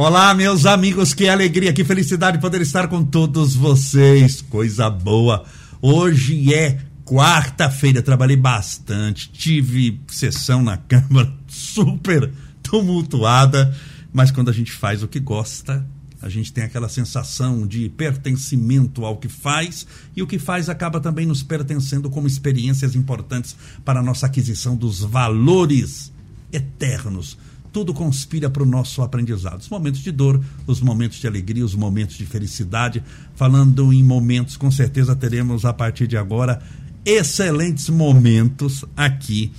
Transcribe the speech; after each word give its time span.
Olá, 0.00 0.32
meus 0.32 0.64
amigos, 0.64 1.12
que 1.12 1.28
alegria, 1.28 1.72
que 1.72 1.82
felicidade 1.82 2.38
poder 2.38 2.60
estar 2.60 2.86
com 2.86 3.02
todos 3.04 3.56
vocês. 3.56 4.40
Coisa 4.40 4.88
boa. 4.88 5.44
Hoje 5.82 6.54
é 6.54 6.78
quarta-feira, 7.04 8.00
trabalhei 8.00 8.36
bastante, 8.36 9.28
tive 9.28 10.00
sessão 10.06 10.62
na 10.62 10.76
Câmara 10.86 11.34
super 11.48 12.30
tumultuada, 12.62 13.76
mas 14.12 14.30
quando 14.30 14.50
a 14.50 14.52
gente 14.52 14.70
faz 14.70 15.02
o 15.02 15.08
que 15.08 15.18
gosta, 15.18 15.84
a 16.22 16.28
gente 16.28 16.52
tem 16.52 16.62
aquela 16.62 16.88
sensação 16.88 17.66
de 17.66 17.88
pertencimento 17.88 19.04
ao 19.04 19.16
que 19.16 19.28
faz 19.28 19.84
e 20.14 20.22
o 20.22 20.28
que 20.28 20.38
faz 20.38 20.68
acaba 20.68 21.00
também 21.00 21.26
nos 21.26 21.42
pertencendo 21.42 22.08
como 22.08 22.28
experiências 22.28 22.94
importantes 22.94 23.56
para 23.84 23.98
a 23.98 24.02
nossa 24.04 24.26
aquisição 24.26 24.76
dos 24.76 25.00
valores 25.00 26.12
eternos 26.52 27.36
tudo 27.72 27.94
conspira 27.94 28.48
para 28.50 28.62
o 28.62 28.66
nosso 28.66 29.02
aprendizado. 29.02 29.60
Os 29.60 29.68
momentos 29.68 30.00
de 30.00 30.10
dor, 30.10 30.42
os 30.66 30.80
momentos 30.80 31.18
de 31.18 31.26
alegria, 31.26 31.64
os 31.64 31.74
momentos 31.74 32.16
de 32.16 32.26
felicidade. 32.26 33.02
Falando 33.34 33.92
em 33.92 34.02
momentos, 34.02 34.56
com 34.56 34.70
certeza 34.70 35.14
teremos 35.14 35.64
a 35.64 35.72
partir 35.72 36.06
de 36.06 36.16
agora 36.16 36.62
excelentes 37.04 37.88
momentos 37.88 38.84
aqui 38.96 39.52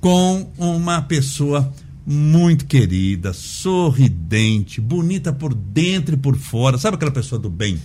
com 0.00 0.50
uma 0.58 1.02
pessoa 1.02 1.72
muito 2.06 2.66
querida, 2.66 3.32
sorridente, 3.32 4.80
bonita 4.80 5.32
por 5.32 5.54
dentro 5.54 6.14
e 6.14 6.18
por 6.18 6.36
fora. 6.36 6.76
Sabe 6.76 6.96
aquela 6.96 7.10
pessoa 7.10 7.38
do 7.38 7.48
bem? 7.48 7.78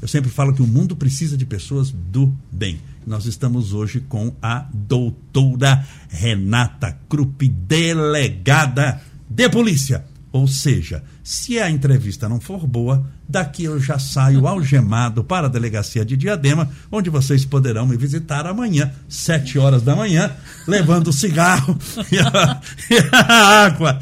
Eu 0.00 0.08
sempre 0.08 0.30
falo 0.30 0.52
que 0.52 0.62
o 0.62 0.66
mundo 0.66 0.94
precisa 0.94 1.36
de 1.36 1.46
pessoas 1.46 1.90
do 1.90 2.32
bem. 2.52 2.78
Nós 3.06 3.26
estamos 3.26 3.72
hoje 3.72 4.00
com 4.00 4.34
a 4.40 4.66
doutora 4.72 5.84
Renata 6.08 6.98
Krupp, 7.08 7.48
delegada 7.48 9.00
de 9.34 9.48
polícia. 9.48 10.04
Ou 10.30 10.48
seja, 10.48 11.02
se 11.22 11.60
a 11.60 11.70
entrevista 11.70 12.28
não 12.28 12.40
for 12.40 12.66
boa, 12.66 13.06
daqui 13.28 13.64
eu 13.64 13.78
já 13.78 13.98
saio 14.00 14.48
algemado 14.48 15.22
para 15.22 15.46
a 15.46 15.50
delegacia 15.50 16.04
de 16.04 16.16
Diadema, 16.16 16.68
onde 16.90 17.08
vocês 17.08 17.44
poderão 17.44 17.86
me 17.86 17.96
visitar 17.96 18.46
amanhã, 18.46 18.92
sete 19.08 19.58
horas 19.58 19.82
da 19.82 19.94
manhã, 19.94 20.32
levando 20.66 21.08
o 21.08 21.12
cigarro 21.12 21.78
e 22.10 22.18
a, 22.18 22.60
e 22.90 22.98
a 23.12 23.64
água. 23.64 24.00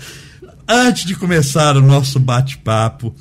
Antes 0.66 1.05
de 1.05 1.14
começar 1.14 1.77
o 1.77 1.83
nosso 1.83 2.19
bate-papo, 2.19 3.14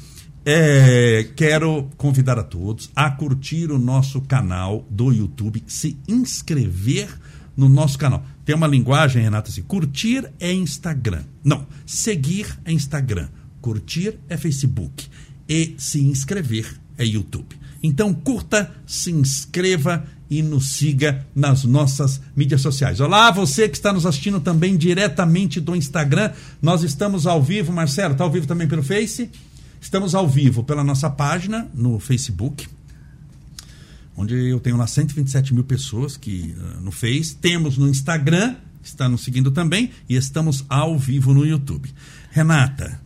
é, 0.45 1.27
quero 1.35 1.89
convidar 1.97 2.39
a 2.39 2.43
todos 2.43 2.89
a 2.95 3.09
curtir 3.09 3.71
o 3.71 3.77
nosso 3.77 4.21
canal 4.21 4.85
do 4.89 5.11
YouTube, 5.11 5.63
se 5.67 5.97
inscrever 6.07 7.09
no 7.57 7.67
nosso 7.67 7.97
canal. 7.97 8.23
Tem 8.51 8.57
uma 8.57 8.67
linguagem, 8.67 9.23
Renata, 9.23 9.49
assim: 9.49 9.61
curtir 9.61 10.29
é 10.37 10.51
Instagram. 10.51 11.23
Não, 11.41 11.65
seguir 11.85 12.59
é 12.65 12.73
Instagram. 12.73 13.29
Curtir 13.61 14.19
é 14.27 14.35
Facebook. 14.35 15.07
E 15.47 15.73
se 15.77 16.01
inscrever 16.01 16.77
é 16.97 17.05
YouTube. 17.05 17.55
Então 17.81 18.13
curta, 18.13 18.69
se 18.85 19.09
inscreva 19.09 20.05
e 20.29 20.43
nos 20.43 20.73
siga 20.73 21.25
nas 21.33 21.63
nossas 21.63 22.19
mídias 22.35 22.59
sociais. 22.59 22.99
Olá, 22.99 23.31
você 23.31 23.69
que 23.69 23.77
está 23.77 23.93
nos 23.93 24.05
assistindo 24.05 24.41
também 24.41 24.75
diretamente 24.75 25.61
do 25.61 25.73
Instagram. 25.73 26.33
Nós 26.61 26.83
estamos 26.83 27.25
ao 27.25 27.41
vivo, 27.41 27.71
Marcelo, 27.71 28.11
está 28.11 28.25
ao 28.25 28.31
vivo 28.31 28.47
também 28.47 28.67
pelo 28.67 28.83
Face? 28.83 29.29
Estamos 29.79 30.13
ao 30.13 30.27
vivo 30.27 30.61
pela 30.61 30.83
nossa 30.83 31.09
página 31.09 31.71
no 31.73 32.01
Facebook, 32.01 32.67
onde 34.15 34.35
eu 34.35 34.59
tenho 34.59 34.77
lá 34.77 34.87
127 34.87 35.53
mil 35.53 35.63
pessoas 35.63 36.17
que 36.17 36.55
uh, 36.57 36.81
no 36.81 36.91
Face. 36.91 37.35
Temos 37.35 37.77
no 37.77 37.87
Instagram, 37.87 38.55
está 38.83 39.07
nos 39.07 39.23
seguindo 39.23 39.51
também, 39.51 39.91
e 40.07 40.15
estamos 40.15 40.65
ao 40.69 40.97
vivo 40.97 41.33
no 41.33 41.45
YouTube. 41.45 41.89
Renata, 42.31 42.99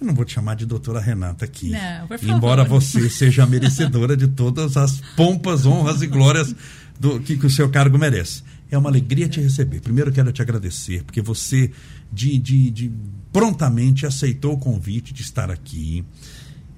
eu 0.00 0.06
não 0.06 0.14
vou 0.14 0.24
te 0.24 0.32
chamar 0.32 0.54
de 0.54 0.64
doutora 0.64 1.00
Renata 1.00 1.44
aqui. 1.44 1.70
Não, 1.70 2.06
por 2.06 2.18
favor. 2.18 2.34
Embora 2.34 2.64
você 2.64 3.10
seja 3.10 3.46
merecedora 3.46 4.16
de 4.16 4.28
todas 4.28 4.76
as 4.76 5.00
pompas, 5.14 5.66
honras 5.66 6.00
e 6.00 6.06
glórias 6.06 6.54
do 6.98 7.20
que, 7.20 7.36
que 7.36 7.46
o 7.46 7.50
seu 7.50 7.68
cargo 7.68 7.98
merece. 7.98 8.42
É 8.70 8.78
uma 8.78 8.88
alegria 8.88 9.28
te 9.28 9.40
receber. 9.40 9.80
Primeiro 9.80 10.12
quero 10.12 10.32
te 10.32 10.40
agradecer, 10.40 11.02
porque 11.02 11.20
você 11.20 11.70
de, 12.12 12.38
de, 12.38 12.70
de 12.70 12.92
prontamente 13.32 14.06
aceitou 14.06 14.54
o 14.54 14.58
convite 14.58 15.12
de 15.12 15.22
estar 15.22 15.50
aqui. 15.50 16.04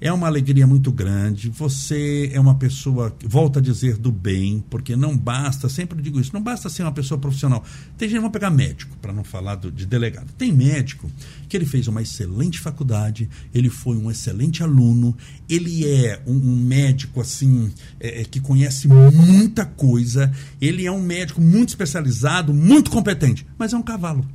É 0.03 0.11
uma 0.11 0.27
alegria 0.27 0.67
muito 0.67 0.91
grande. 0.91 1.47
Você 1.47 2.29
é 2.33 2.37
uma 2.37 2.55
pessoa, 2.55 3.15
volta 3.23 3.59
a 3.59 3.61
dizer, 3.61 3.95
do 3.95 4.11
bem, 4.11 4.61
porque 4.69 4.97
não 4.97 5.17
basta, 5.17 5.69
sempre 5.69 6.01
digo 6.01 6.19
isso, 6.19 6.33
não 6.33 6.41
basta 6.43 6.67
ser 6.67 6.83
uma 6.83 6.91
pessoa 6.91 7.17
profissional. 7.17 7.63
Tem 7.97 8.09
gente, 8.09 8.17
vamos 8.17 8.33
pegar 8.33 8.49
médico, 8.49 8.97
para 8.97 9.13
não 9.13 9.23
falar 9.23 9.55
do, 9.55 9.71
de 9.71 9.85
delegado. 9.85 10.29
Tem 10.37 10.51
médico 10.51 11.09
que 11.47 11.55
ele 11.55 11.65
fez 11.65 11.87
uma 11.87 12.01
excelente 12.01 12.59
faculdade, 12.59 13.29
ele 13.55 13.69
foi 13.69 13.95
um 13.95 14.11
excelente 14.11 14.61
aluno, 14.61 15.15
ele 15.49 15.87
é 15.87 16.21
um, 16.27 16.35
um 16.35 16.55
médico, 16.57 17.21
assim, 17.21 17.71
é, 17.97 18.23
é 18.23 18.25
que 18.25 18.41
conhece 18.41 18.89
muita 18.89 19.65
coisa, 19.65 20.29
ele 20.59 20.85
é 20.85 20.91
um 20.91 21.01
médico 21.01 21.39
muito 21.39 21.69
especializado, 21.69 22.53
muito 22.53 22.91
competente, 22.91 23.47
mas 23.57 23.71
é 23.71 23.77
um 23.77 23.81
cavalo 23.81 24.27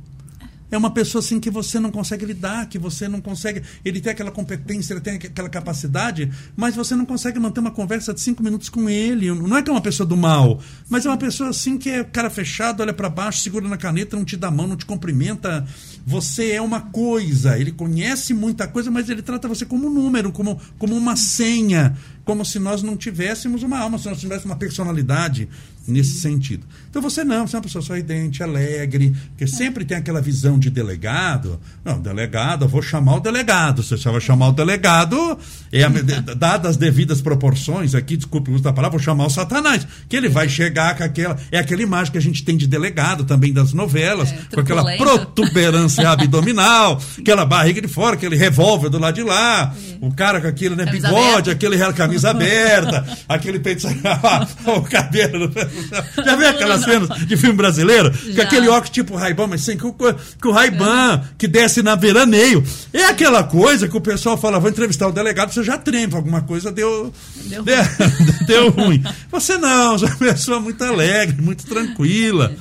é 0.71 0.77
uma 0.77 0.91
pessoa 0.91 1.19
assim 1.19 1.39
que 1.39 1.49
você 1.49 1.79
não 1.79 1.91
consegue 1.91 2.25
lidar, 2.25 2.67
que 2.67 2.77
você 2.77 3.07
não 3.07 3.19
consegue. 3.19 3.61
Ele 3.83 3.99
tem 3.99 4.11
aquela 4.11 4.31
competência, 4.31 4.93
ele 4.93 5.01
tem 5.01 5.15
aquela 5.15 5.49
capacidade, 5.49 6.31
mas 6.55 6.75
você 6.75 6.95
não 6.95 7.05
consegue 7.05 7.39
manter 7.39 7.59
uma 7.59 7.71
conversa 7.71 8.13
de 8.13 8.21
cinco 8.21 8.43
minutos 8.43 8.69
com 8.69 8.89
ele. 8.89 9.31
Não 9.33 9.57
é 9.57 9.63
que 9.63 9.69
é 9.69 9.73
uma 9.73 9.81
pessoa 9.81 10.05
do 10.05 10.15
mal, 10.15 10.59
mas 10.87 11.05
é 11.05 11.09
uma 11.09 11.17
pessoa 11.17 11.49
assim 11.49 11.77
que 11.77 11.89
é 11.89 12.03
cara 12.03 12.29
fechado, 12.29 12.81
olha 12.81 12.93
para 12.93 13.09
baixo, 13.09 13.41
segura 13.41 13.67
na 13.67 13.77
caneta, 13.77 14.15
não 14.15 14.25
te 14.25 14.37
dá 14.37 14.51
mão, 14.51 14.67
não 14.67 14.77
te 14.77 14.85
cumprimenta. 14.85 15.65
Você 16.05 16.51
é 16.51 16.61
uma 16.61 16.81
coisa. 16.81 17.57
Ele 17.57 17.71
conhece 17.71 18.33
muita 18.33 18.67
coisa, 18.67 18.91
mas 18.91 19.09
ele 19.09 19.21
trata 19.21 19.47
você 19.47 19.65
como 19.65 19.87
um 19.87 19.93
número, 19.93 20.31
como, 20.31 20.59
como 20.77 20.95
uma 20.95 21.15
senha, 21.15 21.97
como 22.23 22.45
se 22.45 22.59
nós 22.59 22.83
não 22.83 22.95
tivéssemos 22.95 23.63
uma 23.63 23.79
alma, 23.79 23.97
se 23.97 24.07
nós 24.07 24.19
tivéssemos 24.19 24.45
uma 24.45 24.55
personalidade 24.55 25.49
nesse 25.89 26.19
sentido. 26.19 26.65
Então 26.89 27.01
você 27.01 27.23
não, 27.23 27.45
você 27.45 27.55
é 27.55 27.59
uma 27.59 27.63
pessoa 27.63 27.81
sorridente, 27.83 28.41
alegre, 28.41 29.15
que 29.37 29.45
sempre 29.45 29.85
tem 29.85 29.97
aquela 29.97 30.21
visão 30.21 30.57
de 30.57 30.69
delegado. 30.69 31.59
Não, 31.83 31.99
delegado, 31.99 32.65
eu 32.65 32.69
vou 32.69 32.81
chamar 32.81 33.17
o 33.17 33.19
delegado. 33.19 33.83
Se 33.83 33.97
você 33.97 34.09
vai 34.09 34.21
chamar 34.21 34.49
o 34.49 34.51
delegado, 34.51 35.37
é 35.71 35.83
a, 35.83 35.89
dadas 35.89 36.71
as 36.71 36.77
devidas 36.77 37.21
proporções, 37.21 37.93
aqui, 37.93 38.17
desculpe 38.17 38.49
o 38.49 38.53
uso 38.55 38.63
da 38.63 38.73
palavra, 38.73 38.97
vou 38.97 39.03
chamar 39.03 39.25
o 39.25 39.29
Satanás. 39.29 39.85
Que 40.07 40.15
ele 40.15 40.29
vai 40.29 40.47
chegar 40.47 40.95
com 40.95 41.03
aquela. 41.03 41.37
É 41.51 41.59
aquela 41.59 41.81
imagem 41.81 42.11
que 42.11 42.17
a 42.17 42.21
gente 42.21 42.43
tem 42.43 42.57
de 42.57 42.67
delegado 42.67 43.23
também 43.23 43.51
das 43.51 43.73
novelas, 43.73 44.31
é, 44.31 44.37
com 44.53 44.61
aquela 44.61 44.83
protuberância 44.97 46.09
abdominal, 46.09 47.01
aquela 47.17 47.45
barriga 47.45 47.81
de 47.81 47.87
fora, 47.87 48.15
aquele 48.15 48.35
revólver 48.35 48.89
do 48.89 48.99
lado 48.99 49.15
de 49.15 49.23
lá, 49.23 49.75
é. 49.75 50.05
o 50.05 50.11
cara 50.11 50.39
com 50.41 50.47
aquele 50.47 50.75
né, 50.75 50.85
bigode, 50.85 51.51
aquele 51.51 51.77
camisa 51.93 52.29
aberta, 52.31 53.05
aquele 53.27 53.59
peito. 53.59 53.87
o 54.65 54.81
cabelo. 54.81 55.51
Já 56.23 56.35
viu 56.35 56.47
aquelas 56.47 56.83
cenas 56.83 57.09
de 57.27 57.37
filme 57.37 57.55
brasileiro? 57.55 58.11
Já. 58.13 58.35
Com 58.35 58.41
aquele 58.41 58.67
óculos 58.67 58.89
tipo 58.89 59.15
Raiban, 59.15 59.47
mas 59.47 59.61
sem 59.61 59.77
que 59.77 59.85
o, 59.85 59.93
que 59.93 60.47
o 60.47 60.51
Raiban 60.51 61.21
que 61.37 61.47
desce 61.47 61.81
na 61.81 61.95
veraneio. 61.95 62.63
É 62.93 63.05
aquela 63.05 63.43
coisa 63.43 63.87
que 63.87 63.97
o 63.97 64.01
pessoal 64.01 64.37
fala, 64.37 64.59
vou 64.59 64.69
entrevistar 64.69 65.07
o 65.07 65.11
delegado, 65.11 65.53
você 65.53 65.63
já 65.63 65.77
treme, 65.77 66.15
alguma 66.15 66.41
coisa 66.41 66.71
deu, 66.71 67.13
deu, 67.45 67.63
deu, 67.63 67.83
deu 68.47 68.69
ruim. 68.69 69.03
Você 69.31 69.57
não, 69.57 69.97
você 69.97 70.05
é 70.05 70.07
uma 70.09 70.17
pessoa 70.17 70.59
muito 70.59 70.83
alegre, 70.83 71.41
muito 71.41 71.65
tranquila 71.65 72.55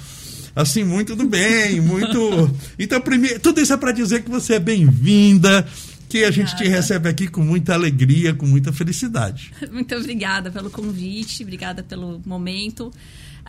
assim, 0.61 0.83
muito 0.83 1.15
do 1.15 1.25
bem, 1.25 1.81
muito. 1.81 2.51
Então, 2.77 3.01
primeiro, 3.01 3.39
tudo 3.39 3.61
isso 3.61 3.73
é 3.73 3.77
para 3.77 3.93
dizer 3.93 4.23
que 4.23 4.31
você 4.31 4.55
é 4.55 4.59
bem-vinda, 4.59 5.65
que 6.09 6.25
a 6.25 6.31
gente 6.31 6.57
te 6.57 6.67
recebe 6.67 7.09
aqui 7.09 7.29
com 7.29 7.43
muita 7.43 7.75
alegria, 7.75 8.35
com 8.35 8.47
muita 8.47 8.73
felicidade. 8.73 9.53
Muito 9.71 9.95
obrigada 9.95 10.51
pelo 10.51 10.71
convite, 10.71 11.43
obrigada 11.43 11.83
pelo 11.83 12.21
momento. 12.25 12.93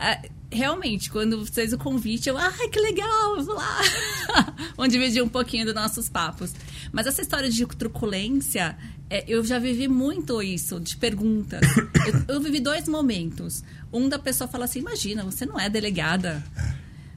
Uh, 0.00 0.28
realmente, 0.50 1.10
quando 1.10 1.44
vocês 1.44 1.72
o 1.72 1.78
convite, 1.78 2.28
eu, 2.28 2.36
ai, 2.36 2.68
que 2.68 2.80
legal, 2.80 3.42
vou 3.42 3.54
lá. 3.54 3.80
Onde 4.76 4.92
dividir 4.92 5.22
um 5.22 5.28
pouquinho 5.28 5.64
dos 5.64 5.74
nossos 5.74 6.08
papos. 6.08 6.52
Mas 6.92 7.06
essa 7.06 7.22
história 7.22 7.50
de 7.50 7.64
truculência, 7.66 8.76
é, 9.08 9.24
eu 9.26 9.44
já 9.44 9.58
vivi 9.58 9.88
muito 9.88 10.42
isso, 10.42 10.80
de 10.80 10.96
perguntas. 10.96 11.60
eu, 12.28 12.36
eu, 12.36 12.40
vivi 12.40 12.60
dois 12.60 12.88
momentos. 12.88 13.62
Um 13.92 14.08
da 14.08 14.18
pessoa 14.18 14.48
fala 14.48 14.64
assim: 14.64 14.80
imagina, 14.80 15.24
você 15.24 15.46
não 15.46 15.58
é 15.58 15.68
delegada. 15.68 16.42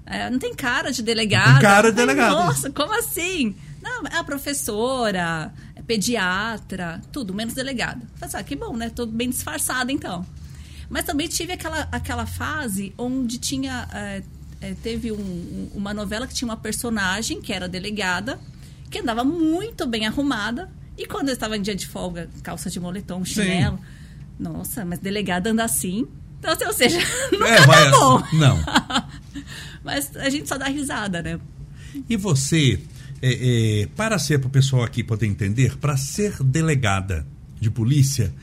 É, 0.06 0.30
não 0.30 0.40
tem 0.40 0.54
cara 0.54 0.92
de 0.92 1.02
delegada. 1.02 1.48
Não 1.48 1.60
tem 1.60 1.62
cara 1.62 1.90
de 1.90 1.96
delegada. 1.96 2.36
Nossa, 2.36 2.70
como 2.70 2.94
assim? 2.94 3.56
Não, 3.84 4.04
é 4.08 4.16
a 4.16 4.24
professora, 4.24 5.54
é 5.76 5.82
pediatra, 5.82 7.02
tudo, 7.12 7.34
menos 7.34 7.54
delegado. 7.54 8.08
Falei, 8.16 8.36
ah, 8.38 8.44
que 8.44 8.56
bom, 8.56 8.78
né? 8.78 8.90
Tô 8.90 9.06
bem 9.06 9.30
disfarçada 9.30 9.92
então. 9.92 10.26
Mas 10.90 11.04
também 11.04 11.28
tive 11.28 11.52
aquela, 11.52 11.82
aquela 11.92 12.26
fase 12.26 12.94
onde 12.98 13.38
tinha. 13.38 13.86
É, 13.92 14.24
é, 14.62 14.74
teve 14.82 15.12
um, 15.12 15.70
uma 15.74 15.94
novela 15.94 16.26
que 16.26 16.34
tinha 16.34 16.48
uma 16.48 16.56
personagem 16.56 17.42
que 17.42 17.52
era 17.52 17.68
delegada, 17.68 18.40
que 18.90 19.00
andava 19.00 19.26
muito 19.26 19.86
bem 19.86 20.08
arrumada. 20.08 20.72
E 20.98 21.06
quando 21.06 21.28
eu 21.28 21.34
estava 21.34 21.58
em 21.58 21.62
dia 21.62 21.76
de 21.76 21.86
folga, 21.86 22.30
calça 22.42 22.70
de 22.70 22.80
moletom, 22.80 23.26
chinelo. 23.26 23.78
Sim. 23.78 23.84
Nossa, 24.40 24.86
mas 24.86 25.00
delegada 25.00 25.50
anda 25.50 25.66
assim. 25.66 26.08
Então, 26.40 26.54
assim, 26.54 26.66
ou 26.66 26.74
seja, 26.74 27.00
nunca 27.34 27.50
é, 27.50 27.66
vai, 27.66 27.84
tá 27.84 27.92
bom. 27.92 28.24
Não. 28.32 28.58
mas 29.84 30.16
a 30.16 30.30
gente 30.30 30.48
só 30.48 30.58
dá 30.58 30.68
risada, 30.68 31.22
né? 31.22 31.38
E 32.08 32.16
você 32.16 32.80
É, 33.26 33.84
é, 33.84 33.88
para 33.96 34.20
ser, 34.20 34.40
para 34.40 34.48
o 34.48 34.52
pessoal 34.52 34.84
aqui 34.84 35.02
poder 35.02 35.28
entender, 35.28 35.78
para 35.78 35.96
ser 35.96 36.44
delegada 36.44 37.26
de 37.58 37.72
polícia, 37.72 38.34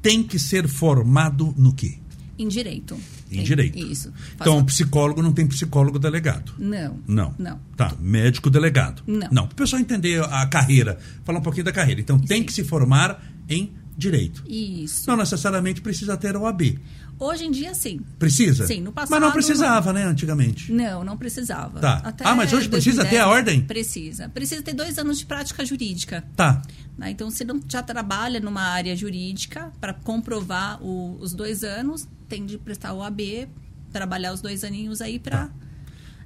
tem 0.00 0.22
que 0.22 0.38
ser 0.38 0.68
formado 0.68 1.52
no 1.58 1.72
quê? 1.74 1.98
Em 2.38 2.46
direito. 2.46 2.96
Em 3.30 3.42
direito. 3.42 3.76
Isso. 3.76 4.12
Então, 4.36 4.54
Faço- 4.54 4.66
psicólogo 4.66 5.20
não 5.20 5.32
tem 5.32 5.46
psicólogo 5.48 5.98
delegado. 5.98 6.52
Não. 6.56 7.00
Não. 7.08 7.34
Não. 7.36 7.58
Tá, 7.76 7.92
médico 7.98 8.48
delegado. 8.50 9.02
Não. 9.04 9.28
Não, 9.32 9.46
para 9.48 9.54
o 9.54 9.56
pessoal 9.56 9.82
entender 9.82 10.22
a 10.22 10.46
carreira, 10.46 10.96
falar 11.24 11.40
um 11.40 11.42
pouquinho 11.42 11.64
da 11.64 11.72
carreira. 11.72 12.00
Então, 12.00 12.16
tem 12.16 12.44
que 12.44 12.52
se 12.52 12.62
formar 12.62 13.20
em 13.48 13.72
direito. 13.96 14.44
Isso. 14.48 15.08
Não 15.08 15.16
necessariamente 15.16 15.80
precisa 15.80 16.16
ter 16.16 16.36
OAB. 16.36 16.78
Hoje 17.18 17.44
em 17.44 17.50
dia, 17.50 17.74
sim. 17.74 18.00
Precisa? 18.18 18.66
Sim, 18.66 18.80
no 18.80 18.92
Mas 18.94 19.08
passado, 19.08 19.20
não 19.20 19.32
precisava, 19.32 19.92
né, 19.92 20.04
antigamente. 20.04 20.72
Não, 20.72 21.04
não 21.04 21.16
precisava. 21.16 21.78
Tá. 21.80 22.14
Ah, 22.24 22.34
mas 22.34 22.52
hoje 22.52 22.68
precisa 22.68 23.04
ter 23.04 23.18
a 23.18 23.28
ordem? 23.28 23.62
Precisa. 23.62 24.28
Precisa 24.28 24.62
ter 24.62 24.74
dois 24.74 24.98
anos 24.98 25.18
de 25.18 25.26
prática 25.26 25.64
jurídica. 25.64 26.24
Tá. 26.36 26.60
né? 26.98 27.10
Então, 27.10 27.30
se 27.30 27.44
não 27.44 27.60
já 27.68 27.82
trabalha 27.82 28.40
numa 28.40 28.62
área 28.62 28.94
jurídica, 28.96 29.72
para 29.80 29.92
comprovar 29.94 30.82
o- 30.82 31.16
os 31.20 31.32
dois 31.34 31.62
anos, 31.64 32.06
tem 32.28 32.44
de 32.46 32.58
prestar 32.58 32.92
o 32.92 33.02
AB, 33.02 33.48
trabalhar 33.92 34.32
os 34.32 34.40
dois 34.40 34.64
aninhos 34.64 35.00
aí 35.00 35.18
para. 35.18 35.50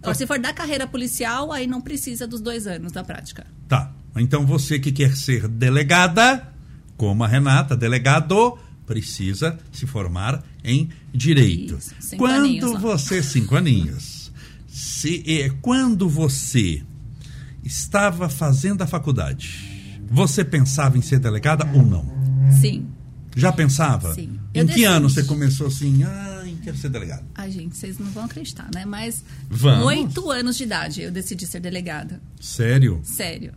Tá. 0.01 0.15
Se 0.15 0.27
for 0.27 0.39
da 0.39 0.53
carreira 0.53 0.87
policial, 0.87 1.53
aí 1.53 1.67
não 1.67 1.81
precisa 1.81 2.27
dos 2.27 2.41
dois 2.41 2.67
anos 2.67 2.93
da 2.93 3.03
prática. 3.05 3.47
Tá. 3.69 3.93
Então 4.17 4.47
você 4.47 4.79
que 4.79 4.91
quer 4.93 5.15
ser 5.17 5.47
delegada, 5.49 6.49
como 6.97 7.25
a 7.25 7.29
Renata, 7.29 7.77
delegado, 7.77 8.59
precisa 8.89 9.59
se 9.71 9.87
formar 9.87 10.43
em 10.65 10.89
direito. 11.13 11.77
Isso, 11.77 11.95
cinco 12.01 12.25
quando 12.25 12.45
aninhos 12.45 12.81
você 12.81 13.23
cinco 13.23 13.55
aninhos. 13.55 14.33
Se 14.67 15.23
é, 15.27 15.51
quando 15.61 16.09
você 16.09 16.83
estava 17.63 18.29
fazendo 18.31 18.81
a 18.83 18.87
faculdade, 18.87 20.01
você 20.11 20.43
pensava 20.43 20.97
em 20.97 21.03
ser 21.03 21.19
delegada 21.19 21.69
ou 21.75 21.85
não? 21.85 22.05
Sim. 22.61 22.87
Já 23.37 23.53
pensava? 23.53 24.15
Sim. 24.15 24.41
Em 24.55 24.61
Eu 24.61 24.67
que 24.67 24.85
ano 24.85 25.07
decidi. 25.07 25.23
você 25.23 25.29
começou 25.29 25.67
assim? 25.67 26.03
Ai, 26.03 26.57
quero 26.65 26.77
ser 26.79 26.89
delegada. 26.89 27.25
Ai, 27.35 27.51
gente, 27.53 27.77
vocês 27.77 27.99
não 27.99 28.11
vão 28.11 28.25
acreditar, 28.25 28.71
né? 28.75 28.85
Mas 28.87 29.23
Vamos. 29.51 29.81
com 29.81 29.85
oito 29.87 30.31
anos 30.31 30.57
de 30.57 30.65
idade 30.65 31.03
eu 31.03 31.13
decidi 31.13 31.47
ser 31.47 31.61
delegada. 31.61 32.21
Sério? 32.41 33.01
Sério. 33.05 33.53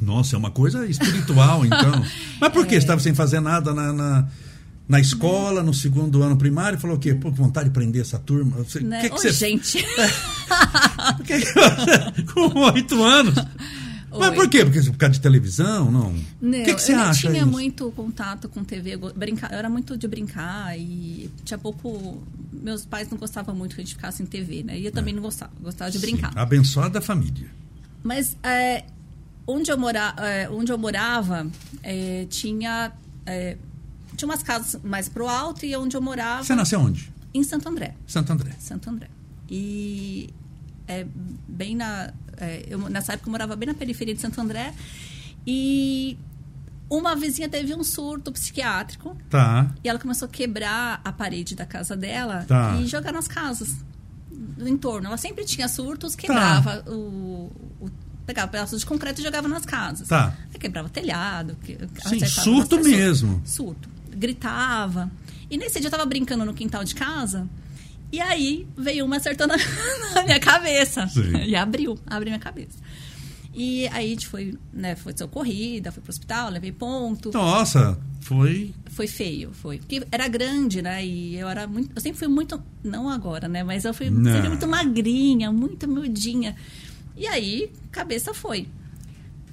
Nossa, 0.00 0.36
é 0.36 0.38
uma 0.38 0.50
coisa 0.50 0.86
espiritual, 0.86 1.64
então. 1.66 2.04
Mas 2.40 2.52
por 2.52 2.64
que? 2.66 2.74
Você 2.74 2.78
estava 2.78 3.00
sem 3.00 3.14
fazer 3.14 3.40
nada 3.40 3.74
na, 3.74 3.92
na, 3.92 4.28
na 4.88 5.00
escola, 5.00 5.62
no 5.62 5.74
segundo 5.74 6.22
ano 6.22 6.36
primário, 6.36 6.76
e 6.78 6.80
falou 6.80 6.96
o 6.96 7.00
quê? 7.00 7.14
Pô, 7.14 7.30
que 7.30 7.38
vontade 7.38 7.68
de 7.68 7.74
prender 7.74 8.02
essa 8.02 8.18
turma. 8.18 8.56
Né? 8.82 9.00
que 9.02 9.08
que 9.10 9.14
Ô, 9.14 9.18
você... 9.18 9.32
gente. 9.32 9.84
por 11.16 11.26
que 11.26 11.40
que 11.40 11.52
você- 11.52 12.22
Com 12.32 12.58
oito 12.72 13.02
anos? 13.02 13.34
Mas 14.12 14.30
Oi. 14.30 14.34
por 14.34 14.48
quê? 14.48 14.64
Porque 14.64 14.80
por 14.82 14.96
causa 14.96 15.12
de 15.12 15.20
televisão? 15.20 15.88
Não. 15.88 16.12
Não, 16.42 16.58
o 16.60 16.64
que, 16.64 16.74
que 16.74 16.82
você 16.82 16.94
eu 16.94 16.98
acha 16.98 17.28
tinha 17.28 17.42
isso? 17.42 17.46
muito 17.50 17.92
contato 17.92 18.48
com 18.48 18.64
TV. 18.64 18.94
eu 18.94 18.98
go- 18.98 19.12
Brinca... 19.14 19.48
Eu 19.52 19.58
era 19.58 19.70
muito 19.70 19.96
de 19.96 20.08
brincar 20.08 20.76
e 20.76 21.30
tinha 21.44 21.56
pouco. 21.56 22.20
Meus 22.52 22.84
pais 22.84 23.08
não 23.08 23.16
gostavam 23.16 23.54
muito 23.54 23.76
que 23.76 23.80
a 23.80 23.84
gente 23.84 23.94
ficasse 23.94 24.20
em 24.20 24.26
TV, 24.26 24.64
né? 24.64 24.76
E 24.80 24.86
eu 24.86 24.90
também 24.90 25.14
não 25.14 25.22
gostava. 25.22 25.52
Gostava 25.62 25.92
de 25.92 26.00
brincar. 26.00 26.30
É. 26.30 26.32
Sim, 26.32 26.38
abençoada 26.40 27.00
família. 27.00 27.46
Mas 28.02 28.36
é, 28.42 28.82
onde, 29.46 29.70
eu 29.70 29.78
mora, 29.78 30.14
é, 30.18 30.48
onde 30.50 30.70
eu 30.72 30.78
morava, 30.78 31.46
é, 31.82 32.26
tinha, 32.30 32.92
é, 33.26 33.56
tinha 34.16 34.28
umas 34.28 34.42
casas 34.42 34.80
mais 34.82 35.08
pro 35.08 35.28
alto 35.28 35.64
e 35.66 35.74
onde 35.76 35.96
eu 35.96 36.02
morava. 36.02 36.42
Você 36.44 36.54
nasceu 36.54 36.80
onde? 36.80 37.12
Em 37.32 37.42
Santo 37.44 37.68
André. 37.68 37.94
Santo 38.06 38.32
André. 38.32 38.52
Santo 38.58 38.90
André. 38.90 39.08
E 39.48 40.30
é 40.86 41.06
bem 41.48 41.74
na. 41.76 42.12
eu, 42.68 42.78
nessa 42.88 43.12
época 43.14 43.28
eu 43.28 43.32
morava 43.32 43.54
bem 43.56 43.66
na 43.68 43.74
periferia 43.74 44.14
de 44.14 44.20
Santo 44.20 44.40
André. 44.40 44.72
E 45.46 46.18
uma 46.88 47.14
vizinha 47.14 47.48
teve 47.48 47.74
um 47.74 47.84
surto 47.84 48.32
psiquiátrico. 48.32 49.16
Tá. 49.28 49.72
E 49.82 49.88
ela 49.88 49.98
começou 49.98 50.26
a 50.26 50.28
quebrar 50.30 51.00
a 51.04 51.12
parede 51.12 51.54
da 51.54 51.64
casa 51.66 51.96
dela 51.96 52.44
Tá. 52.48 52.76
e 52.80 52.86
jogar 52.86 53.12
nas 53.12 53.28
casas 53.28 53.76
do 54.30 54.68
entorno. 54.68 55.06
Ela 55.06 55.16
sempre 55.16 55.44
tinha 55.44 55.68
surtos, 55.68 56.14
quebrava 56.16 56.82
o, 56.88 57.50
o- 57.80 57.90
pegava 58.30 58.48
pedaços 58.50 58.80
de 58.80 58.86
concreto 58.86 59.20
e 59.20 59.24
jogava 59.24 59.48
nas 59.48 59.64
casas. 59.66 60.06
Tá. 60.06 60.34
Aí 60.52 60.58
quebrava 60.60 60.88
telhado. 60.88 61.56
Que, 61.64 61.76
Sim, 62.08 62.24
surto 62.26 62.76
pessoas. 62.76 62.86
mesmo. 62.86 63.42
Surto. 63.44 63.88
Gritava. 64.14 65.10
E 65.50 65.58
nesse 65.58 65.80
dia 65.80 65.88
eu 65.88 65.90
tava 65.90 66.06
brincando 66.06 66.44
no 66.44 66.54
quintal 66.54 66.84
de 66.84 66.94
casa. 66.94 67.48
E 68.12 68.20
aí 68.20 68.66
veio 68.76 69.04
uma 69.04 69.16
acertando 69.16 69.54
na 70.14 70.22
minha 70.22 70.38
cabeça. 70.40 71.06
Sim. 71.08 71.36
E 71.44 71.56
abriu, 71.56 71.98
abriu 72.06 72.30
minha 72.30 72.38
cabeça. 72.40 72.78
E 73.52 73.88
aí 73.88 74.06
a 74.06 74.08
gente 74.08 74.28
foi, 74.28 74.56
né, 74.72 74.94
foi 74.94 75.12
socorrida, 75.16 75.90
foi 75.90 76.00
pro 76.00 76.10
hospital, 76.10 76.50
levei 76.50 76.70
ponto. 76.70 77.32
Nossa, 77.32 77.98
foi. 78.20 78.72
Foi 78.90 79.08
feio, 79.08 79.50
foi. 79.52 79.78
Porque 79.78 80.02
era 80.12 80.28
grande, 80.28 80.80
né? 80.80 81.04
E 81.04 81.36
eu 81.36 81.48
era 81.48 81.66
muito. 81.66 81.90
Eu 81.94 82.00
sempre 82.00 82.18
fui 82.18 82.28
muito. 82.28 82.62
Não 82.84 83.08
agora, 83.08 83.48
né? 83.48 83.64
Mas 83.64 83.84
eu 83.84 83.92
fui 83.92 84.08
Não. 84.08 84.30
sempre 84.32 84.48
muito 84.48 84.68
magrinha, 84.68 85.50
muito 85.50 85.88
miudinha. 85.88 86.54
E 87.20 87.26
aí, 87.26 87.70
cabeça 87.92 88.32
foi. 88.32 88.66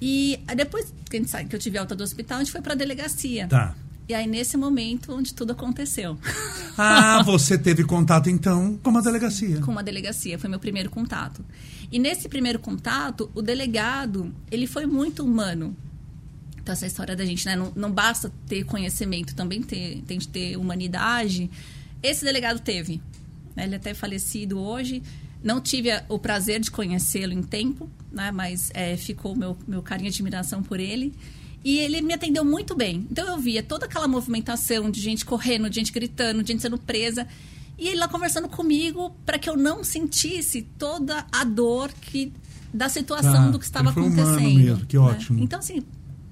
E 0.01 0.39
depois 0.55 0.93
que, 1.09 1.17
a 1.17 1.27
sabe, 1.27 1.49
que 1.49 1.55
eu 1.57 1.59
tive 1.59 1.77
alta 1.77 1.93
do 1.93 2.01
hospital, 2.01 2.37
a 2.37 2.43
gente 2.43 2.51
foi 2.53 2.61
pra 2.61 2.73
delegacia. 2.75 3.45
Tá. 3.45 3.75
E 4.07 4.13
aí, 4.13 4.25
nesse 4.25 4.55
momento, 4.55 5.13
onde 5.13 5.33
tudo 5.33 5.51
aconteceu. 5.51 6.17
Ah, 6.79 7.23
você 7.23 7.57
teve 7.57 7.83
contato 7.83 8.29
então 8.29 8.77
com 8.83 8.91
uma 8.91 9.01
delegacia. 9.01 9.59
com 9.61 9.71
uma 9.71 9.81
delegacia, 9.81 10.37
foi 10.37 10.47
meu 10.47 10.59
primeiro 10.59 10.91
contato. 10.91 11.43
E 11.91 11.97
nesse 11.97 12.29
primeiro 12.29 12.59
contato, 12.59 13.31
o 13.33 13.41
delegado, 13.41 14.31
ele 14.51 14.67
foi 14.67 14.85
muito 14.85 15.25
humano. 15.25 15.75
Então, 16.59 16.71
essa 16.73 16.85
história 16.85 17.15
da 17.15 17.25
gente, 17.25 17.47
né? 17.47 17.55
Não, 17.55 17.73
não 17.75 17.91
basta 17.91 18.31
ter 18.47 18.63
conhecimento, 18.63 19.33
também 19.33 19.63
ter, 19.63 20.03
tem 20.05 20.19
de 20.19 20.27
ter 20.27 20.55
humanidade. 20.55 21.49
Esse 22.03 22.23
delegado 22.23 22.59
teve. 22.59 23.01
né, 23.55 23.63
Ele 23.63 23.73
é 23.73 23.77
até 23.77 23.95
falecido 23.95 24.59
hoje. 24.59 25.01
Não 25.43 25.61
tive 25.61 25.89
o 26.09 26.17
prazer 26.19 26.59
de 26.59 26.71
conhecê-lo 26.71 27.33
em 27.33 27.43
tempo, 27.43 27.89
né? 28.11 28.31
Mas 28.31 28.71
é, 28.73 28.97
ficou 28.97 29.35
meu, 29.35 29.57
meu 29.67 29.81
carinho 29.81 30.07
e 30.07 30.09
admiração 30.11 30.61
por 30.63 30.79
ele. 30.79 31.13
E 31.63 31.77
ele 31.79 32.01
me 32.01 32.13
atendeu 32.13 32.43
muito 32.45 32.75
bem. 32.75 33.05
Então 33.11 33.25
eu 33.27 33.37
via 33.37 33.61
toda 33.61 33.85
aquela 33.85 34.07
movimentação 34.07 34.89
de 34.89 34.99
gente 35.01 35.25
correndo, 35.25 35.69
de 35.69 35.75
gente 35.75 35.91
gritando, 35.91 36.41
de 36.43 36.51
gente 36.51 36.61
sendo 36.61 36.77
presa. 36.77 37.27
E 37.77 37.87
ele 37.87 37.97
lá 37.97 38.07
conversando 38.07 38.47
comigo 38.47 39.15
para 39.25 39.37
que 39.37 39.49
eu 39.49 39.55
não 39.55 39.83
sentisse 39.83 40.63
toda 40.77 41.25
a 41.31 41.43
dor 41.43 41.91
que 42.01 42.31
da 42.73 42.89
situação 42.89 43.31
Tá, 43.45 43.49
do 43.49 43.59
que 43.59 43.65
estava 43.65 43.89
ele 43.89 43.93
foi 43.93 44.03
acontecendo. 44.23 44.59
mesmo, 44.59 44.85
que 44.85 44.97
né? 44.97 45.03
ótimo. 45.03 45.43
Então, 45.43 45.59
assim, 45.59 45.83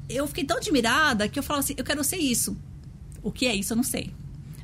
eu 0.09 0.27
fiquei 0.27 0.43
tão 0.43 0.57
admirada 0.57 1.27
que 1.29 1.37
eu 1.39 1.43
falava 1.43 1.63
assim, 1.63 1.75
eu 1.77 1.83
quero 1.83 2.03
ser 2.03 2.17
isso. 2.17 2.57
O 3.21 3.31
que 3.31 3.45
é 3.45 3.55
isso, 3.55 3.73
eu 3.73 3.77
não 3.77 3.83
sei. 3.83 4.11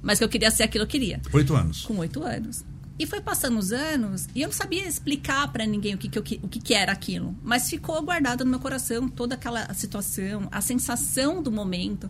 Mas 0.02 0.18
que 0.18 0.24
eu 0.24 0.30
queria 0.30 0.50
ser 0.52 0.64
aquilo, 0.64 0.84
eu 0.84 0.88
queria. 0.88 1.22
Oito 1.34 1.56
anos. 1.56 1.84
Com 1.84 1.98
oito 1.98 2.24
anos. 2.24 2.64
E 3.02 3.06
foi 3.08 3.20
passando 3.20 3.58
os 3.58 3.72
anos 3.72 4.28
e 4.36 4.42
eu 4.44 4.48
não 4.50 4.54
sabia 4.54 4.88
explicar 4.88 5.52
para 5.52 5.66
ninguém 5.66 5.96
o 5.96 5.98
que, 5.98 6.08
que, 6.08 6.20
eu 6.20 6.24
que- 6.24 6.40
o 6.44 6.48
que, 6.48 6.60
que 6.60 6.74
era 6.74 6.92
aquilo. 6.92 7.36
Mas 7.42 7.68
ficou 7.68 8.00
guardado 8.04 8.46
no 8.46 8.52
meu 8.52 8.60
coração 8.60 9.10
toda 9.10 9.34
aquela 9.34 9.74
situação, 9.74 10.48
a 10.52 10.62
sensação 10.62 11.42
do 11.42 11.52
momento. 11.52 12.10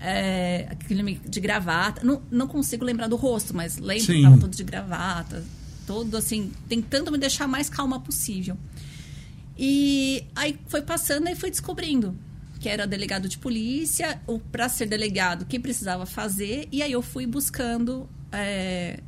É, 0.00 0.66
aquele 0.70 1.14
de 1.28 1.40
gravata. 1.40 2.02
Não, 2.04 2.22
não 2.30 2.46
consigo 2.48 2.82
lembrar 2.84 3.08
do 3.08 3.16
rosto, 3.16 3.54
mas 3.54 3.76
lembro 3.76 4.06
que 4.06 4.12
Sim. 4.12 4.18
estava 4.18 4.38
todo 4.38 4.54
de 4.56 4.64
gravata. 4.64 5.44
Todo 5.86 6.16
assim, 6.16 6.50
tentando 6.68 7.12
me 7.12 7.18
deixar 7.18 7.46
mais 7.46 7.68
calma 7.68 8.00
possível. 8.00 8.56
E 9.58 10.24
aí 10.34 10.58
foi 10.66 10.82
passando 10.82 11.28
e 11.28 11.34
fui 11.34 11.50
descobrindo 11.50 12.16
que 12.60 12.68
era 12.70 12.86
delegado 12.86 13.28
de 13.28 13.36
polícia, 13.38 14.20
ou 14.26 14.38
para 14.40 14.68
ser 14.68 14.86
delegado, 14.86 15.42
o 15.42 15.46
que 15.46 15.58
precisava 15.58 16.06
fazer, 16.06 16.66
e 16.72 16.82
aí 16.82 16.92
eu 16.92 17.02
fui 17.02 17.26
buscando. 17.26 18.08
é, 18.32 19.00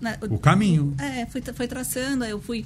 né, 0.00 0.16
O 0.30 0.38
caminho. 0.38 0.94
É, 0.98 1.26
fui, 1.26 1.42
foi 1.42 1.66
traçando, 1.68 2.24
eu 2.24 2.40
fui. 2.40 2.64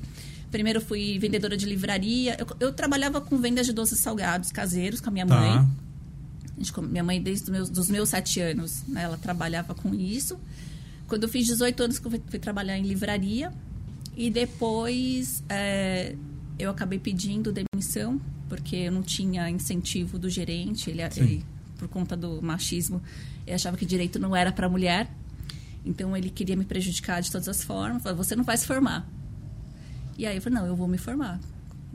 Primeiro 0.50 0.80
fui 0.80 1.18
vendedora 1.18 1.56
de 1.56 1.66
livraria. 1.66 2.36
Eu, 2.38 2.46
eu 2.60 2.72
trabalhava 2.72 3.20
com 3.20 3.36
vendas 3.38 3.66
de 3.66 3.72
doces 3.72 3.98
salgados 3.98 4.52
caseiros 4.52 5.00
com 5.00 5.10
a 5.10 5.12
minha 5.12 5.26
mãe. 5.26 5.52
Tá. 5.54 5.66
A 6.54 6.58
gente 6.60 6.72
come- 6.72 6.88
minha 6.88 7.02
mãe, 7.02 7.20
desde 7.20 7.44
os 7.44 7.50
meus, 7.50 7.68
dos 7.68 7.88
meus 7.90 8.08
sete 8.10 8.38
anos, 8.40 8.84
né, 8.86 9.02
ela 9.02 9.16
trabalhava 9.18 9.74
com 9.74 9.92
isso. 9.94 10.38
Quando 11.08 11.24
eu 11.24 11.28
fiz 11.28 11.46
18 11.46 11.82
anos, 11.82 11.98
fui, 11.98 12.22
fui 12.28 12.38
trabalhar 12.38 12.78
em 12.78 12.82
livraria. 12.84 13.52
E 14.16 14.30
depois 14.30 15.42
é, 15.48 16.14
eu 16.56 16.70
acabei 16.70 17.00
pedindo 17.00 17.52
demissão, 17.52 18.20
porque 18.48 18.76
eu 18.76 18.92
não 18.92 19.02
tinha 19.02 19.50
incentivo 19.50 20.18
do 20.20 20.30
gerente. 20.30 20.88
Ele, 20.88 21.02
ele, 21.02 21.44
por 21.76 21.88
conta 21.88 22.16
do 22.16 22.40
machismo, 22.40 23.02
ele 23.44 23.56
achava 23.56 23.76
que 23.76 23.84
direito 23.84 24.20
não 24.20 24.36
era 24.36 24.52
para 24.52 24.68
mulher. 24.68 25.10
Então 25.84 26.16
ele 26.16 26.30
queria 26.30 26.56
me 26.56 26.64
prejudicar 26.64 27.20
de 27.20 27.30
todas 27.30 27.48
as 27.48 27.62
formas. 27.62 28.02
Falou, 28.02 28.16
você 28.16 28.34
não 28.34 28.44
vai 28.44 28.56
se 28.56 28.66
formar. 28.66 29.08
E 30.16 30.26
aí 30.26 30.36
eu 30.36 30.42
falei, 30.42 30.58
não, 30.58 30.66
eu 30.66 30.76
vou 30.76 30.88
me 30.88 30.98
formar. 30.98 31.40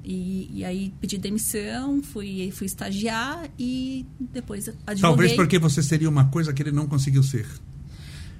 E, 0.03 0.49
e 0.53 0.65
aí 0.65 0.93
pedi 0.99 1.17
demissão, 1.17 2.01
fui, 2.01 2.51
fui 2.51 2.65
estagiar 2.65 3.49
e 3.57 4.05
depois 4.19 4.67
advoguei. 4.67 5.01
Talvez 5.01 5.33
porque 5.33 5.59
você 5.59 5.83
seria 5.83 6.09
uma 6.09 6.25
coisa 6.25 6.53
que 6.53 6.61
ele 6.61 6.71
não 6.71 6.87
conseguiu 6.87 7.23
ser. 7.23 7.45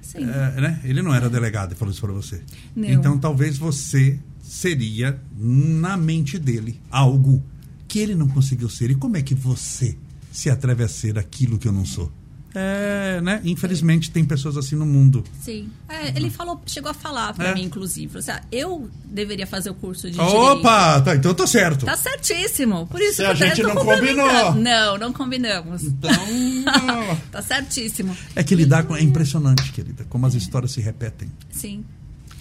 Sim. 0.00 0.24
É, 0.24 0.60
né? 0.60 0.80
Ele 0.84 1.02
não 1.02 1.14
era 1.14 1.28
delegado 1.28 1.72
e 1.72 1.74
falou 1.74 1.92
isso 1.92 2.00
para 2.00 2.12
você. 2.12 2.42
Não. 2.74 2.88
Então 2.88 3.18
talvez 3.18 3.58
você 3.58 4.18
seria, 4.42 5.20
na 5.36 5.96
mente 5.96 6.38
dele, 6.38 6.80
algo 6.90 7.42
que 7.86 7.98
ele 7.98 8.14
não 8.14 8.28
conseguiu 8.28 8.68
ser. 8.68 8.90
E 8.90 8.94
como 8.94 9.16
é 9.16 9.22
que 9.22 9.34
você 9.34 9.96
se 10.32 10.48
atreve 10.48 10.82
a 10.82 10.88
ser 10.88 11.18
aquilo 11.18 11.58
que 11.58 11.68
eu 11.68 11.72
não 11.72 11.84
sou? 11.84 12.10
É, 12.54 13.20
né? 13.22 13.40
Infelizmente 13.44 14.10
tem 14.10 14.24
pessoas 14.24 14.56
assim 14.56 14.74
no 14.74 14.84
mundo. 14.84 15.22
Sim. 15.40 15.68
É, 15.88 16.08
ele 16.16 16.30
falou, 16.30 16.60
chegou 16.66 16.90
a 16.90 16.94
falar 16.94 17.32
pra 17.32 17.50
É. 17.50 17.54
mim, 17.54 17.62
inclusive. 17.62 18.08
Falou 18.08 18.18
assim, 18.20 18.30
ah, 18.32 18.42
eu 18.50 18.90
deveria 19.04 19.46
fazer 19.46 19.70
o 19.70 19.74
curso 19.74 20.10
de 20.10 20.20
Opa, 20.20 21.00
tá, 21.00 21.14
então 21.14 21.30
eu 21.30 21.34
tô 21.34 21.46
certo. 21.46 21.80
direito. 21.80 21.86
Tá 21.86 21.96
certíssimo. 21.96 22.86
Por 22.88 23.00
isso 23.00 23.16
Se 23.16 23.22
que 23.22 23.22
a 23.24 23.30
eu 23.30 23.36
gente 23.36 23.62
não 23.62 23.76
combinou. 23.76 24.54
Não, 24.56 24.98
não 24.98 25.12
combinamos. 25.12 25.84
Então, 25.84 26.10
tá 27.30 27.40
certíssimo. 27.42 28.16
é 28.34 28.42
que 28.42 28.54
lidar 28.54 28.82
com 28.84 28.96
é 28.96 29.02
impressionante, 29.02 29.70
querida, 29.72 30.04
como 30.08 30.26
as 30.26 30.34
histórias 30.34 30.72
se 30.72 30.80
repetem. 30.80 31.30
Sim, 31.50 31.84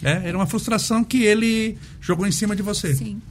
É, 0.01 0.27
era 0.29 0.37
uma 0.37 0.47
frustração 0.47 1.03
que 1.03 1.23
ele 1.23 1.77
jogou 2.01 2.25
em 2.25 2.31
cima 2.31 2.55
de 2.55 2.61
você. 2.63 2.95
sim. 2.95 3.21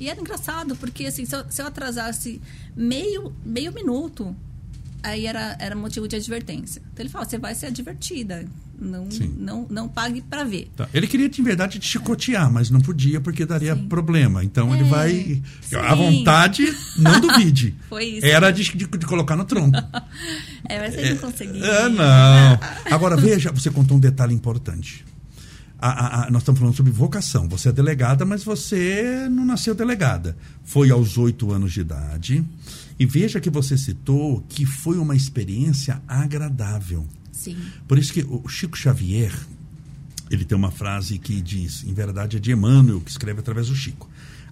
E 0.00 0.08
era 0.08 0.20
engraçado, 0.20 0.74
porque 0.74 1.06
assim, 1.06 1.24
se 1.24 1.36
eu, 1.36 1.44
se 1.48 1.62
eu 1.62 1.66
atrasasse 1.68 2.40
meio, 2.76 3.32
meio 3.46 3.72
minuto, 3.72 4.34
aí 5.04 5.26
era, 5.26 5.56
era 5.60 5.76
motivo 5.76 6.08
de 6.08 6.16
advertência. 6.16 6.82
Então 6.92 7.02
ele 7.04 7.08
fala, 7.10 7.24
você 7.24 7.38
vai 7.38 7.54
ser 7.54 7.66
advertida. 7.66 8.44
Não, 8.76 9.08
Sim. 9.10 9.32
não, 9.38 9.66
não 9.70 9.88
pague 9.88 10.20
pra 10.20 10.42
ver. 10.42 10.68
Tá. 10.76 10.88
Ele 10.92 11.06
queria, 11.06 11.28
de 11.28 11.40
verdade, 11.40 11.78
te 11.78 11.86
chicotear, 11.86 12.50
mas 12.52 12.70
não 12.70 12.80
podia 12.80 13.20
porque 13.20 13.46
daria 13.46 13.74
Sim. 13.76 13.86
problema. 13.88 14.42
Então 14.42 14.74
ele 14.74 14.84
É, 14.84 14.88
vai. 14.88 15.42
sim. 15.62 15.76
À 15.76 15.94
vontade, 15.94 16.64
não 16.98 17.20
duvide. 17.20 17.76
Foi 17.88 18.04
isso. 18.04 18.26
Era 18.26 18.50
de, 18.50 18.64
de- 18.64 18.86
de 18.86 19.06
colocar 19.06 19.36
no 19.36 19.44
tronco. 19.44 19.78
É, 20.66 20.78
mas 20.80 20.94
ele 20.96 21.10
não 21.10 21.18
conseguia. 21.18 21.62
Ah, 21.62 21.88
não. 21.90 22.58
Agora, 22.96 23.16
veja, 23.18 23.52
você 23.52 23.70
contou 23.70 23.98
um 23.98 24.00
detalhe 24.00 24.32
importante. 24.34 25.04
A- 25.78 25.88
a- 25.90 26.24
a- 26.26 26.30
nós 26.30 26.40
estamos 26.40 26.58
falando 26.58 26.74
sobre 26.74 26.90
vocação. 26.90 27.46
Você 27.50 27.68
é 27.68 27.72
delegada, 27.72 28.24
mas 28.24 28.42
você 28.42 29.28
não 29.30 29.44
nasceu 29.44 29.74
delegada. 29.74 30.34
Foi 30.64 30.90
aos 30.90 31.18
oito 31.18 31.52
anos 31.52 31.70
de 31.74 31.82
idade. 31.82 32.42
E 32.98 33.06
veja 33.06 33.40
que 33.40 33.50
você 33.50 33.76
citou 33.76 34.44
que 34.48 34.64
foi 34.64 34.98
uma 34.98 35.16
experiência 35.16 36.00
agradável. 36.06 37.06
Sim. 37.32 37.56
Por 37.88 37.98
isso 37.98 38.12
que 38.12 38.22
o 38.22 38.48
Chico 38.48 38.76
Xavier, 38.76 39.34
ele 40.30 40.44
tem 40.44 40.56
uma 40.56 40.70
frase 40.70 41.18
que 41.18 41.40
diz, 41.40 41.84
em 41.84 41.92
verdade 41.92 42.36
é 42.36 42.40
de 42.40 42.52
Emmanuel, 42.52 43.00
que 43.00 43.10
escreve 43.10 43.40
através 43.40 43.68
do 43.68 43.74
Chico. 43.74 44.08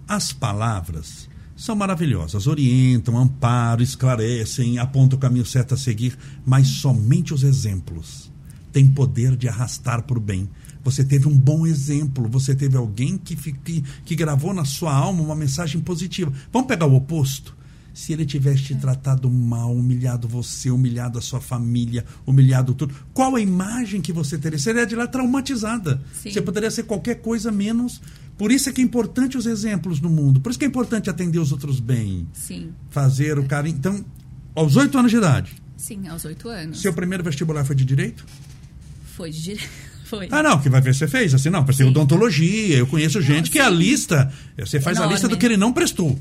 As 0.07 0.33
palavras 0.33 1.29
são 1.55 1.75
maravilhosas, 1.75 2.47
orientam, 2.47 3.17
amparam, 3.17 3.81
esclarecem, 3.81 4.77
apontam 4.79 5.17
o 5.17 5.21
caminho 5.21 5.45
certo 5.45 5.73
a 5.73 5.77
seguir, 5.77 6.17
mas 6.45 6.67
somente 6.67 7.33
os 7.33 7.43
exemplos 7.43 8.31
têm 8.71 8.87
poder 8.87 9.37
de 9.37 9.47
arrastar 9.47 10.03
para 10.03 10.17
o 10.17 10.21
bem. 10.21 10.49
Você 10.83 11.03
teve 11.03 11.27
um 11.27 11.37
bom 11.37 11.65
exemplo, 11.65 12.27
você 12.27 12.53
teve 12.53 12.75
alguém 12.75 13.17
que, 13.17 13.35
que, 13.35 13.81
que 14.03 14.15
gravou 14.15 14.53
na 14.53 14.65
sua 14.65 14.93
alma 14.93 15.23
uma 15.23 15.35
mensagem 15.35 15.79
positiva. 15.79 16.33
Vamos 16.51 16.67
pegar 16.67 16.87
o 16.87 16.95
oposto? 16.95 17.55
Se 17.93 18.11
ele 18.11 18.25
tivesse 18.25 18.63
te 18.63 18.75
tratado 18.75 19.29
mal, 19.29 19.71
humilhado 19.73 20.27
você, 20.27 20.71
humilhado 20.71 21.19
a 21.19 21.21
sua 21.21 21.39
família, 21.39 22.03
humilhado 22.25 22.73
tudo, 22.73 22.93
qual 23.13 23.35
a 23.35 23.39
imagem 23.41 24.01
que 24.01 24.11
você 24.11 24.35
teria? 24.37 24.57
Você 24.57 24.63
seria 24.65 24.85
de 24.85 24.95
lá 24.95 25.05
traumatizada. 25.05 26.01
Sim. 26.11 26.31
Você 26.31 26.41
poderia 26.41 26.71
ser 26.71 26.83
qualquer 26.83 27.15
coisa 27.21 27.51
menos. 27.51 28.01
Por 28.35 28.51
isso 28.51 28.67
é 28.67 28.71
que 28.73 28.81
é 28.81 28.83
importante 28.83 29.37
os 29.37 29.45
exemplos 29.45 29.99
no 30.01 30.09
mundo. 30.09 30.41
Por 30.41 30.49
isso 30.49 30.57
que 30.57 30.65
é 30.65 30.67
importante 30.67 31.07
atender 31.07 31.37
os 31.37 31.51
outros 31.51 31.79
bem. 31.79 32.27
Sim. 32.33 32.71
Fazer 32.89 33.37
o 33.37 33.45
cara. 33.45 33.69
Então, 33.69 34.03
aos 34.55 34.75
oito 34.75 34.97
anos 34.97 35.11
de 35.11 35.17
idade, 35.17 35.53
Sim, 35.77 36.07
aos 36.07 36.25
oito 36.25 36.49
anos. 36.49 36.81
seu 36.81 36.93
primeiro 36.93 37.23
vestibular 37.23 37.63
foi 37.63 37.75
de 37.75 37.85
direito? 37.85 38.25
Foi 39.15 39.29
de 39.29 39.39
dire- 39.41 39.61
Foi. 40.05 40.27
Ah, 40.31 40.43
não, 40.43 40.59
que 40.59 40.69
vai 40.69 40.81
ver 40.81 40.93
se 40.93 40.99
você 40.99 41.07
fez. 41.07 41.33
Assim, 41.33 41.49
não, 41.49 41.63
para 41.63 41.73
ser 41.73 41.83
Sim. 41.83 41.89
odontologia. 41.89 42.75
Eu 42.77 42.85
conheço 42.87 43.19
gente 43.21 43.49
que 43.49 43.57
a 43.59 43.69
sim. 43.69 43.75
lista. 43.77 44.31
Você 44.59 44.79
faz 44.79 44.97
a 44.97 45.01
Enorme. 45.01 45.13
lista 45.13 45.27
do 45.27 45.37
que 45.37 45.45
ele 45.45 45.57
não 45.57 45.71
prestou. 45.73 46.19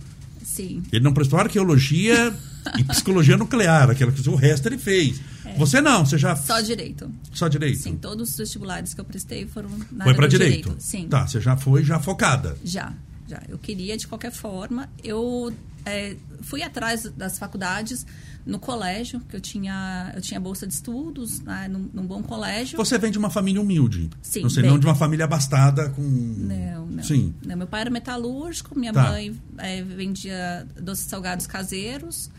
Sim. 0.53 0.83
Ele 0.93 1.03
não 1.03 1.15
prestou 1.15 1.39
arqueologia 1.39 2.35
e 2.79 2.85
psicologia 2.85 3.37
nuclear, 3.37 3.91
aquela 3.91 4.13
que 4.13 4.29
o 4.29 4.35
resto 4.35 4.69
ele 4.69 4.79
fez. 4.79 5.21
Você 5.57 5.81
não, 5.81 6.05
você 6.05 6.19
já. 6.19 6.33
É. 6.33 6.37
Só 6.37 6.61
direito. 6.61 7.11
Só 7.33 7.49
direito. 7.49 7.79
Sim, 7.79 7.97
todos 7.97 8.31
os 8.31 8.37
vestibulares 8.37 8.95
que 8.95 9.01
eu 9.01 9.05
prestei 9.05 9.47
foram 9.47 9.71
na 9.91 10.05
Foi 10.05 10.15
para 10.15 10.27
do 10.27 10.31
direito. 10.31 10.75
Sim. 10.79 11.09
Tá, 11.09 11.27
você 11.27 11.41
já 11.41 11.57
foi 11.57 11.83
já 11.85 11.99
focada. 11.99 12.57
Já, 12.65 12.93
já. 13.29 13.43
Eu 13.49 13.59
queria 13.59 13.97
de 13.97 14.07
qualquer 14.07 14.33
forma. 14.33 14.89
Eu 15.03 15.53
é, 15.85 16.17
fui 16.43 16.63
atrás 16.63 17.05
das 17.17 17.39
faculdades 17.39 18.07
no 18.45 18.59
colégio, 18.59 19.21
que 19.29 19.37
eu 19.37 19.41
tinha, 19.41 20.13
eu 20.17 20.21
tinha 20.21 20.41
bolsa 20.41 20.67
de 20.67 20.75
estudos, 20.75 21.41
né, 21.41 21.69
num, 21.71 21.89
num 21.93 22.07
bom 22.07 22.23
colégio. 22.23 22.77
Você 22.77 22.99
vem 22.99 23.11
de 23.13 23.19
uma 23.19 23.31
família 23.31 23.61
humilde. 23.61 24.11
Sim, 24.21 24.43
Não 24.43 24.51
sei, 24.51 24.63
bem. 24.63 24.71
não 24.73 24.79
de 24.79 24.87
uma 24.87 24.95
família 24.97 25.25
abastada 25.25 25.91
com. 25.91 26.03
Não, 26.03 26.87
não. 26.87 27.03
Sim. 27.05 27.33
Não, 27.47 27.57
meu 27.57 27.67
pai 27.67 27.83
era 27.83 27.91
metalúrgico, 27.91 28.77
minha 28.79 28.93
Tá. 28.93 29.11
mãe 29.11 29.35
é, 29.59 29.83
vendia 29.83 30.67
doces 30.81 31.07
salgados 31.07 31.47
caseiros, 31.47 32.31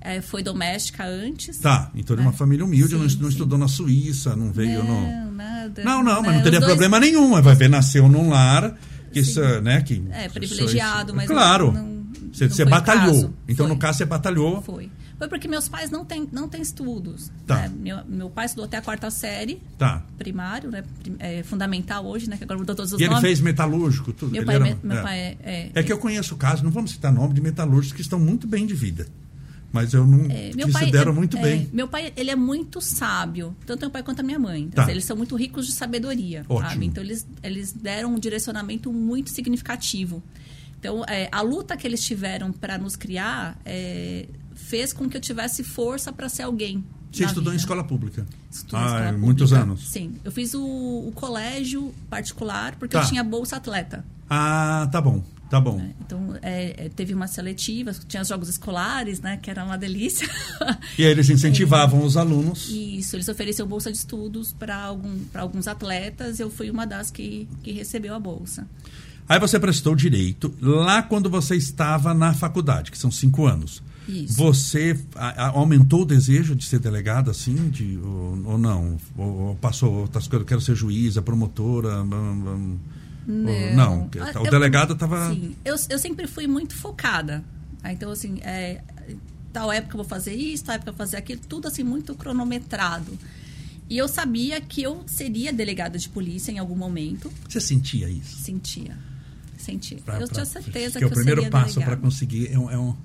é, 0.00 0.20
foi 0.22 0.42
doméstica 0.42 1.04
antes. 1.04 1.58
Tá, 1.58 1.90
então 1.94 2.16
de 2.16 2.22
uma 2.22 2.30
É. 2.32 2.34
família 2.34 2.64
humilde, 2.64 2.94
não, 2.94 3.08
Sim, 3.08 3.16
não 3.18 3.24
sim. 3.24 3.32
estudou 3.32 3.58
na 3.58 3.68
Suíça, 3.68 4.34
não 4.34 4.50
veio 4.52 4.82
no. 4.82 5.00
Não, 5.02 5.32
nada. 5.32 5.84
Não, 5.84 6.02
não, 6.02 6.22
mas 6.22 6.30
Né, 6.30 6.36
não 6.38 6.42
teria 6.42 6.60
dois- 6.60 6.70
problema 6.72 6.98
nenhum. 6.98 7.40
Vai 7.42 7.54
ver, 7.54 7.68
nasceu 7.68 8.08
num 8.08 8.30
lar 8.30 8.76
que, 9.12 9.20
isso, 9.20 9.40
né, 9.60 9.82
que 9.82 10.02
É, 10.10 10.28
privilegiado, 10.28 11.14
mas 11.14 11.26
Claro. 11.28 11.70
não- 11.72 11.82
não- 11.86 12.02
você 12.32 12.46
não 12.48 12.50
você 12.54 12.64
batalhou. 12.64 13.12
caso. 13.14 13.34
Então, 13.46 13.66
Foi. 13.66 13.74
no 13.74 13.78
caso, 13.78 13.98
você 13.98 14.04
batalhou. 14.06 14.62
Foi. 14.62 14.90
Foi 15.22 15.28
porque 15.28 15.46
meus 15.46 15.68
pais 15.68 15.88
não 15.88 16.04
têm 16.04 16.28
não 16.32 16.48
têm 16.48 16.60
estudos. 16.60 17.30
Tá. 17.46 17.68
né? 17.68 17.72
Meu, 17.78 18.04
meu 18.06 18.28
pai 18.28 18.46
estudou 18.46 18.64
até 18.64 18.78
a 18.78 18.82
quarta 18.82 19.08
série, 19.08 19.62
Tá. 19.78 20.02
primário, 20.18 20.68
né? 20.68 20.82
É, 21.20 21.44
fundamental 21.44 22.04
hoje, 22.04 22.28
né? 22.28 22.36
Que 22.36 22.42
agora 22.42 22.58
mudou 22.58 22.74
todos 22.74 22.92
os 22.92 22.98
E 23.00 23.04
ele 23.04 23.10
nomes. 23.10 23.22
fez 23.22 23.40
metalúrgico, 23.40 24.12
tudo. 24.12 24.32
Meu 24.32 24.40
Ele 24.40 24.46
pai, 24.46 24.54
era- 24.56 24.66
é 24.68 24.70
me- 24.74 24.78
meu 24.82 24.98
é. 24.98 25.02
pai 25.02 25.18
é, 25.20 25.36
é- 25.44 25.70
É 25.74 25.82
que 25.84 25.92
eu 25.92 25.98
conheço 25.98 26.34
casos, 26.36 26.62
não 26.62 26.72
vamos 26.72 26.90
citar 26.90 27.12
nome 27.12 27.34
de 27.34 27.40
metalúrgicos 27.40 27.94
que 27.94 28.00
estão 28.02 28.18
muito 28.18 28.48
bem 28.48 28.66
de 28.66 28.74
vida. 28.74 29.06
Mas 29.72 29.94
eu 29.94 30.04
não 30.04 30.26
é, 30.28 30.50
meu 30.56 30.68
pai 30.72 30.90
deram 30.90 31.12
é- 31.12 31.14
muito 31.14 31.36
é, 31.36 31.40
bem. 31.40 31.70
Meu 31.72 31.86
pai, 31.86 32.12
ele 32.16 32.30
é 32.32 32.36
muito 32.36 32.80
sábio, 32.80 33.56
tanto 33.64 33.80
meu 33.82 33.90
pai 33.90 34.02
quanto 34.02 34.18
a 34.20 34.22
minha 34.24 34.40
mãe. 34.40 34.68
Tá. 34.70 34.90
Eles 34.90 35.04
são 35.04 35.16
muito 35.16 35.36
ricos 35.36 35.66
de 35.66 35.72
sabedoria? 35.72 36.44
Então 36.82 37.02
eles, 37.02 37.24
eles 37.44 37.72
deram 37.72 38.12
um 38.14 38.18
direcionamento 38.18 38.92
muito 38.92 39.30
significativo. 39.30 40.20
Então 40.80 41.04
é, 41.08 41.28
a 41.30 41.40
luta 41.42 41.76
que 41.76 41.86
eles 41.86 42.04
tiveram 42.04 42.52
para 42.52 42.76
nos 42.76 42.96
criar 42.96 43.56
é, 43.64 44.26
fez 44.72 44.90
com 44.90 45.06
que 45.06 45.14
eu 45.18 45.20
tivesse 45.20 45.62
força 45.62 46.10
para 46.10 46.30
ser 46.30 46.44
alguém. 46.44 46.82
Você 47.12 47.26
estudou 47.26 47.52
em 47.52 47.56
vida. 47.56 47.60
escola 47.62 47.84
pública? 47.84 48.24
Estudei 48.50 48.80
em 48.80 48.82
ah, 48.82 48.96
escola 49.00 49.18
muitos 49.18 49.50
pública. 49.50 49.70
anos. 49.70 49.86
Sim. 49.86 50.14
Eu 50.24 50.32
fiz 50.32 50.54
o, 50.54 50.62
o 50.62 51.12
colégio 51.14 51.92
particular 52.08 52.74
porque 52.76 52.96
Tá. 52.96 53.02
eu 53.02 53.06
tinha 53.06 53.22
bolsa 53.22 53.56
atleta. 53.56 54.02
Ah, 54.30 54.88
tá 54.90 54.98
bom, 54.98 55.22
tá 55.50 55.60
bom. 55.60 55.76
né? 55.76 55.92
Então, 56.00 56.38
é, 56.40 56.86
é, 56.86 56.88
teve 56.88 57.12
uma 57.12 57.26
seletiva, 57.26 57.92
tinha 58.08 58.22
os 58.22 58.28
jogos 58.28 58.48
escolares, 58.48 59.20
né? 59.20 59.36
Que 59.42 59.50
era 59.50 59.62
uma 59.62 59.76
delícia. 59.76 60.26
E 60.98 61.04
aí 61.04 61.10
eles 61.10 61.28
incentivavam 61.28 62.02
os 62.02 62.16
alunos. 62.16 62.70
Isso, 62.70 63.14
eles 63.16 63.28
ofereciam 63.28 63.68
bolsa 63.68 63.92
de 63.92 63.98
estudos 63.98 64.54
para 64.54 64.74
algum, 64.76 65.18
pra 65.30 65.42
alguns 65.42 65.68
atletas. 65.68 66.40
Eu 66.40 66.48
fui 66.48 66.70
uma 66.70 66.86
das 66.86 67.10
que, 67.10 67.46
que 67.62 67.72
recebeu 67.72 68.14
a 68.14 68.18
bolsa. 68.18 68.66
Aí 69.28 69.38
você 69.38 69.60
prestou 69.60 69.94
direito 69.94 70.54
lá 70.62 71.02
quando 71.02 71.28
você 71.28 71.56
estava 71.56 72.14
na 72.14 72.32
faculdade, 72.32 72.90
que 72.90 72.96
são 72.96 73.10
cinco 73.10 73.46
anos. 73.46 73.82
Isso. 74.08 74.34
Você 74.34 74.98
a- 75.14 75.46
a- 75.46 75.48
aumentou 75.50 76.02
o 76.02 76.04
desejo 76.04 76.54
de 76.56 76.64
ser 76.64 76.78
delegada, 76.80 77.30
assim, 77.30 77.70
de, 77.70 77.98
ou, 77.98 78.42
ou 78.46 78.58
não? 78.58 78.96
Ou, 79.16 79.26
ou 79.48 79.54
passou 79.56 79.92
outras 79.92 80.26
coisas, 80.26 80.42
eu 80.42 80.48
quero 80.48 80.60
ser 80.60 80.74
juíza, 80.74 81.22
promotora. 81.22 82.02
não, 83.24 84.08
que- 84.08 84.18
Ah, 84.18 84.32
o 84.40 84.46
eu- 84.46 84.50
delegado 84.50 84.94
estava. 84.94 85.32
Sim, 85.32 85.54
eu, 85.64 85.76
eu 85.88 85.98
sempre 85.98 86.26
fui 86.26 86.46
muito 86.46 86.74
focada. 86.74 87.44
Ah, 87.82 87.92
Então, 87.92 88.10
assim, 88.10 88.38
é, 88.42 88.80
tal 89.52 89.70
época 89.72 89.94
eu 89.94 89.98
vou 89.98 90.08
fazer 90.08 90.34
isso, 90.34 90.64
tal 90.64 90.74
época 90.74 90.90
eu 90.90 90.94
vou 90.94 90.98
fazer 90.98 91.16
aquilo, 91.16 91.40
tudo 91.48 91.68
assim, 91.68 91.82
muito 91.84 92.14
cronometrado. 92.14 93.16
E 93.90 93.98
eu 93.98 94.08
sabia 94.08 94.60
que 94.60 94.82
eu 94.82 95.02
seria 95.06 95.52
delegada 95.52 95.98
de 95.98 96.08
polícia 96.08 96.50
em 96.50 96.58
algum 96.58 96.76
momento. 96.76 97.30
Você 97.48 97.60
sentia 97.60 98.08
isso? 98.08 98.36
Sentia. 98.42 98.96
Sentia. 99.58 99.98
Pra- 100.04 100.14
eu 100.14 100.26
pra- 100.26 100.34
tinha 100.34 100.44
certeza 100.46 100.92
que 100.94 100.98
que, 100.98 101.04
é 101.04 101.06
o 101.06 101.10
primeiro 101.10 101.48
passo 101.50 101.80
para 101.80 101.96
conseguir. 101.96 102.48
É 102.52 102.58
um, 102.58 102.70
é 102.70 102.78
um- 102.78 102.96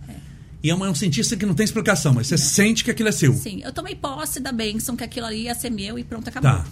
E 0.63 0.69
é 0.69 0.75
um, 0.75 0.83
é 0.85 0.89
um 0.89 0.95
cientista 0.95 1.35
que 1.37 1.45
não 1.45 1.53
tem 1.53 1.63
explicação, 1.63 2.13
mas 2.13 2.27
você 2.27 2.37
sente 2.37 2.83
que 2.83 2.91
aquilo 2.91 3.09
é 3.09 3.11
seu. 3.11 3.33
Sim, 3.33 3.61
eu 3.63 3.71
tomei 3.71 3.95
posse 3.95 4.39
da 4.39 4.51
bênção 4.51 4.95
que 4.95 5.03
aquilo 5.03 5.27
ali 5.27 5.43
ia 5.43 5.53
ser 5.55 5.69
meu 5.69 5.97
e 5.99 6.03
pronto, 6.03 6.27
acabou. 6.27 6.51
Tá. 6.51 6.65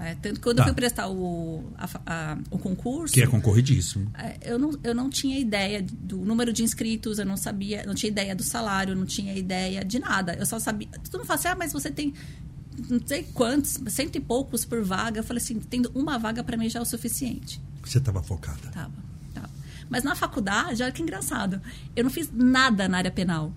É, 0.00 0.14
tanto 0.16 0.40
quando 0.40 0.56
Tá. 0.58 0.62
eu 0.64 0.66
fui 0.66 0.74
prestar 0.74 1.08
o, 1.08 1.64
a 1.78 1.88
a- 2.06 2.38
o 2.50 2.58
concurso, 2.58 3.14
Que 3.14 3.22
é 3.22 3.26
concorridíssimo. 3.26 4.10
é, 4.14 4.36
eu, 4.42 4.58
não, 4.58 4.72
eu 4.84 4.94
não 4.94 5.08
tinha 5.08 5.38
ideia 5.38 5.82
do 5.82 6.18
número 6.18 6.52
de 6.52 6.62
inscritos, 6.62 7.18
eu 7.18 7.24
não 7.24 7.36
sabia, 7.38 7.84
não 7.86 7.94
tinha 7.94 8.10
ideia 8.10 8.34
do 8.36 8.42
salário, 8.42 8.94
não 8.94 9.06
tinha 9.06 9.32
ideia 9.34 9.82
de 9.84 9.98
nada. 9.98 10.34
Eu 10.34 10.44
só 10.44 10.58
sabia. 10.58 10.88
Todo 11.10 11.20
mundo 11.20 11.26
fala 11.26 11.38
assim, 11.38 11.48
ah, 11.48 11.56
mas 11.58 11.72
você 11.72 11.90
tem 11.90 12.12
não 12.88 13.00
sei 13.04 13.24
quantos, 13.34 13.78
cento 13.88 14.16
e 14.16 14.20
poucos 14.20 14.64
por 14.64 14.82
vaga. 14.84 15.20
Eu 15.20 15.24
falei 15.24 15.42
assim, 15.42 15.58
tendo 15.58 15.90
uma 15.94 16.18
vaga 16.18 16.44
para 16.44 16.56
mim 16.56 16.68
já 16.68 16.78
é 16.80 16.82
o 16.82 16.84
suficiente. 16.84 17.60
Você 17.82 17.98
estava 17.98 18.22
focada. 18.22 18.68
Tava. 18.72 18.92
Mas 19.90 20.02
na 20.04 20.14
faculdade, 20.14 20.82
olha 20.82 20.92
que 20.92 21.02
engraçado. 21.02 21.60
Eu 21.96 22.04
não 22.04 22.10
fiz 22.10 22.30
nada 22.32 22.88
na 22.88 22.98
área 22.98 23.10
penal. 23.10 23.52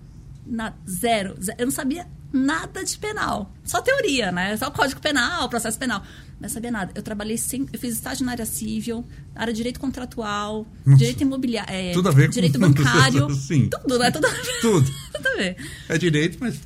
Na, 0.46 0.72
zero, 0.88 1.36
ze- 1.40 1.54
Eu 1.58 1.66
não 1.66 1.72
sabia 1.72 2.06
nada 2.32 2.82
de 2.84 2.96
penal. 2.98 3.52
Só 3.64 3.80
teoria, 3.82 4.32
né? 4.32 4.56
Só 4.56 4.70
código 4.70 5.00
penal, 5.00 5.48
processo 5.48 5.78
penal. 5.78 6.02
Não 6.40 6.48
sabia 6.48 6.70
nada. 6.72 6.90
Eu 6.94 7.02
trabalhei 7.02 7.36
sem. 7.38 7.66
Eu 7.72 7.78
fiz 7.78 7.94
estágio 7.94 8.24
na 8.26 8.32
área 8.32 8.44
civil, 8.46 9.04
na 9.34 9.42
área 9.42 9.52
de 9.52 9.58
direito 9.58 9.78
contratual, 9.78 10.66
Nossa. 10.84 10.98
direito 10.98 11.20
imobiliário. 11.22 11.72
É, 11.72 11.92
Tudo 11.92 12.08
a 12.08 12.12
ver 12.12 12.26
com- 12.26 12.32
Direito 12.32 12.58
bancário. 12.60 13.30
Sim. 13.34 13.68
Tudo, 13.68 13.98
né? 13.98 14.10
Tudo 14.10 14.26
a 14.26 14.30
ver. 14.30 14.60
Tudo. 14.60 14.90
Tudo 15.12 15.28
a 15.28 15.36
ver. 15.36 15.56
É 15.88 15.98
direito, 15.98 16.38
mas. 16.40 16.60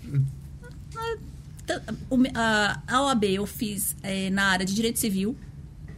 Então, 1.64 1.80
o 2.08 2.16
me- 2.16 2.30
a, 2.34 2.80
a 2.86 3.02
OAB 3.02 3.24
eu 3.24 3.44
fiz 3.46 3.96
é, 4.02 4.30
na 4.30 4.44
área 4.46 4.64
de 4.64 4.72
direito 4.74 4.98
civil. 5.00 5.36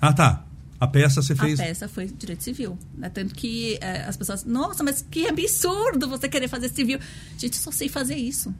Ah, 0.01 0.13
tá. 0.13 0.45
A 0.81 0.87
peça 0.87 1.21
você 1.21 1.35
fez. 1.35 1.59
A 1.59 1.65
peça 1.65 1.89
foi 1.89 2.07
direito 2.07 2.45
civil. 2.45 2.79
Né? 2.97 3.09
Tanto 3.09 3.35
que 3.35 3.79
é, 3.81 4.05
as 4.05 4.17
pessoas, 4.17 4.45
nossa, 4.45 4.85
mas 4.85 5.05
que 5.11 5.27
absurdo 5.27 6.09
você 6.09 6.29
querer 6.29 6.49
fazer 6.49 6.69
civil. 6.69 6.99
Gente, 7.37 7.57
eu 7.57 7.63
só 7.63 7.71
sei 7.71 7.89
fazer 7.89 8.15
isso. 8.17 8.55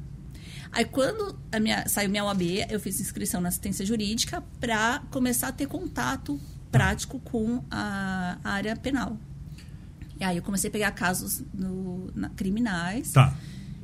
Aí 0.73 0.85
quando 0.85 1.39
a 1.53 1.61
minha, 1.61 1.89
saiu 1.89 2.11
minha 2.11 2.25
OAB, 2.25 2.43
eu 2.69 2.79
fiz 2.81 3.01
inscrição 3.01 3.41
na 3.41 3.49
assistência 3.49 3.87
jurídica 3.87 4.43
para 4.61 5.01
começar 5.11 5.49
a 5.49 5.53
ter 5.53 5.67
contato 5.67 6.39
prático 6.71 7.19
com 7.21 7.65
a, 7.71 8.37
a 8.45 8.51
área 8.51 8.77
penal. 8.77 9.17
E 10.21 10.25
aí 10.25 10.37
eu 10.37 10.43
comecei 10.43 10.69
a 10.69 10.71
pegar 10.73 10.91
casos 10.91 11.43
no, 11.55 12.11
na- 12.15 12.29
criminais. 12.31 13.13
Tá. 13.13 13.35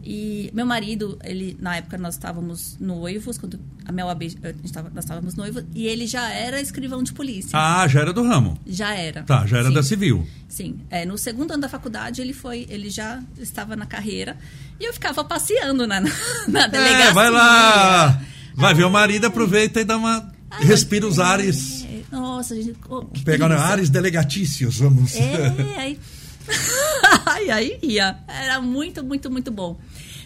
E 0.07 0.51
meu 0.53 0.67
marido, 0.67 1.19
ele 1.25 1.57
na 1.59 1.77
época 1.77 1.97
nós 1.97 2.15
estávamos 2.15 2.77
noivos, 2.79 3.39
quando 3.39 3.59
a 3.87 3.91
minha 3.91 4.05
OAB, 4.05 4.23
a 4.43 4.49
gente 4.49 4.73
tava- 4.73 4.91
nós 4.95 5.05
estávamos 5.05 5.35
noivos, 5.35 5.65
e 5.75 5.87
ele 5.87 6.07
já 6.07 6.31
era 6.31 6.61
escrivão 6.61 7.03
de 7.03 7.13
polícia. 7.13 7.51
Ah, 7.55 7.89
já 7.89 8.01
era 8.01 8.13
do 8.13 8.23
ramo. 8.23 8.59
Já 8.67 8.95
era. 8.95 9.23
Tá, 9.23 9.47
já 9.47 9.59
era 9.59 9.69
Sim. 9.69 9.75
da 9.75 9.83
civil. 9.83 10.27
Sim, 10.49 10.77
é, 10.91 11.07
no 11.07 11.17
segundo 11.17 11.53
ano 11.53 11.63
da 11.63 11.69
faculdade 11.69 12.21
ele 12.21 12.33
foi, 12.35 12.67
ele 12.69 12.91
já 12.91 13.23
estava 13.39 13.75
na 13.75 13.87
carreira 13.87 14.37
e 14.79 14.85
eu 14.85 14.93
ficava 14.93 15.25
passeando 15.25 15.87
na, 15.87 16.01
na 16.47 16.67
delegacia. 16.67 17.05
É, 17.07 17.13
vai 17.13 17.31
lá. 17.31 18.23
Vai 18.55 18.75
ver 18.75 18.85
o 18.85 18.91
marido, 18.91 19.27
aproveita 19.27 19.81
e 19.81 19.85
dá 19.85 19.97
uma. 19.97 20.33
Respira 20.61 21.07
os 21.07 21.19
ares. 21.19 21.85
É, 21.85 22.03
nossa, 22.15 22.55
gente, 22.55 22.77
oh, 22.89 23.05
que 23.07 23.25
Pega 23.25 23.49
né, 23.49 23.57
ares 23.57 23.91
delegatícios, 23.91 24.79
vamos. 24.79 25.17
É, 25.17 25.79
aí. 25.79 25.99
aí, 27.27 27.51
aí 27.51 27.79
ia. 27.83 28.17
Era 28.29 28.61
muito, 28.61 29.03
muito, 29.03 29.31
muito 29.31 29.51
bom. 29.51 29.79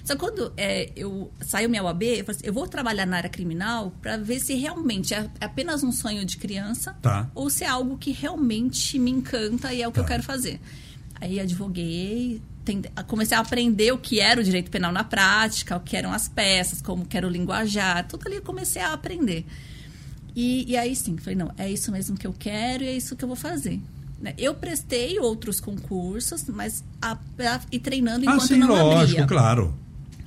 Só 0.09 0.15
que 0.15 0.21
quando 0.21 0.51
é, 0.57 0.91
eu 0.97 1.31
saiu 1.43 1.69
minha 1.69 1.83
UAB, 1.85 2.03
eu 2.03 2.25
falei 2.25 2.37
assim, 2.39 2.47
eu 2.47 2.53
vou 2.55 2.67
trabalhar 2.67 3.05
na 3.05 3.19
área 3.19 3.29
criminal 3.29 3.93
para 4.01 4.17
ver 4.17 4.41
se 4.41 4.55
realmente 4.55 5.13
é 5.13 5.29
apenas 5.39 5.83
um 5.83 5.93
sonho 5.93 6.25
de 6.25 6.39
criança 6.39 6.97
Tá. 7.03 7.29
ou 7.35 7.51
se 7.51 7.63
é 7.65 7.67
algo 7.69 7.99
que 7.99 8.11
realmente 8.11 8.99
me 8.99 9.11
encanta 9.11 9.71
e 9.75 9.83
é 9.83 9.87
o 9.87 9.93
que 9.93 9.97
Tá. 9.99 10.03
eu 10.05 10.07
quero 10.07 10.23
fazer. 10.23 10.59
Aí 11.21 11.39
advoguei, 11.39 12.41
comecei 13.07 13.37
a 13.37 13.41
aprender 13.41 13.93
o 13.93 13.99
que 13.99 14.19
era 14.19 14.41
o 14.41 14.45
direito 14.45 14.71
penal 14.71 14.91
na 14.93 15.05
prática, 15.05 15.77
o 15.77 15.81
que 15.81 15.95
eram 15.95 16.11
as 16.11 16.27
peças, 16.27 16.81
como 16.81 17.05
que 17.05 17.15
era 17.15 17.27
o 17.27 17.31
linguajar, 17.31 18.07
tudo 18.09 18.27
ali 18.29 18.37
eu 18.37 18.43
comecei 18.43 18.81
a 18.81 18.95
aprender. 18.95 19.45
E, 20.35 20.71
e 20.71 20.77
aí 20.77 20.97
sim, 20.97 21.19
falei, 21.19 21.37
não, 21.37 21.53
é 21.59 21.71
isso 21.71 21.93
mesmo 21.93 22.17
que 22.17 22.27
eu 22.27 22.33
quero 22.39 22.83
e 22.83 22.89
é 22.89 22.97
isso 22.97 23.15
que 23.15 23.25
eu 23.25 23.29
vou 23.29 23.37
fazer. 23.37 23.79
Né? 24.23 24.33
Eu 24.39 24.55
prestei 24.55 25.19
outros 25.19 25.61
concursos, 25.61 26.45
mas 26.49 26.83
a, 27.03 27.13
a, 27.13 27.61
e 27.71 27.79
treinando 27.79 28.27
Ah, 28.27 28.33
enquanto 28.35 28.49
sim, 28.49 28.57
não 28.57 28.69
lógico, 28.69 29.21
abria. 29.23 29.27
claro. 29.27 29.75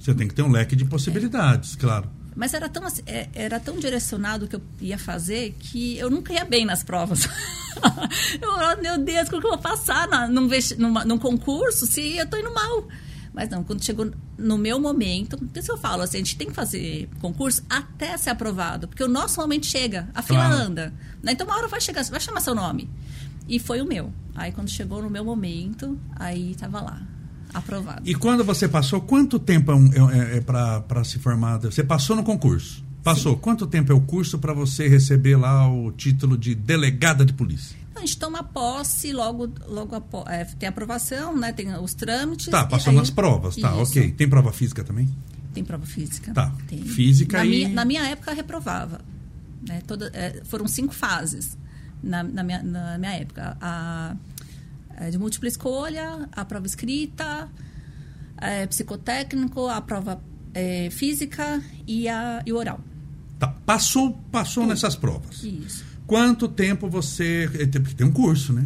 Você 0.01 0.13
tem 0.15 0.27
que 0.27 0.33
ter 0.33 0.41
um 0.41 0.49
leque 0.51 0.75
de 0.75 0.83
possibilidades, 0.85 1.75
claro. 1.75 2.09
Mas 2.35 2.53
era 2.53 2.67
tão, 2.69 2.83
é- 3.05 3.29
era 3.33 3.59
tão 3.59 3.77
direcionado 3.77 4.45
o 4.45 4.47
que 4.47 4.55
eu 4.55 4.61
ia 4.79 4.97
fazer 4.97 5.55
que 5.59 5.97
eu 5.97 6.09
nunca 6.09 6.33
ia 6.33 6.43
bem 6.45 6.65
nas 6.65 6.83
provas. 6.83 7.25
eu, 8.41 8.49
oh, 8.49 8.81
meu 8.81 8.97
Deus, 8.97 9.29
como 9.29 9.41
que 9.41 9.47
eu 9.47 9.51
vou 9.51 9.59
passar 9.59 10.07
na, 10.07 10.27
num, 10.27 10.47
numa- 10.77 11.05
num 11.05 11.17
concurso 11.17 11.85
se 11.85 12.17
eu 12.17 12.25
tô 12.27 12.37
indo 12.37 12.53
mal? 12.53 12.87
Mas 13.33 13.49
não, 13.49 13.63
quando 13.63 13.83
chegou 13.83 14.11
no 14.37 14.57
meu 14.57 14.79
momento, 14.79 15.37
por 15.37 15.57
isso 15.57 15.71
eu 15.71 15.77
falo 15.77 16.01
assim, 16.01 16.17
a 16.17 16.19
gente 16.19 16.35
tem 16.35 16.47
que 16.47 16.53
fazer 16.53 17.07
concurso 17.21 17.63
até 17.69 18.17
ser 18.17 18.29
aprovado, 18.31 18.87
porque 18.89 19.03
o 19.03 19.07
nosso 19.07 19.39
momento 19.39 19.65
chega, 19.65 20.09
a 20.13 20.21
fila 20.21 20.39
Claro. 20.47 20.55
anda. 20.63 20.93
Né? 21.23 21.31
Então 21.31 21.47
uma 21.47 21.55
hora 21.55 21.67
vai 21.67 21.79
chegar, 21.79 22.03
vai 22.05 22.19
chamar 22.19 22.41
seu 22.41 22.53
nome. 22.55 22.89
E 23.47 23.57
foi 23.59 23.81
o 23.81 23.85
meu. 23.85 24.11
Aí 24.35 24.51
quando 24.51 24.69
chegou 24.69 25.01
no 25.01 25.09
meu 25.09 25.23
momento, 25.23 25.97
aí 26.17 26.55
tava 26.55 26.81
lá, 26.81 27.01
aprovado. 27.53 28.01
E 28.05 28.15
quando 28.15 28.43
você 28.43 28.67
passou, 28.67 29.01
quanto 29.01 29.37
tempo 29.39 29.71
é, 29.71 29.75
um, 29.75 30.11
é, 30.11 30.37
é 30.37 30.41
para 30.41 31.03
se 31.03 31.19
formar? 31.19 31.57
Você 31.59 31.83
passou 31.83 32.15
no 32.15 32.23
concurso. 32.23 32.83
Passou. 33.03 33.35
Quanto 33.35 33.65
tempo 33.65 33.91
é 33.91 33.95
o 33.95 34.01
curso 34.01 34.37
para 34.37 34.53
você 34.53 34.87
receber 34.87 35.35
lá 35.35 35.67
o 35.67 35.91
título 35.91 36.37
de 36.37 36.53
delegada 36.53 37.25
de 37.25 37.33
polícia? 37.33 37.75
A 37.95 37.99
gente 38.01 38.17
toma 38.17 38.43
posse 38.43 39.11
logo, 39.11 39.51
logo 39.67 39.95
é, 40.27 40.45
tem 40.45 40.69
aprovação, 40.69 41.35
né? 41.35 41.51
Tem 41.51 41.75
os 41.77 41.93
trâmites. 41.93 42.47
Tá, 42.47 42.65
passou 42.65 42.91
aí- 42.91 42.97
nas 42.97 43.09
provas, 43.09 43.55
tá, 43.55 43.71
Isso. 43.71 43.91
ok. 43.91 44.11
Tem 44.11 44.29
prova 44.29 44.51
física 44.51 44.83
também? 44.83 45.09
Tem 45.53 45.63
prova 45.63 45.85
física. 45.85 46.33
Tá. 46.33 46.51
Tem. 46.67 46.81
Física 46.83 47.37
na 47.39 47.45
e- 47.45 47.49
Minha, 47.49 47.69
na 47.69 47.85
minha 47.85 48.03
época, 48.03 48.33
reprovava. 48.33 49.01
Né? 49.67 49.81
Toda, 49.85 50.09
é, 50.13 50.41
foram 50.45 50.67
cinco 50.67 50.93
fases 50.93 51.57
na, 52.01 52.23
na 52.23 52.43
minha, 52.43 52.63
na 52.63 52.97
minha 52.97 53.13
época. 53.13 53.57
A, 53.59 54.15
a 55.07 55.09
de 55.09 55.17
múltipla 55.17 55.47
escolha, 55.47 56.29
a 56.31 56.45
prova 56.45 56.65
escrita, 56.65 57.49
é, 58.37 58.65
psicotécnico, 58.67 59.67
a 59.67 59.81
prova 59.81 60.21
é, 60.53 60.89
física 60.91 61.61
e, 61.87 62.07
a, 62.07 62.41
e 62.45 62.51
o 62.53 62.57
oral. 62.57 62.79
Tá. 63.39 63.47
Passou, 63.65 64.13
passou 64.31 64.65
nessas 64.67 64.95
provas. 64.95 65.43
Isso. 65.43 65.83
Quanto 66.05 66.47
tempo 66.47 66.89
você. 66.89 67.49
é, 67.55 67.65
tem- 67.65 67.81
Porque 67.81 67.95
tem 67.95 68.05
um 68.05 68.11
curso, 68.11 68.53
né? 68.53 68.65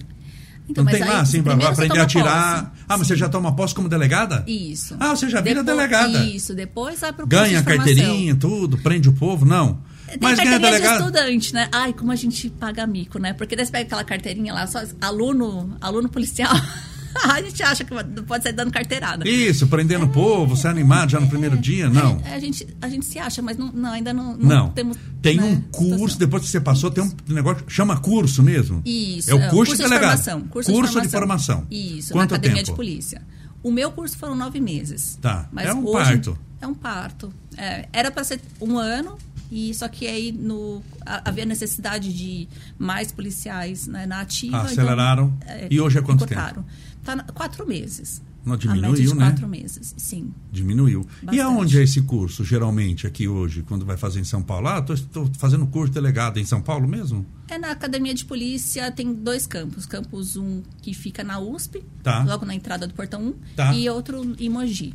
Então, 0.67 0.83
não 0.83 0.91
tem 0.91 1.01
lá 1.01 1.17
aí, 1.17 1.21
assim, 1.21 1.43
pra 1.43 1.51
primeiro 1.53 1.75
você 1.75 1.83
aprender 1.83 2.01
a 2.01 2.05
tirar. 2.07 2.63
posse. 2.71 2.83
Ah, 2.89 2.97
mas 2.97 3.07
você 3.07 3.13
Sim. 3.13 3.19
já 3.19 3.29
toma 3.29 3.55
posse 3.55 3.75
como 3.75 3.87
delegada? 3.87 4.43
Isso. 4.47 4.97
Ah, 4.99 5.15
você 5.15 5.29
já 5.29 5.39
vira 5.39 5.63
Depois- 5.63 5.77
delegada. 5.77 6.25
Isso, 6.25 6.55
depois 6.55 6.99
vai 7.01 7.13
pro 7.13 7.27
Ganha 7.27 7.61
carteirinha, 7.61 8.35
tudo, 8.35 8.77
prende 8.79 9.07
o 9.07 9.13
povo? 9.13 9.45
Não. 9.45 9.79
Tem 10.07 10.17
mas 10.21 10.35
carteirinha 10.37 10.59
de 10.59 10.65
delegado. 10.65 10.99
estudante, 10.99 11.53
né? 11.53 11.67
Ai, 11.71 11.93
como 11.93 12.11
a 12.11 12.15
gente 12.15 12.49
paga 12.49 12.85
mico, 12.85 13.17
né? 13.19 13.33
Porque 13.33 13.55
daí 13.55 13.65
você 13.65 13.71
pega 13.71 13.85
aquela 13.85 14.03
carteirinha 14.03 14.53
lá, 14.53 14.67
só 14.67 14.81
aluno, 15.01 15.75
aluno 15.81 16.07
policial. 16.09 16.51
a 17.23 17.41
gente 17.41 17.63
acha 17.63 17.83
que 17.83 17.93
pode 18.23 18.43
sair 18.43 18.53
dando 18.53 18.71
carteirada. 18.71 19.27
Isso, 19.27 19.67
prendendo 19.67 20.05
o 20.05 20.09
povo, 20.09 20.55
você 20.55 20.67
é 20.67 20.69
animado 20.69 21.09
já 21.11 21.19
no 21.19 21.27
primeiro 21.27 21.57
dia? 21.57 21.89
Não. 21.89 22.21
É, 22.25 22.35
a, 22.35 22.39
gente, 22.39 22.67
a 22.81 22.89
gente 22.89 23.05
se 23.05 23.17
acha, 23.17 23.41
mas 23.41 23.57
não, 23.57 23.71
não, 23.71 23.91
ainda 23.93 24.13
não, 24.13 24.35
Não. 24.37 24.69
temos. 24.71 24.97
tem 25.21 25.37
né, 25.37 25.43
um 25.43 25.61
curso, 25.61 25.89
situação. 25.95 26.17
depois 26.19 26.43
que 26.43 26.49
você 26.49 26.59
passou, 26.61 26.91
tem 26.91 27.03
um 27.03 27.11
negócio, 27.33 27.63
chama 27.67 27.97
curso 27.99 28.43
mesmo. 28.43 28.81
Isso. 28.85 29.31
É 29.31 29.33
o 29.33 29.49
curso, 29.49 29.71
de 29.75 29.77
de 29.77 29.83
delegado. 29.83 30.09
formação. 30.17 30.41
Curso, 30.41 31.01
de 31.01 31.07
formação. 31.09 31.67
Isso, 31.71 32.11
Quanto 32.13 32.31
na 32.31 32.37
academia 32.37 32.57
tempo? 32.63 32.71
de 32.71 32.75
polícia. 32.75 33.21
O 33.63 33.71
meu 33.71 33.91
curso 33.91 34.17
foram 34.17 34.35
nove 34.35 34.59
meses. 34.59 35.17
Tá. 35.21 35.47
Mas 35.51 35.67
É 35.67 35.73
um 35.73 35.83
hoje, 35.87 36.11
parto. 36.11 36.37
É 36.61 36.67
um 36.67 36.73
parto. 36.73 37.33
É, 37.57 37.87
era 37.91 38.11
para 38.11 38.23
ser 38.23 38.39
um 38.61 38.77
ano, 38.77 39.17
e 39.51 39.73
só 39.73 39.87
que 39.87 40.07
aí 40.07 40.31
no, 40.31 40.81
a- 41.05 41.29
havia 41.29 41.45
necessidade 41.45 42.13
de 42.13 42.47
mais 42.77 43.11
policiais 43.11 43.87
né, 43.87 44.05
na 44.05 44.21
ativa. 44.21 44.57
Ah, 44.57 44.61
aceleraram. 44.63 45.33
Então, 45.43 45.67
E 45.71 45.79
hoje 45.81 45.97
é 45.99 46.01
quanto 46.01 46.23
encurtaram. 46.23 46.65
Tá 47.03 47.15
na, 47.15 47.23
quatro 47.23 47.67
meses. 47.67 48.21
Não, 48.43 48.53
A 48.53 48.57
diminuiu, 48.57 48.91
média 48.91 49.07
de 49.07 49.15
né? 49.15 49.25
quatro 49.25 49.47
meses, 49.47 49.95
sim. 49.97 50.31
Diminuiu. 50.51 51.01
E 51.01 51.25
Bastante. 51.25 51.41
aonde 51.41 51.79
é 51.79 51.83
esse 51.83 51.99
curso, 52.03 52.43
geralmente, 52.43 53.07
aqui 53.07 53.27
hoje, 53.27 53.63
quando 53.63 53.83
vai 53.83 53.97
fazer 53.97 54.19
em 54.19 54.23
São 54.23 54.43
Paulo? 54.43 54.67
Ah, 54.67 54.85
estou 54.87 55.27
fazendo 55.39 55.65
curso 55.65 55.87
de 55.89 55.95
delegado 55.95 56.39
em 56.39 56.45
São 56.45 56.61
Paulo 56.61 56.87
mesmo? 56.87 57.25
É 57.47 57.57
na 57.57 57.71
academia 57.71 58.13
de 58.13 58.23
polícia, 58.23 58.91
tem 58.91 59.11
dois 59.15 59.47
campos. 59.47 59.87
Campus 59.87 60.35
um 60.37 60.61
que 60.79 60.93
fica 60.93 61.23
na 61.23 61.39
USP, 61.39 61.83
Tá. 62.03 62.23
logo 62.23 62.45
na 62.45 62.53
entrada 62.53 62.85
do 62.87 62.93
portão 62.93 63.19
1, 63.29 63.33
Tá. 63.55 63.73
e 63.73 63.89
outro 63.89 64.35
em 64.39 64.47
Mogi, 64.49 64.93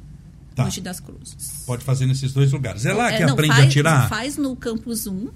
Tá. 0.60 0.64
Mogi 0.66 0.80
das 0.80 1.00
Cruzes. 1.00 1.64
Pode 1.66 1.84
fazer 1.84 2.06
nesses 2.06 2.32
dois 2.32 2.52
lugares. 2.52 2.84
É 2.86 2.92
lá 2.92 3.12
É, 3.12 3.18
que 3.18 3.24
não, 3.26 3.32
aprende 3.34 3.54
faz, 3.56 3.66
a 3.66 3.70
tirar? 3.70 4.08
Faz 4.08 4.36
no 4.36 4.54
campus 4.56 5.06
1, 5.06 5.28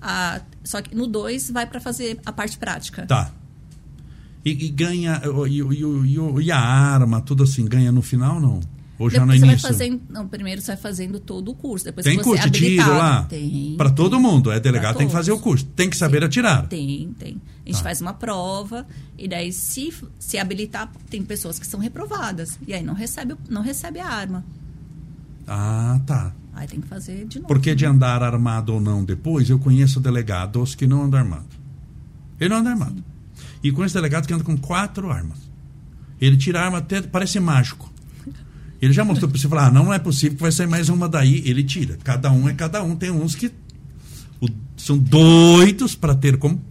a- 0.00 0.40
só 0.62 0.80
que 0.82 0.94
no 0.94 1.06
2 1.06 1.50
vai 1.50 1.66
para 1.66 1.80
fazer 1.80 2.20
a 2.24 2.32
parte 2.32 2.58
prática. 2.58 3.06
Tá. 3.06 3.30
E, 4.44 4.50
e 4.66 4.68
ganha. 4.68 5.22
E, 5.48 5.60
e- 5.62 6.44
e- 6.46 6.52
a 6.52 6.58
arma, 6.58 7.20
tudo 7.20 7.42
assim, 7.44 7.64
ganha 7.64 7.90
no 7.90 8.02
final 8.02 8.38
não? 8.40 8.60
Ou 8.96 9.10
já 9.10 9.18
Depois 9.18 9.26
no 9.26 9.34
você 9.34 9.40
vai 9.40 9.48
início? 9.54 9.68
fazendo. 9.68 10.00
Não, 10.08 10.28
primeiro 10.28 10.60
você 10.60 10.68
vai 10.68 10.76
fazendo 10.76 11.18
todo 11.18 11.50
o 11.50 11.54
curso. 11.54 11.84
Depois 11.84 12.04
Tem 12.04 12.16
você 12.16 12.22
curso 12.22 12.46
é 12.46 12.48
de 12.48 12.58
tiro 12.60 12.90
lá? 12.96 13.24
Tem. 13.24 13.74
Para 13.76 13.90
todo 13.90 14.20
mundo. 14.20 14.52
É 14.52 14.60
delegado, 14.60 14.96
tem 14.98 15.08
que 15.08 15.12
fazer 15.12 15.32
o 15.32 15.38
curso. 15.40 15.64
Tem 15.74 15.90
que 15.90 15.96
saber 15.96 16.22
atirar. 16.22 16.68
Tem, 16.68 17.12
tem. 17.18 17.40
A 17.66 17.68
gente 17.68 17.78
Tá. 17.78 17.82
faz 17.82 18.00
uma 18.00 18.12
prova 18.12 18.86
e 19.18 19.26
daí 19.26 19.52
se, 19.52 19.92
se 20.18 20.38
habilitar, 20.38 20.92
tem 21.10 21.24
pessoas 21.24 21.58
que 21.58 21.66
são 21.66 21.80
reprovadas. 21.80 22.56
E 22.68 22.72
aí 22.72 22.84
não 22.84 22.94
recebe, 22.94 23.34
não 23.48 23.62
recebe 23.62 23.98
a 23.98 24.06
arma. 24.06 24.44
Ah, 25.46 26.00
tá. 26.06 26.32
Aí 26.54 26.66
tem 26.68 26.80
que 26.80 26.86
fazer 26.88 27.26
de 27.26 27.38
novo. 27.38 27.48
Porque 27.48 27.74
de 27.74 27.84
andar 27.84 28.22
armado 28.22 28.74
ou 28.74 28.80
não 28.80 29.04
depois, 29.04 29.50
eu 29.50 29.58
conheço 29.58 30.00
delegados 30.00 30.74
que 30.74 30.86
não 30.86 31.02
andam 31.04 31.20
armado. 31.20 31.46
Ele 32.40 32.48
não 32.50 32.58
anda 32.58 32.70
armado. 32.70 33.02
E 33.62 33.72
conheço 33.72 33.94
delegado 33.94 34.26
que 34.26 34.32
anda 34.34 34.44
com 34.44 34.56
quatro 34.56 35.10
armas. 35.10 35.38
Ele 36.20 36.36
tira 36.36 36.60
a 36.60 36.64
arma 36.66 36.78
até, 36.78 37.02
parece 37.02 37.40
mágico. 37.40 37.92
Ele 38.80 38.92
já 38.92 39.04
mostrou 39.04 39.30
para 39.30 39.38
você 39.40 39.48
falar, 39.48 39.66
ah, 39.66 39.70
não 39.70 39.92
é 39.92 39.98
possível 39.98 40.36
que 40.36 40.42
vai 40.42 40.52
sair 40.52 40.66
mais 40.66 40.88
uma 40.88 41.08
daí. 41.08 41.42
Ele 41.46 41.62
tira. 41.64 41.98
Cada 42.04 42.30
um 42.30 42.48
é 42.48 42.52
cada 42.52 42.82
um. 42.82 42.94
Tem 42.94 43.10
uns 43.10 43.34
que 43.34 43.50
o- 44.40 44.48
são 44.76 44.98
doidos 44.98 45.94
para 45.94 46.14
ter, 46.14 46.36
como, 46.36 46.62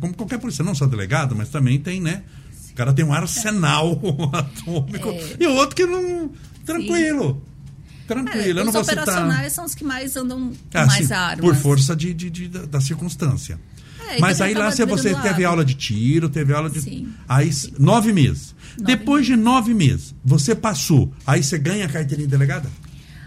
como 0.00 0.14
qualquer 0.14 0.38
polícia, 0.38 0.64
não 0.64 0.74
só 0.74 0.86
delegado, 0.86 1.36
mas 1.36 1.48
também 1.50 1.78
tem, 1.78 2.00
né? 2.00 2.22
O 2.70 2.74
cara 2.74 2.92
tem 2.92 3.04
um 3.04 3.12
arsenal 3.12 4.00
atômico. 4.32 5.08
É. 5.10 5.36
E 5.40 5.46
outro 5.46 5.76
que 5.76 5.84
não. 5.86 6.30
Tranquilo. 6.64 7.42
Tranquilo. 8.08 8.42
É, 8.44 8.50
eu 8.50 8.54
não 8.64 8.66
os 8.68 8.72
vou 8.72 8.82
citar. 8.84 9.02
operacionais 9.04 9.52
são 9.52 9.64
os 9.64 9.74
que 9.74 9.84
mais 9.84 10.16
andam 10.16 10.48
com 10.50 10.56
Ah, 10.78 10.86
mais 10.86 11.06
sim, 11.06 11.12
armas. 11.12 11.40
Por 11.44 11.54
força 11.54 11.94
de, 11.94 12.12
de- 12.14 12.30
de- 12.30 12.48
da, 12.48 12.64
da 12.66 12.80
circunstância. 12.80 13.60
É, 14.10 14.18
Mas 14.18 14.40
aí 14.40 14.54
lá 14.54 14.68
acaba 14.68 14.96
você, 14.96 15.14
teve 15.16 15.44
aula 15.44 15.62
de 15.64 15.74
tiro, 15.74 16.28
teve 16.30 16.52
aula 16.54 16.70
de. 16.70 16.80
Sim. 16.80 17.12
Aí, 17.28 17.48
s- 17.48 17.72
nove 17.78 18.10
meses. 18.12 18.54
Nove 18.78 18.96
Depois 18.96 19.26
de 19.26 19.36
nove 19.36 19.74
meses, 19.74 20.14
você 20.24 20.54
passou. 20.54 21.12
Aí 21.26 21.42
você 21.42 21.58
ganha 21.58 21.84
a 21.84 21.88
carteirinha 21.88 22.26
de 22.26 22.30
delegada? 22.30 22.70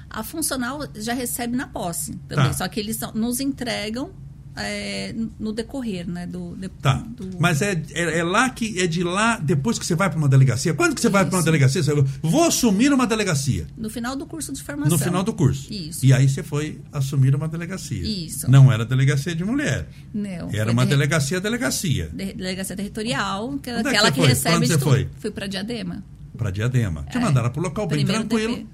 A 0.09 0.23
funcional 0.23 0.85
já 0.95 1.13
recebe 1.13 1.55
na 1.55 1.67
posse 1.67 2.13
também, 2.27 2.47
Tá. 2.47 2.53
só 2.53 2.67
que 2.67 2.79
eles 2.79 2.99
nos 3.13 3.39
entregam 3.39 4.09
é, 4.55 5.13
no 5.39 5.53
decorrer, 5.53 6.07
né? 6.09 6.27
Do, 6.27 6.55
de- 6.55 6.69
Tá. 6.69 6.95
do- 6.95 7.29
Mas 7.39 7.61
é, 7.61 7.81
é, 7.93 8.19
é 8.19 8.23
lá 8.23 8.49
que 8.49 8.79
é 8.81 8.87
de 8.87 9.03
lá, 9.03 9.37
depois 9.37 9.77
que 9.79 9.85
você 9.85 9.95
vai 9.95 10.09
para 10.09 10.17
uma 10.17 10.27
delegacia. 10.27 10.73
Quando 10.73 10.93
que 10.95 11.01
você 11.01 11.09
vai 11.09 11.23
para 11.25 11.33
uma 11.35 11.39
Isso. 11.39 11.45
delegacia? 11.45 11.83
Você 11.83 11.93
vou 12.21 12.43
assumir 12.45 12.91
uma 12.93 13.07
delegacia. 13.07 13.67
No 13.77 13.89
final 13.89 14.15
do 14.15 14.25
curso 14.25 14.51
de 14.53 14.61
formação. 14.61 14.91
No 14.91 14.97
final 15.03 15.23
do 15.23 15.33
curso. 15.33 15.71
Isso. 15.71 16.05
E 16.05 16.11
aí 16.13 16.27
você 16.27 16.43
foi 16.43 16.79
assumir 16.91 17.33
uma 17.35 17.47
delegacia. 17.47 18.01
Isso. 18.01 18.49
Não 18.49 18.71
era 18.71 18.85
delegacia 18.85 19.33
de 19.35 19.43
mulher. 19.43 19.87
Não. 20.13 20.49
Era 20.51 20.71
uma 20.71 20.83
de- 20.83 20.89
delegacia 20.91 21.39
delegacia. 21.39 22.09
de- 22.13 22.33
Delegacia 22.33 22.75
territorial, 22.75 23.57
que 23.59 23.69
é 23.69 23.73
é 23.79 23.81
que 23.83 23.89
aquela 23.89 24.11
que? 24.11 24.19
Pra 24.19 24.29
recebe 24.29 24.59
de 24.67 24.73
você 24.73 24.79
foi? 24.79 25.09
Fui 25.19 25.31
pra 25.31 25.47
Diadema. 25.47 26.03
Para 26.37 26.49
Diadema. 26.51 27.03
Te 27.03 27.17
É. 27.17 27.21
mandaram 27.21 27.49
para 27.49 27.59
o 27.59 27.63
local 27.63 27.87
bem 27.87 27.99
Primeiro 27.99 28.25
tranquilo, 28.25 28.55
DP. 28.55 28.67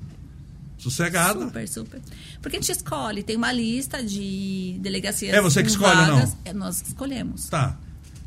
Sossegado. 0.78 1.42
Super, 1.46 1.68
super. 1.68 2.02
Porque 2.42 2.58
a 2.58 2.60
gente 2.60 2.72
escolhe, 2.72 3.24
tem 3.24 3.36
uma 3.36 3.52
lista 3.52 4.04
de 4.04 4.78
delegacias. 4.80 5.34
É 5.34 5.42
você 5.42 5.62
que 5.64 5.70
escolhe 5.70 6.00
ou 6.00 6.08
não? 6.08 6.16
vagas. 6.16 6.38
É, 6.46 6.54
nós 6.54 6.82
que 6.82 6.88
escolhemos. 6.90 7.50
Tá. 7.50 7.78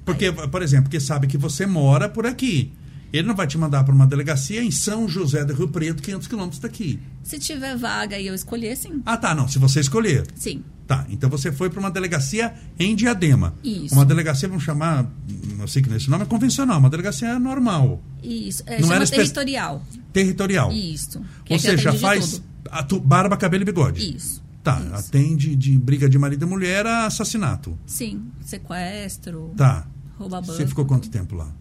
Porque, 0.04 0.32
por 0.32 0.62
exemplo, 0.62 0.84
porque 0.84 1.00
sabe 1.00 1.26
que 1.26 1.38
você 1.38 1.66
mora 1.66 2.08
por 2.08 2.26
aqui. 2.26 2.72
Ele 3.12 3.26
não 3.26 3.34
vai 3.34 3.46
te 3.46 3.58
mandar 3.58 3.82
para 3.84 3.94
uma 3.94 4.06
delegacia 4.06 4.62
em 4.62 4.70
São 4.70 5.08
José 5.08 5.44
do 5.44 5.52
Rio 5.52 5.68
Preto, 5.68 6.02
500 6.02 6.28
quilômetros 6.28 6.60
daqui. 6.60 7.00
Se 7.22 7.38
tiver 7.38 7.76
vaga 7.76 8.18
e 8.18 8.26
eu 8.26 8.34
escolher, 8.34 8.76
sim. 8.76 9.02
Ah, 9.04 9.16
tá, 9.16 9.34
não. 9.34 9.48
Se 9.48 9.58
você 9.58 9.80
escolher. 9.80 10.26
Sim. 10.36 10.62
Tá, 10.90 11.06
então 11.08 11.30
você 11.30 11.52
foi 11.52 11.70
para 11.70 11.78
uma 11.78 11.88
delegacia 11.88 12.52
em 12.76 12.96
Diadema. 12.96 13.54
Isso. 13.62 13.94
Uma 13.94 14.04
delegacia, 14.04 14.48
vamos 14.48 14.64
chamar, 14.64 15.08
não 15.56 15.68
sei 15.68 15.80
que 15.82 15.94
esse 15.94 16.10
nome 16.10 16.24
é 16.24 16.26
convencional, 16.26 16.80
uma 16.80 16.90
delegacia 16.90 17.38
normal, 17.38 18.02
Isso. 18.20 18.64
É, 18.66 18.72
Não 18.80 18.88
chama 18.88 18.94
era 18.96 19.06
territorial. 19.06 19.86
territorial. 20.12 20.72
Isso. 20.72 21.20
Ou 21.48 21.54
é 21.56 21.58
seja, 21.60 21.92
faz 21.92 22.42
atu- 22.72 22.98
barba, 22.98 23.36
cabelo 23.36 23.62
e 23.62 23.66
bigode. 23.66 24.16
Isso. 24.16 24.42
Tá, 24.64 24.80
Isso. 24.80 24.94
atende 24.96 25.54
de 25.54 25.78
briga 25.78 26.08
de 26.08 26.18
marido 26.18 26.44
e 26.44 26.48
mulher 26.48 26.84
a 26.84 27.06
assassinato. 27.06 27.78
Sim. 27.86 28.26
Sequestro. 28.40 29.54
Tá. 29.56 29.86
Rouba 30.18 30.40
banco. 30.40 30.52
Você 30.52 30.66
ficou 30.66 30.84
quanto 30.84 31.08
tempo 31.08 31.36
lá? 31.36 31.54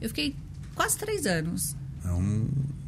Eu 0.00 0.08
fiquei 0.08 0.36
quase 0.76 0.96
três 0.96 1.26
anos. 1.26 1.74
Então, 1.98 2.46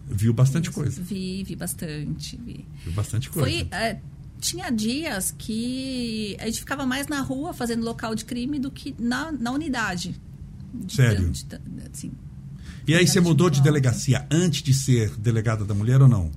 viu 0.08 0.32
bastante 0.32 0.66
Isso. 0.68 0.72
coisa. 0.78 1.02
Vi, 1.02 1.42
vi 1.42 1.56
bastante. 1.56 2.36
Vi. 2.44 2.64
Viu 2.84 2.92
bastante 2.92 3.28
coisa. 3.28 3.48
Foi. 3.50 3.68
é, 3.76 3.98
tinha 4.40 4.70
dias 4.70 5.34
que 5.36 6.36
a 6.40 6.46
gente 6.46 6.60
ficava 6.60 6.86
mais 6.86 7.06
na 7.06 7.20
rua 7.20 7.52
fazendo 7.52 7.84
local 7.84 8.14
de 8.14 8.24
crime 8.24 8.58
do 8.58 8.70
que 8.70 8.94
na, 8.98 9.30
na 9.32 9.50
unidade. 9.52 10.18
De- 10.72 10.94
Sério? 10.94 11.30
de- 11.30 11.46
assim. 11.92 12.12
E 12.86 12.94
aí 12.94 13.06
você 13.06 13.20
mudou 13.20 13.50
de 13.50 13.60
delegacia 13.62 14.26
antes 14.30 14.62
de 14.62 14.72
ser 14.74 15.10
delegada 15.16 15.64
da 15.64 15.74
mulher 15.74 16.00
ou 16.02 16.08
não? 16.08 16.30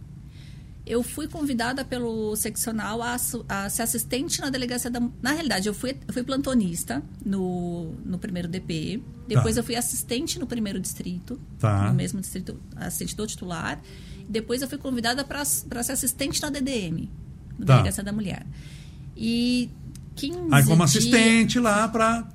Eu 0.85 1.01
fui 1.01 1.29
convidada 1.29 1.85
pelo 1.85 2.35
seccional 2.35 3.01
a, 3.01 3.15
a 3.47 3.69
ser 3.69 3.81
assistente 3.83 4.41
na 4.41 4.49
delegacia 4.49 4.91
da. 4.91 4.99
Na 5.21 5.31
realidade, 5.31 5.67
eu 5.69 5.73
fui, 5.73 5.95
eu 6.05 6.13
fui 6.13 6.23
plantonista 6.23 7.01
no, 7.25 7.93
no 8.05 8.19
primeiro 8.19 8.49
DP. 8.49 9.01
Depois 9.25 9.55
Tá. 9.55 9.61
eu 9.61 9.63
fui 9.63 9.77
assistente 9.77 10.37
no 10.37 10.45
primeiro 10.45 10.81
distrito. 10.81 11.39
Tá. 11.57 11.87
No 11.87 11.93
mesmo 11.93 12.19
distrito, 12.19 12.59
assistente 12.75 13.15
do 13.15 13.25
titular. 13.25 13.81
Depois 14.27 14.61
eu 14.61 14.67
fui 14.67 14.77
convidada 14.77 15.23
para 15.23 15.45
ser 15.45 15.91
assistente 15.93 16.41
na 16.41 16.49
DDM, 16.49 17.09
na 17.57 17.65
Tá. 17.65 17.73
Delegacia 17.75 18.03
da 18.03 18.11
Mulher. 18.11 18.45
E 19.15 19.69
15 20.15 20.39
Aí 20.51 20.63
como 20.63 20.85
dias- 20.85 20.95
assistente 20.97 21.59
lá 21.59 21.87
pra... 21.87 22.25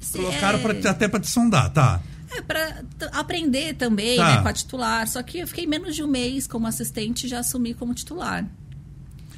Se- 0.00 0.18
Colocaram 0.18 0.58
é, 0.58 0.62
pra, 0.74 0.90
até 0.90 1.08
pra 1.08 1.18
te 1.20 1.28
sondar, 1.30 1.70
tá. 1.70 2.00
É, 2.36 2.40
para 2.42 2.82
aprender 3.12 3.74
também, 3.74 4.16
Tá. 4.16 4.36
né, 4.36 4.42
com 4.42 4.48
a 4.48 4.52
titular. 4.52 5.06
Só 5.08 5.22
que 5.22 5.38
eu 5.38 5.46
fiquei 5.46 5.66
menos 5.66 5.94
de 5.96 6.02
um 6.02 6.06
mês 6.06 6.46
como 6.46 6.66
assistente 6.66 7.24
e 7.24 7.28
já 7.28 7.38
assumi 7.40 7.74
como 7.74 7.94
titular. 7.94 8.44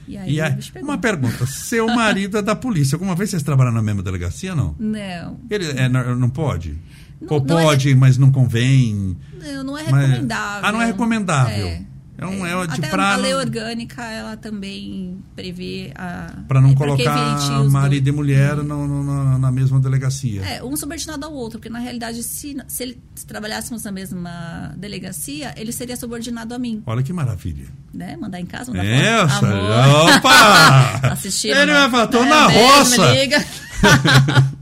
E 0.08 0.16
aí, 0.16 0.34
E 0.34 0.40
aí, 0.40 0.54
pegou. 0.72 0.88
uma 0.90 0.98
pergunta, 0.98 1.46
seu 1.46 1.86
marido 1.88 2.38
é 2.38 2.42
da 2.42 2.54
polícia, 2.54 2.94
alguma 2.94 3.14
vez 3.16 3.30
vocês 3.30 3.42
trabalharam 3.42 3.74
na 3.76 3.82
mesma 3.82 4.02
delegacia, 4.04 4.54
não? 4.54 4.74
Não, 4.78 5.40
Ele 5.50 5.66
é, 5.70 5.88
não, 5.88 6.14
não 6.14 6.30
pode? 6.30 6.78
Não- 7.20 7.34
Ou 7.34 7.44
não 7.44 7.58
é- 7.58 7.62
pode, 7.64 7.94
mas 7.96 8.16
não 8.16 8.30
convém? 8.30 9.16
não, 9.42 9.64
não 9.64 9.78
é 9.78 9.90
Mas- 9.90 10.08
recomendável. 10.10 10.68
Ah, 10.68 10.72
não 10.72 10.80
é 10.82 10.86
recomendável. 10.86 11.66
É. 11.66 11.82
É 12.18 12.26
um- 12.26 12.46
é 12.46 12.66
de 12.66 12.74
Até 12.74 12.88
pra 12.88 13.12
a 13.12 13.16
lei 13.16 13.32
não- 13.32 13.40
orgânica, 13.40 14.02
ela 14.04 14.36
também 14.38 15.18
prevê 15.34 15.92
a... 15.94 16.32
Pra 16.48 16.60
não 16.62 16.70
é, 16.70 16.74
colocar 16.74 17.38
marido 17.70 18.08
e 18.08 18.12
mulher 18.12 18.56
no- 18.56 18.86
no- 18.88 19.04
na, 19.04 19.38
na 19.38 19.52
mesma 19.52 19.78
delegacia. 19.78 20.42
É, 20.42 20.64
um 20.64 20.74
subordinado 20.76 21.26
ao 21.26 21.32
outro, 21.34 21.58
porque 21.58 21.68
na 21.68 21.78
realidade, 21.78 22.22
se, 22.22 22.56
se, 22.66 22.82
ele- 22.82 22.98
se 23.14 23.26
trabalhássemos 23.26 23.82
na 23.84 23.92
mesma 23.92 24.72
delegacia, 24.78 25.52
ele 25.58 25.72
seria 25.72 25.94
subordinado 25.96 26.54
a 26.54 26.58
mim, 26.58 26.82
Olha 26.86 27.02
que 27.02 27.12
maravilha. 27.12 27.66
né? 27.92 28.16
Mandar 28.16 28.40
em 28.40 28.46
casa, 28.46 28.70
mandar 28.72 28.86
Essa, 28.86 29.28
foto. 29.28 29.44
Amor. 29.46 30.16
opa! 30.16 31.00
Assistir. 31.12 31.48
Ele 31.48 31.70
uma- 31.70 31.88
vai 31.88 32.06
né, 32.06 32.24
na 32.24 32.46
roça. 32.46 33.08
Me 33.12 33.20
liga. 33.20 33.44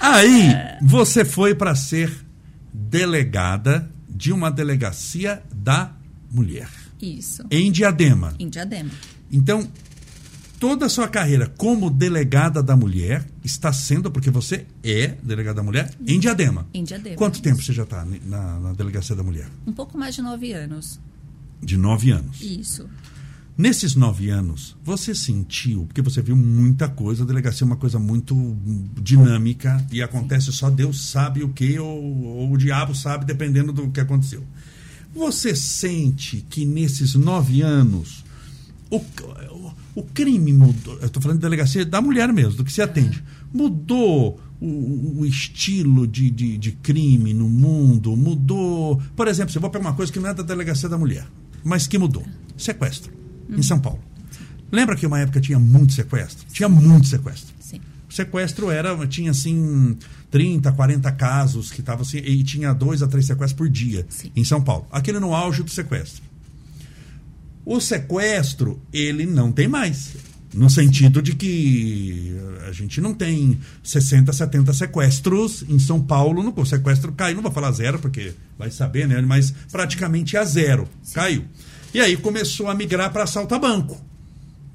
Aí, 0.00 0.42
É. 0.52 0.78
você 0.82 1.24
foi 1.24 1.54
para 1.54 1.74
ser 1.74 2.10
delegada 2.72 3.90
de 4.08 4.32
uma 4.32 4.50
delegacia 4.50 5.42
da 5.54 5.90
mulher, 6.34 6.68
Isso. 7.00 7.44
em 7.50 7.70
Diadema. 7.70 8.34
Em 8.38 8.48
Diadema. 8.48 8.90
Então, 9.30 9.66
toda 10.58 10.86
a 10.86 10.88
sua 10.88 11.06
carreira 11.06 11.46
como 11.56 11.88
delegada 11.88 12.62
da 12.62 12.76
mulher 12.76 13.24
está 13.44 13.72
sendo, 13.72 14.10
porque 14.10 14.30
você 14.30 14.66
é 14.82 15.16
delegada 15.22 15.56
da 15.56 15.62
mulher, 15.62 15.94
em 16.06 16.18
Diadema. 16.18 16.66
Em 16.74 16.82
Diadema. 16.82 17.16
Quanto 17.16 17.40
tempo 17.40 17.62
você 17.62 17.72
já 17.72 17.84
está 17.84 18.04
na, 18.04 18.58
na 18.58 18.72
delegacia 18.72 19.14
da 19.14 19.22
mulher? 19.22 19.48
Um 19.66 19.72
pouco 19.72 19.96
mais 19.96 20.14
de 20.14 20.22
nove 20.22 20.52
anos. 20.52 21.00
De 21.62 21.76
nove 21.76 22.10
anos. 22.10 22.40
Isso. 22.40 22.88
Nesses 23.56 23.94
nove 23.94 24.30
anos, 24.30 24.76
você 24.82 25.14
sentiu, 25.14 25.84
porque 25.86 26.02
você 26.02 26.20
viu 26.20 26.34
muita 26.34 26.88
coisa, 26.88 27.22
a 27.22 27.26
delegacia 27.26 27.64
é 27.64 27.66
uma 27.66 27.76
coisa 27.76 28.00
muito 28.00 28.34
dinâmica 29.00 29.86
e 29.92 30.02
acontece 30.02 30.50
só 30.50 30.68
Deus 30.68 31.10
sabe 31.10 31.44
o 31.44 31.50
que 31.50 31.78
ou, 31.78 32.24
ou 32.24 32.52
o 32.52 32.58
diabo 32.58 32.96
sabe, 32.96 33.24
dependendo 33.24 33.72
do 33.72 33.88
que 33.90 34.00
aconteceu. 34.00 34.42
Você 35.14 35.54
sente 35.54 36.44
que 36.50 36.64
nesses 36.64 37.14
nove 37.14 37.62
anos 37.62 38.24
o, 38.90 38.96
o, 38.96 39.72
o 39.94 40.02
crime 40.02 40.52
mudou? 40.52 40.98
Eu 41.00 41.06
estou 41.06 41.22
falando 41.22 41.38
de 41.38 41.42
delegacia 41.42 41.84
da 41.84 42.00
mulher 42.00 42.32
mesmo, 42.32 42.54
do 42.54 42.64
que 42.64 42.72
se 42.72 42.82
atende. 42.82 43.22
Mudou 43.52 44.40
o, 44.60 45.20
o- 45.20 45.26
estilo 45.26 46.06
de, 46.06 46.30
de, 46.30 46.58
de 46.58 46.72
crime 46.72 47.32
no 47.32 47.48
mundo? 47.48 48.16
Mudou. 48.16 49.00
Por 49.14 49.28
exemplo, 49.28 49.52
eu 49.54 49.60
vou 49.60 49.70
pegar 49.70 49.84
uma 49.86 49.94
coisa 49.94 50.12
que 50.12 50.18
não 50.18 50.28
é 50.30 50.34
da 50.34 50.42
delegacia 50.42 50.88
da 50.88 50.98
mulher, 50.98 51.26
mas 51.62 51.86
que 51.86 51.96
mudou: 51.98 52.24
sequestro, 52.56 53.12
em 53.48 53.62
São 53.62 53.78
Paulo. 53.78 54.00
Lembra 54.72 54.96
que 54.96 55.06
uma 55.06 55.20
época 55.20 55.40
tinha 55.40 55.58
muito 55.58 55.92
sequestro? 55.92 56.44
Tinha 56.52 56.68
muito 56.68 57.06
sequestro. 57.06 57.53
Sim. 58.14 58.22
Sequestro 58.22 58.70
era, 58.70 58.94
tinha 59.08 59.32
assim, 59.32 59.96
30, 60.30 60.70
40 60.70 61.10
casos 61.12 61.70
que 61.70 61.80
estavam 61.80 62.02
assim, 62.02 62.18
e 62.18 62.42
tinha 62.44 62.72
dois 62.72 63.02
a 63.02 63.08
três 63.08 63.26
sequestros 63.26 63.56
por 63.56 63.68
dia 63.68 64.06
Sim. 64.08 64.30
em 64.36 64.44
São 64.44 64.62
Paulo. 64.62 64.86
Aquele 64.92 65.18
no 65.18 65.34
auge 65.34 65.62
do 65.62 65.70
sequestro. 65.70 66.22
O 67.66 67.80
sequestro, 67.80 68.80
ele 68.92 69.26
não 69.26 69.50
tem 69.50 69.66
mais. 69.66 70.12
No 70.52 70.70
sentido 70.70 71.20
de 71.20 71.34
que 71.34 72.36
a 72.68 72.70
gente 72.70 73.00
não 73.00 73.12
tem 73.12 73.58
60, 73.82 74.32
70 74.32 74.72
sequestros 74.72 75.64
em 75.68 75.80
São 75.80 76.00
Paulo. 76.00 76.44
No, 76.44 76.54
o 76.56 76.64
sequestro 76.64 77.10
caiu, 77.10 77.34
não 77.34 77.42
vou 77.42 77.50
falar 77.50 77.72
zero, 77.72 77.98
porque 77.98 78.32
vai 78.56 78.70
saber, 78.70 79.08
né? 79.08 79.20
Mas 79.20 79.52
praticamente 79.72 80.36
a 80.36 80.44
zero. 80.44 80.86
Caiu. 81.12 81.44
E 81.92 82.00
aí 82.00 82.16
começou 82.16 82.68
a 82.68 82.74
migrar 82.74 83.12
para 83.12 83.24
assalto 83.24 83.52
a 83.54 83.58
banco 83.58 84.13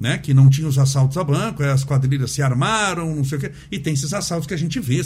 né? 0.00 0.16
Que 0.16 0.32
não 0.32 0.48
tinha 0.48 0.66
os 0.66 0.78
assaltos 0.78 1.18
a 1.18 1.22
banco, 1.22 1.62
as 1.62 1.84
quadrilhas 1.84 2.30
se 2.30 2.40
armaram, 2.40 3.14
não 3.14 3.22
sei 3.22 3.36
o 3.36 3.40
quê. 3.42 3.52
E 3.70 3.78
tem 3.78 3.92
esses 3.92 4.14
assaltos 4.14 4.46
que 4.46 4.54
a 4.54 4.56
gente 4.56 4.80
vê, 4.80 4.98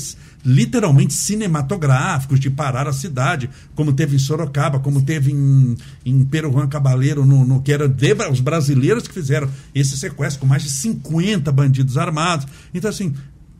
literalmente 0.45 1.13
cinematográficos, 1.13 2.39
de 2.39 2.49
parar 2.49 2.87
a 2.87 2.93
cidade, 2.93 3.51
como 3.75 3.93
teve 3.93 4.15
em 4.15 4.21
Sorocaba, 4.21 4.79
como 4.79 5.03
teve 5.03 5.33
em, 5.33 5.77
em 6.07 6.25
Peruan 6.25 6.69
Cabaleiro, 6.69 7.27
no, 7.27 7.45
no, 7.45 7.61
que 7.61 7.73
era 7.73 7.89
de, 7.89 8.15
os 8.31 8.39
brasileiros 8.39 9.09
que 9.09 9.13
fizeram 9.13 9.51
esse 9.75 9.99
sequestro, 9.99 10.41
com 10.41 10.47
mais 10.47 10.63
de 10.63 10.71
50 10.71 11.51
bandidos 11.51 11.99
armados. 11.99 12.47
Então, 12.73 12.89
assim, 12.89 13.13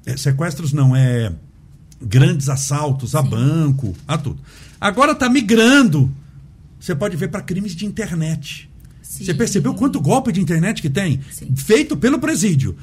é, 0.07 0.17
sequestros 0.17 0.73
não 0.73 0.95
é 0.95 1.33
grandes 2.01 2.49
assaltos 2.49 3.17
a 3.17 3.23
banco, 3.23 3.97
a 4.07 4.17
tudo. 4.17 4.41
Agora 4.81 5.13
está 5.13 5.29
migrando. 5.29 6.15
Você 6.79 6.95
pode 6.95 7.17
ver 7.17 7.29
para 7.29 7.41
crimes 7.41 7.75
de 7.75 7.87
internet. 7.87 8.71
Sim. 9.05 9.25
Você 9.25 9.35
percebeu 9.35 9.75
quanto 9.75 10.01
golpe 10.01 10.33
de 10.33 10.41
internet 10.41 10.81
que 10.83 10.91
tem? 10.91 11.21
Sim. 11.31 11.55
Feito 11.55 11.97
pelo 11.97 12.19
presídio. 12.19 12.77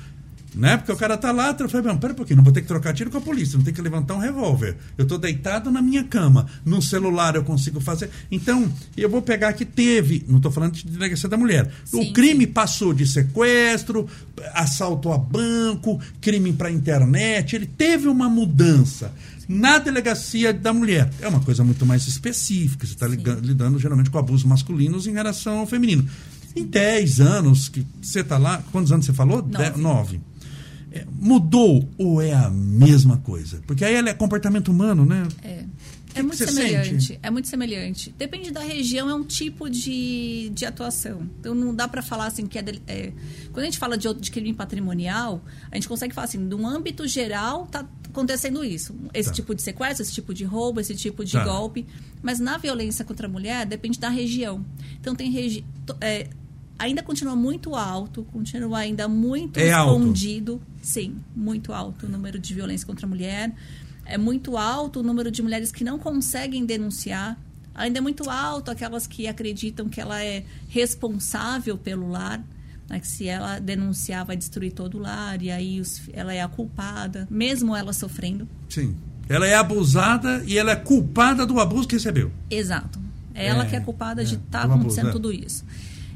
Né? 0.54 0.76
Porque 0.76 0.92
o 0.92 0.98
cara 0.98 1.16
tá 1.16 1.32
lá, 1.32 1.56
eu 1.58 1.70
falei, 1.70 1.98
pera 1.98 2.12
um 2.12 2.16
pouquinho, 2.16 2.38
não 2.38 2.44
vou 2.44 2.52
ter 2.52 2.62
que 2.62 2.68
trocar 2.68 2.94
tiro 2.94 3.10
com 3.10 3.18
a 3.18 3.22
polícia, 3.22 3.58
não 3.58 3.64
tem 3.64 3.74
que 3.74 3.82
levantar 3.82 4.16
um 4.16 4.20
revólver. 4.20 4.76
Eu 4.98 5.06
tô 5.08 5.18
deitado 5.18 5.72
na 5.72 5.82
minha 5.82 6.04
cama, 6.04 6.46
no 6.66 6.82
celular 6.82 7.36
eu 7.36 7.44
consigo 7.44 7.80
fazer. 7.80 8.10
Então, 8.30 8.70
eu 8.98 9.10
vou 9.10 9.22
pegar 9.22 9.54
que 9.54 9.64
teve, 9.64 10.26
não 10.28 10.42
tô 10.42 10.52
falando 10.52 10.74
de 10.74 10.86
delegacia 10.86 11.30
da 11.30 11.38
mulher. 11.38 11.72
Sim, 11.86 12.02
o 12.02 12.14
crime 12.14 12.46
sim. 12.46 12.52
passou 12.52 12.94
de 12.94 13.08
sequestro, 13.08 14.06
assalto 14.54 15.12
a 15.14 15.18
banco, 15.18 16.00
crime 16.20 16.52
para 16.52 16.70
internet, 16.70 17.56
ele 17.56 17.66
teve 17.66 18.10
uma 18.10 18.30
mudança. 18.30 19.14
Na 19.48 19.78
delegacia 19.80 20.54
da 20.54 20.74
mulher, 20.74 21.10
é 21.22 21.28
uma 21.28 21.40
coisa 21.42 21.64
muito 21.64 21.86
mais 21.86 22.08
específica, 22.08 22.86
você 22.86 22.94
está 22.94 23.08
lidando 23.08 23.80
geralmente 23.80 24.10
com 24.10 24.18
abusos 24.18 24.46
masculinos 24.46 25.08
em 25.08 25.12
relação 25.14 25.60
ao 25.60 25.68
feminino. 25.68 26.08
Em 26.56 26.66
10 26.66 27.22
anos 27.22 27.70
que 27.70 27.86
você 28.02 28.20
está 28.20 28.38
lá, 28.38 28.62
quantos 28.72 28.92
anos 28.92 29.06
você 29.06 29.14
falou? 29.14 29.42
Nove. 29.42 29.70
De- 29.72 29.80
Nove. 29.80 30.22
É, 30.92 31.06
mudou 31.10 31.88
ou 31.98 32.22
é 32.22 32.34
a 32.34 32.50
mesma 32.50 33.18
coisa? 33.18 33.62
Porque 33.66 33.86
aí 33.86 33.94
ela 33.96 34.10
é 34.10 34.14
comportamento 34.14 34.70
humano, 34.70 35.06
né? 35.06 35.26
É. 35.42 35.64
que 36.14 36.20
É 36.20 36.22
muito 36.22 36.36
semelhante. 36.38 36.90
sente? 36.90 37.20
É 37.24 37.30
muito 37.32 37.48
semelhante. 37.48 38.14
Depende 38.18 38.52
da 38.52 38.60
região, 38.60 39.10
é 39.10 39.16
um 39.16 39.24
tipo 39.24 39.70
de, 39.70 40.52
de 40.54 40.66
atuação. 40.66 41.30
Então 41.40 41.56
não 41.56 41.74
dá 41.74 41.88
para 41.88 42.02
falar 42.02 42.26
assim 42.28 42.46
que 42.46 42.60
é, 42.60 42.62
del- 42.62 42.82
é- 42.88 43.14
Quando 43.54 43.62
a 43.62 43.66
gente 43.66 43.78
fala 43.80 43.98
de, 43.98 44.06
outro- 44.08 44.22
de 44.22 44.30
crime 44.30 44.54
patrimonial, 44.54 45.42
a 45.72 45.76
gente 45.76 45.88
consegue 45.88 46.14
falar 46.14 46.26
assim, 46.26 46.38
no 46.38 46.68
âmbito 46.68 47.08
geral 47.08 47.66
tá 47.68 47.88
acontecendo 48.10 48.62
isso. 48.66 48.94
Esse 49.14 49.30
Tá. 49.30 49.36
tipo 49.36 49.56
de 49.56 49.62
sequestro, 49.62 50.02
esse 50.04 50.12
tipo 50.12 50.34
de 50.34 50.44
roubo, 50.44 50.82
esse 50.82 50.94
tipo 50.94 51.24
de 51.24 51.32
Tá. 51.32 51.46
golpe. 51.46 51.86
Mas 52.22 52.38
na 52.40 52.58
violência 52.58 53.06
contra 53.06 53.28
a 53.28 53.30
mulher, 53.30 53.66
depende 53.66 53.98
da 53.98 54.10
região. 54.10 54.66
Então 55.00 55.16
tem 55.16 55.32
regi 55.32 55.64
é, 56.02 56.28
ainda 56.80 57.04
continua 57.04 57.36
muito 57.36 57.76
alto, 57.76 58.24
continua 58.32 58.80
ainda 58.80 59.08
muito 59.08 59.60
É 59.60 59.72
alto. 59.72 60.00
escondido. 60.00 60.62
Sim, 60.82 61.18
muito 61.36 61.74
alto 61.74 62.06
o 62.06 62.10
número 62.10 62.40
de 62.40 62.54
violência 62.54 62.86
contra 62.88 63.06
a 63.06 63.10
mulher. 63.10 63.54
É 64.06 64.18
muito 64.18 64.58
alto 64.58 65.00
o 65.00 65.04
número 65.04 65.30
de 65.32 65.42
mulheres 65.42 65.72
que 65.72 65.84
não 65.84 65.98
conseguem 66.00 66.66
denunciar. 66.66 67.38
Ainda 67.74 68.00
é 68.00 68.02
muito 68.02 68.30
alto 68.30 68.70
aquelas 68.72 69.08
que 69.08 69.28
acreditam 69.28 69.88
que 69.88 70.02
ela 70.02 70.22
é 70.24 70.44
responsável 70.68 71.78
pelo 71.78 72.10
lar. 72.10 72.44
né, 72.90 73.00
que 73.00 73.08
se 73.08 73.26
ela 73.26 73.58
denunciar, 73.58 74.26
vai 74.26 74.36
destruir 74.36 74.74
todo 74.74 74.98
o 74.98 75.00
lar. 75.00 75.42
E 75.42 75.50
aí 75.50 75.80
os- 75.80 76.02
ela 76.12 76.34
é 76.34 76.42
a 76.42 76.48
culpada, 76.50 77.26
mesmo 77.32 77.74
ela 77.74 77.94
sofrendo. 77.94 78.46
Sim. 78.68 78.98
Ela 79.30 79.48
é 79.48 79.56
abusada 79.56 80.44
e 80.46 80.58
ela 80.58 80.72
é 80.72 80.76
culpada 80.76 81.46
do 81.46 81.58
abuso 81.58 81.88
que 81.88 81.96
recebeu. 81.96 82.30
Exato. 82.50 83.00
É 83.34 83.46
ela 83.48 83.64
É, 83.64 83.70
que 83.70 83.76
é 83.78 83.80
culpada 83.80 84.24
é, 84.24 84.26
de 84.26 84.36
estar 84.36 84.68
do 84.68 84.74
abuso, 84.74 84.80
acontecendo 84.80 85.08
é. 85.08 85.12
tudo 85.14 85.32
isso. 85.32 85.64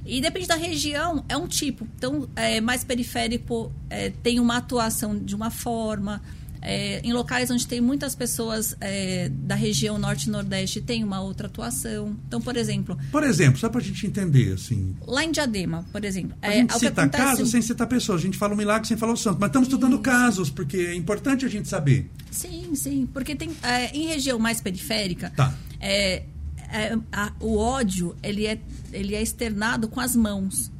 E 0.05 0.21
depende 0.21 0.47
da 0.47 0.55
região, 0.55 1.25
é 1.27 1.35
um 1.35 1.47
tipo. 1.47 1.87
Então, 1.97 2.29
é, 2.35 2.61
mais 2.61 2.83
periférico 2.83 3.71
é, 3.89 4.09
tem 4.11 4.39
uma 4.39 4.57
atuação 4.57 5.17
de 5.17 5.35
uma 5.35 5.49
forma. 5.49 6.21
É, 6.67 6.99
em 7.03 7.13
locais 7.13 7.51
onde 7.51 7.67
tem 7.67 7.79
muitas 7.79 8.15
pessoas 8.15 8.75
é, 8.81 9.29
da 9.29 9.53
região 9.53 9.99
norte 9.99 10.25
e 10.25 10.29
nordeste 10.31 10.81
tem 10.81 11.03
uma 11.03 11.21
outra 11.21 11.45
atuação. 11.45 12.17
Então, 12.27 12.41
por 12.41 12.57
exemplo, 12.57 12.97
Por 13.11 13.23
exemplo, 13.23 13.59
só 13.59 13.69
pra 13.69 13.79
gente 13.79 14.07
entender, 14.07 14.53
assim. 14.53 14.95
lá 15.05 15.23
em 15.23 15.31
Diadema, 15.31 15.85
por 15.91 16.03
exemplo. 16.03 16.35
A 16.41 16.47
é, 16.51 16.53
gente 16.57 16.73
que 16.73 16.79
cita 16.79 17.01
acontece- 17.03 17.23
casos 17.23 17.51
sem 17.51 17.61
citar 17.61 17.85
pessoas. 17.85 18.19
A 18.21 18.23
gente 18.23 18.35
fala 18.35 18.55
o 18.55 18.57
milagre 18.57 18.87
sem 18.87 18.97
falar 18.97 19.13
o 19.13 19.17
santo. 19.17 19.37
Mas 19.39 19.49
estamos 19.49 19.67
estudando 19.67 19.99
casos, 19.99 20.49
porque 20.49 20.77
é 20.77 20.95
importante 20.95 21.45
a 21.45 21.49
gente 21.49 21.67
saber. 21.67 22.09
Sim, 22.31 22.73
sim. 22.73 23.07
Porque 23.13 23.35
tem, 23.35 23.51
é, 23.61 23.95
em 23.95 24.07
região 24.07 24.39
mais 24.39 24.59
periférica, 24.59 25.31
Tá. 25.35 25.53
é, 25.79 26.23
é, 26.71 26.97
a- 27.11 27.31
o 27.39 27.57
ódio 27.57 28.15
ele 28.23 28.45
é, 28.45 28.59
ele 28.91 29.15
é 29.15 29.21
externado 29.21 29.87
com 29.87 29.99
as 29.99 30.15
mãos. 30.15 30.71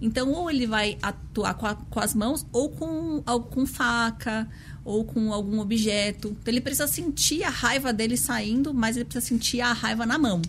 Então, 0.00 0.30
ou 0.32 0.50
ele 0.50 0.66
vai 0.66 0.98
atuar 1.00 1.54
com, 1.54 1.66
a- 1.66 1.74
com 1.74 2.00
as 2.00 2.14
mãos, 2.14 2.46
ou 2.52 2.68
com, 2.68 3.22
com 3.50 3.64
faca, 3.66 4.46
ou 4.84 5.04
com 5.04 5.32
algum 5.32 5.58
objeto. 5.58 6.28
Então, 6.38 6.52
ele 6.52 6.60
precisa 6.60 6.86
sentir 6.86 7.42
a 7.42 7.48
raiva 7.50 7.92
dele 7.94 8.16
saindo, 8.16 8.74
mas 8.74 8.96
ele 8.96 9.06
precisa 9.06 9.24
sentir 9.26 9.60
a 9.62 9.72
raiva 9.72 10.04
na 10.04 10.18
mão. 10.18 10.42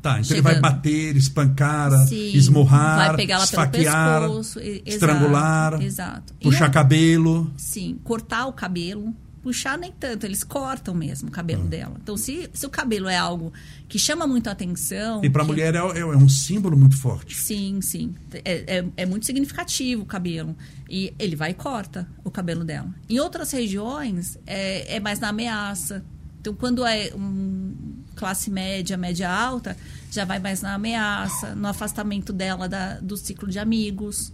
Tá, 0.00 0.20
então 0.20 0.36
ele 0.36 0.42
vai 0.42 0.54
Chegando. 0.54 0.62
bater, 0.72 1.16
espancar, 1.16 2.06
Sim, 2.06 2.32
esmurrar, 2.32 3.08
vai 3.08 3.16
pegar 3.16 3.42
esfaquear, 3.42 4.20
pescoço, 4.22 4.60
exato, 4.60 4.82
estrangular, 4.88 5.82
exato. 5.82 6.34
Puxar 6.40 6.70
cabelo. 6.70 7.52
Sim, 7.56 7.98
cortar 8.04 8.46
o 8.46 8.52
cabelo. 8.52 9.12
Puxar 9.46 9.78
nem 9.78 9.92
tanto, 9.92 10.26
eles 10.26 10.42
cortam 10.42 10.92
mesmo 10.92 11.28
o 11.28 11.30
cabelo 11.30 11.62
Ah. 11.66 11.68
dela. 11.68 11.96
Então, 12.02 12.16
se, 12.16 12.50
se 12.52 12.66
o 12.66 12.68
cabelo 12.68 13.08
é 13.08 13.16
algo 13.16 13.52
que 13.88 13.96
chama 13.96 14.26
muito 14.26 14.48
a 14.48 14.50
atenção. 14.50 15.24
E 15.24 15.30
para 15.30 15.42
a 15.42 15.44
que- 15.44 15.52
mulher 15.52 15.72
é, 15.72 15.78
é- 15.78 16.00
é 16.00 16.04
um 16.16 16.28
símbolo 16.28 16.76
muito 16.76 16.96
forte. 16.96 17.36
Sim, 17.36 17.80
sim. 17.80 18.12
É, 18.44 18.78
é, 18.78 18.84
é 18.96 19.06
muito 19.06 19.24
significativo 19.24 20.02
o 20.02 20.04
cabelo. 20.04 20.56
E 20.90 21.14
ele 21.16 21.36
vai 21.36 21.52
e 21.52 21.54
corta 21.54 22.08
o 22.24 22.30
cabelo 22.30 22.64
dela. 22.64 22.92
Em 23.08 23.20
outras 23.20 23.52
regiões, 23.52 24.36
é, 24.44 24.96
é 24.96 24.98
mais 24.98 25.20
na 25.20 25.28
ameaça. 25.28 26.04
Então, 26.40 26.52
quando 26.52 26.84
é 26.84 27.12
um 27.14 27.72
classe 28.16 28.50
média, 28.50 28.96
média 28.96 29.30
alta, 29.30 29.76
já 30.10 30.24
vai 30.24 30.40
mais 30.40 30.60
na 30.60 30.74
ameaça, 30.74 31.54
no 31.54 31.68
afastamento 31.68 32.32
dela 32.32 32.68
da- 32.68 32.98
do 32.98 33.16
ciclo 33.16 33.48
de 33.48 33.60
amigos. 33.60 34.32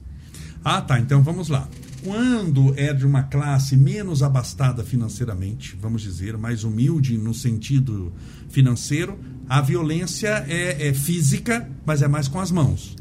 Ah, 0.65 0.81
tá. 0.81 0.99
Então 0.99 1.23
vamos 1.23 1.49
lá. 1.51 1.69
Quando 2.05 2.75
é 2.77 2.93
de 2.93 3.07
uma 3.07 3.23
classe 3.23 3.77
menos 3.77 4.25
abastada 4.25 4.83
financeiramente, 4.83 5.77
vamos 5.81 6.03
dizer, 6.03 6.37
mais 6.37 6.65
humilde 6.65 7.17
no 7.17 7.33
sentido 7.33 8.13
financeiro, 8.49 9.19
a 9.49 9.61
violência 9.61 10.45
é, 10.49 10.89
é 10.89 10.93
física, 10.93 11.69
mas 11.87 12.03
é 12.03 12.09
mais 12.09 12.27
com 12.27 12.41
as 12.41 12.51
mãos. 12.51 12.97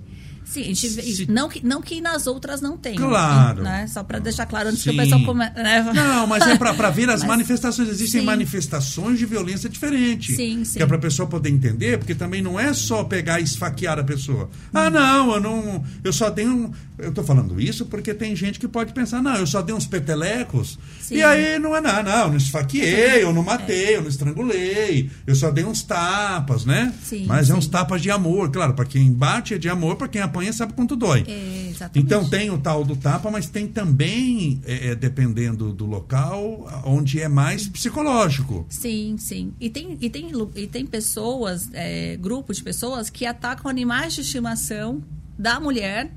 Sim, 0.51 0.63
gente 0.63 0.89
Se-. 0.89 1.25
Não 1.31 1.47
que, 1.47 1.65
não 1.65 1.81
que 1.81 2.01
nas 2.01 2.27
outras 2.27 2.59
não 2.59 2.77
tenham. 2.77 3.07
Claro. 3.07 3.63
Né? 3.63 3.87
Só 3.87 4.03
para 4.03 4.19
deixar 4.19 4.45
claro 4.45 4.67
antes 4.67 4.83
que 4.83 4.89
Sim. 4.89 4.95
o 4.95 5.01
pessoal 5.01 5.23
come... 5.23 5.45
né? 5.45 5.91
Não, 5.95 6.27
mas 6.27 6.45
é 6.45 6.57
para 6.57 6.89
ver 6.89 7.09
as 7.09 7.21
Mas- 7.21 7.29
manifestações. 7.29 7.87
Existem 7.87 8.19
sim. 8.21 8.25
manifestações 8.25 9.17
de 9.17 9.25
violência 9.25 9.69
diferente. 9.69 10.35
Sim, 10.35 10.65
sim. 10.65 10.77
Que 10.77 10.83
é 10.83 10.85
para 10.85 10.97
a 10.97 10.99
pessoa 10.99 11.27
poder 11.27 11.49
entender, 11.49 11.97
porque 11.97 12.13
também 12.13 12.41
não 12.41 12.59
é 12.59 12.73
só 12.73 13.03
pegar 13.05 13.39
e 13.39 13.43
esfaquear 13.43 13.97
a 13.97 14.03
pessoa. 14.03 14.49
Ah, 14.73 14.89
não, 14.89 15.35
eu 15.35 15.39
não. 15.39 15.85
Eu 16.03 16.11
só 16.11 16.29
dei 16.29 16.47
um. 16.47 16.69
Eu 16.97 17.09
estou 17.09 17.23
falando 17.23 17.59
isso 17.59 17.85
porque 17.85 18.13
tem 18.13 18.35
gente 18.35 18.59
que 18.59 18.67
pode 18.67 18.93
pensar, 18.93 19.23
não, 19.23 19.35
eu 19.37 19.47
só 19.47 19.61
dei 19.61 19.73
uns 19.73 19.87
petelecos. 19.87 20.77
Sim. 20.99 21.15
E 21.15 21.23
aí 21.23 21.57
não 21.59 21.75
é 21.75 21.81
nada, 21.81 22.03
não, 22.03 22.23
eu 22.25 22.29
não 22.29 22.37
esfaqueei, 22.37 23.23
eu 23.23 23.33
não 23.33 23.41
matei, 23.41 23.95
eu 23.95 24.01
não 24.01 24.09
estrangulei, 24.09 25.09
eu 25.25 25.33
só 25.33 25.49
dei 25.49 25.63
uns 25.63 25.81
tapas, 25.81 26.63
né? 26.65 26.93
Sim, 27.03 27.25
Mas 27.25 27.49
é 27.49 27.55
uns 27.55 27.65
tapas 27.67 28.01
de 28.01 28.11
amor, 28.11 28.51
claro, 28.51 28.73
para 28.73 28.85
quem 28.85 29.11
bate 29.11 29.55
é 29.55 29.57
de 29.57 29.67
amor, 29.67 29.95
para 29.95 30.07
quem 30.07 30.21
apanha 30.21 30.40
sabe 30.54 30.73
quanto 30.73 30.95
dói. 30.95 31.25
É. 31.27 31.71
Então 31.95 32.27
tem 32.30 32.49
o 32.49 32.58
tal 32.58 32.84
do 32.86 32.95
tapa, 32.95 33.30
mas 33.30 33.47
tem 33.49 33.67
também, 33.67 34.62
é, 34.65 34.88
é, 34.89 34.95
dependendo 34.95 35.73
do 35.73 35.86
local, 35.86 36.67
onde 36.86 37.19
é 37.19 37.27
mais 37.27 37.67
psicológico. 37.67 38.65
Sim, 38.69 39.15
sim. 39.17 39.54
E 39.60 39.69
tem, 39.69 39.97
e 39.99 40.10
tem, 40.10 40.32
e 40.56 40.67
tem 40.67 40.86
pessoas, 40.86 41.69
é, 41.73 42.15
grupo 42.17 42.54
de 42.54 42.63
pessoas 42.63 43.10
que 43.10 43.25
atacam 43.25 43.69
animais 43.69 44.13
de 44.13 44.21
estimação 44.21 45.04
da 45.38 45.60
mulher 45.60 46.12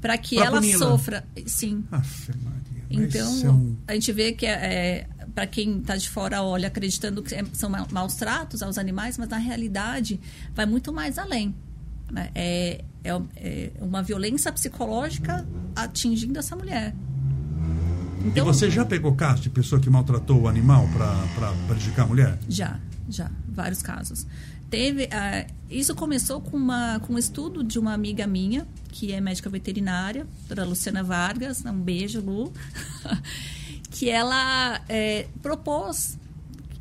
para 0.00 0.18
que 0.18 0.36
Pra 0.36 0.44
ela 0.46 0.60
puni-la. 0.60 0.78
sofra. 0.78 1.24
Sim. 1.46 1.84
Aff, 1.90 2.30
Maria, 2.44 3.06
Então, 3.06 3.42
é 3.44 3.50
um- 3.50 3.76
a 3.88 3.94
gente 3.94 4.12
vê 4.12 4.32
que 4.32 4.46
é, 4.46 5.06
para 5.34 5.46
quem 5.46 5.78
está 5.78 5.96
de 5.96 6.08
fora 6.08 6.42
olha 6.42 6.68
acreditando 6.68 7.22
que 7.22 7.34
é- 7.34 7.44
são 7.52 7.68
ma- 7.68 7.86
maus 7.90 8.14
tratos 8.14 8.62
aos 8.62 8.78
animais, 8.78 9.18
mas 9.18 9.28
na 9.28 9.38
realidade 9.38 10.20
vai 10.54 10.64
muito 10.66 10.92
mais 10.92 11.18
além. 11.18 11.54
né? 12.08 12.30
É, 12.36 12.84
é, 13.06 13.20
é 13.36 13.72
uma 13.80 14.02
violência 14.02 14.52
psicológica 14.52 15.46
atingindo 15.74 16.38
essa 16.38 16.56
mulher. 16.56 16.94
E 18.34 18.40
você 18.40 18.70
já 18.70 18.84
pegou 18.84 19.14
caso 19.14 19.42
de 19.42 19.50
pessoa 19.50 19.80
que 19.80 19.88
maltratou 19.88 20.42
o 20.42 20.48
animal 20.48 20.88
para 20.88 21.52
prejudicar 21.68 22.02
a 22.02 22.06
mulher? 22.06 22.38
Já, 22.48 22.80
já, 23.08 23.30
vários 23.48 23.82
casos. 23.82 24.26
Teve, 24.68 25.08
ah, 25.12 25.46
isso 25.70 25.94
começou 25.94 26.40
com, 26.40 26.56
uma, 26.56 26.98
com 27.00 27.14
um 27.14 27.18
estudo 27.18 27.62
de 27.62 27.78
uma 27.78 27.92
amiga 27.92 28.26
minha, 28.26 28.66
que 28.88 29.12
é 29.12 29.20
médica 29.20 29.48
veterinária, 29.48 30.26
doutora 30.48 30.64
Luciana 30.64 31.04
Vargas, 31.04 31.64
um 31.64 31.80
beijo, 31.80 32.20
Lu, 32.20 32.52
que 33.90 34.10
ela 34.10 34.80
é, 34.88 35.28
propôs 35.40 36.18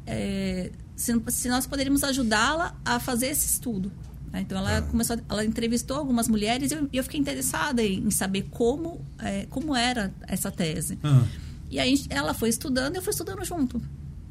é, 0.07 0.71
se, 0.95 1.13
se 1.27 1.49
nós 1.49 1.67
poderíamos 1.67 2.03
ajudá-la 2.03 2.75
a 2.83 2.99
fazer 2.99 3.27
esse 3.27 3.45
estudo. 3.45 3.91
Né? 4.35 4.41
Então 4.41 4.57
ela 4.57 4.81
começou, 4.81 5.15
a- 5.15 5.19
ela 5.29 5.45
entrevistou 5.45 5.95
algumas 5.97 6.27
mulheres 6.27 6.71
e 6.71 6.75
eu, 6.75 6.89
eu 6.91 7.03
fiquei 7.03 7.19
interessada 7.19 7.81
em, 7.81 8.11
saber 8.11 8.43
como, 8.51 8.99
é, 9.19 9.45
como 9.49 9.73
era 9.75 10.13
essa 10.27 10.51
tese. 10.51 10.99
Ah. 11.03 11.23
E 11.71 11.79
aí 11.79 12.05
ela 12.09 12.33
foi 12.33 12.49
estudando 12.49 12.95
e 12.95 12.97
eu 12.97 13.01
fui 13.01 13.11
estudando 13.11 13.43
junto. 13.45 13.81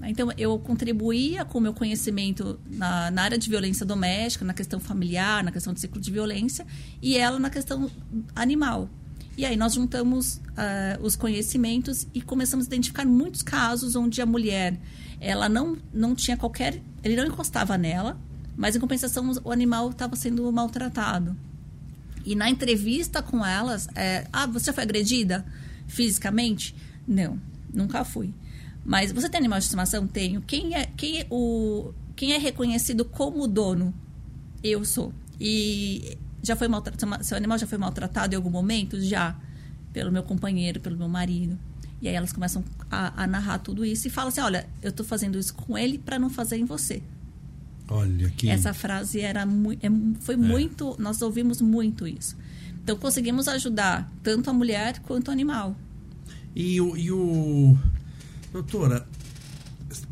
Então 0.02 0.30
eu 0.36 0.58
contribuía 0.58 1.44
com 1.46 1.56
o 1.56 1.60
meu 1.60 1.72
conhecimento 1.72 2.60
na, 2.70 3.10
na 3.10 3.22
área 3.22 3.38
de 3.38 3.48
violência 3.48 3.86
doméstica, 3.86 4.44
na 4.44 4.52
questão 4.52 4.78
familiar, 4.78 5.42
na 5.42 5.50
questão 5.50 5.72
de 5.72 5.80
ciclo 5.80 5.98
de 5.98 6.10
violência, 6.10 6.66
e 7.00 7.16
ela 7.16 7.38
na 7.38 7.48
questão 7.48 7.90
animal. 8.36 8.88
E 9.38 9.46
aí 9.46 9.56
nós 9.56 9.72
juntamos 9.74 10.40
ah, 10.56 10.98
os 11.02 11.16
conhecimentos 11.16 12.06
e 12.12 12.20
começamos 12.20 12.66
a 12.66 12.68
identificar 12.68 13.06
muitos 13.06 13.40
casos 13.42 13.96
onde 13.96 14.20
a 14.20 14.26
mulher 14.26 14.78
ela 15.20 15.48
não, 15.48 15.76
não 15.92 16.14
tinha 16.14 16.36
qualquer. 16.36 16.82
Ele 17.02 17.16
não 17.16 17.24
encostava 17.26 17.78
nela, 17.78 18.18
mas 18.56 18.76
em 18.76 18.80
compensação 18.80 19.32
o 19.44 19.50
animal 19.50 19.90
estava 19.90 20.16
sendo 20.16 20.50
maltratado. 20.52 21.36
E 22.24 22.34
na 22.34 22.48
entrevista 22.48 23.22
com 23.22 23.44
elas, 23.44 23.88
é, 23.94 24.26
ah, 24.32 24.46
você 24.46 24.72
foi 24.72 24.82
agredida? 24.82 25.44
fisicamente? 25.86 26.74
Não, 27.06 27.38
nunca 27.72 28.04
fui. 28.04 28.32
Mas 28.84 29.12
você 29.12 29.28
tem 29.28 29.38
animal 29.38 29.58
de 29.58 29.64
estimação? 29.64 30.06
Tenho. 30.06 30.42
Quem 30.42 30.74
é, 30.74 30.86
quem 30.96 31.20
é, 31.20 31.26
o, 31.30 31.92
quem 32.14 32.32
é 32.32 32.38
reconhecido 32.38 33.04
como 33.04 33.46
dono? 33.46 33.94
Eu 34.62 34.84
sou. 34.84 35.12
E 35.40 36.16
já 36.42 36.54
foi 36.54 36.68
maltratado, 36.68 37.24
seu 37.24 37.36
animal 37.36 37.58
já 37.58 37.66
foi 37.66 37.78
maltratado 37.78 38.34
em 38.34 38.36
algum 38.36 38.50
momento? 38.50 39.00
Já. 39.00 39.36
Pelo 39.92 40.10
meu 40.10 40.22
companheiro, 40.22 40.80
pelo 40.80 40.96
meu 40.96 41.08
marido. 41.08 41.58
E 42.02 42.08
aí 42.08 42.14
elas 42.14 42.32
começam 42.32 42.64
a, 42.90 43.22
a 43.22 43.26
narrar 43.26 43.58
tudo 43.58 43.84
isso 43.84 44.06
e 44.08 44.10
falam 44.10 44.28
assim: 44.28 44.40
olha, 44.40 44.68
eu 44.82 44.90
estou 44.90 45.06
fazendo 45.06 45.38
isso 45.38 45.54
com 45.54 45.78
ele 45.78 45.98
para 45.98 46.18
não 46.18 46.28
fazer 46.28 46.56
em 46.56 46.64
você. 46.64 47.02
Olha 47.88 48.30
que. 48.30 48.48
Essa 48.48 48.72
frase 48.72 49.20
era 49.20 49.42
é, 49.42 49.90
foi 50.20 50.34
é. 50.34 50.38
muito. 50.38 50.96
Nós 50.98 51.20
ouvimos 51.22 51.60
muito 51.60 52.06
isso. 52.06 52.36
Então 52.82 52.96
conseguimos 52.96 53.48
ajudar 53.48 54.10
tanto 54.22 54.50
a 54.50 54.52
mulher 54.52 55.00
quanto 55.00 55.28
o 55.28 55.30
animal. 55.30 55.76
E 56.54 56.80
o, 56.80 56.96
e 56.96 57.10
o 57.10 57.76
doutora, 58.52 59.06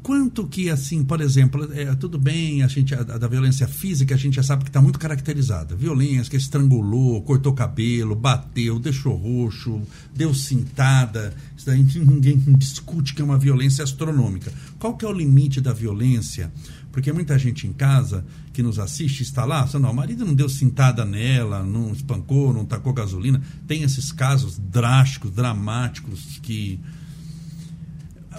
quanto 0.02 0.46
que 0.48 0.68
assim, 0.70 1.04
por 1.04 1.20
exemplo, 1.20 1.70
é, 1.72 1.94
tudo 1.94 2.18
bem, 2.18 2.62
a 2.62 2.66
gente 2.66 2.94
a, 2.94 3.02
da 3.02 3.28
violência 3.28 3.68
física 3.68 4.14
a 4.14 4.18
gente 4.18 4.34
já 4.34 4.42
sabe 4.42 4.64
que 4.64 4.70
está 4.70 4.80
muito 4.80 4.98
caracterizada. 4.98 5.76
Violência 5.76 6.30
que 6.30 6.36
estrangulou, 6.36 7.22
cortou 7.22 7.52
cabelo, 7.52 8.16
bateu, 8.16 8.78
deixou 8.78 9.14
roxo, 9.14 9.82
deu 10.14 10.34
cintada. 10.34 11.34
Isso 11.56 11.66
daí 11.66 11.82
ninguém 11.94 12.38
discute 12.56 13.14
que 13.14 13.22
é 13.22 13.24
uma 13.24 13.38
violência 13.38 13.84
astronômica. 13.84 14.52
Qual 14.78 14.96
que 14.96 15.04
é 15.04 15.08
o 15.08 15.12
limite 15.12 15.60
da 15.60 15.72
violência? 15.72 16.50
Porque 16.92 17.10
muita 17.10 17.38
gente 17.38 17.66
em 17.66 17.72
casa 17.72 18.24
que 18.52 18.62
nos 18.62 18.78
assiste 18.78 19.22
está 19.22 19.46
lá, 19.46 19.66
não, 19.80 19.90
o 19.90 19.94
marido 19.94 20.26
não 20.26 20.34
deu 20.34 20.48
cintada 20.48 21.06
nela, 21.06 21.62
não 21.62 21.90
espancou, 21.90 22.52
não 22.52 22.66
tacou 22.66 22.92
gasolina. 22.92 23.42
Tem 23.66 23.82
esses 23.82 24.12
casos 24.12 24.58
drásticos, 24.58 25.30
dramáticos 25.30 26.38
que 26.42 26.78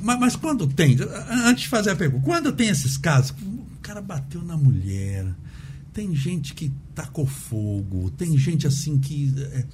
mas, 0.01 0.19
mas, 0.19 0.35
quando 0.35 0.67
tem, 0.67 0.97
antes 1.45 1.63
de 1.63 1.69
fazer 1.69 1.91
a 1.91 1.95
pergunta, 1.95 2.25
quando 2.25 2.51
tem 2.51 2.67
esses 2.69 2.97
casos, 2.97 3.31
o 3.31 3.79
cara 3.81 4.01
bateu 4.01 4.41
na 4.41 4.57
mulher, 4.57 5.25
tem 5.93 6.15
gente 6.15 6.53
que 6.53 6.71
tacou 6.95 7.27
fogo, 7.27 8.09
tem 8.11 8.35
gente 8.37 8.65
assim 8.65 8.97
que. 8.97 9.33
É, 9.37 9.65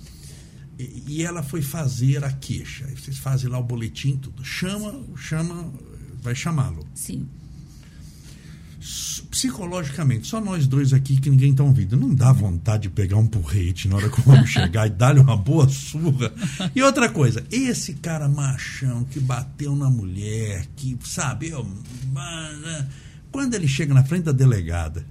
e 1.08 1.24
ela 1.24 1.42
foi 1.42 1.62
fazer 1.62 2.24
a 2.24 2.32
queixa. 2.32 2.86
Vocês 2.96 3.18
fazem 3.18 3.50
lá 3.50 3.58
o 3.58 3.64
boletim, 3.64 4.18
tudo. 4.18 4.44
Chama, 4.44 5.02
chama, 5.16 5.72
vai 6.22 6.36
chamá-lo. 6.36 6.86
Sim 6.94 7.28
psicologicamente, 9.30 10.28
só 10.28 10.42
nós 10.42 10.66
dois 10.66 10.92
aqui 10.92 11.20
que 11.20 11.30
ninguém 11.30 11.52
está 11.52 11.64
ouvindo. 11.64 11.96
Não 11.96 12.14
dá 12.14 12.32
vontade 12.32 12.84
de 12.84 12.90
pegar 12.90 13.18
um 13.18 13.28
porrete 13.28 13.88
na 13.88 13.96
hora 13.96 14.10
que 14.10 14.20
o 14.20 14.32
homem 14.32 14.46
chegar 14.48 14.88
e 14.88 14.90
dar-lhe 14.90 15.20
uma 15.20 15.38
boa 15.38 15.68
surra. 15.70 16.34
E 16.76 16.82
outra 16.82 17.10
coisa, 17.10 17.46
esse 17.52 17.94
cara 17.94 18.28
machão 18.28 19.04
que 19.06 19.20
bateu 19.20 19.76
na 19.76 19.90
mulher, 19.90 20.66
que, 20.76 20.98
sabe, 21.04 21.50
eu, 21.50 21.66
quando 23.32 23.54
ele 23.54 23.68
chega 23.68 23.94
na 23.94 24.04
frente 24.04 24.24
da 24.24 24.32
delegada, 24.32 25.06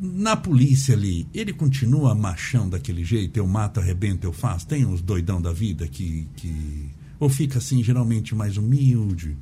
na 0.00 0.36
polícia 0.36 0.94
ali, 0.94 1.26
ele 1.32 1.52
continua 1.52 2.14
machão 2.14 2.68
daquele 2.68 3.04
jeito, 3.04 3.36
eu 3.36 3.46
mato, 3.46 3.80
arrebento, 3.80 4.26
eu 4.26 4.32
faço? 4.32 4.66
Tem 4.66 4.84
uns 4.84 5.00
doidão 5.00 5.40
da 5.40 5.52
vida 5.52 5.86
que. 5.86 6.28
que 6.36 6.90
ou 7.20 7.28
fica 7.28 7.58
assim, 7.58 7.82
geralmente 7.82 8.34
mais 8.34 8.56
humilde? 8.56 9.36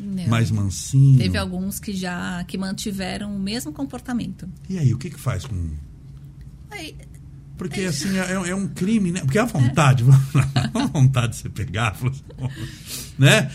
Não. 0.00 0.26
mais 0.28 0.50
mansinho. 0.50 1.18
Teve 1.18 1.38
alguns 1.38 1.78
que 1.78 1.92
já 1.92 2.42
que 2.44 2.56
mantiveram 2.58 3.34
o 3.34 3.38
mesmo 3.38 3.72
comportamento. 3.72 4.48
E 4.68 4.78
aí, 4.78 4.92
o 4.92 4.98
que 4.98 5.10
que 5.10 5.20
faz 5.20 5.44
com... 5.44 5.70
Aí, 6.70 6.96
porque 7.62 7.82
assim, 7.82 8.18
é, 8.18 8.50
é, 8.50 8.54
um 8.54 8.66
crime, 8.66 9.12
né? 9.12 9.20
Porque 9.20 9.38
a 9.38 9.44
vontade, 9.44 10.04
é. 10.44 10.70
a 10.74 10.86
vontade 10.86 11.34
de 11.34 11.38
você 11.38 11.48
pegar, 11.48 11.96
né? 13.16 13.50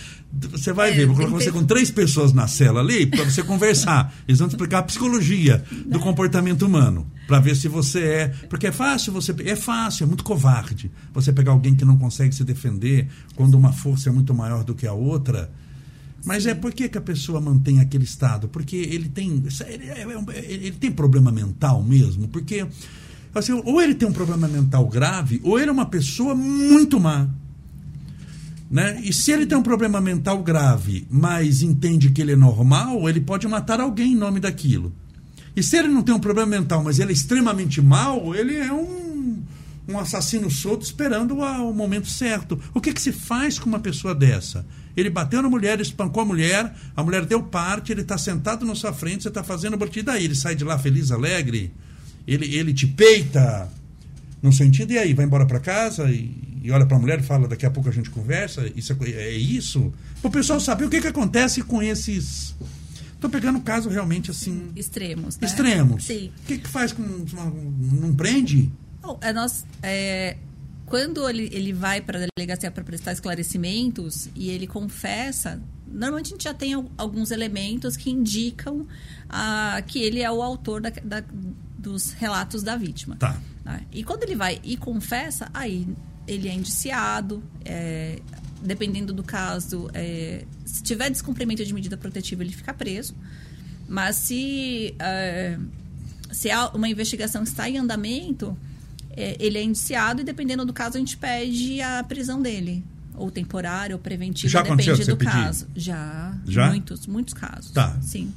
Você 0.51 0.71
vai 0.71 0.91
é, 0.91 0.93
ver, 0.93 1.07
vou 1.07 1.15
colocar 1.15 1.33
você 1.33 1.51
com 1.51 1.65
três 1.65 1.89
pessoas 1.89 2.31
na 2.31 2.47
cela 2.47 2.79
ali 2.79 3.05
para 3.05 3.25
você 3.25 3.43
conversar. 3.43 4.13
Eles 4.27 4.39
vão 4.39 4.47
te 4.47 4.51
explicar 4.51 4.79
a 4.79 4.83
psicologia 4.83 5.63
do 5.85 5.99
comportamento 5.99 6.65
humano, 6.65 7.09
para 7.27 7.39
ver 7.39 7.55
se 7.55 7.67
você 7.67 7.99
é. 8.03 8.27
Porque 8.49 8.67
é 8.67 8.71
fácil 8.71 9.11
você. 9.11 9.35
É 9.45 9.55
fácil, 9.55 10.03
é 10.03 10.07
muito 10.07 10.23
covarde 10.23 10.91
você 11.13 11.33
pegar 11.33 11.51
alguém 11.51 11.75
que 11.75 11.83
não 11.83 11.97
consegue 11.97 12.33
se 12.33 12.43
defender 12.43 13.09
quando 13.35 13.55
uma 13.55 13.73
força 13.73 14.09
é 14.09 14.11
muito 14.11 14.33
maior 14.33 14.63
do 14.63 14.75
que 14.75 14.85
a 14.85 14.93
outra 14.93 15.51
mas 16.27 16.45
é 16.45 16.53
por 16.53 16.73
que, 16.73 16.89
que 16.89 16.97
a 16.97 17.01
pessoa 17.01 17.39
mantém 17.39 17.79
aquele 17.79 18.03
estado? 18.03 18.49
Porque 18.49 18.75
ele 18.75 19.07
tem, 19.07 19.41
ele, 19.65 19.85
é, 19.85 20.01
é 20.01 20.51
ele 20.51 20.71
tem 20.73 20.91
problema 20.91 21.31
mental 21.31 21.81
mesmo? 21.81 22.27
Porque 22.27 22.67
assim, 23.33 23.53
ou 23.53 23.81
ele 23.81 23.95
tem 23.95 24.05
um 24.05 24.11
problema 24.11 24.45
mental 24.45 24.85
grave, 24.89 25.39
ou 25.41 25.57
ele 25.57 25.69
é 25.69 25.71
uma 25.71 25.85
pessoa 25.85 26.35
muito 26.35 26.99
má. 26.99 27.29
Né? 28.69 28.99
E 29.05 29.13
se 29.13 29.31
ele 29.31 29.45
tem 29.45 29.57
um 29.57 29.63
problema 29.63 30.01
mental 30.01 30.43
grave, 30.43 31.07
mas 31.09 31.61
entende 31.61 32.09
que 32.09 32.21
ele 32.21 32.33
é 32.33 32.35
normal, 32.35 33.07
ele 33.07 33.21
pode 33.21 33.47
matar 33.47 33.79
alguém 33.79 34.11
em 34.11 34.17
nome 34.17 34.41
daquilo. 34.41 34.91
E 35.55 35.63
se 35.63 35.77
ele 35.77 35.87
não 35.87 36.03
tem 36.03 36.13
um 36.13 36.19
problema 36.19 36.49
mental, 36.49 36.83
mas 36.83 36.99
ele 36.99 37.11
é 37.11 37.13
extremamente 37.13 37.81
mal, 37.81 38.35
ele 38.35 38.57
é 38.57 38.73
um, 38.73 39.06
um 39.87 39.97
assassino 39.97 40.51
solto 40.51 40.83
esperando 40.83 41.39
o, 41.39 41.73
momento 41.73 42.07
certo. 42.07 42.59
O 42.73 42.81
que, 42.81 42.93
que 42.93 43.01
se 43.01 43.11
faz 43.11 43.57
com 43.57 43.69
uma 43.69 43.79
pessoa 43.79 44.13
dessa? 44.13 44.65
Ele 44.95 45.09
bateu 45.09 45.41
na 45.41 45.49
mulher, 45.49 45.79
espancou 45.79 46.23
a 46.23 46.25
mulher, 46.25 46.73
a 46.95 47.03
mulher 47.03 47.25
deu 47.25 47.41
parte, 47.41 47.91
ele 47.91 48.01
está 48.01 48.17
sentado 48.17 48.65
na 48.65 48.75
sua 48.75 48.91
frente, 48.91 49.23
você 49.23 49.29
está 49.29 49.43
fazendo 49.43 49.75
a 49.75 49.77
partir 49.77 50.01
daí. 50.01 50.25
Ele 50.25 50.35
sai 50.35 50.55
de 50.55 50.63
lá 50.63 50.77
feliz, 50.77 51.11
alegre, 51.11 51.71
ele, 52.27 52.53
ele 52.55 52.73
te 52.73 52.85
peita, 52.85 53.71
no 54.41 54.51
sentido, 54.51 54.91
e 54.91 54.97
aí, 54.97 55.13
vai 55.13 55.25
embora 55.25 55.45
para 55.45 55.59
casa 55.59 56.11
e, 56.11 56.59
e 56.61 56.71
olha 56.71 56.85
para 56.85 56.97
a 56.97 56.99
mulher 56.99 57.19
e 57.19 57.23
fala, 57.23 57.47
daqui 57.47 57.65
a 57.65 57.71
pouco 57.71 57.89
a 57.89 57.91
gente 57.91 58.09
conversa, 58.09 58.69
isso 58.75 58.91
é, 58.91 59.09
é 59.11 59.31
isso? 59.31 59.93
O 60.21 60.29
pessoal 60.29 60.59
saber 60.59 60.85
o 60.85 60.89
que, 60.89 60.99
que 60.99 61.07
acontece 61.07 61.61
com 61.61 61.81
esses... 61.81 62.55
Estou 63.13 63.29
pegando 63.29 63.59
caso 63.61 63.89
realmente 63.89 64.29
assim... 64.29 64.71
Extremos, 64.75 65.37
né? 65.37 65.47
Extremos. 65.47 66.05
Sim. 66.05 66.31
O 66.43 66.45
que, 66.45 66.57
que 66.59 66.69
faz 66.69 66.91
com... 66.91 67.03
Não 67.03 68.13
prende? 68.13 68.69
Não, 69.07 69.17
é 69.21 69.31
nós... 69.31 69.65
É 69.81 70.37
quando 70.87 71.29
ele, 71.29 71.49
ele 71.51 71.73
vai 71.73 71.99
para 71.99 72.23
a 72.23 72.27
delegacia 72.37 72.71
para 72.71 72.81
prestar 72.81 73.11
esclarecimentos 73.11 74.29
e 74.33 74.49
ele 74.49 74.65
confessa, 74.65 75.61
normalmente 75.85 76.27
a 76.27 76.29
gente 76.29 76.43
já 76.45 76.53
tem 76.53 76.73
alguns 76.97 77.29
elementos 77.29 77.97
que 77.97 78.09
indicam 78.09 78.87
ah, 79.29 79.83
que 79.85 79.99
ele 79.99 80.21
é 80.21 80.31
o 80.31 80.41
autor 80.41 80.79
da, 80.79 80.89
da, 80.89 81.21
dos 81.77 82.11
relatos 82.13 82.63
da 82.63 82.77
vítima. 82.77 83.17
Tá. 83.17 83.37
Né? 83.65 83.85
E 83.91 84.01
quando 84.01 84.23
ele 84.23 84.35
vai 84.35 84.61
e 84.63 84.77
confessa, 84.77 85.49
aí 85.53 85.85
ele 86.25 86.47
é 86.47 86.53
indiciado, 86.53 87.43
é, 87.65 88.19
dependendo 88.61 89.11
do 89.11 89.23
caso, 89.23 89.89
é, 89.93 90.45
se 90.65 90.81
tiver 90.83 91.09
descumprimento 91.09 91.65
de 91.65 91.73
medida 91.73 91.97
protetiva, 91.97 92.43
ele 92.43 92.53
fica 92.53 92.73
preso. 92.73 93.13
Mas 93.89 94.15
se, 94.15 94.95
é, 94.99 95.57
se 96.31 96.47
uma 96.73 96.87
investigação 96.87 97.43
está 97.43 97.69
em 97.69 97.77
andamento, 97.77 98.57
ele 99.17 99.57
é 99.57 99.63
indiciado 99.63 100.21
e 100.21 100.23
dependendo 100.23 100.65
do 100.65 100.73
caso 100.73 100.97
a 100.97 100.99
gente 100.99 101.17
pede 101.17 101.81
a 101.81 102.03
prisão 102.03 102.41
dele 102.41 102.83
ou 103.15 103.31
temporário 103.31 103.95
ou 103.95 104.01
preventivo 104.01 104.51
Já 104.51 104.61
depende 104.61 105.05
do 105.05 105.17
pedir? 105.17 105.31
caso 105.31 105.67
já, 105.75 106.37
Já 106.45 106.67
muitos 106.67 107.07
muitos 107.07 107.33
casos 107.33 107.71
tá 107.71 107.97
sim 108.01 108.31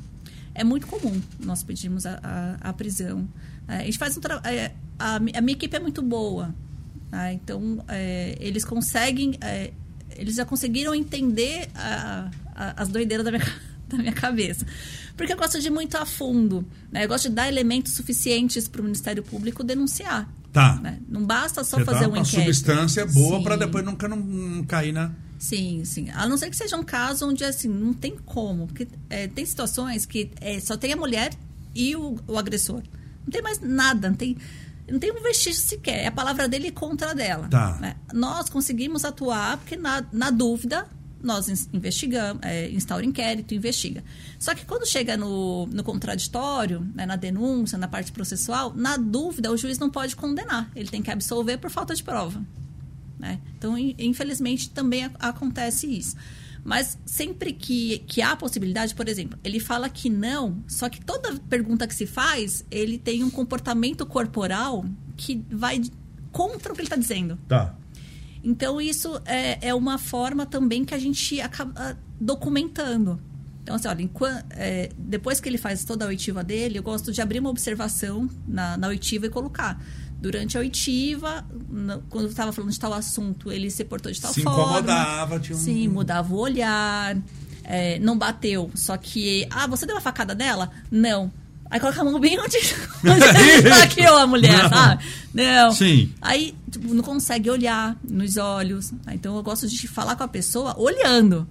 é 0.55 0.65
muito 0.65 0.87
comum 0.87 1.21
nós 1.41 1.63
pedimos 1.63 2.07
a, 2.07 2.19
a, 2.23 2.71
a 2.71 2.73
prisão 2.73 3.29
é, 3.69 3.77
a 3.77 3.85
gente 3.85 3.99
faz 3.99 4.17
um 4.17 4.21
é, 4.45 4.73
a, 4.99 5.17
a, 5.17 5.21
minha 5.21 5.53
equipe 5.53 5.77
é 5.77 5.81
muito 5.81 6.03
boa 6.03 6.55
tá? 7.11 7.33
então 7.33 7.85
é, 7.89 8.37
eles 8.41 8.65
conseguem 8.65 9.37
é, 9.41 9.73
eles 10.17 10.35
já 10.35 10.45
conseguiram 10.45 10.95
entender 10.95 11.69
as 12.55 12.89
doideiras 12.89 13.25
da 13.25 13.31
minha 13.31 13.45
da 13.91 13.99
minha 13.99 14.13
cabeça. 14.13 14.65
Porque 15.17 15.33
eu 15.33 15.37
gosto 15.37 15.61
de 15.61 15.67
ir 15.67 15.71
muito 15.71 15.97
a 15.97 16.07
fundo. 16.07 16.65
Né? 16.91 17.05
Eu 17.05 17.09
gosto 17.09 17.29
de 17.29 17.35
dar 17.35 17.49
elementos 17.49 17.93
suficientes 17.93 18.69
para 18.69 18.81
o 18.81 18.85
Ministério 18.85 19.23
Público 19.23 19.63
denunciar. 19.63 20.29
Tá. 20.53 20.75
Né? 20.77 20.99
Não 21.09 21.25
basta 21.25 21.63
só 21.63 21.79
Você 21.79 21.85
fazer 21.85 22.07
um 22.07 22.11
uma 22.11 22.19
inquérito. 22.19 22.55
substância 22.55 23.07
boa 23.07 23.43
para 23.43 23.57
depois 23.57 23.85
nunca 23.85 24.09
não, 24.09 24.17
não, 24.17 24.65
cair 24.65 24.93
na. 24.93 25.13
Sim, 25.39 25.85
sim. 25.85 26.11
A 26.11 26.27
não 26.27 26.37
ser 26.37 26.51
que 26.51 26.57
seja 26.57 26.77
um 26.77 26.83
caso 26.83 27.29
onde 27.29 27.45
assim 27.45 27.69
não 27.69 27.95
tem 27.95 28.17
como, 28.17 28.67
porque 28.67 28.87
é, 29.09 29.27
tem 29.29 29.47
situações 29.47 30.05
que 30.05 30.31
é, 30.41 30.61
só 30.61 30.77
tem 30.77 30.93
a 30.93 30.97
mulher 30.97 31.33
e 31.75 31.95
o, 31.97 32.19
o, 32.27 32.37
agressor. 32.37 32.83
Não 33.25 33.31
tem 33.31 33.41
mais 33.41 33.61
nada, 33.61 34.11
não 34.11 34.17
tem, 34.17 34.37
não 34.89 34.99
tem 34.99 35.13
um 35.13 35.23
vestígio 35.23 35.61
sequer. 35.61 36.05
É 36.05 36.07
a 36.09 36.13
palavra 36.13 36.49
dele 36.49 36.71
contra 36.71 37.13
a 37.13 37.15
dela. 37.15 37.49
Tá. 37.49 37.79
Né? 37.81 37.97
Nós 38.13 38.49
conseguimos 38.49 39.05
atuar 39.05 39.57
porque 39.59 39.77
na, 39.77 40.05
na 40.13 40.31
dúvida 40.31 40.87
nós 41.23 41.69
investigamos, 41.73 42.43
é, 42.43 42.71
instaura 42.71 43.05
inquérito, 43.05 43.55
investiga. 43.55 44.03
Só 44.39 44.55
que 44.55 44.65
quando 44.65 44.87
chega 44.87 45.17
no, 45.17 45.67
no 45.67 45.85
contraditório, 45.85 46.87
né, 46.95 47.05
na 47.07 47.17
denúncia, 47.17 47.77
na 47.77 47.89
parte 47.89 48.13
processual, 48.13 48.73
na 48.75 48.97
dúvida, 48.97 49.51
o 49.51 49.57
juiz 49.57 49.79
não 49.79 49.91
pode 49.91 50.17
condenar. 50.17 50.71
Ele 50.75 50.89
tem 50.89 51.03
que 51.03 51.11
absolver 51.11 51.59
por 51.59 51.71
falta 51.71 51.95
de 51.95 52.03
prova. 52.03 52.43
Né? 53.19 53.39
Então, 53.59 53.77
infelizmente, 53.77 54.71
também 54.71 55.11
acontece 55.19 55.87
isso. 55.87 56.17
Mas 56.65 56.99
sempre 57.07 57.53
que, 57.53 57.99
que 58.07 58.21
há 58.23 58.37
possibilidade, 58.37 58.95
por 58.95 59.09
exemplo, 59.09 59.39
ele 59.43 59.61
fala 59.61 59.89
que 59.89 60.11
não, 60.11 60.63
só 60.69 60.89
que 60.89 61.01
toda 61.01 61.35
pergunta 61.49 61.87
que 61.87 61.95
se 61.95 62.07
faz, 62.07 62.65
ele 62.71 62.99
tem 62.99 63.25
um 63.25 63.31
comportamento 63.31 64.05
corporal 64.05 64.85
que 65.17 65.43
vai 65.51 65.81
contra 66.31 66.73
o 66.73 66.75
que 66.75 66.81
ele 66.81 66.87
está 66.87 66.97
dizendo. 66.97 67.39
Tá. 67.49 67.75
Então, 68.43 68.81
isso 68.81 69.21
é, 69.27 69.69
é 69.69 69.75
uma 69.75 69.99
forma 69.99 70.47
também 70.47 70.85
que 70.85 70.95
a 70.95 70.99
gente 70.99 71.41
acaba 71.41 71.99
documentando. 72.21 73.21
Então, 73.63 73.77
assim, 73.77 73.89
olha, 73.89 74.03
enquanto, 74.03 74.45
é, 74.51 74.89
depois 74.99 75.39
que 75.41 75.49
ele 75.49 75.59
faz 75.59 75.85
toda 75.85 76.05
a 76.07 76.09
oitiva 76.09 76.43
dele, 76.43 76.79
eu 76.79 76.83
gosto 76.83 77.13
de 77.13 77.21
abrir 77.21 77.39
uma 77.39 77.51
observação 77.51 78.29
na, 78.49 78.77
na 78.77 78.89
oitiva 78.89 79.27
e 79.27 79.31
colocar. 79.31 79.81
Durante 80.21 80.57
a 80.57 80.61
oitiva, 80.61 81.47
quando 82.11 82.25
eu 82.25 82.31
estava 82.31 82.53
falando 82.53 82.71
de 82.71 82.79
tal 82.81 82.93
assunto, 82.93 83.51
ele 83.53 83.71
se 83.71 83.85
portou 83.85 84.11
de 84.13 84.21
tal 84.21 84.33
Se 84.33 84.43
forma. 84.43 84.63
incomodava, 84.63 85.39
tinha 85.41 85.57
um- 85.57 85.61
Sim, 85.61 85.89
mudava 85.89 86.35
o 86.35 86.39
olhar. 86.39 87.17
é, 87.65 87.99
não 88.01 88.19
bateu. 88.19 88.71
Só 88.75 88.97
que. 88.97 89.47
Ah, 89.51 89.67
você 89.67 89.87
deu 89.87 89.95
uma 89.95 90.01
facada 90.01 90.35
nela? 90.35 90.71
Não. 90.91 91.31
Aí 91.71 91.79
coloca 91.79 92.01
a 92.01 92.05
mão 92.05 92.19
bem 92.19 92.39
onde, 92.41 92.57
onde 93.05 93.69
esfaqueou 93.69 94.17
a 94.19 94.27
mulher, 94.27 94.63
Não. 94.65 94.69
sabe? 94.69 95.05
Não. 95.33 95.73
Sim. 95.73 96.13
Aí 96.21 96.55
tipo, 96.71 96.93
não 96.93 97.03
consegue 97.03 97.49
olhar 97.49 97.97
nos 98.09 98.37
olhos. 98.37 98.93
Então 99.13 99.37
eu 99.37 99.43
gosto 99.43 99.69
de 99.69 99.87
falar 99.89 100.17
com 100.17 100.25
a 100.25 100.29
pessoa 100.29 100.75
olhando. 100.79 101.47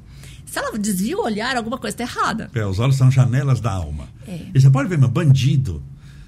Se 0.45 0.57
ela 0.59 0.77
desvia 0.77 1.15
o 1.17 1.21
olhar, 1.23 1.55
alguma 1.55 1.77
coisa 1.77 1.93
está 1.93 2.03
errada. 2.03 2.49
É, 2.53 2.65
os 2.65 2.79
olhos 2.79 2.95
são 2.97 3.09
janelas 3.09 3.61
da 3.61 3.71
alma. 3.71 4.09
É. 4.27 4.47
E 4.53 4.59
você 4.59 4.69
pode 4.69 4.89
ver, 4.89 4.97
mas 4.97 5.09
bandido, 5.09 5.81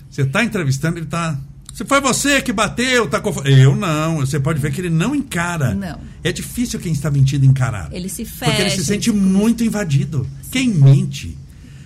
você 0.09 0.21
está 0.21 0.43
entrevistando, 0.43 0.97
ele 0.97 1.05
está. 1.05 1.37
Se 1.73 1.83
foi 1.85 1.99
você 2.01 2.41
que 2.41 2.53
bateu, 2.53 3.09
tá 3.09 3.19
confu- 3.19 3.41
Eu 3.47 3.75
não. 3.75 4.17
Você 4.17 4.39
pode 4.39 4.59
ver 4.59 4.71
que 4.71 4.79
ele 4.81 4.89
não 4.89 5.15
encara. 5.15 5.73
Não. 5.73 5.99
É 6.23 6.31
difícil 6.31 6.79
quem 6.79 6.91
está 6.91 7.09
mentindo 7.09 7.45
encarar. 7.45 7.89
Ele 7.91 8.07
se 8.09 8.23
Porque 8.25 8.45
ele 8.61 8.69
se 8.69 8.77
fecha, 8.77 8.83
sente 8.83 9.09
ele 9.09 9.17
muito 9.19 9.63
invadido. 9.63 10.27
Quem 10.51 10.69
mente 10.69 11.37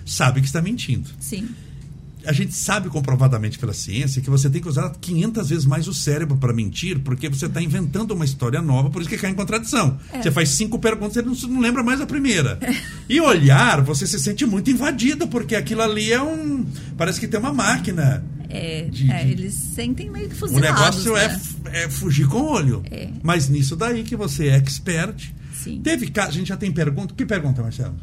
sabe 0.04 0.40
que 0.40 0.46
está 0.46 0.60
mentindo. 0.60 1.08
Sim. 1.18 1.48
A 2.26 2.32
gente 2.32 2.54
sabe 2.54 2.88
comprovadamente 2.88 3.58
pela 3.58 3.72
ciência 3.72 4.20
que 4.20 4.28
você 4.30 4.50
tem 4.50 4.60
que 4.60 4.68
usar 4.68 4.90
500 5.00 5.48
vezes 5.48 5.64
mais 5.64 5.86
o 5.88 5.94
cérebro 5.94 6.36
para 6.36 6.52
mentir, 6.52 6.98
porque 7.00 7.28
você 7.28 7.46
está 7.46 7.62
inventando 7.62 8.12
uma 8.12 8.24
história 8.24 8.60
nova, 8.60 8.90
por 8.90 9.00
isso 9.00 9.08
que 9.08 9.16
cai 9.18 9.30
em 9.30 9.34
contradição. 9.34 9.98
É. 10.12 10.22
Você 10.22 10.30
faz 10.30 10.48
cinco 10.50 10.78
perguntas 10.78 11.16
e 11.16 11.22
não, 11.22 11.34
não 11.54 11.60
lembra 11.60 11.82
mais 11.82 12.00
a 12.00 12.06
primeira. 12.06 12.58
E 13.08 13.20
olhar, 13.20 13.80
você 13.82 14.04
se 14.06 14.18
sente 14.18 14.44
muito 14.44 14.68
invadido, 14.68 15.28
porque 15.28 15.54
aquilo 15.54 15.80
ali 15.82 16.12
é 16.12 16.20
um. 16.20 16.66
Parece 16.96 17.20
que 17.20 17.28
tem 17.28 17.38
uma 17.38 17.52
máquina. 17.52 18.24
É, 18.48 18.82
De- 18.90 19.10
é, 19.10 19.28
eles 19.28 19.54
sentem 19.54 20.10
meio 20.10 20.28
que 20.28 20.34
O 20.34 20.38
fuzilados. 20.38 21.04
negócio 21.04 21.16
é, 21.16 21.28
né? 21.28 21.34
f- 21.34 21.56
é 21.72 21.88
fugir 21.88 22.26
com 22.26 22.38
o 22.38 22.50
olho. 22.50 22.82
É. 22.90 23.08
Mas 23.22 23.48
nisso 23.48 23.76
daí 23.76 24.02
que 24.02 24.16
você 24.16 24.48
é 24.48 24.56
expert. 24.56 25.30
Sim. 25.62 25.80
Teve 25.84 26.08
caso, 26.10 26.30
a 26.30 26.32
gente 26.32 26.48
já 26.48 26.56
tem 26.56 26.72
pergunta. 26.72 27.14
Que 27.14 27.24
pergunta, 27.24 27.62
Marcelo? 27.62 27.94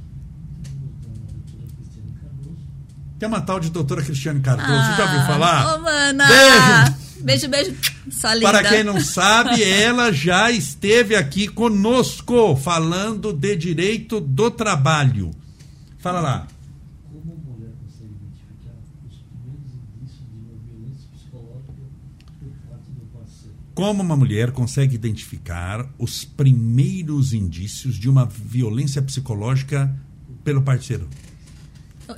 Tem 3.23 3.27
uma 3.29 3.39
tal 3.39 3.57
de 3.57 3.69
doutora 3.69 4.03
Cristiane 4.03 4.41
Cardoso. 4.41 4.67
Você 4.67 4.97
já 4.97 5.05
ouviu 5.05 5.21
falar? 5.21 5.61
Ah, 5.61 5.75
Ô, 5.75 5.79
mana! 5.79 6.27
Beijo. 6.27 7.23
Beijo, 7.23 7.47
beijo. 7.47 7.73
Sua 8.11 8.35
linda. 8.35 8.51
Para 8.51 8.67
quem 8.67 8.83
não 8.83 8.99
sabe, 8.99 9.63
ela 9.63 10.11
já 10.11 10.51
esteve 10.51 11.15
aqui 11.15 11.47
conosco 11.47 12.53
falando 12.57 13.31
de 13.31 13.55
direito 13.55 14.19
do 14.19 14.51
trabalho. 14.51 15.31
Fala 15.99 16.19
lá. 16.19 16.47
Como 16.53 17.31
a 17.31 17.37
mulher 17.37 17.71
consegue 17.71 17.75
identificar 18.25 18.67
os 19.07 19.15
primeiros 20.35 20.91
indícios 20.91 21.15
de 21.15 21.15
uma 21.31 21.55
violência 21.55 21.81
psicológica 21.81 22.11
por 22.41 22.51
parte 22.67 22.91
do 22.91 23.05
parceiro? 23.13 23.55
Como 23.73 24.03
uma 24.03 24.17
mulher 24.17 24.51
consegue 24.51 24.95
identificar 24.95 25.89
os 25.97 26.25
primeiros 26.25 27.31
indícios 27.31 27.95
de 27.95 28.09
uma 28.09 28.25
violência 28.25 29.01
psicológica 29.01 29.95
pelo 30.43 30.61
parceiro? 30.61 31.07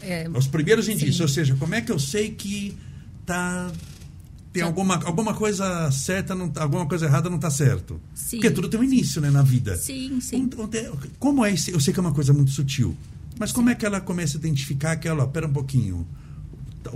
É, 0.01 0.27
Os 0.33 0.47
primeiros 0.47 0.85
Sim. 0.85 0.93
indícios, 0.93 1.19
ou 1.21 1.27
seja, 1.27 1.55
como 1.55 1.75
é 1.75 1.81
que 1.81 1.91
eu 1.91 1.99
sei 1.99 2.31
que 2.31 2.77
tá 3.25 3.71
tem 4.51 4.61
Tá. 4.63 4.67
alguma, 4.67 4.95
alguma 5.03 5.33
coisa 5.33 5.91
certa, 5.91 6.33
não, 6.33 6.47
tá- 6.49 6.63
alguma 6.63 6.85
coisa 6.87 7.05
errada 7.05 7.29
não 7.29 7.35
está 7.35 7.49
certo? 7.51 7.99
Sim. 8.13 8.37
Porque 8.37 8.49
tudo 8.51 8.69
tem 8.69 8.79
um 8.79 8.83
início, 8.85 9.19
né, 9.21 9.29
na 9.29 9.41
vida. 9.41 9.75
Sim, 9.75 10.21
sim. 10.21 10.49
É- 10.73 10.91
Como 11.19 11.43
é 11.45 11.53
esse? 11.53 11.71
Eu 11.71 11.79
sei 11.81 11.93
que 11.93 11.99
é 11.99 12.01
uma 12.01 12.13
coisa 12.13 12.31
muito 12.31 12.51
sutil, 12.51 12.95
mas 13.37 13.51
como 13.51 13.69
é 13.69 13.75
que 13.75 13.85
ela 13.85 13.99
começa 13.99 14.37
a 14.37 14.39
identificar 14.39 14.95
que 14.95 15.07
ela, 15.09 15.27
pera 15.27 15.45
um 15.45 15.51
pouquinho, 15.51 16.07
tá, 16.81 16.91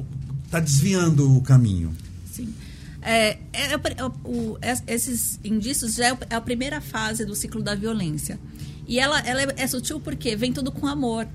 tá 0.50 0.60
desviando 0.62 1.36
o 1.36 1.42
caminho? 1.42 1.94
Sim. 2.32 2.54
É, 3.02 3.38
é, 3.52 3.74
é 3.74 4.06
o- 4.06 4.14
o- 4.30 4.58
es- 4.62 4.84
esses 4.88 5.40
indícios 5.44 5.96
já 5.96 6.08
é 6.08 6.18
é 6.30 6.36
a 6.36 6.42
primeira 6.42 6.80
fase 6.80 7.26
do 7.26 7.36
ciclo 7.36 7.62
da 7.62 7.76
violência. 7.76 8.40
E 8.88 9.00
ela, 9.00 9.20
ela 9.20 9.42
é, 9.42 9.54
é 9.58 9.68
sutil 9.68 10.00
porque 10.00 10.34
vem 10.38 10.54
tudo 10.54 10.72
com 10.72 10.88
amor. 10.88 11.28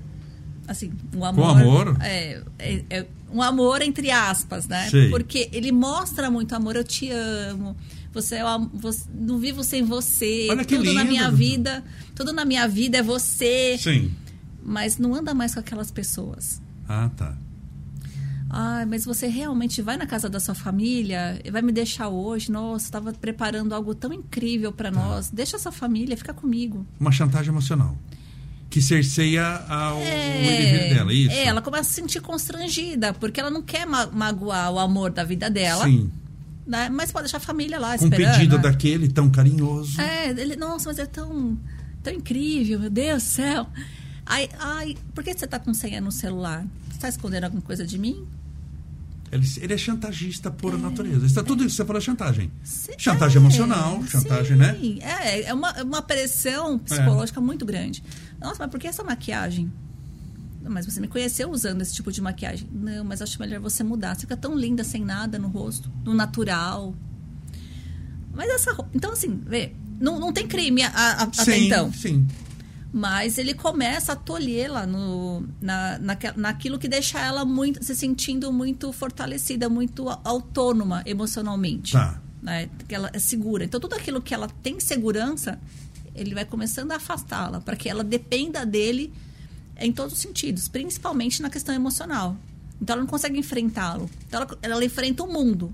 Assim, 0.67 0.91
um 1.15 1.23
amor. 1.23 1.57
amor? 1.57 1.97
É, 2.01 2.41
é- 2.59 2.83
é 2.89 3.05
um 3.31 3.41
amor 3.41 3.81
entre 3.81 4.09
aspas, 4.11 4.67
né? 4.67 4.89
Sei. 4.89 5.09
Porque 5.09 5.49
ele 5.51 5.71
mostra 5.71 6.29
muito 6.31 6.53
amor. 6.55 6.75
Eu 6.75 6.83
te 6.83 7.09
amo. 7.11 7.75
Você, 8.13 8.35
é 8.35 8.45
o 8.45 8.69
você- 8.73 9.05
não 9.13 9.37
vivo 9.37 9.63
sem 9.63 9.83
você. 9.83 10.47
Olha 10.49 10.63
que 10.65 10.77
tudo 10.77 10.85
na 10.93 11.01
lindo. 11.01 11.11
minha 11.11 11.29
vida, 11.31 11.83
tudo 12.15 12.31
na 12.33 12.45
minha 12.45 12.67
vida 12.67 12.97
é 12.97 13.03
você. 13.03 13.77
Sim. 13.77 14.11
Mas 14.63 14.97
não 14.97 15.13
anda 15.13 15.33
mais 15.33 15.53
com 15.53 15.59
aquelas 15.59 15.91
pessoas. 15.91 16.61
Ah, 16.87 17.09
tá. 17.15 17.35
Ai, 18.49 18.85
mas 18.85 19.03
você 19.03 19.27
realmente 19.27 19.81
vai 19.81 19.97
na 19.97 20.05
casa 20.05 20.29
da 20.29 20.39
sua 20.39 20.55
família? 20.55 21.41
e 21.43 21.51
Vai 21.51 21.61
me 21.61 21.71
deixar 21.71 22.07
hoje? 22.07 22.49
Nossa, 22.51 22.85
estava 22.85 23.11
preparando 23.11 23.73
algo 23.73 23.93
tão 23.93 24.13
incrível 24.13 24.71
para 24.71 24.89
nós. 24.91 25.29
Deixa 25.29 25.57
a 25.57 25.59
sua 25.59 25.71
família, 25.71 26.15
fica 26.15 26.33
comigo. 26.33 26.85
Uma 26.99 27.11
chantagem 27.11 27.49
emocional. 27.51 27.97
Que 28.69 28.81
cerceia 28.81 29.45
ao, 29.69 29.99
o 29.99 30.01
indivíduo 30.03 30.89
dela, 30.89 31.13
isso? 31.13 31.31
é, 31.31 31.45
ela 31.45 31.61
começa 31.61 31.83
a 31.83 31.85
se 31.85 31.93
sentir 32.01 32.19
constrangida, 32.19 33.13
porque 33.13 33.39
ela 33.39 33.49
não 33.49 33.61
quer 33.61 33.85
ma- 33.85 34.07
magoar 34.07 34.71
o 34.71 34.79
amor 34.79 35.11
da 35.11 35.23
vida 35.23 35.49
dela. 35.49 35.85
Sim. 35.85 36.11
né? 36.67 36.89
Mas 36.89 37.11
pode 37.11 37.25
deixar 37.25 37.37
a 37.37 37.39
família 37.41 37.79
lá 37.79 37.97
Com 37.97 38.05
um 38.05 38.07
esperando. 38.09 38.33
pedido 38.35 38.55
né? 38.57 38.63
daquele 38.63 39.07
tão 39.07 39.29
carinhoso. 39.29 40.01
É, 40.01 40.29
ele, 40.31 40.55
nossa, 40.57 40.89
mas 40.89 40.99
é 40.99 41.05
tão, 41.05 41.57
tão 42.03 42.11
incrível, 42.13 42.79
meu 42.79 42.89
Deus 42.89 43.23
do 43.23 43.29
céu. 43.29 43.67
Ai, 44.25 44.49
ai, 44.59 44.97
por 45.13 45.23
que 45.23 45.33
você 45.33 45.47
tá 45.47 45.57
com 45.59 45.73
senha 45.73 46.01
no 46.01 46.11
celular? 46.11 46.65
Você 46.91 46.99
tá 46.99 47.07
escondendo 47.07 47.43
alguma 47.45 47.61
coisa 47.61 47.85
de 47.85 47.97
mim? 47.97 48.25
Ele, 49.31 49.45
ele 49.59 49.73
é 49.73 49.77
chantagista 49.77 50.49
por 50.51 50.77
natureza. 50.77 51.25
Está 51.25 51.43
tudo 51.43 51.63
isso, 51.65 51.75
você 51.75 51.83
falou 51.85 52.01
chantagem. 52.01 52.51
Se- 52.63 52.93
Chantagem 52.97 53.37
é, 53.37 53.39
emocional, 53.39 54.03
chantagem, 54.07 54.53
sim, 54.53 54.55
né? 54.55 54.77
É, 55.01 55.43
é 55.45 55.53
uma, 55.53 55.71
é 55.71 55.83
uma 55.83 56.01
pressão 56.01 56.77
psicológica 56.79 57.41
muito 57.41 57.65
grande. 57.65 58.03
Nossa, 58.39 58.57
mas 58.59 58.69
por 58.71 58.79
que 58.79 58.87
essa 58.87 59.03
maquiagem? 59.03 59.71
Mas 60.67 60.85
você 60.85 60.99
me 61.01 61.07
conheceu 61.07 61.51
usando 61.51 61.81
esse 61.81 61.93
tipo 61.93 62.11
de 62.11 62.21
maquiagem. 62.21 62.67
Não, 62.71 63.03
mas 63.03 63.21
acho 63.21 63.39
melhor 63.39 63.59
você 63.59 63.83
mudar. 63.83 64.15
Você 64.15 64.21
fica 64.21 64.37
tão 64.37 64.55
linda 64.57 64.83
sem 64.83 65.03
nada 65.03 65.37
no 65.37 65.47
rosto, 65.47 65.91
no 66.03 66.13
natural. 66.13 66.95
Mas 68.33 68.49
essa 68.49 68.73
roupa. 68.73 68.89
Então, 68.93 69.11
assim, 69.11 69.41
vê, 69.45 69.73
não, 69.99 70.19
não 70.19 70.31
tem 70.33 70.47
crime 70.47 70.81
a- 70.83 70.89
a- 70.89 71.21
até 71.23 71.43
sim, 71.43 71.65
então. 71.67 71.91
sim. 71.93 72.25
Mas 72.97 73.37
ele 73.37 73.53
começa 73.53 74.13
a 74.13 74.15
tolhê-la 74.15 74.87
na, 74.87 75.99
naque- 75.99 76.31
naquilo 76.37 76.79
que 76.79 76.87
deixa 76.87 77.19
ela 77.19 77.43
muito, 77.43 77.83
se 77.83 77.93
sentindo 77.93 78.53
muito 78.53 78.93
fortalecida, 78.93 79.67
muito 79.67 80.07
autônoma 80.23 81.03
emocionalmente. 81.05 81.91
Tá. 81.91 82.21
Né? 82.41 82.69
Que 82.87 82.95
ela 82.95 83.09
é 83.11 83.19
segura. 83.19 83.65
Então, 83.65 83.81
tudo 83.81 83.95
aquilo 83.95 84.21
que 84.21 84.33
ela 84.33 84.47
tem 84.63 84.79
segurança, 84.79 85.59
ele 86.15 86.33
vai 86.33 86.45
começando 86.45 86.93
a 86.93 86.95
afastá-la, 86.95 87.59
para 87.59 87.75
que 87.75 87.89
ela 87.89 88.01
dependa 88.01 88.65
dele 88.65 89.11
em 89.77 89.91
todos 89.91 90.13
os 90.13 90.19
sentidos, 90.19 90.69
principalmente 90.69 91.41
na 91.41 91.49
questão 91.49 91.75
emocional. 91.75 92.37
Então, 92.81 92.93
ela 92.93 93.01
não 93.01 93.09
consegue 93.09 93.37
enfrentá-lo. 93.37 94.09
Então, 94.25 94.41
ela, 94.41 94.57
ela 94.61 94.85
enfrenta 94.85 95.21
o 95.21 95.27
mundo, 95.27 95.73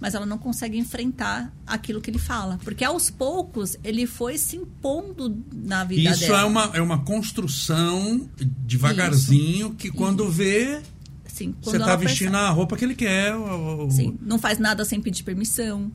mas 0.00 0.14
ela 0.14 0.24
não 0.24 0.38
consegue 0.38 0.78
enfrentar 0.78 1.52
aquilo 1.66 2.00
que 2.00 2.10
ele 2.10 2.18
fala. 2.18 2.58
Porque 2.64 2.82
aos 2.82 3.10
poucos 3.10 3.76
ele 3.84 4.06
foi 4.06 4.38
se 4.38 4.56
impondo 4.56 5.36
na 5.52 5.84
vida 5.84 6.10
Isso 6.10 6.20
dela. 6.20 6.40
é 6.40 6.44
uma, 6.44 6.70
é 6.74 6.80
uma 6.80 7.04
construção 7.04 8.28
devagarzinho 8.38 9.74
que 9.74 9.90
quando 9.90 10.28
vê, 10.30 10.80
Sim, 11.26 11.54
você 11.60 11.70
quando 11.72 11.80
está 11.82 11.92
ela 11.92 11.96
vestindo 11.96 12.30
percebe. 12.30 12.46
a 12.48 12.50
roupa 12.50 12.76
que 12.76 12.84
ele 12.84 12.94
quer. 12.94 13.34
o- 13.36 13.86
o- 13.86 13.90
Sim, 13.90 14.18
não 14.22 14.38
faz 14.38 14.58
nada 14.58 14.84
sem 14.84 15.00
pedir 15.00 15.22
permissão. 15.22 15.90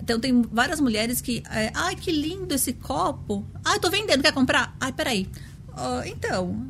Então 0.00 0.18
tem 0.18 0.40
várias 0.42 0.80
mulheres 0.80 1.20
que. 1.20 1.42
É, 1.50 1.70
Ai, 1.74 1.94
que 1.96 2.10
lindo 2.10 2.54
esse 2.54 2.72
copo. 2.72 3.44
Ai, 3.64 3.78
tô 3.78 3.90
vendendo, 3.90 4.22
quer 4.22 4.32
comprar? 4.32 4.74
Ai, 4.80 4.92
peraí. 4.92 5.28
Ó, 5.76 6.02
então, 6.04 6.66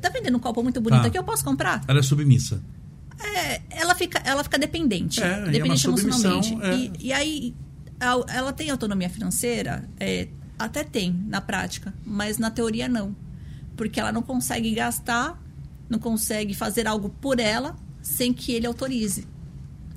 tá 0.00 0.08
vendendo 0.08 0.36
um 0.36 0.40
copo 0.40 0.62
muito 0.62 0.80
bonito 0.80 1.02
Tá. 1.02 1.08
aqui, 1.08 1.18
eu 1.18 1.24
posso 1.24 1.44
comprar? 1.44 1.82
Ela 1.86 1.98
é 1.98 2.02
submissa. 2.02 2.62
É, 3.22 3.60
ela 3.70 3.94
fica, 3.94 4.18
ela 4.24 4.42
fica 4.42 4.58
dependente. 4.58 5.22
É, 5.22 5.26
é 5.26 5.50
dependente 5.50 5.80
submissão, 5.82 6.32
emocionalmente. 6.34 6.94
é. 6.98 7.02
E, 7.02 7.06
e 7.08 7.12
aí, 7.12 7.54
ela 8.28 8.52
tem 8.52 8.70
autonomia 8.70 9.10
financeira? 9.10 9.88
É, 9.98 10.28
até 10.58 10.82
tem, 10.84 11.12
na 11.28 11.40
prática, 11.40 11.92
mas 12.04 12.38
na 12.38 12.50
teoria 12.50 12.88
não. 12.88 13.14
Porque 13.76 13.98
ela 14.00 14.12
não 14.12 14.22
consegue 14.22 14.74
gastar, 14.74 15.40
não 15.88 15.98
consegue 15.98 16.54
fazer 16.54 16.86
algo 16.86 17.08
por 17.08 17.38
ela 17.40 17.76
sem 18.02 18.32
que 18.32 18.52
ele 18.52 18.66
autorize. 18.66 19.26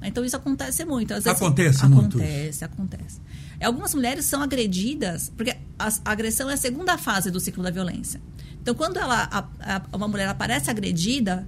Então 0.01 0.23
isso 0.25 0.35
acontece 0.35 0.83
muito. 0.83 1.13
Às 1.13 1.23
vezes, 1.23 1.41
Acontece 1.41 1.85
muito 1.87 2.17
Acontece, 2.17 2.65
acontece. 2.65 3.21
Algumas 3.63 3.93
mulheres 3.93 4.25
são 4.25 4.41
agredidas, 4.41 5.31
porque 5.37 5.55
a, 5.79 5.87
a 5.87 6.11
agressão 6.11 6.49
é 6.49 6.53
a 6.53 6.57
segunda 6.57 6.97
fase 6.97 7.31
do 7.31 7.39
ciclo 7.39 7.63
da 7.63 7.71
violência. 7.71 8.21
Então, 8.61 8.75
quando 8.75 8.97
ela, 8.97 9.29
a- 9.31 9.75
a- 9.77 9.95
uma 9.95 10.07
mulher 10.07 10.27
aparece 10.27 10.69
agredida, 10.69 11.47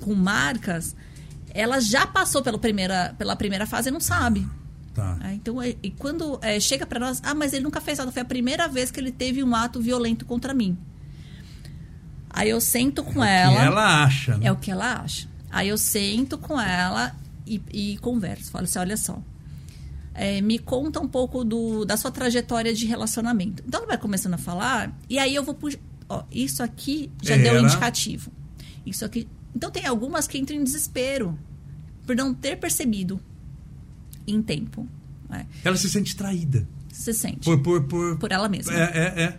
com 0.00 0.14
marcas, 0.14 0.94
ela 1.54 1.80
já 1.80 2.06
passou 2.06 2.42
pela 2.42 2.58
primeira, 2.58 3.14
pela 3.16 3.34
primeira 3.36 3.64
fase 3.66 3.88
e 3.88 3.92
não 3.92 4.00
sabe. 4.00 4.46
Tá. 4.92 5.16
Ah, 5.20 5.32
então, 5.32 5.60
é- 5.62 5.74
e 5.82 5.90
quando 5.90 6.38
é, 6.42 6.60
chega 6.60 6.84
pra 6.84 7.00
nós, 7.00 7.20
ah, 7.24 7.34
mas 7.34 7.52
ele 7.52 7.64
nunca 7.64 7.80
fez 7.80 7.98
nada, 7.98 8.12
foi 8.12 8.22
a 8.22 8.24
primeira 8.24 8.68
vez 8.68 8.90
que 8.90 9.00
ele 9.00 9.10
teve 9.10 9.42
um 9.42 9.54
ato 9.54 9.80
violento 9.80 10.24
contra 10.26 10.52
mim. 10.52 10.76
Aí 12.30 12.50
eu 12.50 12.60
sento 12.60 13.02
com 13.04 13.12
Que 13.14 13.18
ela. 13.28 13.64
ela 13.64 14.04
acha, 14.04 14.36
né? 14.36 14.46
É 14.46 14.52
o 14.52 14.56
que 14.56 14.70
ela 14.70 15.00
acha. 15.00 15.28
Aí 15.50 15.68
eu 15.68 15.78
sento 15.78 16.36
com 16.36 16.60
ela 16.60 17.14
e, 17.46 17.62
e 17.72 17.98
converso. 17.98 18.50
Falo 18.50 18.64
assim, 18.64 18.78
olha 18.78 18.96
só. 18.96 19.22
é, 20.14 20.40
me 20.40 20.58
conta 20.60 21.00
um 21.00 21.08
pouco 21.08 21.44
do, 21.44 21.84
da 21.84 21.96
sua 21.96 22.10
trajetória 22.10 22.72
de 22.74 22.86
relacionamento. 22.86 23.62
Então 23.66 23.80
ela 23.80 23.88
vai 23.88 23.98
começando 23.98 24.34
a 24.34 24.38
falar, 24.38 24.92
e 25.08 25.18
aí 25.18 25.34
eu 25.34 25.42
vou 25.44 25.54
puxar. 25.54 25.78
Ó, 26.08 26.22
isso 26.30 26.62
aqui 26.62 27.10
já 27.22 27.36
deu 27.36 27.54
Era. 27.54 27.60
indicativo. 27.62 28.30
Isso 28.86 29.04
aqui. 29.04 29.26
Então 29.54 29.70
tem 29.70 29.86
algumas 29.86 30.26
que 30.26 30.38
entram 30.38 30.56
em 30.56 30.64
desespero 30.64 31.38
por 32.06 32.16
não 32.16 32.34
ter 32.34 32.56
percebido 32.56 33.20
em 34.26 34.42
tempo. 34.42 34.86
né? 35.28 35.46
Ela 35.64 35.76
se 35.76 35.88
sente 35.88 36.16
traída. 36.16 36.66
Se 36.92 37.12
sente. 37.12 37.44
Por, 37.44 37.58
por, 37.60 37.84
por... 37.84 38.18
Por 38.18 38.32
ela 38.32 38.48
mesma. 38.48 38.72
É, 38.72 38.82
é, 38.82 39.22
é. 39.22 39.38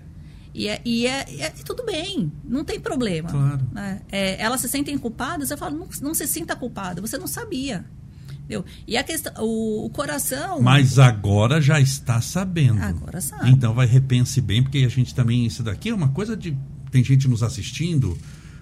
E, 0.54 0.68
é, 0.70 0.82
e, 0.86 1.06
é, 1.06 1.26
é- 1.40 1.50
tudo 1.50 1.84
bem, 1.86 2.32
não 2.46 2.64
tem 2.64 2.80
problema. 2.80 3.30
Claro. 3.30 3.62
né? 3.74 4.02
É, 4.10 4.42
elas 4.42 4.62
se 4.62 4.70
sentem 4.70 4.98
culpadas, 4.98 5.52
eu 5.52 5.58
falo, 5.58 5.78
não, 5.78 5.88
não 6.02 6.14
se 6.14 6.26
sinta 6.28 6.56
culpada, 6.56 7.02
você 7.02 7.18
não 7.18 7.28
sabia. 7.28 7.86
Entendeu? 8.32 8.64
E 8.88 8.96
a 8.96 9.04
questão, 9.04 9.34
o, 9.44 9.86
o 9.86 9.90
coração. 9.90 10.62
Mas 10.62 10.98
agora 11.00 11.60
já 11.60 11.82
está 11.82 12.22
sabendo. 12.22 12.82
Agora 12.82 13.20
sabe. 13.20 13.50
Então 13.50 13.74
vai 13.74 13.88
repense 13.88 14.40
bem, 14.40 14.62
porque 14.64 14.78
a 14.80 14.88
gente 14.90 15.14
também. 15.16 15.46
Isso 15.46 15.64
daqui 15.64 15.90
é 15.90 15.94
uma 15.96 16.10
coisa 16.10 16.38
de. 16.38 16.56
Tem 16.92 17.04
gente 17.04 17.28
nos 17.28 17.42
assistindo. 17.42 18.18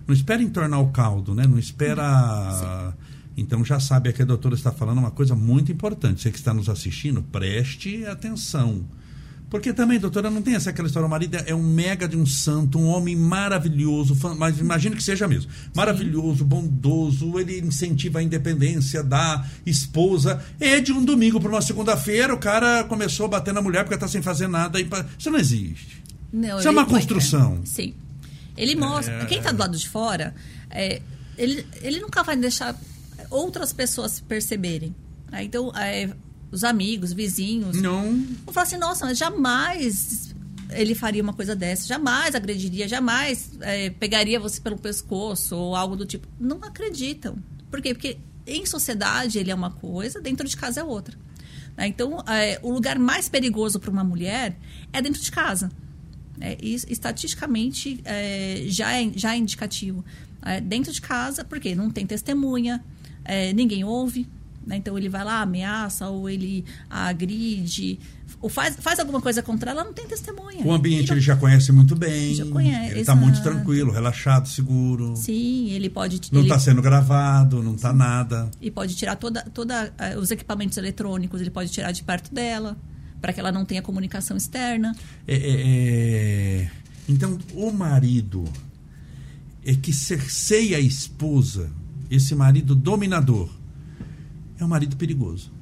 Não 0.08 0.14
espera 0.14 0.42
entornar 0.42 0.82
o 0.82 0.92
caldo, 0.92 1.34
né? 1.34 1.46
Não 1.48 1.58
espera. 1.58 2.94
Então 3.36 3.64
já 3.66 3.80
sabe 3.80 4.10
é 4.10 4.14
que 4.14 4.22
a 4.22 4.26
doutora 4.26 4.56
está 4.56 4.72
falando 4.72 5.00
uma 5.00 5.12
coisa 5.12 5.36
muito 5.36 5.72
importante. 5.72 6.22
Você 6.22 6.32
que 6.32 6.38
está 6.38 6.54
nos 6.54 6.70
assistindo, 6.70 7.24
preste 7.24 8.06
atenção. 8.06 8.86
Porque 9.54 9.72
também, 9.72 10.00
doutora, 10.00 10.32
não 10.32 10.42
tem 10.42 10.56
essa 10.56 10.72
aquela 10.72 10.88
história. 10.88 11.06
O 11.06 11.10
marido 11.10 11.38
é 11.46 11.54
um 11.54 11.62
mega 11.62 12.08
de 12.08 12.18
um 12.18 12.26
santo, 12.26 12.80
um 12.80 12.88
homem 12.88 13.16
maravilhoso, 13.16 14.18
mas 14.36 14.58
imagina 14.58 14.96
que 14.96 15.04
seja 15.04 15.28
mesmo. 15.28 15.52
Maravilhoso, 15.76 16.44
bondoso, 16.44 17.38
ele 17.38 17.60
incentiva 17.60 18.18
a 18.18 18.24
independência 18.24 19.04
da 19.04 19.46
esposa. 19.64 20.44
E 20.60 20.82
de 20.82 20.92
um 20.92 21.06
domingo 21.06 21.40
para 21.40 21.52
uma 21.52 21.62
segunda-feira, 21.62 22.34
o 22.34 22.40
cara 22.40 22.84
começou 22.86 23.28
a 23.28 23.30
bater 23.30 23.54
na 23.54 23.62
mulher 23.62 23.84
porque 23.84 23.94
está 23.94 24.08
sem 24.08 24.24
fazer 24.24 24.48
nada. 24.48 24.82
e 24.82 24.90
Isso 25.20 25.30
não 25.30 25.38
existe. 25.38 26.02
Não, 26.34 26.58
Isso 26.58 26.68
é 26.68 26.72
uma 26.72 26.88
construção. 26.88 27.62
Sim. 27.64 27.94
Ele 28.56 28.76
mostra. 28.76 29.14
É. 29.24 29.26
Quem 29.26 29.40
está 29.40 29.52
do 29.52 29.60
lado 29.60 29.78
de 29.78 29.88
fora, 29.90 30.34
é, 30.70 31.02
ele, 31.38 31.66
ele 31.82 32.00
nunca 32.00 32.24
vai 32.24 32.36
deixar 32.36 32.80
outras 33.30 33.74
pessoas 33.74 34.20
perceberem. 34.20 34.96
né? 35.32 35.44
Então, 35.44 35.72
é, 35.76 36.10
os 36.52 36.64
amigos, 36.64 37.14
vizinhos. 37.14 37.82
Não. 37.82 38.12
Vão 38.46 38.54
falar 38.54 38.66
assim, 38.66 38.78
nossa, 38.78 39.06
mas 39.06 39.18
jamais 39.18 40.34
ele 40.70 40.96
faria 40.96 41.22
uma 41.22 41.34
coisa 41.34 41.56
dessa, 41.56 41.88
jamais 41.88 42.34
agrediria, 42.34 42.88
jamais 42.88 43.52
é, 43.62 43.90
pegaria 43.92 44.40
você 44.40 44.60
pelo 44.60 44.78
pescoço 44.78 45.56
ou 45.56 45.76
algo 45.76 45.96
do 45.96 46.06
tipo. 46.06 46.28
Não 46.40 46.58
acreditam. 46.64 47.38
Por 47.70 47.82
quê? 47.82 47.94
Porque 47.94 48.18
em 48.46 48.66
sociedade 48.66 49.40
ele 49.40 49.52
é 49.52 49.56
uma 49.56 49.72
coisa, 49.72 50.20
dentro 50.22 50.48
de 50.48 50.56
casa 50.58 50.82
é 50.82 50.84
outra. 50.84 51.18
né? 51.78 51.88
Então, 51.88 52.24
é, 52.28 52.60
o 52.62 52.72
lugar 52.72 52.98
mais 53.00 53.30
perigoso 53.30 53.80
para 53.80 53.90
uma 53.92 54.04
mulher 54.04 54.58
é 54.92 55.02
dentro 55.02 55.22
de 55.22 55.32
casa. 55.32 55.72
É, 56.42 56.58
isso, 56.62 56.86
estatisticamente, 56.90 58.00
é, 58.06 58.64
já, 58.68 58.92
é, 58.92 59.12
já 59.16 59.34
é 59.36 59.38
indicativo. 59.38 60.04
É, 60.46 60.60
dentro 60.60 60.92
de 60.92 61.00
casa, 61.02 61.44
porque 61.46 61.74
não 61.74 61.90
tem 61.90 62.06
testemunha, 62.06 62.84
é, 63.24 63.54
ninguém 63.54 63.84
ouve. 63.84 64.28
né? 64.66 64.78
Então, 64.78 64.98
ele 64.98 65.10
vai 65.10 65.24
lá, 65.24 65.42
ameaça, 65.42 66.10
ou 66.10 66.30
ele 66.30 66.66
agride, 66.90 68.00
ou 68.42 68.50
faz, 68.50 68.76
faz 68.78 69.00
alguma 69.00 69.22
coisa 69.22 69.42
contra 69.42 69.72
ela, 69.72 69.86
não 69.86 69.94
tem 69.94 70.06
testemunha. 70.06 70.66
O 70.66 70.74
ambiente 70.74 71.04
Então, 71.06 71.16
ele 71.16 71.24
já 71.24 71.36
conhece 71.38 71.72
muito 71.72 71.96
bem. 71.96 72.36
Já 72.36 72.46
conhece, 72.46 72.92
Ele 72.92 73.00
está 73.00 73.16
muito 73.16 73.42
tranquilo, 73.42 73.92
relaxado, 73.92 74.50
seguro. 74.50 75.16
Sim, 75.16 75.70
ele 75.70 75.90
pode... 75.90 76.20
Não 76.30 76.42
ele, 76.42 76.50
está 76.50 76.60
sendo 76.60 76.82
gravado, 76.82 77.64
não 77.64 77.76
está 77.76 77.94
nada. 77.94 78.52
E 78.60 78.70
pode 78.70 78.96
tirar 78.96 79.16
toda, 79.16 79.42
toda 79.44 79.94
eh, 79.98 80.18
os 80.18 80.30
equipamentos 80.30 80.78
eletrônicos, 80.78 81.40
ele 81.40 81.52
pode 81.52 81.72
tirar 81.72 81.94
de 81.94 82.04
perto 82.04 82.34
dela, 82.34 82.76
para 83.24 83.32
que 83.32 83.40
ela 83.40 83.54
não 83.54 83.64
tenha 83.64 83.82
comunicação 83.82 84.36
externa. 84.36 84.94
É, 85.26 85.34
é, 85.34 86.62
é, 86.66 86.72
Então, 87.08 87.40
o 87.54 87.72
marido 87.72 88.44
é 89.66 89.74
que 89.74 89.94
cerceia 89.94 90.76
a 90.76 90.80
esposa, 90.82 91.72
esse 92.12 92.36
marido 92.36 92.76
dominador, 92.76 93.50
é 94.60 94.66
um 94.66 94.68
marido 94.68 94.98
perigoso. 94.98 95.54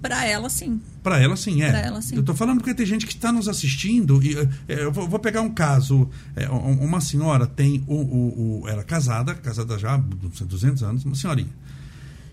Para 0.00 0.24
ela, 0.24 0.48
sim. 0.48 0.80
Para 1.02 1.20
ela, 1.20 1.36
sim, 1.36 1.60
é. 1.62 1.84
Ela, 1.88 2.00
sim. 2.00 2.16
Eu 2.16 2.22
tô 2.22 2.34
falando 2.34 2.60
porque 2.60 2.72
tem 2.72 2.86
gente 2.86 3.06
que 3.06 3.12
está 3.12 3.30
nos 3.30 3.48
assistindo. 3.48 4.22
E, 4.22 4.34
é, 4.66 4.82
eu 4.84 4.90
vou, 4.90 5.18
pegar 5.18 5.42
um 5.42 5.50
caso. 5.52 6.08
É, 6.34 6.50
um- 6.50 6.82
uma 6.82 7.02
senhora 7.02 7.46
tem. 7.46 7.84
O, 7.86 7.94
o, 7.96 8.60
o- 8.62 8.68
ela 8.68 8.80
é 8.80 8.84
casada, 8.84 9.34
casada 9.34 9.78
já 9.78 9.92
há 9.92 9.98
200 9.98 10.82
anos, 10.82 11.04
uma 11.04 11.14
senhorinha. 11.14 11.50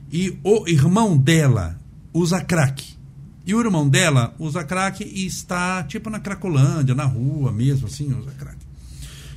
E 0.09 0.37
o 0.45 0.65
irmão 0.65 1.17
dela 1.17 1.82
usa 2.13 2.41
crack. 2.41 2.93
E 3.45 3.53
o 3.53 3.59
irmão 3.59 3.89
dela 3.89 4.33
usa 4.39 4.63
crack 4.63 5.03
e 5.03 5.25
está, 5.25 5.83
tipo, 5.83 6.09
na 6.09 6.19
Cracolândia, 6.19 6.95
na 6.95 7.03
rua 7.05 7.51
mesmo, 7.51 7.87
assim, 7.87 8.13
usa 8.13 8.31
crack. 8.31 8.57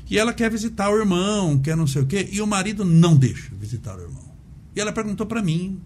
E 0.09 0.17
ela 0.17 0.33
quer 0.33 0.49
visitar 0.51 0.89
o 0.91 0.97
irmão, 0.97 1.59
quer 1.59 1.77
não 1.77 1.87
sei 1.87 2.03
o 2.03 2.07
quê, 2.07 2.29
e 2.31 2.41
o 2.41 2.47
marido 2.47 2.85
não 2.85 3.17
deixa 3.17 3.51
visitar 3.59 3.97
o 3.97 4.01
irmão. 4.03 4.23
E 4.77 4.81
ela 4.81 4.93
perguntou 4.93 5.27
para 5.27 5.43
mim. 5.43 5.81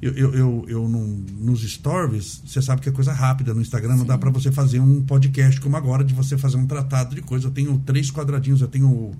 Eu, 0.00 0.12
eu, 0.12 0.34
eu, 0.34 0.64
eu 0.68 0.88
não- 0.88 1.06
nos 1.40 1.62
stories, 1.62 2.42
você 2.46 2.60
sabe 2.60 2.82
que 2.82 2.88
é 2.88 2.92
coisa 2.92 3.12
rápida 3.14 3.54
no 3.54 3.62
Instagram, 3.62 3.96
não 3.96 4.04
dá 4.04 4.16
para 4.18 4.30
você 4.30 4.52
fazer 4.52 4.78
um 4.78 5.02
podcast 5.02 5.58
como 5.60 5.74
agora, 5.76 6.04
de 6.04 6.12
você 6.12 6.36
fazer 6.36 6.58
um 6.58 6.66
tratado 6.66 7.14
de 7.14 7.22
coisa. 7.22 7.48
Eu 7.48 7.50
tenho 7.50 7.78
três 7.84 8.10
quadradinhos, 8.10 8.60
eu 8.60 8.68
tenho 8.68 9.12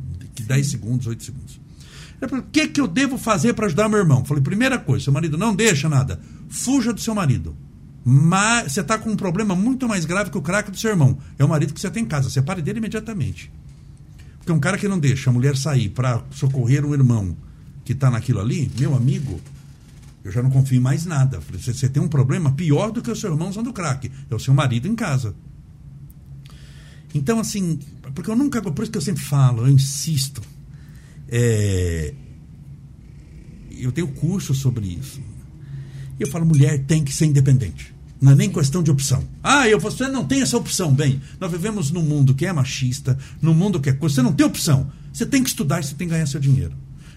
10 0.46 0.66
segundos, 0.66 1.06
8 1.06 1.24
segundos. 1.24 1.58
O 2.20 2.42
que, 2.42 2.68
que 2.68 2.80
eu 2.80 2.86
devo 2.86 3.18
fazer 3.18 3.52
para 3.52 3.66
ajudar 3.66 3.88
meu 3.88 3.98
irmão? 3.98 4.24
Falei, 4.24 4.42
primeira 4.42 4.78
coisa, 4.78 5.04
seu 5.04 5.12
marido 5.12 5.36
não 5.36 5.54
deixa 5.54 5.88
nada. 5.88 6.20
Fuja 6.48 6.92
do 6.92 7.00
seu 7.00 7.14
marido. 7.14 7.56
Mas 8.04 8.72
você 8.72 8.80
está 8.80 8.96
com 8.96 9.10
um 9.10 9.16
problema 9.16 9.54
muito 9.54 9.88
mais 9.88 10.04
grave 10.04 10.30
que 10.30 10.38
o 10.38 10.42
craque 10.42 10.70
do 10.70 10.78
seu 10.78 10.90
irmão. 10.90 11.18
É 11.38 11.44
o 11.44 11.48
marido 11.48 11.74
que 11.74 11.80
você 11.80 11.90
tem 11.90 12.04
em 12.04 12.06
casa. 12.06 12.30
Separe 12.30 12.62
dele 12.62 12.78
imediatamente. 12.78 13.52
Porque 14.38 14.52
um 14.52 14.60
cara 14.60 14.78
que 14.78 14.86
não 14.86 14.98
deixa 14.98 15.28
a 15.28 15.32
mulher 15.32 15.56
sair 15.56 15.88
para 15.88 16.22
socorrer 16.30 16.86
o 16.86 16.94
irmão 16.94 17.36
que 17.84 17.92
está 17.92 18.10
naquilo 18.10 18.40
ali, 18.40 18.70
meu 18.78 18.94
amigo, 18.94 19.40
eu 20.24 20.30
já 20.30 20.42
não 20.42 20.50
confio 20.50 20.76
em 20.78 20.80
mais 20.80 21.04
nada. 21.04 21.40
Você, 21.50 21.74
você 21.74 21.88
tem 21.88 22.02
um 22.02 22.08
problema 22.08 22.52
pior 22.52 22.92
do 22.92 23.02
que 23.02 23.10
o 23.10 23.16
seu 23.16 23.30
irmão 23.30 23.48
usando 23.48 23.72
crack. 23.72 24.10
É 24.30 24.34
o 24.34 24.38
seu 24.38 24.54
marido 24.54 24.88
em 24.88 24.94
casa. 24.94 25.34
Então, 27.12 27.40
assim, 27.40 27.78
porque 28.14 28.30
eu 28.30 28.36
nunca. 28.36 28.62
Por 28.62 28.82
isso 28.82 28.92
que 28.92 28.98
eu 28.98 29.02
sempre 29.02 29.22
falo, 29.22 29.66
eu 29.66 29.68
insisto. 29.68 30.40
É, 31.28 32.14
eu 33.70 33.92
tenho 33.92 34.08
curso 34.08 34.54
sobre 34.54 34.86
isso. 34.86 35.20
E 36.18 36.22
eu 36.22 36.28
falo, 36.28 36.46
mulher 36.46 36.84
tem 36.86 37.04
que 37.04 37.12
ser 37.12 37.26
independente. 37.26 37.94
Não 38.20 38.32
é 38.32 38.34
nem 38.34 38.50
questão 38.50 38.82
de 38.82 38.90
opção. 38.90 39.22
Ah, 39.42 39.68
eu, 39.68 39.78
você 39.78 40.08
não 40.08 40.24
tem 40.24 40.40
essa 40.40 40.56
opção. 40.56 40.92
Bem, 40.92 41.20
nós 41.38 41.50
vivemos 41.50 41.90
num 41.90 42.02
mundo 42.02 42.34
que 42.34 42.46
é 42.46 42.52
machista, 42.52 43.18
num 43.42 43.52
mundo 43.52 43.78
que 43.78 43.90
é 43.90 43.92
coisa. 43.92 44.14
Você 44.16 44.22
não 44.22 44.32
tem 44.32 44.46
opção. 44.46 44.90
Você 45.12 45.26
tem 45.26 45.42
que 45.42 45.50
estudar 45.50 45.80
e 45.80 45.84
você 45.84 45.94
tem 45.94 46.08
que 46.08 46.14
ganhar 46.14 46.26
seu 46.26 46.40
dinheiro. 46.40 46.72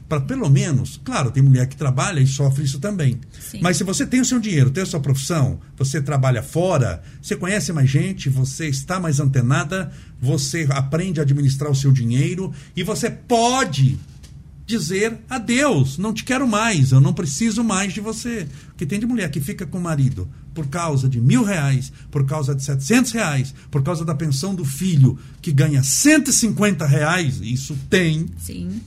Para 0.09 0.21
pelo 0.21 0.49
menos, 0.49 0.99
claro, 1.03 1.29
tem 1.29 1.43
mulher 1.43 1.67
que 1.67 1.77
trabalha 1.77 2.19
e 2.19 2.25
sofre 2.25 2.65
isso 2.65 2.79
também. 2.79 3.19
Sim. 3.39 3.59
Mas 3.61 3.77
se 3.77 3.83
você 3.83 4.07
tem 4.07 4.19
o 4.19 4.25
seu 4.25 4.39
dinheiro, 4.39 4.71
tem 4.71 4.81
a 4.81 4.85
sua 4.87 4.99
profissão, 4.99 5.59
você 5.77 6.01
trabalha 6.01 6.41
fora, 6.41 7.03
você 7.21 7.35
conhece 7.35 7.71
mais 7.71 7.87
gente, 7.87 8.27
você 8.27 8.67
está 8.67 8.99
mais 8.99 9.19
antenada, 9.19 9.91
você 10.19 10.67
aprende 10.71 11.19
a 11.19 11.23
administrar 11.23 11.71
o 11.71 11.75
seu 11.75 11.91
dinheiro 11.91 12.51
e 12.75 12.81
você 12.81 13.07
pode 13.07 13.99
dizer 14.65 15.17
adeus, 15.29 15.97
não 15.97 16.13
te 16.13 16.23
quero 16.23 16.47
mais, 16.47 16.91
eu 16.91 16.99
não 16.99 17.13
preciso 17.13 17.63
mais 17.63 17.93
de 17.93 18.01
você. 18.01 18.47
Porque 18.67 18.85
tem 18.85 18.99
de 18.99 19.05
mulher 19.05 19.29
que 19.29 19.39
fica 19.39 19.65
com 19.65 19.77
o 19.77 19.81
marido 19.81 20.27
por 20.53 20.67
causa 20.67 21.07
de 21.07 21.21
mil 21.21 21.43
reais, 21.43 21.91
por 22.11 22.25
causa 22.25 22.53
de 22.53 22.63
setecentos 22.63 23.11
reais, 23.11 23.53
por 23.71 23.83
causa 23.83 24.03
da 24.03 24.13
pensão 24.13 24.53
do 24.53 24.65
filho 24.65 25.17
que 25.41 25.51
ganha 25.51 25.81
150 25.81 26.85
reais, 26.85 27.39
isso 27.41 27.77
tem, 27.89 28.25
Sim. 28.37 28.81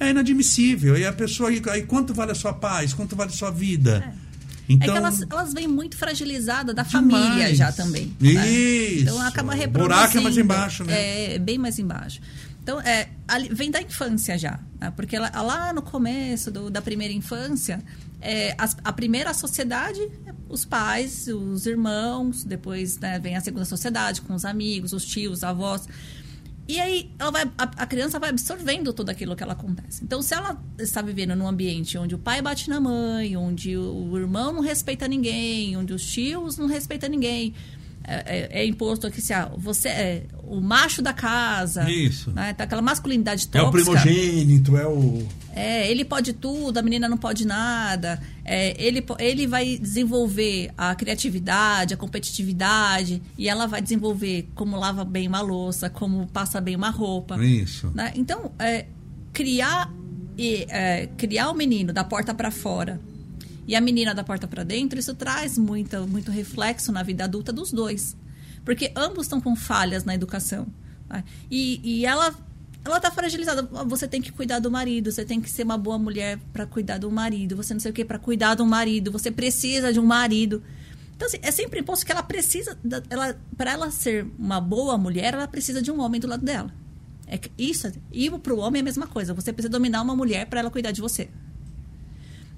É 0.00 0.10
inadmissível. 0.10 0.96
E 0.96 1.04
a 1.06 1.12
pessoa, 1.12 1.50
aí, 1.50 1.82
quanto 1.82 2.14
vale 2.14 2.32
a 2.32 2.34
sua 2.34 2.52
paz, 2.52 2.92
quanto 2.94 3.14
vale 3.16 3.30
a 3.30 3.34
sua 3.34 3.50
vida? 3.50 4.14
É 4.68 4.72
Então, 4.72 4.92
que 4.92 4.98
elas, 4.98 5.22
elas 5.30 5.54
vêm 5.54 5.66
muito 5.66 5.96
fragilizadas 5.96 6.74
da 6.74 6.82
Demais. 6.82 7.24
família 7.24 7.54
já 7.54 7.72
também. 7.72 8.14
né? 8.20 8.48
Isso. 8.50 9.02
Então 9.04 9.20
acaba 9.22 9.52
O 9.54 9.56
reproduzindo. 9.56 9.94
buraco 9.94 10.18
é 10.18 10.20
mais 10.20 10.36
embaixo, 10.36 10.84
né? 10.84 11.34
É, 11.34 11.38
bem 11.38 11.56
mais 11.58 11.78
embaixo. 11.78 12.20
Então, 12.62 12.78
é, 12.82 13.08
vem 13.50 13.70
da 13.70 13.80
infância 13.80 14.36
já. 14.36 14.60
né? 14.78 14.92
Porque 14.94 15.16
ela- 15.16 15.30
lá 15.42 15.72
no 15.72 15.80
começo 15.80 16.50
do- 16.50 16.68
da 16.70 16.82
primeira 16.82 17.12
infância, 17.14 17.82
é, 18.20 18.54
as- 18.58 18.76
a 18.84 18.92
primeira 18.92 19.32
sociedade, 19.32 20.00
os 20.50 20.64
pais, 20.66 21.26
os 21.28 21.64
irmãos, 21.66 22.44
depois 22.44 22.98
né, 22.98 23.18
vem 23.18 23.36
a 23.36 23.40
segunda 23.40 23.64
sociedade 23.64 24.20
com 24.20 24.34
os 24.34 24.44
amigos, 24.44 24.92
os 24.92 25.04
tios, 25.06 25.38
os 25.38 25.44
avós. 25.44 25.88
E 26.68 26.78
aí 26.78 27.10
ela 27.18 27.30
vai, 27.30 27.50
a, 27.56 27.62
a, 27.62 27.86
criança 27.86 28.18
vai 28.18 28.28
absorvendo 28.28 28.92
tudo 28.92 29.08
aquilo 29.08 29.34
que 29.34 29.42
ela 29.42 29.54
acontece. 29.54 30.04
Então, 30.04 30.20
se 30.20 30.34
ela 30.34 30.62
está 30.78 31.00
vivendo 31.00 31.34
num 31.34 31.48
ambiente 31.48 31.96
onde 31.96 32.14
o 32.14 32.18
pai 32.18 32.42
bate 32.42 32.68
na 32.68 32.78
mãe, 32.78 33.34
onde 33.38 33.74
o, 33.74 34.10
o 34.10 34.18
irmão 34.18 34.52
não 34.52 34.60
respeita 34.60 35.08
ninguém, 35.08 35.78
onde 35.78 35.94
os 35.94 36.06
tios 36.06 36.58
não 36.58 36.66
respeitam 36.66 37.08
ninguém, 37.08 37.54
é, 38.08 38.24
é, 38.24 38.62
é, 38.62 38.66
imposto 38.66 39.06
aqui 39.06 39.20
se 39.20 39.34
ah, 39.34 39.52
você 39.58 39.88
é 39.88 40.22
o 40.44 40.58
macho 40.62 41.02
da 41.02 41.12
casa. 41.12 41.88
Isso. 41.90 42.30
Né? 42.30 42.54
Tá 42.54 42.64
aquela 42.64 42.80
masculinidade 42.80 43.46
tóxica. 43.46 43.58
É 43.58 43.68
o 43.68 43.70
primogênito, 43.70 44.76
é 44.78 44.86
o. 44.86 45.28
É, 45.54 45.90
ele 45.90 46.06
pode 46.06 46.32
tudo, 46.32 46.78
a 46.78 46.82
menina 46.82 47.06
não 47.06 47.18
pode 47.18 47.46
nada. 47.46 48.18
É, 48.44 48.74
ele, 48.82 49.04
ele 49.18 49.46
vai 49.46 49.76
desenvolver 49.76 50.70
a 50.78 50.94
criatividade, 50.94 51.92
a 51.92 51.96
competitividade, 51.98 53.20
e 53.36 53.46
ela 53.46 53.66
vai 53.66 53.82
desenvolver 53.82 54.48
como 54.54 54.78
lava 54.78 55.04
bem 55.04 55.28
uma 55.28 55.42
louça, 55.42 55.90
como 55.90 56.26
passa 56.28 56.62
bem 56.62 56.76
uma 56.76 56.88
roupa. 56.88 57.36
Isso. 57.44 57.92
Né? 57.94 58.12
Então, 58.16 58.52
é, 58.58 58.86
criar, 59.34 59.92
e, 60.38 60.64
é, 60.70 61.08
criar 61.18 61.50
o 61.50 61.54
menino 61.54 61.92
da 61.92 62.04
porta 62.04 62.32
para 62.32 62.50
fora 62.50 62.98
e 63.68 63.76
a 63.76 63.82
menina 63.82 64.14
da 64.14 64.24
porta 64.24 64.48
para 64.48 64.64
dentro, 64.64 64.98
isso 64.98 65.14
traz 65.14 65.58
muito, 65.58 66.08
muito 66.08 66.30
reflexo 66.30 66.90
na 66.90 67.02
vida 67.02 67.24
adulta 67.24 67.52
dos 67.52 67.70
dois. 67.70 68.16
Porque 68.64 68.90
ambos 68.96 69.26
estão 69.26 69.42
com 69.42 69.54
falhas 69.54 70.04
na 70.04 70.14
educação. 70.14 70.66
Né? 71.06 71.22
E, 71.50 71.78
e 71.84 72.06
ela 72.06 72.34
ela 72.82 72.98
tá 72.98 73.10
fragilizada. 73.10 73.62
Você 73.84 74.08
tem 74.08 74.22
que 74.22 74.32
cuidar 74.32 74.58
do 74.60 74.70
marido, 74.70 75.12
você 75.12 75.22
tem 75.22 75.38
que 75.38 75.50
ser 75.50 75.64
uma 75.64 75.76
boa 75.76 75.98
mulher 75.98 76.38
para 76.50 76.64
cuidar 76.64 76.96
do 76.96 77.10
marido, 77.10 77.56
você 77.56 77.74
não 77.74 77.80
sei 77.80 77.90
o 77.90 77.94
que 77.94 78.06
para 78.06 78.18
cuidar 78.18 78.54
do 78.54 78.64
marido, 78.64 79.12
você 79.12 79.30
precisa 79.30 79.92
de 79.92 80.00
um 80.00 80.06
marido. 80.06 80.62
Então, 81.14 81.28
assim, 81.28 81.38
é 81.42 81.50
sempre 81.50 81.80
imposto 81.80 82.06
que 82.06 82.12
ela 82.12 82.22
precisa, 82.22 82.78
ela, 83.10 83.38
para 83.54 83.72
ela 83.72 83.90
ser 83.90 84.26
uma 84.38 84.62
boa 84.62 84.96
mulher, 84.96 85.34
ela 85.34 85.48
precisa 85.48 85.82
de 85.82 85.90
um 85.90 86.00
homem 86.00 86.18
do 86.18 86.26
lado 86.26 86.42
dela. 86.42 86.72
É 87.26 87.38
isso. 87.58 87.92
E 88.10 88.30
para 88.30 88.54
o 88.54 88.58
homem 88.60 88.78
é 88.78 88.82
a 88.82 88.84
mesma 88.84 89.06
coisa. 89.06 89.34
Você 89.34 89.52
precisa 89.52 89.70
dominar 89.70 90.00
uma 90.00 90.16
mulher 90.16 90.46
para 90.46 90.60
ela 90.60 90.70
cuidar 90.70 90.92
de 90.92 91.02
você. 91.02 91.28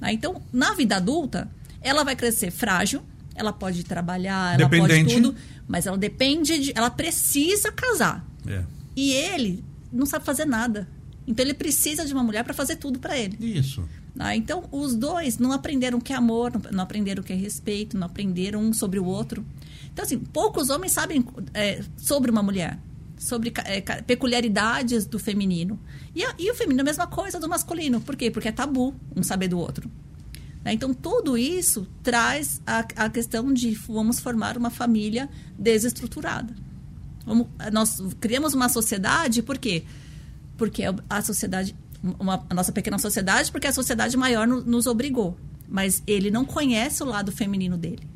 Né? 0.01 0.13
Então, 0.13 0.41
na 0.53 0.75
vida 0.75 0.97
adulta, 0.97 1.51
ela 1.81 2.03
vai 2.05 2.17
crescer 2.17 2.51
frágil, 2.51 3.03
ela 3.35 3.53
pode 3.53 3.85
trabalhar, 3.85 4.59
ela 4.59 4.69
pode 4.69 5.05
tudo, 5.05 5.35
mas 5.67 5.87
ela 5.87 5.99
depende 5.99 6.59
de. 6.59 6.73
Ela 6.75 6.91
precisa 6.91 7.71
casar. 7.73 8.25
É. 8.47 8.65
E 8.97 9.13
ele 9.13 9.65
não 9.93 10.07
sabe 10.07 10.25
fazer 10.25 10.45
nada. 10.45 10.89
Então 11.27 11.45
ele 11.45 11.55
precisa 11.55 12.05
de 12.05 12.13
uma 12.13 12.23
mulher 12.23 12.43
para 12.45 12.53
fazer 12.53 12.77
tudo 12.77 12.99
para 12.99 13.17
ele. 13.17 13.37
Isso. 13.41 13.89
Ah, 14.19 14.35
então 14.35 14.65
os 14.73 14.95
dois 14.95 15.39
não 15.39 15.53
aprenderam 15.53 15.99
o 15.99 16.01
que 16.01 16.13
é 16.13 16.17
amor, 16.17 16.53
não 16.73 16.83
aprenderam 16.83 17.23
o 17.23 17.25
que 17.25 17.33
é 17.33 17.37
respeito, 17.37 17.97
não 17.97 18.07
aprenderam 18.07 18.61
um 18.61 18.73
sobre 18.73 18.99
o 18.99 19.05
outro. 19.05 19.45
Então, 19.93 20.05
assim, 20.05 20.19
poucos 20.19 20.71
homens 20.71 20.93
sabem 20.93 21.25
é, 21.55 21.83
sobre 21.97 22.31
uma 22.31 22.43
mulher, 22.43 22.79
sobre 23.21 23.53
é, 23.67 23.83
peculiaridades 24.03 25.05
do 25.05 25.19
feminino. 25.19 25.79
E, 26.17 26.25
e 26.39 26.51
o 26.51 26.55
feminino 26.55 26.81
é 26.81 26.83
a 26.83 26.85
mesma 26.85 27.07
coisa 27.07 27.39
do 27.39 27.47
masculino. 27.47 28.01
Por 28.01 28.17
quê? 28.17 28.31
Porque 28.31 28.49
é 28.49 28.53
tabu 28.53 28.95
um 29.15 29.23
saber 29.23 29.49
do 29.49 29.59
outro. 29.59 29.91
Né? 30.65 30.73
Então, 30.73 30.95
tudo 30.95 31.37
isso 31.37 31.87
traz 32.03 32.63
a, 32.67 32.79
a 32.97 33.11
questão 33.11 33.53
de 33.53 33.73
vamos 33.73 34.21
formar 34.21 34.57
uma 34.57 34.71
família 34.71 35.29
desestruturada. 35.59 36.55
Vamos, 37.27 37.47
nós 37.71 38.01
criamos 38.19 38.55
uma 38.55 38.71
sociedade, 38.71 39.43
por 39.43 39.59
quê? 39.59 39.85
Porque 40.57 40.83
a 41.09 41.21
sociedade, 41.21 41.77
uma, 42.19 42.43
a 42.49 42.55
nossa 42.55 42.73
pequena 42.73 42.99
sociedade, 42.99 43.53
porque 43.53 43.67
a 43.67 43.73
sociedade 43.73 44.17
maior 44.17 44.49
no, 44.49 44.63
nos 44.63 44.87
obrigou. 44.87 45.37
Mas 45.69 46.03
ele 46.07 46.31
não 46.31 46.47
conhece 46.47 47.03
o 47.03 47.07
lado 47.07 47.31
feminino 47.31 47.77
dele. 47.77 48.09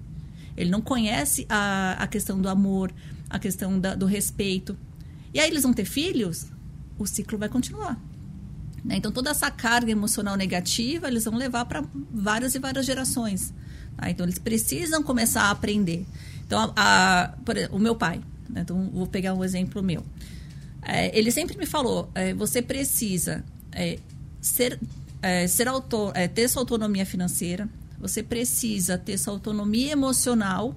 Ele 0.56 0.70
não 0.70 0.80
conhece 0.80 1.44
a, 1.46 1.92
a 1.98 2.06
questão 2.06 2.40
do 2.40 2.48
amor, 2.48 2.90
a 3.28 3.38
questão 3.38 3.78
da, 3.78 3.94
do 3.94 4.06
respeito. 4.06 4.74
E 5.34 5.40
aí 5.40 5.50
eles 5.50 5.64
vão 5.64 5.72
ter 5.72 5.84
filhos, 5.84 6.46
o 6.96 7.04
ciclo 7.06 7.36
vai 7.36 7.48
continuar. 7.48 8.00
Né? 8.84 8.96
Então, 8.96 9.10
toda 9.10 9.30
essa 9.30 9.50
carga 9.50 9.90
emocional 9.90 10.36
negativa 10.36 11.08
eles 11.08 11.24
vão 11.24 11.36
levar 11.36 11.64
para 11.64 11.84
várias 12.12 12.54
e 12.54 12.60
várias 12.60 12.86
gerações. 12.86 13.52
Tá? 13.96 14.08
Então, 14.08 14.24
eles 14.24 14.38
precisam 14.38 15.02
começar 15.02 15.42
a 15.42 15.50
aprender. 15.50 16.06
Então, 16.46 16.72
a, 16.76 17.24
a, 17.24 17.34
o 17.72 17.78
meu 17.78 17.96
pai, 17.96 18.20
né? 18.48 18.60
então 18.60 18.90
vou 18.92 19.08
pegar 19.08 19.34
um 19.34 19.42
exemplo 19.42 19.82
meu. 19.82 20.04
É, 20.82 21.16
ele 21.18 21.30
sempre 21.30 21.56
me 21.56 21.66
falou: 21.66 22.10
é, 22.14 22.32
você 22.32 22.62
precisa 22.62 23.42
é, 23.72 23.98
ser, 24.40 24.78
é, 25.20 25.46
ser 25.46 25.66
autor, 25.66 26.12
é, 26.14 26.28
ter 26.28 26.46
sua 26.48 26.62
autonomia 26.62 27.06
financeira, 27.06 27.68
você 27.98 28.22
precisa 28.22 28.98
ter 28.98 29.18
sua 29.18 29.32
autonomia 29.32 29.92
emocional 29.92 30.76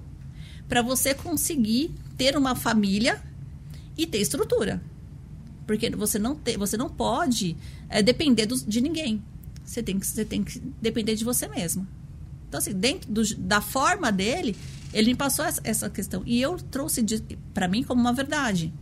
para 0.66 0.82
você 0.82 1.14
conseguir 1.14 1.94
ter 2.16 2.36
uma 2.36 2.54
família 2.54 3.22
e 3.98 4.06
ter 4.06 4.18
estrutura. 4.18 4.80
Porque 5.66 5.90
você 5.90 6.18
não, 6.18 6.34
te, 6.34 6.56
você 6.56 6.76
não 6.78 6.88
pode 6.88 7.56
é, 7.90 8.00
depender 8.02 8.46
do, 8.46 8.56
de 8.56 8.80
ninguém. 8.80 9.22
Você 9.64 9.82
tem, 9.82 9.98
que, 9.98 10.06
você 10.06 10.24
tem 10.24 10.42
que 10.42 10.58
depender 10.80 11.14
de 11.14 11.24
você 11.24 11.46
mesmo. 11.46 11.86
Então, 12.48 12.56
assim, 12.56 12.72
dentro 12.72 13.12
do, 13.12 13.22
da 13.36 13.60
forma 13.60 14.10
dele, 14.10 14.56
ele 14.94 15.08
me 15.08 15.14
passou 15.14 15.44
essa, 15.44 15.60
essa 15.62 15.90
questão. 15.90 16.22
E 16.24 16.40
eu 16.40 16.56
trouxe 16.56 17.04
para 17.52 17.68
mim 17.68 17.82
como 17.82 18.00
uma 18.00 18.14
verdade. 18.14 18.72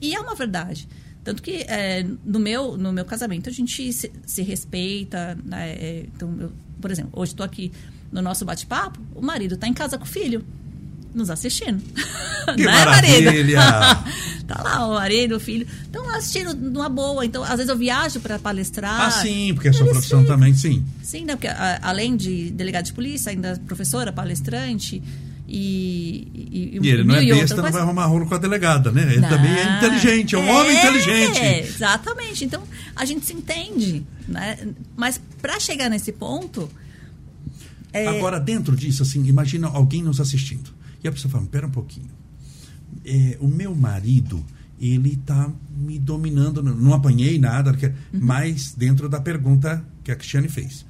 E 0.00 0.14
é 0.14 0.20
uma 0.20 0.34
verdade. 0.34 0.88
Tanto 1.22 1.42
que 1.42 1.64
é, 1.68 2.06
no, 2.24 2.38
meu, 2.38 2.78
no 2.78 2.90
meu 2.90 3.04
casamento 3.04 3.50
a 3.50 3.52
gente 3.52 3.92
se, 3.92 4.10
se 4.24 4.40
respeita. 4.40 5.36
Né? 5.44 5.72
É, 5.72 6.06
então, 6.14 6.34
eu, 6.40 6.52
por 6.80 6.90
exemplo, 6.90 7.10
hoje 7.12 7.32
estou 7.32 7.44
aqui 7.44 7.70
no 8.10 8.22
nosso 8.22 8.44
bate-papo, 8.44 8.98
o 9.14 9.20
marido 9.20 9.54
está 9.54 9.68
em 9.68 9.74
casa 9.74 9.98
com 9.98 10.04
o 10.04 10.08
filho 10.08 10.44
nos 11.14 11.30
assistindo. 11.30 11.82
Que 12.54 12.62
né, 12.64 12.72
maravilha! 12.72 13.60
tá 14.46 14.62
lá 14.62 14.86
o 14.86 14.94
marido, 14.94 15.36
o 15.36 15.40
filho. 15.40 15.66
Estão 15.82 16.08
assistindo 16.10 16.54
numa 16.54 16.88
boa. 16.88 17.24
Então, 17.24 17.42
às 17.42 17.50
vezes 17.50 17.68
eu 17.68 17.76
viajo 17.76 18.20
para 18.20 18.38
palestrar. 18.38 19.00
Ah, 19.00 19.10
sim, 19.10 19.52
porque 19.54 19.68
a 19.68 19.72
sua 19.72 19.86
profissão 19.86 20.20
ficam. 20.20 20.34
também, 20.34 20.54
sim. 20.54 20.84
Sim, 21.02 21.24
né, 21.24 21.34
porque 21.34 21.48
a, 21.48 21.80
além 21.82 22.16
de 22.16 22.50
delegado 22.50 22.86
de 22.86 22.92
polícia, 22.92 23.30
ainda 23.30 23.60
professora, 23.66 24.12
palestrante. 24.12 25.02
E, 25.52 26.28
e, 26.32 26.78
e 26.80 26.88
ele 26.88 27.02
não 27.02 27.16
é 27.16 27.24
besta, 27.24 27.60
não 27.60 27.72
vai 27.72 27.82
arrumar 27.82 28.06
rolo 28.06 28.24
com 28.24 28.36
a 28.36 28.38
delegada, 28.38 28.92
né? 28.92 29.02
Ele 29.02 29.20
não, 29.20 29.28
também 29.28 29.50
é 29.50 29.78
inteligente, 29.78 30.36
é 30.36 30.38
um 30.38 30.46
é, 30.46 30.52
homem 30.52 30.78
inteligente. 30.78 31.40
Exatamente. 31.40 32.44
Então, 32.44 32.62
a 32.94 33.04
gente 33.04 33.26
se 33.26 33.32
entende. 33.32 34.06
Né? 34.28 34.56
Mas 34.96 35.20
para 35.42 35.58
chegar 35.58 35.88
nesse 35.90 36.12
ponto. 36.12 36.70
É... 37.92 38.06
Agora, 38.06 38.38
dentro 38.38 38.76
disso, 38.76 39.02
assim, 39.02 39.26
imagina 39.26 39.66
alguém 39.66 40.04
nos 40.04 40.20
assistindo 40.20 40.70
e 41.02 41.08
a 41.08 41.12
pessoa 41.12 41.30
fala, 41.30 41.46
pera 41.46 41.66
um 41.66 41.70
pouquinho. 41.70 42.10
É, 43.04 43.36
o 43.40 43.48
meu 43.48 43.74
marido, 43.74 44.44
ele 44.80 45.12
está 45.12 45.52
me 45.76 45.98
dominando, 45.98 46.62
não 46.62 46.94
apanhei 46.94 47.38
nada, 47.38 47.70
uhum. 47.70 48.20
mas 48.20 48.74
dentro 48.74 49.08
da 49.08 49.20
pergunta 49.20 49.84
que 50.02 50.10
a 50.10 50.16
Cristiane 50.16 50.48
fez. 50.48 50.86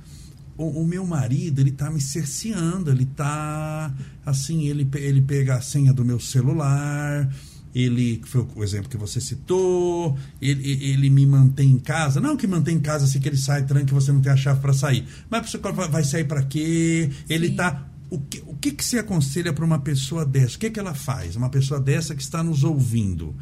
O, 0.57 0.83
o 0.83 0.87
meu 0.87 1.07
marido, 1.07 1.61
ele 1.61 1.71
está 1.71 1.91
me 1.91 2.01
cerceando, 2.01 2.91
ele 2.91 3.05
está, 3.05 3.93
assim, 4.25 4.69
ele, 4.69 4.89
ele 4.95 5.23
pega 5.23 5.57
a 5.57 5.61
senha 5.61 5.93
do 5.93 6.05
meu 6.05 6.21
celular, 6.21 7.31
ele 7.75 8.21
foi 8.25 8.47
o 8.55 8.65
exemplo 8.65 8.89
que 8.89 8.97
você 8.97 9.21
citou, 9.21 10.19
ele, 10.41 10.71
ele 10.85 11.09
me 11.09 11.25
mantém 11.25 11.71
em 11.71 11.79
casa, 11.79 12.21
não 12.21 12.37
que 12.37 12.47
mantém 12.47 12.77
em 12.77 12.81
casa 12.81 13.05
assim 13.05 13.21
que 13.21 13.29
ele 13.29 13.37
sai 13.37 13.65
tranque 13.65 13.95
você 13.95 14.11
não 14.11 14.21
tem 14.21 14.33
a 14.33 14.37
chave 14.37 14.61
para 14.61 14.73
sair, 14.73 15.07
mas 15.31 15.51
você 15.51 15.59
vai 15.59 16.05
sair 16.05 16.25
para 16.25 16.43
quê? 16.43 17.11
Ele 17.29 17.49
está 17.49 17.90
o 18.11 18.19
que, 18.19 18.43
o 18.45 18.57
que, 18.57 18.73
que 18.73 18.85
se 18.85 18.99
aconselha 18.99 19.53
para 19.53 19.65
uma 19.65 19.79
pessoa 19.79 20.27
dessa? 20.27 20.57
O 20.57 20.59
que, 20.59 20.71
que 20.71 20.81
ela 20.81 20.95
faz? 20.95 21.37
Uma 21.37 21.49
pessoa 21.49 21.81
dessa 21.81 22.15
que 22.15 22.23
está 22.23 22.43
nos 22.43 22.65
ouvindo. 22.65 23.35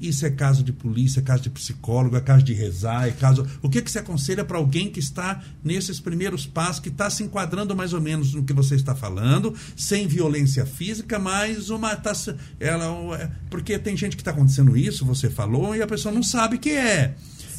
Isso 0.00 0.26
é 0.26 0.30
caso 0.30 0.62
de 0.62 0.72
polícia, 0.72 1.20
é 1.20 1.22
caso 1.22 1.44
de 1.44 1.48
psicólogo, 1.48 2.16
é 2.16 2.20
caso 2.20 2.42
de 2.42 2.52
rezar, 2.52 3.08
é 3.08 3.12
caso. 3.12 3.46
O 3.62 3.70
que, 3.70 3.80
que 3.80 3.90
se 3.90 3.98
aconselha 3.98 4.44
para 4.44 4.58
alguém 4.58 4.90
que 4.90 4.98
está 4.98 5.42
nesses 5.64 6.00
primeiros 6.00 6.44
passos, 6.44 6.80
que 6.80 6.90
está 6.90 7.08
se 7.08 7.22
enquadrando 7.22 7.74
mais 7.74 7.94
ou 7.94 8.00
menos 8.00 8.34
no 8.34 8.44
que 8.44 8.52
você 8.52 8.74
está 8.74 8.94
falando, 8.94 9.54
sem 9.74 10.06
violência 10.06 10.66
física, 10.66 11.18
mas 11.18 11.70
uma. 11.70 11.96
Tá, 11.96 12.12
ela, 12.60 13.16
é, 13.16 13.30
porque 13.48 13.78
tem 13.78 13.96
gente 13.96 14.16
que 14.16 14.22
está 14.22 14.32
acontecendo 14.32 14.76
isso, 14.76 15.06
você 15.06 15.30
falou, 15.30 15.74
e 15.74 15.80
a 15.80 15.86
pessoa 15.86 16.12
não 16.12 16.22
sabe 16.22 16.58
que 16.58 16.70
é. 16.70 17.14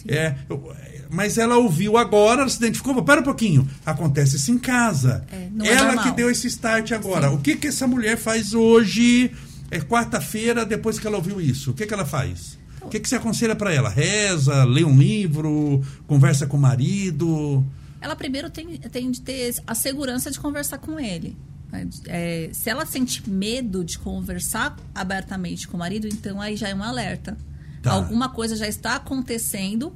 É, 0.07 0.35
mas 1.09 1.37
ela 1.37 1.57
ouviu 1.57 1.97
agora, 1.97 2.41
ela 2.41 2.49
se 2.49 2.57
identificou. 2.57 3.01
Pera 3.03 3.21
um 3.21 3.23
pouquinho, 3.23 3.67
acontece 3.85 4.35
isso 4.35 4.51
em 4.51 4.57
casa. 4.57 5.25
É, 5.31 5.49
é 5.67 5.73
ela 5.73 5.93
é 5.93 6.03
que 6.03 6.11
deu 6.11 6.29
esse 6.29 6.47
start 6.47 6.91
agora. 6.91 7.29
Sim. 7.29 7.35
O 7.35 7.37
que, 7.39 7.55
que 7.55 7.67
essa 7.67 7.87
mulher 7.87 8.17
faz 8.17 8.53
hoje, 8.53 9.31
é 9.71 9.79
quarta-feira, 9.79 10.65
depois 10.65 10.99
que 10.99 11.07
ela 11.07 11.17
ouviu 11.17 11.39
isso? 11.39 11.71
O 11.71 11.73
que, 11.73 11.85
que 11.85 11.93
ela 11.93 12.05
faz? 12.05 12.57
O 12.81 12.89
que, 12.89 12.99
que 12.99 13.09
você 13.09 13.15
aconselha 13.15 13.55
para 13.55 13.73
ela? 13.73 13.89
Reza, 13.89 14.63
lê 14.63 14.83
um 14.83 14.97
livro, 14.97 15.81
conversa 16.05 16.47
com 16.47 16.55
o 16.55 16.59
marido? 16.59 17.65
Ela 17.99 18.15
primeiro 18.15 18.49
tem, 18.49 18.77
tem 18.77 19.11
de 19.11 19.21
ter 19.21 19.55
a 19.65 19.75
segurança 19.75 20.31
de 20.31 20.39
conversar 20.39 20.77
com 20.77 20.99
ele. 20.99 21.35
É, 22.05 22.49
se 22.53 22.69
ela 22.69 22.85
sente 22.85 23.29
medo 23.29 23.83
de 23.83 23.99
conversar 23.99 24.77
abertamente 24.95 25.67
com 25.67 25.75
o 25.75 25.79
marido, 25.79 26.07
então 26.07 26.39
aí 26.39 26.55
já 26.55 26.69
é 26.69 26.75
um 26.75 26.81
alerta. 26.81 27.37
Tá. 27.81 27.91
Alguma 27.91 28.29
coisa 28.29 28.55
já 28.55 28.67
está 28.67 28.95
acontecendo 28.95 29.93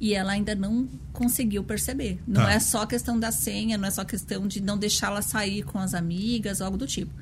e 0.00 0.14
ela 0.14 0.32
ainda 0.32 0.54
não 0.54 0.88
conseguiu 1.12 1.62
perceber. 1.62 2.18
Não 2.26 2.42
tá. 2.42 2.52
é 2.52 2.58
só 2.58 2.86
questão 2.86 3.20
da 3.20 3.30
senha, 3.30 3.76
não 3.76 3.86
é 3.86 3.90
só 3.90 4.02
questão 4.04 4.46
de 4.48 4.60
não 4.62 4.78
deixá-la 4.78 5.20
sair 5.20 5.62
com 5.62 5.78
as 5.78 5.92
amigas, 5.94 6.60
algo 6.62 6.76
do 6.78 6.86
tipo. 6.86 7.12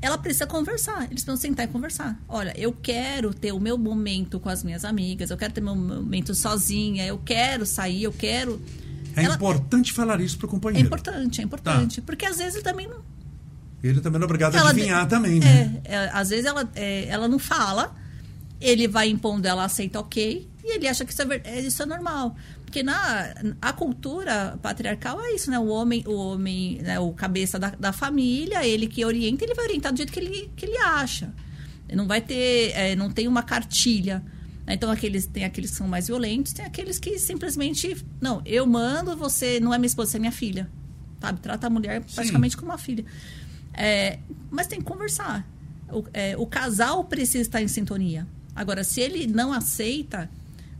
ela 0.00 0.16
precisa 0.18 0.46
conversar. 0.46 0.98
Eles 1.04 1.22
precisam 1.24 1.36
sentar 1.36 1.64
e 1.64 1.68
conversar. 1.68 2.18
Olha, 2.28 2.52
eu 2.58 2.72
quero 2.72 3.32
ter 3.34 3.52
o 3.52 3.60
meu 3.60 3.76
momento 3.78 4.40
com 4.40 4.48
as 4.48 4.62
minhas 4.64 4.84
amigas, 4.84 5.30
eu 5.30 5.36
quero 5.36 5.52
ter 5.52 5.60
meu 5.60 5.74
momento 5.76 6.34
sozinha, 6.34 7.04
eu 7.06 7.18
quero 7.18 7.64
sair, 7.66 8.02
eu 8.04 8.12
quero. 8.12 8.60
É 9.16 9.22
Ela- 9.24 9.34
importante 9.36 9.92
falar 9.92 10.20
isso 10.20 10.38
pro 10.38 10.48
É 10.48 10.50
companheiro. 10.50 10.86
importante, 10.86 11.40
é 11.40 11.44
importante. 11.44 12.00
Porque 12.00 12.24
às 12.26 12.38
vezes 12.38 12.62
também 12.62 12.88
não. 12.88 13.00
Ele 13.82 14.00
também 14.00 14.18
não 14.18 14.24
é 14.24 14.28
obrigado 14.28 14.54
a 14.54 14.58
Ela- 14.58 14.70
adivinhar 14.70 15.06
também, 15.08 15.38
né? 15.40 15.80
É, 15.84 15.94
é, 15.94 16.10
às 16.12 16.30
vezes 16.30 16.44
ela, 16.46 16.68
é, 16.74 17.06
ela 17.08 17.26
não 17.28 17.38
fala, 17.38 17.94
ele 18.60 18.86
vai 18.88 19.08
impondo, 19.08 19.46
ela 19.46 19.64
aceita 19.64 19.98
ok, 20.00 20.48
e 20.64 20.76
ele 20.76 20.86
acha 20.88 21.04
que 21.04 21.12
isso 21.12 21.22
é, 21.22 21.40
é- 21.44 21.60
isso 21.60 21.82
é 21.82 21.86
normal. 21.86 22.36
Porque 22.64 22.82
na 22.82 23.34
a 23.60 23.72
cultura 23.72 24.58
patriarcal 24.62 25.20
é 25.20 25.34
isso, 25.34 25.50
né? 25.50 25.58
O 25.58 25.66
homem, 25.66 26.04
o 26.06 26.14
homem, 26.14 26.78
né? 26.82 26.98
o 26.98 27.12
cabeça 27.12 27.58
da, 27.58 27.70
da 27.70 27.92
família, 27.92 28.66
ele 28.66 28.86
que 28.86 29.04
orienta, 29.04 29.44
ele 29.44 29.54
vai 29.54 29.66
orientar 29.66 29.92
do 29.92 29.96
jeito 29.96 30.12
que 30.12 30.20
ele, 30.20 30.50
que 30.56 30.64
ele 30.66 30.78
acha. 30.78 31.32
Não 31.92 32.06
vai 32.06 32.20
ter, 32.22 32.70
é, 32.74 32.96
não 32.96 33.10
tem 33.10 33.28
uma 33.28 33.42
cartilha. 33.42 34.22
Então 34.66 34.90
aqueles 34.90 35.26
tem 35.26 35.44
aqueles 35.44 35.70
que 35.72 35.76
são 35.76 35.88
mais 35.88 36.06
violentos, 36.06 36.52
tem 36.52 36.64
aqueles 36.64 36.98
que 36.98 37.18
simplesmente, 37.18 37.96
não, 38.20 38.40
eu 38.46 38.64
mando, 38.66 39.14
você 39.16 39.60
não 39.60 39.74
é 39.74 39.78
minha 39.78 39.88
esposa, 39.88 40.12
você 40.12 40.16
é 40.16 40.20
minha 40.20 40.32
filha. 40.32 40.70
Sabe? 41.20 41.40
Trata 41.40 41.66
a 41.66 41.70
mulher 41.70 42.02
praticamente 42.14 42.56
como 42.56 42.70
uma 42.70 42.78
filha. 42.78 43.04
É, 43.74 44.18
mas 44.50 44.66
tem 44.66 44.78
que 44.78 44.84
conversar. 44.84 45.46
O, 45.90 46.04
é, 46.12 46.36
o 46.38 46.46
casal 46.46 47.04
precisa 47.04 47.42
estar 47.42 47.60
em 47.60 47.68
sintonia. 47.68 48.26
Agora, 48.54 48.82
se 48.84 49.00
ele 49.00 49.26
não 49.26 49.52
aceita, 49.52 50.30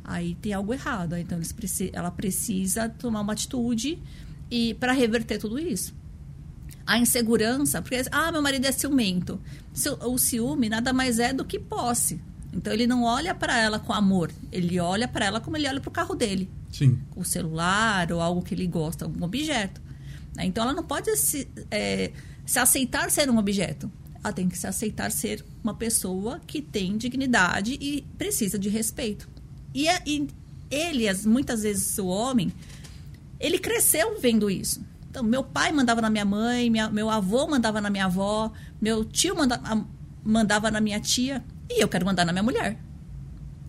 aí 0.05 0.35
tem 0.37 0.53
algo 0.53 0.73
errado. 0.73 1.17
Então, 1.17 1.39
eles 1.39 1.55
ela 1.93 2.11
precisa 2.11 2.89
tomar 2.89 3.21
uma 3.21 3.33
atitude 3.33 3.99
e 4.51 4.75
para 4.75 4.93
reverter 4.93 5.39
tudo 5.39 5.59
isso. 5.59 5.95
A 6.87 6.99
insegurança, 6.99 7.81
porque 7.81 8.03
ah, 8.11 8.33
meu 8.33 8.43
marido 8.43 8.67
é 8.67 8.73
ciumento. 8.73 9.41
Ciu- 9.73 9.99
O 10.03 10.19
ciúme 10.19 10.69
nada 10.69 10.93
mais 10.93 11.19
é 11.19 11.33
do 11.33 11.45
que 11.45 11.59
posse. 11.59 12.21
Então 12.53 12.73
ele 12.73 12.87
não 12.87 13.03
olha 13.05 13.35
para 13.35 13.59
ela 13.59 13.79
com 13.79 13.95
amor, 13.95 14.31
ele 14.51 14.79
olha 14.79 15.09
para 15.09 15.25
ela 15.25 15.41
como 15.41 15.57
ele 15.57 15.67
olha 15.67 15.81
para 15.81 15.89
o 15.89 15.93
carro 15.93 16.15
dele 16.15 16.51
Sim. 16.71 16.99
o 17.17 17.25
celular 17.25 18.13
ou 18.13 18.21
algo 18.21 18.43
que 18.43 18.53
ele 18.55 18.67
gosta, 18.67 19.07
algum 19.07 19.25
objeto. 19.25 19.81
né? 20.37 20.45
Então 20.45 20.63
ela 20.65 20.75
não 20.75 20.83
pode 20.85 21.17
se, 21.17 21.49
é, 21.71 22.13
se 22.45 22.59
aceitar 22.59 23.11
ser 23.11 23.31
um 23.31 23.39
objeto. 23.39 23.91
Ela 24.23 24.35
tem 24.35 24.51
que 24.51 24.59
se 24.59 24.67
aceitar 24.67 25.11
ser 25.11 25.43
uma 25.65 25.73
pessoa 25.73 26.41
que 26.47 26.61
tem 26.61 26.99
dignidade 26.99 27.79
e 27.81 28.03
precisa 28.19 28.59
de 28.59 28.69
respeito. 28.69 29.27
E, 29.75 29.87
e 30.07 30.29
ele, 30.71 31.09
as- 31.09 31.25
muitas 31.27 31.63
vezes 31.63 31.97
o 31.99 32.07
homem, 32.07 32.53
ele 33.41 33.59
cresceu 33.59 34.19
vendo 34.21 34.51
isso. 34.51 34.85
Então, 35.11 35.23
meu 35.23 35.43
pai 35.45 35.71
mandava 35.73 36.01
na 36.01 36.09
minha 36.09 36.25
mãe, 36.25 36.71
minha- 36.71 36.89
meu 36.91 37.11
avô 37.11 37.47
mandava 37.47 37.81
na 37.81 37.91
minha 37.91 38.07
avó, 38.07 38.51
meu 38.81 39.05
tio 39.05 39.37
manda, 39.37 39.61
mandava 40.25 40.71
na 40.71 40.81
minha 40.81 40.99
tia, 41.01 41.45
e 41.69 41.83
eu 41.83 41.89
quero 41.89 42.07
mandar 42.07 42.25
na 42.25 42.33
minha 42.33 42.43
mulher. 42.43 42.79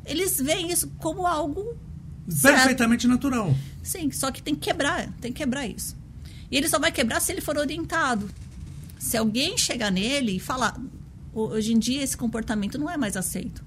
Eles 0.06 0.38
veem 0.40 0.72
isso 0.72 0.90
como 1.00 1.26
algo 1.28 1.78
certo. 2.30 2.56
Perfeitamente 2.56 3.08
natural. 3.08 3.54
Sim, 3.82 4.12
só 4.12 4.32
que 4.32 4.42
tem 4.42 4.54
que 4.56 4.62
quebrar, 4.62 5.10
tem 5.22 5.32
que 5.32 5.40
quebrar 5.44 5.68
isso. 5.68 5.96
E 6.52 6.58
ele 6.58 6.70
só 6.70 6.80
vai 6.80 6.92
quebrar 6.92 7.20
se 7.20 7.32
ele 7.32 7.42
for 7.42 7.58
orientado. 7.58 8.30
Se 9.00 9.18
alguém 9.18 9.58
chegar 9.58 9.92
nele 9.92 10.38
e 10.38 10.40
falar, 10.40 10.80
"Ho- 11.34 11.48
hoje 11.50 11.74
em 11.74 11.80
dia 11.80 12.02
esse 12.02 12.16
comportamento 12.16 12.78
não 12.78 12.90
é 12.90 12.96
mais 12.96 13.18
aceito. 13.18 13.64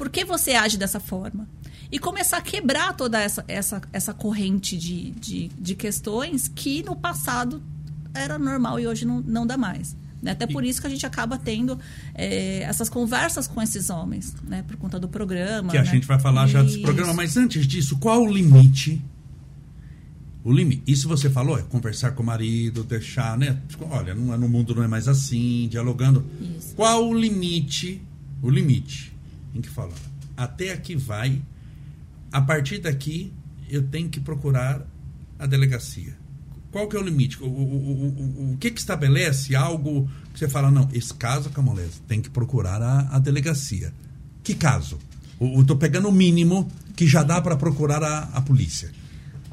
Por 0.00 0.08
que 0.08 0.24
você 0.24 0.52
age 0.52 0.78
dessa 0.78 0.98
forma? 0.98 1.46
E 1.92 1.98
começar 1.98 2.38
a 2.38 2.40
quebrar 2.40 2.96
toda 2.96 3.20
essa, 3.20 3.44
essa, 3.46 3.82
essa 3.92 4.14
corrente 4.14 4.74
de, 4.74 5.10
de, 5.10 5.48
de 5.48 5.74
questões 5.74 6.48
que 6.48 6.82
no 6.82 6.96
passado 6.96 7.62
era 8.14 8.38
normal 8.38 8.80
e 8.80 8.86
hoje 8.86 9.04
não, 9.04 9.20
não 9.20 9.46
dá 9.46 9.58
mais. 9.58 9.94
né? 10.22 10.30
Até 10.30 10.46
por 10.46 10.64
isso 10.64 10.80
que 10.80 10.86
a 10.86 10.90
gente 10.90 11.04
acaba 11.04 11.36
tendo 11.36 11.78
eh, 12.14 12.62
essas 12.62 12.88
conversas 12.88 13.46
com 13.46 13.60
esses 13.60 13.90
homens, 13.90 14.34
né? 14.48 14.64
Por 14.66 14.74
conta 14.78 14.98
do 14.98 15.06
programa. 15.06 15.70
Que 15.70 15.76
a 15.76 15.82
né? 15.82 15.90
gente 15.90 16.06
vai 16.06 16.18
falar 16.18 16.46
já 16.46 16.62
desse 16.62 16.76
Isso. 16.76 16.82
programa, 16.82 17.12
mas 17.12 17.36
antes 17.36 17.66
disso, 17.66 17.98
qual 17.98 18.22
o 18.22 18.32
limite? 18.32 19.02
O 20.42 20.50
limite. 20.50 20.82
Isso 20.86 21.06
você 21.08 21.28
falou, 21.28 21.58
é 21.58 21.62
conversar 21.62 22.12
com 22.12 22.22
o 22.22 22.26
marido, 22.26 22.82
deixar, 22.84 23.36
né? 23.36 23.58
Olha, 23.90 24.14
não 24.14 24.32
é- 24.32 24.38
no 24.38 24.48
mundo 24.48 24.74
não 24.74 24.82
é 24.82 24.88
mais 24.88 25.08
assim, 25.08 25.68
dialogando. 25.70 26.24
Isso. 26.56 26.74
Qual 26.74 27.06
o 27.06 27.12
limite? 27.12 28.00
O 28.42 28.48
limite 28.48 29.09
em 29.54 29.60
que 29.60 29.68
fala? 29.68 29.92
Até 30.36 30.72
aqui 30.72 30.96
vai. 30.96 31.40
A 32.32 32.40
partir 32.40 32.78
daqui, 32.78 33.32
eu 33.68 33.82
tenho 33.82 34.08
que 34.08 34.20
procurar 34.20 34.86
a 35.38 35.46
delegacia. 35.46 36.16
Qual 36.70 36.88
que 36.88 36.96
é 36.96 37.00
o 37.00 37.02
limite? 37.02 37.42
O, 37.42 37.46
o, 37.46 37.48
o, 37.48 38.06
o, 38.50 38.52
o 38.52 38.56
que 38.58 38.70
que 38.70 38.78
estabelece 38.78 39.56
algo 39.56 40.08
que 40.32 40.38
você 40.38 40.48
fala, 40.48 40.70
não, 40.70 40.88
esse 40.92 41.12
caso, 41.12 41.50
Camolés, 41.50 42.00
tem 42.06 42.20
que 42.22 42.30
procurar 42.30 42.80
a, 42.80 43.16
a 43.16 43.18
delegacia. 43.18 43.92
Que 44.44 44.54
caso? 44.54 44.98
Eu 45.40 45.64
tô 45.64 45.74
pegando 45.76 46.08
o 46.08 46.12
mínimo 46.12 46.70
que 46.94 47.06
já 47.06 47.22
dá 47.22 47.40
para 47.40 47.56
procurar 47.56 48.02
a, 48.02 48.20
a 48.34 48.40
polícia. 48.40 48.90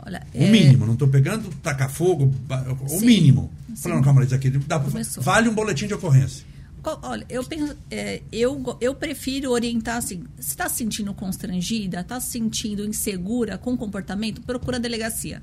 Olha, 0.05 0.25
O 0.33 0.43
é, 0.43 0.51
mínimo, 0.51 0.85
não 0.85 0.95
tô 0.95 1.07
pegando 1.07 1.49
tacar 1.63 1.89
fogo, 1.89 2.33
o 2.81 2.87
Sim, 2.99 3.05
mínimo. 3.05 3.51
sim. 3.69 3.75
Falando, 3.77 4.03
Camolés, 4.03 4.31
aqui 4.31 4.49
dá 4.49 4.79
pra, 4.79 5.01
vale 5.21 5.49
um 5.49 5.53
boletim 5.55 5.87
de 5.87 5.93
ocorrência. 5.93 6.45
Olha, 6.83 7.25
eu 7.27 7.43
penso, 7.43 7.75
é, 7.91 8.21
eu, 8.31 8.77
eu 8.79 8.95
prefiro 8.95 9.51
orientar 9.51 9.97
assim, 9.97 10.23
se 10.39 10.49
está 10.49 10.69
se 10.69 10.77
sentindo 10.77 11.13
constrangida, 11.13 11.99
está 11.99 12.19
se 12.19 12.31
sentindo 12.31 12.85
insegura 12.85 13.57
com 13.57 13.73
o 13.73 13.77
comportamento, 13.77 14.41
procura 14.41 14.77
a 14.77 14.79
delegacia. 14.79 15.41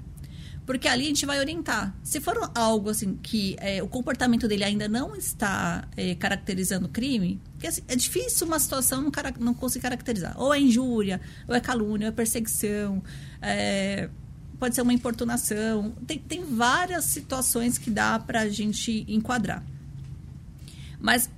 Porque 0.64 0.88
ali 0.88 1.04
a 1.04 1.08
gente 1.08 1.26
vai 1.26 1.38
orientar. 1.38 1.94
Se 2.02 2.18
for 2.22 2.50
algo 2.54 2.88
assim 2.88 3.16
que 3.22 3.54
é, 3.60 3.82
o 3.82 3.86
comportamento 3.88 4.48
dele 4.48 4.64
ainda 4.64 4.88
não 4.88 5.14
está 5.14 5.86
é, 5.94 6.14
caracterizando 6.14 6.88
crime, 6.88 7.38
porque 7.52 7.66
assim, 7.66 7.82
é 7.86 7.94
difícil 7.94 8.46
uma 8.46 8.58
situação 8.58 9.02
não, 9.02 9.10
cara- 9.10 9.34
não 9.38 9.52
conseguir 9.52 9.82
caracterizar. 9.82 10.34
Ou 10.40 10.54
é 10.54 10.58
injúria, 10.58 11.20
ou 11.46 11.54
é 11.54 11.60
calúnia, 11.60 12.06
ou 12.06 12.12
é 12.12 12.16
perseguição, 12.16 13.02
é, 13.42 14.08
pode 14.58 14.74
ser 14.74 14.80
uma 14.80 14.94
importunação. 14.94 15.90
Tem, 16.06 16.18
tem 16.18 16.42
várias 16.42 17.04
situações 17.04 17.76
que 17.76 17.90
dá 17.90 18.18
para 18.18 18.40
a 18.40 18.48
gente 18.48 19.04
enquadrar. 19.06 19.62
Mas 21.04 21.28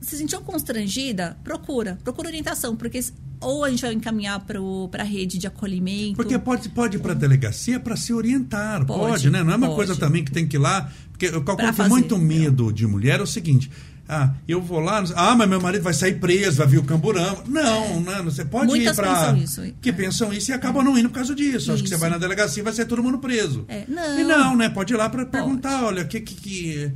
se 0.00 0.16
sentiu 0.16 0.40
constrangida, 0.40 1.36
procura. 1.42 1.98
Procura 2.04 2.28
orientação, 2.28 2.76
porque 2.76 3.00
ou 3.40 3.64
a 3.64 3.70
gente 3.70 3.82
vai 3.82 3.92
encaminhar 3.92 4.38
para 4.46 5.02
a 5.02 5.04
rede 5.04 5.36
de 5.36 5.48
acolhimento. 5.48 6.14
Porque 6.14 6.38
pode, 6.38 6.68
pode 6.68 6.96
ir 6.96 7.00
para 7.00 7.10
a 7.10 7.14
delegacia 7.16 7.80
para 7.80 7.96
se 7.96 8.12
orientar, 8.14 8.86
pode, 8.86 9.00
Pode, 9.00 9.30
né? 9.30 9.42
Não 9.42 9.52
é 9.52 9.56
uma 9.56 9.66
pode. 9.66 9.76
coisa 9.78 9.96
também 9.96 10.24
que 10.24 10.30
tem 10.30 10.46
que 10.46 10.56
ir 10.56 10.60
lá. 10.60 10.92
Porque 11.10 11.26
eu 11.26 11.42
calculo 11.42 11.74
que 11.74 11.82
muito 11.88 12.16
medo 12.16 12.72
de 12.72 12.86
mulher 12.86 13.18
é 13.18 13.22
o 13.24 13.26
seguinte. 13.26 13.68
Ah, 14.08 14.32
eu 14.46 14.62
vou 14.62 14.78
lá, 14.78 15.02
ah, 15.16 15.34
mas 15.34 15.48
meu 15.48 15.60
marido 15.60 15.82
vai 15.82 15.92
sair 15.92 16.20
preso, 16.20 16.58
vai 16.58 16.68
vir 16.68 16.78
o 16.78 16.84
camburão. 16.84 17.42
Não, 17.48 17.98
não, 17.98 18.24
você 18.24 18.44
pode 18.44 18.68
Muitas 18.68 18.96
ir 18.96 19.00
para. 19.00 19.32
pensam 19.32 19.36
isso, 19.36 19.74
Que 19.82 19.88
é. 19.90 19.92
pensam 19.92 20.32
isso 20.32 20.52
e 20.52 20.54
acabam 20.54 20.84
não 20.84 20.96
indo 20.96 21.08
por 21.08 21.16
causa 21.16 21.34
disso. 21.34 21.72
Acho 21.72 21.82
que 21.82 21.88
você 21.88 21.96
Isso. 21.96 22.00
vai 22.00 22.10
na 22.10 22.18
delegacia 22.18 22.60
e 22.60 22.64
vai 22.64 22.72
ser 22.72 22.84
todo 22.84 23.02
mundo 23.02 23.18
preso. 23.18 23.64
É, 23.66 23.84
não. 23.88 24.20
E 24.20 24.22
não, 24.22 24.56
né? 24.56 24.68
Pode 24.68 24.94
ir 24.94 24.96
lá 24.96 25.08
para 25.10 25.26
perguntar, 25.26 25.84
olha, 25.84 26.04
o 26.04 26.06
que, 26.06 26.20
que, 26.20 26.34
que. 26.36 26.92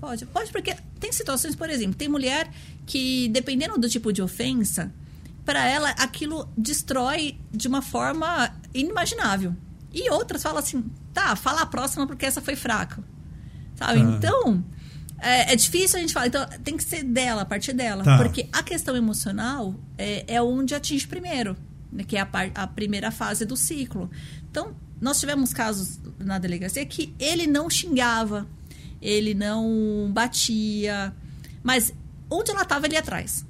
Pode, 0.00 0.26
pode, 0.26 0.52
porque 0.52 0.76
tem 1.00 1.12
situações, 1.12 1.56
por 1.56 1.68
exemplo, 1.68 1.94
tem 1.94 2.08
mulher 2.08 2.50
que, 2.86 3.28
dependendo 3.28 3.78
do 3.78 3.88
tipo 3.88 4.12
de 4.12 4.22
ofensa, 4.22 4.92
para 5.44 5.66
ela 5.66 5.90
aquilo 5.90 6.48
destrói 6.56 7.38
de 7.50 7.68
uma 7.68 7.82
forma 7.82 8.54
inimaginável. 8.74 9.54
E 9.92 10.10
outras 10.10 10.42
falam 10.42 10.58
assim, 10.58 10.84
tá, 11.12 11.34
fala 11.34 11.62
a 11.62 11.66
próxima 11.66 12.06
porque 12.06 12.26
essa 12.26 12.40
foi 12.40 12.54
fraca. 12.54 13.02
Sabe? 13.74 14.00
Tá. 14.00 14.10
Então, 14.10 14.64
é, 15.18 15.52
é 15.52 15.56
difícil 15.56 15.98
a 15.98 16.00
gente 16.00 16.12
falar. 16.12 16.26
Então, 16.26 16.46
tem 16.62 16.76
que 16.76 16.84
ser 16.84 17.02
dela, 17.02 17.42
a 17.42 17.46
partir 17.46 17.72
dela. 17.72 18.04
Tá. 18.04 18.18
Porque 18.18 18.48
a 18.52 18.62
questão 18.62 18.96
emocional 18.96 19.74
é, 19.96 20.24
é 20.34 20.42
onde 20.42 20.74
atinge 20.74 21.06
primeiro, 21.06 21.56
né, 21.90 22.04
que 22.04 22.16
é 22.16 22.20
a, 22.20 22.28
a 22.54 22.66
primeira 22.66 23.10
fase 23.10 23.44
do 23.44 23.56
ciclo. 23.56 24.10
Então, 24.50 24.76
nós 25.00 25.18
tivemos 25.18 25.52
casos 25.52 25.98
na 26.18 26.38
delegacia 26.38 26.84
que 26.84 27.14
ele 27.18 27.46
não 27.46 27.70
xingava, 27.70 28.46
ele 29.00 29.34
não 29.34 30.10
batia, 30.12 31.12
mas 31.62 31.92
onde 32.30 32.50
ela 32.50 32.62
estava, 32.62 32.86
ele 32.86 32.94
ia 32.94 33.00
atrás. 33.00 33.44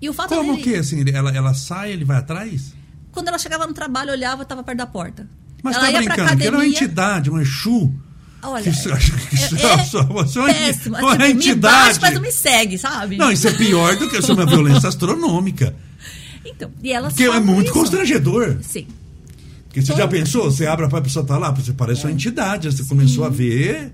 E 0.00 0.08
o 0.08 0.12
fato 0.12 0.28
Como 0.28 0.52
dele, 0.52 0.62
que, 0.62 0.74
assim? 0.76 1.04
Ela, 1.12 1.30
ela 1.34 1.54
sai, 1.54 1.92
ele 1.92 2.04
vai 2.04 2.18
atrás? 2.18 2.74
quando 3.10 3.28
ela 3.28 3.38
chegava 3.38 3.66
no 3.66 3.72
trabalho, 3.74 4.12
olhava, 4.12 4.42
estava 4.44 4.62
perto 4.62 4.78
da 4.78 4.86
porta. 4.86 5.28
Mas 5.60 5.74
ela 5.76 5.86
tá 5.86 5.90
ia 5.90 5.98
brincando, 5.98 6.36
que 6.36 6.46
era 6.46 6.56
uma 6.56 6.66
entidade, 6.66 7.30
um 7.30 7.40
Exu. 7.40 7.92
Olha, 8.40 8.68
isso- 8.68 8.92
acho 8.94 9.12
que 9.16 9.34
isso 9.34 9.56
é 9.56 9.78
só- 9.84 10.04
você 10.04 10.38
é 10.38 10.42
uma 10.42 10.52
péssimo. 10.54 10.96
uma 10.98 11.10
Tipo, 11.10 11.22
Me 11.24 11.30
entidade. 11.32 11.84
bate, 11.88 12.00
mas 12.00 12.14
não 12.14 12.20
me 12.22 12.30
segue, 12.30 12.78
sabe? 12.78 13.16
Não, 13.16 13.32
isso 13.32 13.48
é 13.48 13.52
pior 13.54 13.96
do 13.96 14.08
que 14.08 14.18
isso 14.18 14.30
é 14.30 14.34
uma 14.34 14.46
violência 14.46 14.88
astronômica. 14.88 15.74
Então, 16.44 16.70
e 16.80 16.92
elas 16.92 17.12
Porque 17.12 17.24
é 17.24 17.40
muito 17.40 17.64
isso. 17.66 17.74
constrangedor. 17.74 18.58
Sim. 18.62 18.86
Porque 19.68 19.82
você 19.82 19.94
já 19.94 20.08
pensou, 20.08 20.50
você 20.50 20.66
abre 20.66 20.86
a 20.86 20.88
porta, 20.88 21.04
a 21.04 21.08
pessoa 21.08 21.24
tá 21.24 21.38
lá, 21.38 21.50
você 21.50 21.72
parece 21.72 22.04
uma 22.04 22.12
entidade. 22.12 22.70
Você 22.72 22.82
começou 22.84 23.24
a 23.24 23.28
ver. 23.28 23.92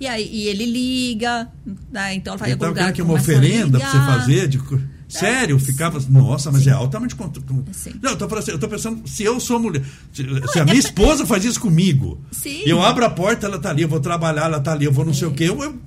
E 0.00 0.06
aí 0.06 0.28
e 0.30 0.48
ele 0.48 0.66
liga, 0.66 1.48
né? 1.92 2.14
então 2.14 2.32
ela 2.34 2.38
vai 2.38 2.50
tava 2.50 2.66
algum 2.66 2.78
lugar 2.80 2.92
que 2.92 3.00
uma 3.02 3.08
começa 3.14 3.32
a 3.32 3.34
oferenda 3.36 3.78
pra 3.78 3.90
você 3.90 3.96
fazer. 3.98 4.48
De... 4.48 4.58
co- 4.58 4.78
Sério, 5.08 5.58
ficava. 5.60 6.00
Nossa, 6.08 6.50
mas 6.50 6.66
é 6.66 6.72
altamente. 6.72 7.14
com- 7.14 7.30
Sim. 7.72 7.92
Não, 8.02 8.10
eu 8.10 8.16
tô, 8.16 8.34
assim, 8.34 8.50
eu 8.50 8.58
tô 8.58 8.66
pensando, 8.68 9.06
se 9.08 9.22
eu 9.22 9.38
sou 9.38 9.60
mulher. 9.60 9.82
Se, 10.12 10.24
se 10.24 10.58
a 10.58 10.62
é 10.62 10.64
minha 10.64 10.64
pra- 10.64 10.74
esposa 10.74 11.24
faz 11.24 11.44
isso 11.44 11.60
comigo. 11.60 12.20
Sim. 12.32 12.62
Eu 12.66 12.82
abro 12.82 13.04
a 13.04 13.10
porta, 13.10 13.46
ela 13.46 13.58
tá 13.60 13.70
ali, 13.70 13.82
eu 13.82 13.88
vou 13.88 14.00
trabalhar, 14.00 14.46
ela 14.46 14.58
tá 14.60 14.72
ali, 14.72 14.84
eu 14.86 14.92
vou 14.92 15.04
não 15.04 15.14
sei 15.14 15.28
o 15.28 15.30
quê. 15.30 15.44
Eu, 15.44 15.62
eu- 15.62 15.80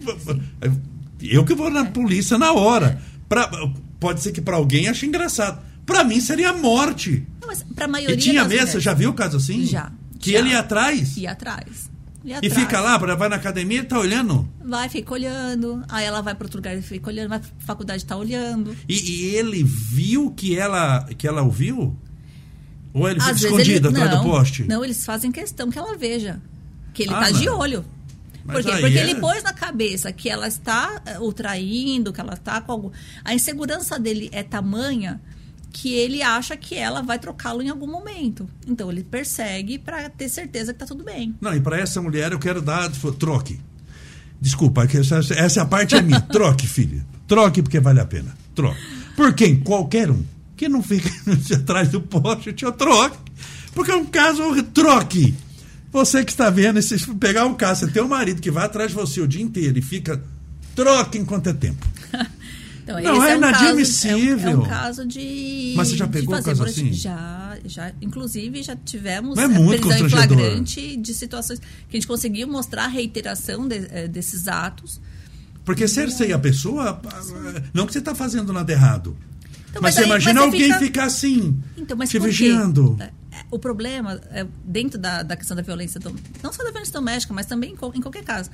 eu- 0.62 0.82
Eu 1.20 1.44
que 1.44 1.54
vou 1.54 1.70
na 1.70 1.84
polícia 1.86 2.38
na 2.38 2.54
hora. 2.54 3.02
Pra, 3.28 3.50
pode 4.00 4.22
ser 4.22 4.32
que 4.32 4.40
pra 4.40 4.56
alguém 4.56 4.88
ache 4.88 5.06
engraçado. 5.06 5.60
Pra 5.86 6.04
mim 6.06 6.22
seria 6.22 6.54
morte. 6.54 7.26
Mas 7.48 7.64
pra 7.76 7.88
maioria 7.88 8.16
E 8.16 8.20
tinha 8.20 8.44
você 8.44 8.48
mulheres- 8.60 8.84
já 8.84 8.94
viu 8.94 9.10
o 9.10 9.14
caso 9.14 9.38
assim? 9.38 9.66
Já, 9.66 9.92
Que 10.20 10.34
já. 10.34 10.40
ele 10.40 10.50
ia 10.50 10.60
atrás. 10.60 11.18
Ir 11.18 11.26
atrás. 11.28 11.90
E 12.26 12.34
atrás. 12.34 12.54
fica 12.54 12.82
lá, 12.82 12.98
vai 12.98 13.30
na 13.30 13.38
academia 13.38 13.80
e 13.80 13.84
tá 13.84 13.98
olhando. 13.98 14.48
Vai, 14.64 14.90
fica 14.90 15.14
olhando. 15.14 15.82
Aí 15.88 16.04
ela 16.06 16.22
vai 16.22 16.36
para 16.36 16.46
outro 16.46 16.58
lugar 16.58 16.78
e 16.78 16.82
fica 16.82 17.10
olhando. 17.10 17.30
Vai 17.30 17.40
pra 17.40 17.50
faculdade 17.60 18.04
tá 18.06 18.18
olhando. 18.18 18.76
E, 18.90 18.94
e 19.12 19.36
ele 19.36 19.64
viu 19.64 20.32
que 20.32 20.58
ela, 20.58 21.06
que 21.18 21.26
ela 21.26 21.42
ouviu? 21.42 21.98
Ou 22.94 23.08
ele 23.10 23.20
fica 23.20 23.32
Às 23.32 23.42
escondido 23.44 23.88
ele- 23.90 23.96
atrás 23.98 24.12
não, 24.12 24.24
do 24.24 24.30
poste? 24.30 24.64
Não, 24.64 24.84
eles 24.84 25.06
fazem 25.06 25.32
questão 25.32 25.70
que 25.70 25.78
ela 25.80 25.96
veja. 25.96 26.42
Que 26.94 27.04
ele 27.04 27.14
Ah, 27.14 27.20
tá 27.22 27.32
de 27.32 27.46
não. 27.46 27.60
olho. 27.60 27.86
Mas 28.44 28.66
Por 28.66 28.80
Porque 28.80 28.98
é- 28.98 29.02
ele 29.02 29.16
pôs 29.16 29.44
na 29.44 29.54
cabeça 29.54 30.12
que 30.12 30.30
ela 30.30 30.48
está 30.48 31.02
eh, 31.06 31.20
o 31.20 31.32
traindo, 31.34 32.12
que 32.12 32.20
ela 32.20 32.34
está 32.34 32.60
com 32.62 32.72
algum. 32.72 32.92
A 33.24 33.34
insegurança 33.34 34.00
dele 34.00 34.30
é 34.32 34.42
tamanha 34.42 35.22
que 35.72 35.94
ele 35.94 36.22
acha 36.22 36.58
que 36.58 36.76
ela 36.76 37.02
vai 37.02 37.20
trocá-lo 37.20 37.62
em 37.62 37.70
algum 37.70 37.88
momento. 37.88 38.50
Então 38.68 38.92
ele 38.92 39.04
persegue 39.04 39.78
para 39.78 40.10
ter 40.10 40.30
certeza 40.30 40.74
que 40.74 40.80
tá 40.80 40.86
tudo 40.86 41.04
bem. 41.04 41.36
Não, 41.40 41.56
e 41.56 41.60
para 41.60 41.80
essa 41.80 42.02
mulher 42.02 42.32
eu 42.32 42.40
quero 42.40 42.62
dar 42.62 42.90
troque. 43.20 43.60
Desculpa, 44.40 44.86
essa, 44.86 45.20
essa 45.34 45.66
parte 45.66 45.96
é 45.96 46.02
minha. 46.02 46.22
Troque, 46.30 46.68
filha. 46.68 47.04
Troque 47.28 47.62
porque 47.62 47.80
vale 47.80 48.00
a 48.00 48.06
pena. 48.06 48.38
Troque. 48.54 48.80
Por 49.16 49.34
quem? 49.34 49.60
Qualquer 49.60 50.12
um. 50.12 50.24
Que 50.56 50.70
não 50.70 50.82
fica 50.84 51.10
atrás 51.56 51.90
do 51.90 52.02
poste, 52.02 52.56
eu 52.64 52.72
troque. 52.72 53.18
Porque 53.74 53.92
é 53.92 53.96
um 53.96 54.06
caso. 54.06 54.42
Troque. 54.66 55.34
Você 55.92 56.24
que 56.24 56.32
está 56.32 56.50
vendo, 56.50 56.82
se 56.82 56.98
pegar 57.16 57.46
um 57.46 57.56
caso, 57.56 57.86
você 57.86 57.92
tem 57.92 58.04
um 58.04 58.08
marido 58.08 58.42
que 58.42 58.52
vai 58.52 58.66
atrás 58.66 58.92
de 58.92 58.96
você 58.96 59.22
o 59.22 59.28
dia 59.28 59.42
inteiro 59.42 59.78
e 59.80 59.82
fica. 59.82 60.22
Troque 60.76 61.18
enquanto 61.18 61.48
é 61.50 61.54
tempo. 61.54 61.86
Então, 62.90 63.02
Não, 63.02 63.22
esse 63.24 63.32
é 63.34 63.38
um 63.38 63.42
caso- 63.42 63.64
inadmissível. 63.66 64.50
é, 64.50 64.56
um, 64.56 64.62
é 64.62 64.66
um 64.66 64.70
caso 64.70 65.06
de. 65.06 65.74
Mas 65.76 65.90
você 65.90 65.98
já 65.98 66.08
pegou 66.08 66.36
fazer 66.36 66.50
caso 66.52 66.64
assim? 66.64 66.94
Já, 66.94 67.58
já. 67.66 67.92
Inclusive, 68.02 68.64
já 68.64 68.78
tivemos 68.78 69.36
Não 69.36 69.44
é 69.44 69.46
eh, 69.46 69.50
muito 69.50 69.88
prisão 69.88 70.08
em 70.08 70.10
flagrante 70.10 70.96
de 70.96 71.14
situações 71.14 71.60
que 71.60 71.66
a 71.92 71.96
gente 71.98 72.08
conseguiu 72.08 72.48
mostrar 72.48 72.86
a 72.86 72.88
reiteração 72.88 73.68
de- 73.68 73.88
eh, 73.92 74.08
desses 74.08 74.48
atos. 74.48 75.02
Porque 75.66 75.86
cerceia 75.86 76.38
a 76.38 76.40
pessoa, 76.40 77.02
não 77.74 77.86
que 77.86 77.92
você 77.92 78.00
está 78.00 78.16
fazendo 78.16 78.54
nada 78.54 78.72
errado. 78.72 79.18
Então, 79.70 79.82
mas, 79.82 79.82
mas 79.82 79.96
você 79.96 80.00
aí- 80.02 80.06
imagina 80.08 80.34
mas 80.36 80.42
você 80.44 80.46
alguém 80.46 80.68
fica- 80.68 80.80
ficar 80.80 81.04
assim, 81.04 81.60
Então, 81.76 81.98
te 82.00 82.18
vigiando. 82.20 82.96
É, 83.02 83.04
é, 83.04 83.12
O 83.52 83.60
problema, 83.60 84.20
é, 84.32 84.48
dentro 84.64 84.98
da, 84.98 85.24
da 85.24 85.36
questão 85.36 85.58
da 85.58 85.62
violência, 85.62 86.00
não 86.42 86.54
só 86.54 86.64
da 86.64 86.70
violência 86.72 86.94
doméstica, 86.94 87.34
mas 87.34 87.46
também 87.46 87.74
em 87.74 88.02
qualquer 88.02 88.24
caso. 88.24 88.50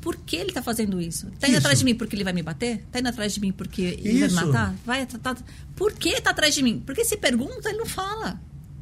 Por 0.00 0.16
que 0.16 0.36
ele 0.36 0.50
está 0.50 0.62
fazendo 0.62 1.00
isso? 1.00 1.26
Está 1.28 1.48
indo 1.48 1.54
Isso. 1.54 1.58
atrás 1.60 1.78
de 1.80 1.84
mim 1.84 1.94
porque 1.94 2.14
ele 2.14 2.22
vai 2.24 2.32
me 2.32 2.42
bater? 2.42 2.76
Está 2.86 3.00
indo 3.00 3.08
atrás 3.08 3.34
de 3.34 3.40
mim 3.40 3.50
porque 3.52 3.82
ele 3.82 4.20
vai 4.20 4.28
Isso. 4.28 4.36
me 4.40 4.46
matar? 4.46 4.74
Vai, 4.86 5.04
tá, 5.06 5.18
tá- 5.18 5.36
Por 5.74 5.92
que 5.92 6.10
está 6.10 6.30
atrás 6.30 6.54
de 6.54 6.62
mim? 6.62 6.80
Porque 6.86 7.04
se 7.04 7.16
pergunta, 7.16 7.68
ele 7.68 7.78
não 7.78 7.86
fala. 7.86 8.40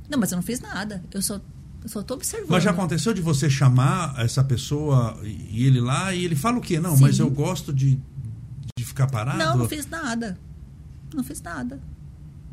Não, 0.09 0.19
mas 0.19 0.31
eu 0.31 0.37
não 0.37 0.43
fiz 0.43 0.61
nada. 0.61 1.03
Eu 1.13 1.23
só, 1.23 1.41
eu 1.83 1.89
só 1.89 2.03
tô 2.03 2.15
observando. 2.15 2.51
Mas 2.51 2.63
já 2.63 2.71
aconteceu 2.71 3.15
de 3.15 3.23
você 3.23 3.49
chamar 3.49 4.15
essa 4.19 4.45
pessoa 4.45 5.19
e 5.25 5.65
ele 5.67 5.81
lá 5.81 6.15
e 6.15 6.25
ele 6.25 6.37
fala 6.37 6.59
o 6.59 6.61
quê? 6.61 6.79
Não, 6.79 6.95
Sim. 6.97 7.03
mas 7.03 7.19
eu 7.19 7.31
gosto 7.31 7.73
de, 7.73 7.99
de 8.79 8.85
ficar 8.85 9.07
parado. 9.07 9.39
Não, 9.39 9.57
não 9.57 9.69
fiz 9.69 9.87
nada. 9.87 10.39
Não 11.15 11.25
fiz 11.25 11.41
nada. 11.41 11.81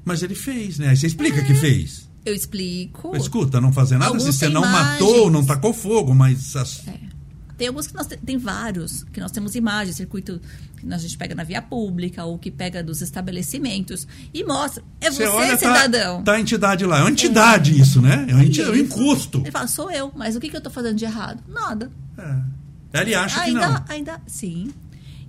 Mas 0.05 0.24
ele 0.24 0.36
fez, 0.36 0.80
né? 0.80 0.89
Aí 0.89 0.97
você 0.97 1.07
explica 1.07 1.43
que 1.43 1.53
fez. 1.53 2.09
Eu 2.26 2.34
explico. 2.34 3.16
Escuta, 3.18 3.59
não 3.59 3.74
fazer 3.74 3.97
nada 3.97 4.11
Alguns 4.11 4.24
se 4.24 4.34
você 4.34 4.47
não 4.49 4.61
matou, 4.61 5.09
imagens. 5.16 5.34
não 5.34 5.45
tacou 5.45 5.74
fogo, 5.74 6.16
mas. 6.16 6.55
as- 6.55 6.88
É. 6.88 7.12
Tem 7.58 7.68
alguns 7.68 7.88
que 7.88 7.93
nós 7.93 8.08
te- 8.08 8.18
tem 8.18 8.38
vários 8.38 9.04
que 9.06 9.20
nós 9.20 9.32
temos 9.32 9.56
imagens, 9.56 9.95
circuito 9.95 10.41
que 10.78 10.91
a 10.93 10.97
gente 10.97 11.18
pega 11.18 11.36
na 11.36 11.43
via 11.43 11.62
pública 11.62 12.24
ou 12.26 12.38
que 12.38 12.49
pega 12.51 12.84
dos 12.84 13.01
estabelecimentos 13.01 14.08
e 14.34 14.43
mostra. 14.43 14.84
É 14.99 15.10
você, 15.12 15.24
tá, 15.26 15.58
cidadão. 15.58 16.24
tá 16.24 16.34
a 16.34 16.39
entidade 16.39 16.86
lá. 16.86 16.99
É 16.99 17.01
uma 17.01 17.12
entidade 17.12 17.80
isso, 17.80 18.01
né? 18.01 18.26
É 18.30 18.36
um, 18.36 18.41
enti- 18.41 18.62
é 18.62 18.70
um 18.70 18.76
encosto. 18.76 19.39
Ele 19.39 19.51
fala, 19.51 19.68
sou 19.68 19.89
eu, 19.91 20.12
mas 20.16 20.36
o 20.36 20.39
que, 20.39 20.49
que 20.49 20.58
eu 20.58 20.62
tô 20.62 20.70
fazendo 20.70 20.95
de 20.97 21.06
errado? 21.06 21.43
Nada. 21.47 21.91
É. 22.18 23.01
Ele 23.01 23.16
acha 23.16 23.41
que 23.41 23.49
ainda, 23.49 23.68
não. 23.70 23.86
ainda, 23.88 24.22
sim. 24.28 24.72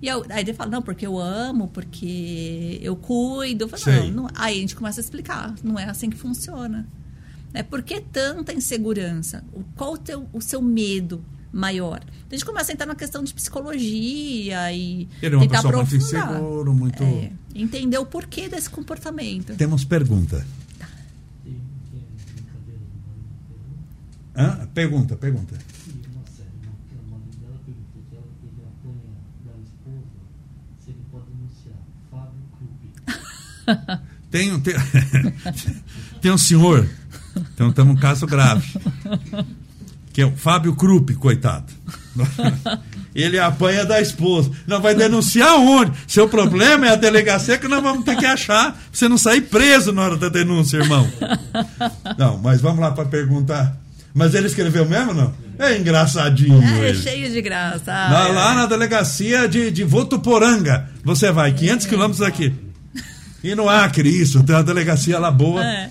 E 0.03 0.09
eu- 0.09 0.25
aí 0.29 0.43
ele 0.43 0.53
fala, 0.53 0.71
não, 0.71 0.83
porque 0.83 1.07
eu 1.07 1.19
amo, 1.19 1.69
porque 1.69 2.79
eu 2.83 2.95
cuido. 2.97 3.65
Eu 3.65 3.69
falo, 3.69 3.83
não, 3.87 4.11
não. 4.25 4.31
Aí 4.35 4.57
a 4.57 4.61
gente 4.61 4.75
começa 4.77 5.01
a 5.01 5.03
explicar. 5.03 5.55
Não 5.63 5.79
é 5.79 5.85
assim 5.85 6.11
que 6.11 6.17
funciona. 6.17 6.87
É 7.55 7.63
por 7.63 7.83
que 7.83 8.01
tanta 8.01 8.53
insegurança? 8.53 9.45
Qual 9.77 9.93
o, 9.95 9.99
teu, 9.99 10.29
o 10.33 10.41
seu 10.41 10.61
medo 10.61 11.25
maior? 11.55 12.01
Então 12.05 12.29
a 12.33 12.35
gente 12.35 12.45
começa 12.45 12.71
a 12.71 12.75
entrar 12.75 12.87
na 12.87 12.95
questão 12.95 13.23
de 13.23 13.33
psicologia 13.33 14.73
e 14.73 15.09
Ele 15.23 15.35
é 15.35 15.39
uma 15.39 15.47
tentar 15.47 15.63
pessoa 15.63 15.77
muito 15.77 15.95
aprofundar. 15.95 16.31
inseguro, 16.33 16.75
muito. 16.75 17.03
É, 17.03 17.31
entender 17.55 17.99
o 17.99 18.07
porquê 18.07 18.49
desse 18.49 18.69
comportamento. 18.69 19.55
Temos 19.57 19.85
pergunta. 19.85 20.37
Marido 20.37 20.65
Hã? 24.37 24.67
Pergunta, 24.75 25.17
pergunta. 25.17 25.57
Tem, 34.31 34.53
um- 34.53 34.61
tem, 34.61 34.75
tem 36.21 36.31
um 36.33 36.39
senhor, 36.39 36.89
então 37.55 37.73
temos 37.73 37.95
um 37.95 37.99
caso 37.99 38.27
grave, 38.27 38.75
que 40.15 40.23
é 40.23 40.27
o 40.27 40.35
Fábio 40.35 40.75
Krupp, 40.75 41.13
coitado. 41.17 41.71
Ele 43.15 43.39
apanha 43.39 43.85
da 43.85 44.01
esposa. 44.01 44.51
Não 44.67 44.81
vai 44.81 44.95
denunciar 44.95 45.55
onde? 45.57 45.93
Seu 46.09 46.29
problema 46.29 46.87
é 46.87 46.93
a 46.93 46.97
delegacia 46.97 47.59
que 47.59 47.69
nós 47.69 47.83
vamos 47.83 48.05
ter 48.05 48.17
que 48.17 48.25
achar 48.25 48.73
pra 48.73 48.81
você 48.91 49.09
não 49.09 49.19
sair 49.19 49.43
preso 49.43 49.93
na 49.93 50.03
hora 50.03 50.17
da 50.17 50.29
denúncia, 50.29 50.79
irmão. 50.79 51.07
Não, 52.17 52.39
mas 52.39 52.61
vamos 52.61 52.81
lá 52.81 52.91
para 52.91 53.05
perguntar. 53.05 53.77
Mas 54.13 54.35
ele 54.35 54.47
escreveu 54.47 54.89
mesmo, 54.89 55.13
não? 55.13 55.35
É 55.59 55.77
engraçadinho. 55.77 56.63
É, 56.63 56.89
ele. 56.89 56.99
cheio 57.03 57.31
de 57.31 57.43
graça. 57.43 57.93
Lá, 57.93 58.25
Ai, 58.25 58.33
lá 58.33 58.49
ai. 58.51 58.57
na 58.57 58.67
delegacia 58.67 59.49
de, 59.49 59.71
de 59.71 59.85
Votuporanga. 59.85 60.89
Você 61.05 61.31
vai, 61.33 61.53
500 61.53 61.87
quilômetros 61.87 62.19
daqui. 62.21 62.53
E 63.43 63.55
no 63.55 63.69
Acre, 63.69 64.09
isso, 64.09 64.43
tem 64.45 64.55
uma 64.57 64.63
delegacia 64.63 65.19
lá 65.19 65.31
boa. 65.31 65.65
É. 65.65 65.91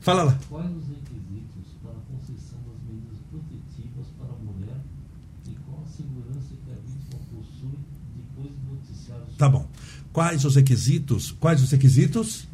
Fala 0.00 0.22
lá. 0.24 0.38
Quais 0.48 0.66
os 0.66 0.84
requisitos 0.88 1.72
para 1.82 1.92
a 1.92 2.02
concessão 2.10 2.58
das 2.66 2.76
medidas 2.86 3.18
protetivas 3.30 4.06
para 4.18 4.34
a 4.34 4.38
mulher 4.44 4.76
e 5.46 5.52
qual 5.64 5.80
a 5.80 5.90
segurança 5.96 6.52
que 6.60 6.70
a 6.70 6.78
vítima 6.84 7.20
possui 7.30 7.78
depois 8.18 8.50
do 8.50 8.66
noticiário 8.74 9.26
Tá 9.40 9.48
bom. 9.48 9.66
Quais 10.12 10.44
os 10.44 10.54
requisitos? 10.54 11.30
Quais 11.40 11.62
os 11.62 11.70
requisitos 11.70 12.46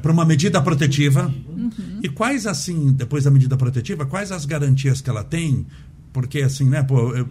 para 0.00 0.12
uma 0.12 0.24
medida 0.24 0.62
protetiva? 0.62 1.26
Uhum. 1.26 1.98
E 2.04 2.08
quais 2.08 2.46
assim, 2.46 2.92
depois 2.92 3.24
da 3.24 3.32
medida 3.32 3.56
protetiva, 3.56 4.06
quais 4.06 4.30
as 4.30 4.44
garantias 4.46 5.00
que 5.00 5.10
ela 5.10 5.24
tem? 5.24 5.66
Porque 6.12 6.40
assim, 6.40 6.68
né, 6.70 6.82
pô, 6.84 7.16
eu- 7.16 7.28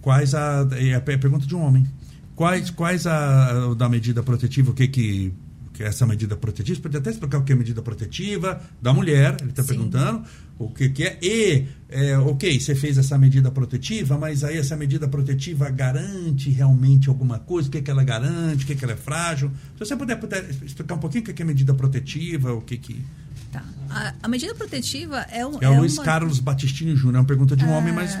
quais 0.00 0.34
a 0.34 0.66
é 0.72 0.94
a 0.94 1.00
pe- 1.02 1.18
pergunta 1.18 1.46
de 1.46 1.54
um 1.54 1.60
homem. 1.60 1.86
Quais 2.34 2.70
quais 2.70 3.06
a 3.06 3.74
da 3.74 3.88
medida 3.90 4.22
protetiva, 4.22 4.70
o 4.70 4.74
que 4.74 4.88
que 4.88 5.32
é 5.80 5.86
essa 5.86 6.06
medida 6.06 6.36
protetiva, 6.36 6.76
você 6.76 6.82
pode 6.82 6.96
até 6.96 7.10
explicar 7.10 7.38
o 7.38 7.42
que 7.42 7.52
é 7.52 7.56
medida 7.56 7.82
protetiva 7.82 8.60
da 8.80 8.92
mulher, 8.92 9.36
ele 9.40 9.50
está 9.50 9.62
perguntando 9.64 10.22
o 10.58 10.68
que, 10.70 10.88
que 10.88 11.02
é. 11.04 11.18
E, 11.22 11.64
é, 11.88 12.16
ok, 12.18 12.60
você 12.60 12.74
fez 12.74 12.96
essa 12.98 13.18
medida 13.18 13.50
protetiva, 13.50 14.16
mas 14.16 14.44
aí 14.44 14.56
essa 14.56 14.76
medida 14.76 15.06
protetiva 15.08 15.68
garante 15.70 16.50
realmente 16.50 17.08
alguma 17.08 17.38
coisa? 17.38 17.68
O 17.68 17.72
que, 17.72 17.82
que 17.82 17.90
ela 17.90 18.04
garante? 18.04 18.64
O 18.64 18.66
que, 18.66 18.74
que 18.74 18.84
ela 18.84 18.94
é 18.94 18.96
frágil? 18.96 19.50
Se 19.74 19.80
você 19.84 19.96
puder, 19.96 20.16
puder 20.16 20.44
explicar 20.64 20.94
um 20.94 20.98
pouquinho 20.98 21.22
o 21.22 21.26
que, 21.26 21.32
que 21.32 21.42
é 21.42 21.44
medida 21.44 21.74
protetiva, 21.74 22.52
o 22.52 22.60
que, 22.60 22.76
que. 22.76 23.04
Tá. 23.52 23.62
A, 23.90 24.14
a 24.22 24.28
medida 24.28 24.54
protetiva 24.54 25.18
é 25.30 25.44
um. 25.46 25.58
É, 25.60 25.68
o 25.68 25.78
Luiz 25.78 25.94
uma- 25.94 26.04
Carlos 26.04 26.38
Batistini 26.40 26.94
Júnior, 26.96 27.16
é 27.16 27.20
uma 27.20 27.26
pergunta 27.26 27.56
de 27.56 27.64
um 27.64 27.70
homem, 27.72 27.92
mas. 27.92 28.16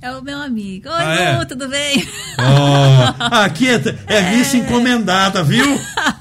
É 0.00 0.12
o 0.12 0.22
meu 0.22 0.40
amigo. 0.40 0.88
Oi, 0.88 0.94
Ah, 0.94 1.14
é? 1.14 1.38
Lu, 1.38 1.46
tudo 1.46 1.68
bem? 1.68 2.06
Ó, 2.38 3.24
aqui 3.44 3.66
é, 3.68 3.82
é 4.06 4.36
missa 4.36 4.56
encomendada, 4.56 5.42
viu? 5.42 5.64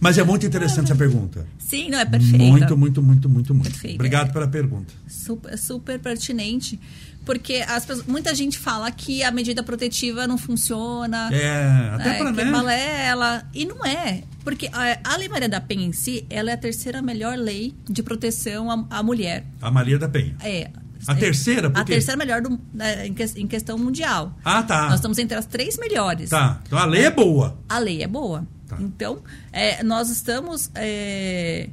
Mas 0.00 0.16
é 0.16 0.24
muito 0.24 0.46
interessante 0.46 0.86
essa 0.86 0.96
pergunta. 0.96 1.46
Sim, 1.58 1.90
não, 1.90 1.98
é 1.98 2.04
perfeita. 2.06 2.38
Muito, 2.38 2.76
muito, 2.76 3.02
muito, 3.02 3.28
muito, 3.28 3.54
muito. 3.54 3.70
Perfeita. 3.70 3.96
Obrigado 3.96 4.32
pela 4.32 4.48
pergunta. 4.48 4.92
Super, 5.06 5.58
super 5.58 5.98
pertinente. 5.98 6.80
Porque 7.24 7.62
as 7.68 7.84
pessoas- 7.84 8.06
muita 8.06 8.34
gente 8.34 8.58
fala 8.58 8.90
que 8.90 9.22
a 9.22 9.30
medida 9.30 9.62
protetiva 9.62 10.26
não 10.26 10.38
funciona. 10.38 11.28
É, 11.30 11.90
até 11.94 12.14
é, 12.14 12.18
para 12.18 12.32
que 12.32 12.44
né? 12.44 12.50
balela. 12.50 13.44
E 13.52 13.66
não 13.66 13.84
é. 13.84 14.22
Porque 14.42 14.70
a, 14.72 14.98
a 15.12 15.16
Lei 15.18 15.28
Maria 15.28 15.48
da 15.48 15.60
Penha 15.60 15.84
em 15.86 15.92
si, 15.92 16.24
ela 16.30 16.50
é 16.50 16.54
a 16.54 16.56
terceira 16.56 17.02
melhor 17.02 17.36
lei 17.36 17.74
de 17.88 18.02
proteção 18.02 18.70
à, 18.70 18.86
à 18.98 19.02
mulher. 19.02 19.44
A 19.60 19.70
Maria 19.70 19.98
da 19.98 20.08
Penha. 20.08 20.34
É. 20.42 20.70
A 21.06 21.14
terceira? 21.14 21.68
Por 21.70 21.78
A 21.80 21.84
quê? 21.84 21.92
terceira 21.92 22.16
melhor 22.16 22.40
do- 22.40 22.58
né, 22.72 23.06
em, 23.06 23.12
que- 23.14 23.22
em 23.36 23.46
questão 23.46 23.76
mundial. 23.78 24.34
Ah, 24.42 24.62
tá. 24.62 24.84
Nós 24.86 24.94
estamos 24.94 25.18
entre 25.18 25.36
as 25.36 25.44
três 25.46 25.76
melhores. 25.78 26.30
Tá. 26.30 26.60
Então 26.66 26.78
a 26.78 26.86
lei 26.86 27.04
é 27.04 27.10
boa. 27.10 27.58
A 27.68 27.78
lei 27.78 28.02
é 28.02 28.06
boa. 28.06 28.46
Tá. 28.70 28.82
Então, 28.82 29.18
é, 29.52 29.82
nós 29.82 30.08
estamos 30.10 30.70
é, 30.74 31.68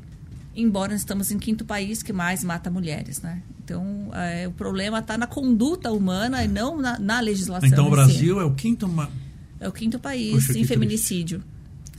embora 0.56 0.96
estamos 0.96 1.32
em 1.32 1.38
quinto 1.38 1.64
país 1.64 2.02
que 2.02 2.12
mais 2.12 2.44
mata 2.44 2.72
mulheres, 2.72 3.22
né? 3.22 3.42
Então, 3.64 4.10
é, 4.14 4.48
o 4.48 4.52
problema 4.52 5.00
está 5.00 5.18
na 5.18 5.28
conduta 5.28 5.92
humana 5.92 6.44
e 6.44 6.48
não 6.48 6.78
na, 6.82 6.98
na 6.98 7.20
legislação. 7.20 7.68
Então 7.70 7.86
o 7.86 7.88
em 7.88 7.92
si. 7.92 7.96
Brasil 7.96 8.40
é 8.42 8.44
o 8.46 8.54
quinto. 8.56 8.88
ma- 8.88 9.10
É 9.60 9.68
o 9.68 9.72
quinto 9.72 10.00
país 10.00 10.46
que 10.46 10.52
em 10.52 10.54
triste. 10.56 10.68
feminicídio. 10.68 11.44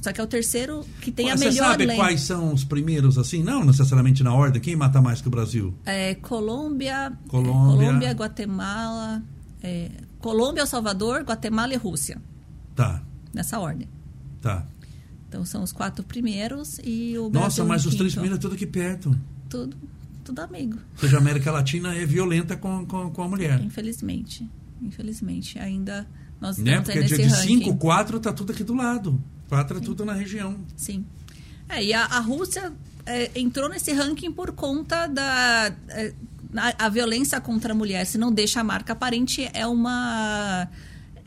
Só 0.01 0.13
que 0.13 0.21
é 0.21 0.25
o 0.25 0.27
terceiro 0.29 0.85
que 1.01 1.11
tem 1.13 1.31
a 1.31 1.37
Você 1.37 1.47
melhor 1.51 1.71
sabe 1.73 1.85
lei. 1.87 1.97
quais 1.97 2.21
são 2.23 2.55
os 2.55 2.63
primeiros, 2.65 3.19
assim? 3.19 3.43
Não 3.43 3.65
necessariamente 3.65 4.23
na 4.23 4.33
ordem. 4.33 4.61
Quem 4.63 4.77
mata 4.77 5.03
mais 5.03 5.21
que 5.21 5.27
o 5.29 5.31
Brasil? 5.31 5.75
É, 5.85 6.15
Colômbia, 6.15 7.13
Colômbia. 7.29 7.53
é, 7.53 7.87
Colômbia, 7.89 8.13
Guatemala, 8.13 9.23
é, 9.63 9.91
Colômbia, 10.21 10.61
El 10.63 10.67
Salvador, 10.69 11.23
Guatemala 11.23 11.75
e 11.75 11.77
Rússia, 11.77 12.21
Tá, 12.77 13.03
nessa 13.35 13.59
ordem. 13.59 13.89
tá. 14.41 14.65
Então 15.29 15.45
são 15.45 15.63
os 15.63 15.73
quatro 15.73 16.03
primeiros 16.05 16.79
e 16.83 17.17
o 17.19 17.29
Brasil 17.29 17.45
Nossa, 17.45 17.65
mas 17.65 17.85
os 17.85 17.95
três 17.95 18.13
primeiros 18.13 18.39
é 18.39 18.41
tudo 18.41 18.55
aqui 18.55 18.67
perto. 18.67 19.15
Tudo, 19.49 19.77
tudo 20.25 20.41
amigo. 20.41 20.79
Ou 20.95 21.01
seja, 21.01 21.17
a 21.17 21.21
América 21.21 21.53
Latina 21.53 21.95
é 21.95 22.05
violenta 22.07 22.57
com, 22.57 22.87
com, 22.87 23.11
com 23.11 23.23
a 23.23 23.29
mulher. 23.29 23.61
Infelizmente, 23.63 24.49
infelizmente 24.83 25.59
ainda 25.59 26.07
nós 26.41 26.57
Né? 26.57 26.71
estamos 26.81 26.87
Porque 26.87 27.01
nesse 27.01 27.17
de, 27.17 27.23
de 27.23 27.29
ranking. 27.29 27.47
cinco, 27.65 27.77
quatro 27.77 28.19
tá 28.21 28.33
tudo 28.33 28.53
aqui 28.53 28.65
do 28.65 28.75
lado. 28.75 29.21
Quatro 29.49 29.79
é 29.79 29.81
tudo 29.81 30.05
na 30.05 30.13
região. 30.15 30.57
Sim. 30.77 31.05
É, 31.69 31.85
e 31.85 31.93
a, 31.93 32.05
a 32.05 32.21
Rússia 32.21 32.73
é, 33.05 33.31
entrou 33.39 33.69
nesse 33.69 33.93
ranking 33.93 34.33
por 34.33 34.53
conta 34.53 35.07
da 35.07 35.75
é, 35.89 36.15
a, 36.57 36.87
a 36.87 36.89
violência 36.89 37.39
contra 37.41 37.73
a 37.73 37.77
mulher. 37.77 38.07
Se 38.07 38.17
não 38.17 38.33
deixa 38.33 38.61
a 38.61 38.65
marca 38.65 38.93
aparente, 38.95 39.49
é 39.53 39.67
uma. 39.67 40.69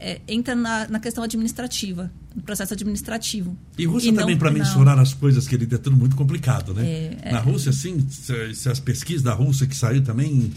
É, 0.03 0.19
entra 0.27 0.55
na, 0.55 0.87
na 0.87 0.99
questão 0.99 1.23
administrativa, 1.23 2.11
no 2.35 2.41
processo 2.41 2.73
administrativo. 2.73 3.55
E 3.77 3.85
Rússia 3.85 4.11
não 4.11 4.21
também, 4.21 4.35
para 4.37 4.49
mensurar 4.49 4.97
as 4.97 5.13
coisas, 5.13 5.47
querida, 5.47 5.75
é 5.75 5.77
tudo 5.77 5.95
muito 5.95 6.15
complicado, 6.15 6.73
né? 6.73 6.83
É, 6.85 7.17
é. 7.21 7.31
Na 7.31 7.39
Rússia, 7.39 7.71
sim, 7.71 8.03
se, 8.09 8.55
se 8.55 8.67
as 8.67 8.79
pesquisas 8.79 9.21
da 9.21 9.33
Rússia 9.33 9.67
que 9.67 9.75
saiu 9.75 10.03
também, 10.03 10.51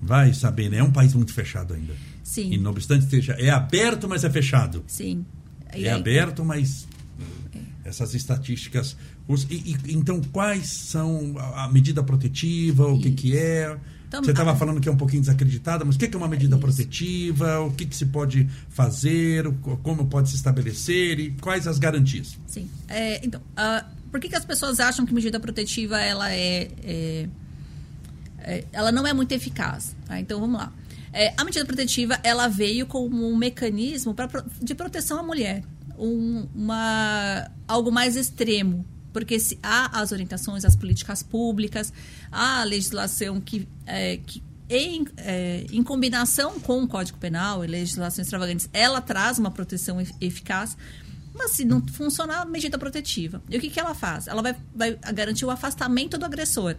vai 0.00 0.32
saber, 0.32 0.70
né? 0.70 0.78
É 0.78 0.82
um 0.82 0.90
país 0.90 1.12
muito 1.12 1.34
fechado 1.34 1.74
ainda. 1.74 1.92
Sim. 2.24 2.52
E 2.52 2.56
não 2.58 2.70
obstante 2.70 3.04
esteja, 3.04 3.32
é 3.34 3.50
aberto, 3.50 4.08
mas 4.08 4.24
é 4.24 4.30
fechado. 4.30 4.82
Sim. 4.86 5.24
E 5.76 5.84
É 5.84 5.92
aí- 5.92 6.00
aberto, 6.00 6.42
mas 6.44 6.86
essas 7.84 8.14
estatísticas. 8.14 8.96
e- 9.50 9.54
e- 9.86 9.92
então, 9.94 10.20
quais 10.32 10.68
são 10.68 11.34
a, 11.38 11.68
medida 11.70 12.02
protetiva, 12.02 12.86
o 12.86 12.98
que, 13.00 13.10
que 13.10 13.36
é? 13.36 13.76
Então, 14.08 14.24
Você 14.24 14.30
estava 14.30 14.56
falando 14.56 14.80
que 14.80 14.88
é 14.88 14.92
um 14.92 14.96
pouquinho 14.96 15.20
desacreditada, 15.20 15.84
mas 15.84 15.94
o 15.94 15.98
que, 15.98 16.06
é 16.06 16.16
uma 16.16 16.26
medida 16.26 16.56
Isso. 16.56 16.64
protetiva? 16.64 17.60
O 17.60 17.72
que, 17.72 17.84
que 17.84 17.94
se 17.94 18.06
pode 18.06 18.48
fazer? 18.70 19.44
Como 19.82 20.06
pode 20.06 20.30
se 20.30 20.36
estabelecer? 20.36 21.20
E 21.20 21.30
quais 21.32 21.66
as 21.66 21.78
garantias? 21.78 22.38
Sim. 22.46 22.70
É, 22.88 23.24
então, 23.24 23.40
ah, 23.54 23.84
por 24.10 24.18
que, 24.18 24.30
que 24.30 24.34
as 24.34 24.46
pessoas 24.46 24.80
acham 24.80 25.04
que 25.04 25.12
medida 25.12 25.38
protetiva 25.38 26.00
ela 26.00 26.32
é, 26.32 26.70
é- 26.82 27.28
é- 28.38 28.64
ela 28.72 28.90
não 28.90 29.06
é 29.06 29.12
muito 29.12 29.30
eficaz? 29.32 29.94
tá? 30.06 30.18
Então 30.18 30.40
vamos 30.40 30.58
lá. 30.58 30.72
É, 31.12 31.34
a 31.36 31.44
medida 31.44 31.64
protetiva 31.66 32.18
ela 32.22 32.48
veio 32.48 32.86
como 32.86 33.30
um 33.30 33.36
mecanismo 33.36 34.14
pra, 34.14 34.28
de 34.62 34.74
proteção 34.74 35.18
à 35.18 35.22
mulher, 35.22 35.62
um, 35.98 36.46
uma 36.54 37.50
algo 37.66 37.92
mais 37.92 38.16
extremo. 38.16 38.86
Porque 39.18 39.38
se 39.40 39.58
há 39.62 40.00
as 40.00 40.12
orientações, 40.12 40.64
as 40.64 40.76
políticas 40.76 41.22
públicas, 41.22 41.92
há 42.30 42.60
a 42.60 42.64
legislação 42.64 43.40
que, 43.40 43.66
é, 43.86 44.18
que 44.18 44.42
em, 44.70 45.06
é, 45.16 45.66
em 45.72 45.82
combinação 45.82 46.60
com 46.60 46.82
o 46.82 46.88
Código 46.88 47.18
Penal 47.18 47.64
e 47.64 47.66
legislações 47.66 48.26
extravagantes, 48.26 48.68
ela 48.72 49.00
traz 49.00 49.38
uma 49.38 49.50
proteção 49.50 50.00
ef- 50.00 50.12
eficaz. 50.20 50.76
Mas 51.34 51.52
se 51.52 51.64
não 51.64 51.80
funcionar, 51.88 52.46
medida 52.46 52.78
protetiva. 52.78 53.42
E 53.48 53.56
o 53.56 53.60
que, 53.60 53.70
que 53.70 53.78
ela 53.80 53.94
faz? 53.94 54.26
Ela 54.26 54.42
vai, 54.42 54.56
vai 54.74 54.98
garantir 55.14 55.44
o 55.44 55.50
afastamento 55.50 56.18
do 56.18 56.24
agressor. 56.24 56.74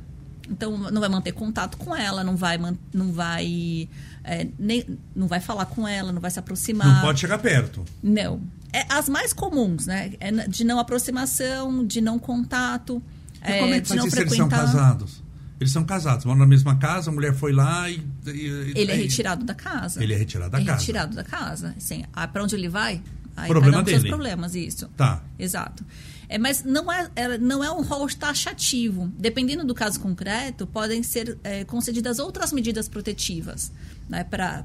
Então, 0.50 0.78
não 0.78 1.00
vai 1.00 1.10
manter 1.10 1.32
contato 1.32 1.78
com 1.78 1.96
ela, 1.96 2.24
não 2.24 2.36
vai, 2.36 2.58
não 2.94 3.12
vai, 3.12 3.88
é, 4.24 4.48
nem, 4.58 4.98
não 5.16 5.28
vai 5.28 5.40
falar 5.40 5.66
com 5.68 5.88
ela, 5.88 6.12
não 6.12 6.20
vai 6.20 6.32
se 6.32 6.40
aproximar. 6.40 6.88
Não 6.88 7.02
pode 7.02 7.20
chegar 7.20 7.38
perto. 7.38 7.86
Não. 8.02 8.42
É, 8.72 8.86
as 8.90 9.10
mais 9.10 9.34
comuns, 9.34 9.86
né? 9.88 10.14
É 10.20 10.32
de 10.48 10.64
não 10.64 10.80
aproximação, 10.80 11.86
de 11.86 12.02
não 12.02 12.20
contato, 12.20 13.02
E 13.46 13.52
é, 13.52 13.60
como 13.60 13.74
é 13.74 13.80
que 13.82 13.90
de 13.90 13.96
não 13.96 14.06
isso 14.06 14.16
se 14.16 14.22
eles 14.22 14.36
são 14.36 14.48
frequentar. 14.50 14.66
casados? 14.74 15.24
Eles 15.60 15.74
são 15.74 15.84
casados, 15.84 16.24
moram 16.24 16.40
na 16.40 16.46
mesma 16.48 16.78
casa, 16.78 17.10
a 17.10 17.14
mulher 17.14 17.34
foi 17.34 17.52
lá 17.52 17.90
e. 17.90 17.96
e- 18.28 18.72
Ele 18.76 18.92
é 18.92 18.98
e- 18.98 19.02
retirado 19.02 19.44
da 19.44 19.54
casa. 19.54 20.02
Ele 20.02 20.14
é 20.14 20.18
retirado 20.18 20.52
da 20.52 20.62
é 20.62 20.64
casa. 20.64 20.80
retirado 20.80 21.16
da 21.16 21.24
casa. 21.24 21.74
Assim, 21.76 22.06
para 22.32 22.44
onde 22.44 22.56
ele 22.56 22.70
vai? 22.70 23.02
Aí 23.36 23.48
Problema 23.50 23.78
cada 23.78 23.82
um 23.82 23.86
com 23.86 23.90
seus 23.90 24.02
dele. 24.04 24.14
problemas, 24.14 24.56
isso. 24.56 24.88
Tá. 24.98 25.24
Exato. 25.38 25.86
É, 26.32 26.38
mas 26.38 26.64
não 26.64 26.92
é, 26.92 27.10
é- 27.16 27.38
não 27.40 27.64
é 27.64 27.72
um 27.72 27.82
rol 27.82 28.08
taxativo. 28.10 29.12
Dependendo 29.18 29.64
do 29.66 29.74
caso 29.74 30.00
concreto, 30.00 30.68
podem 30.68 31.02
ser 31.02 31.38
é, 31.44 31.64
concedidas 31.64 32.20
outras 32.20 32.52
medidas 32.54 32.88
protetivas 32.88 33.72
né, 34.08 34.24
para 34.24 34.64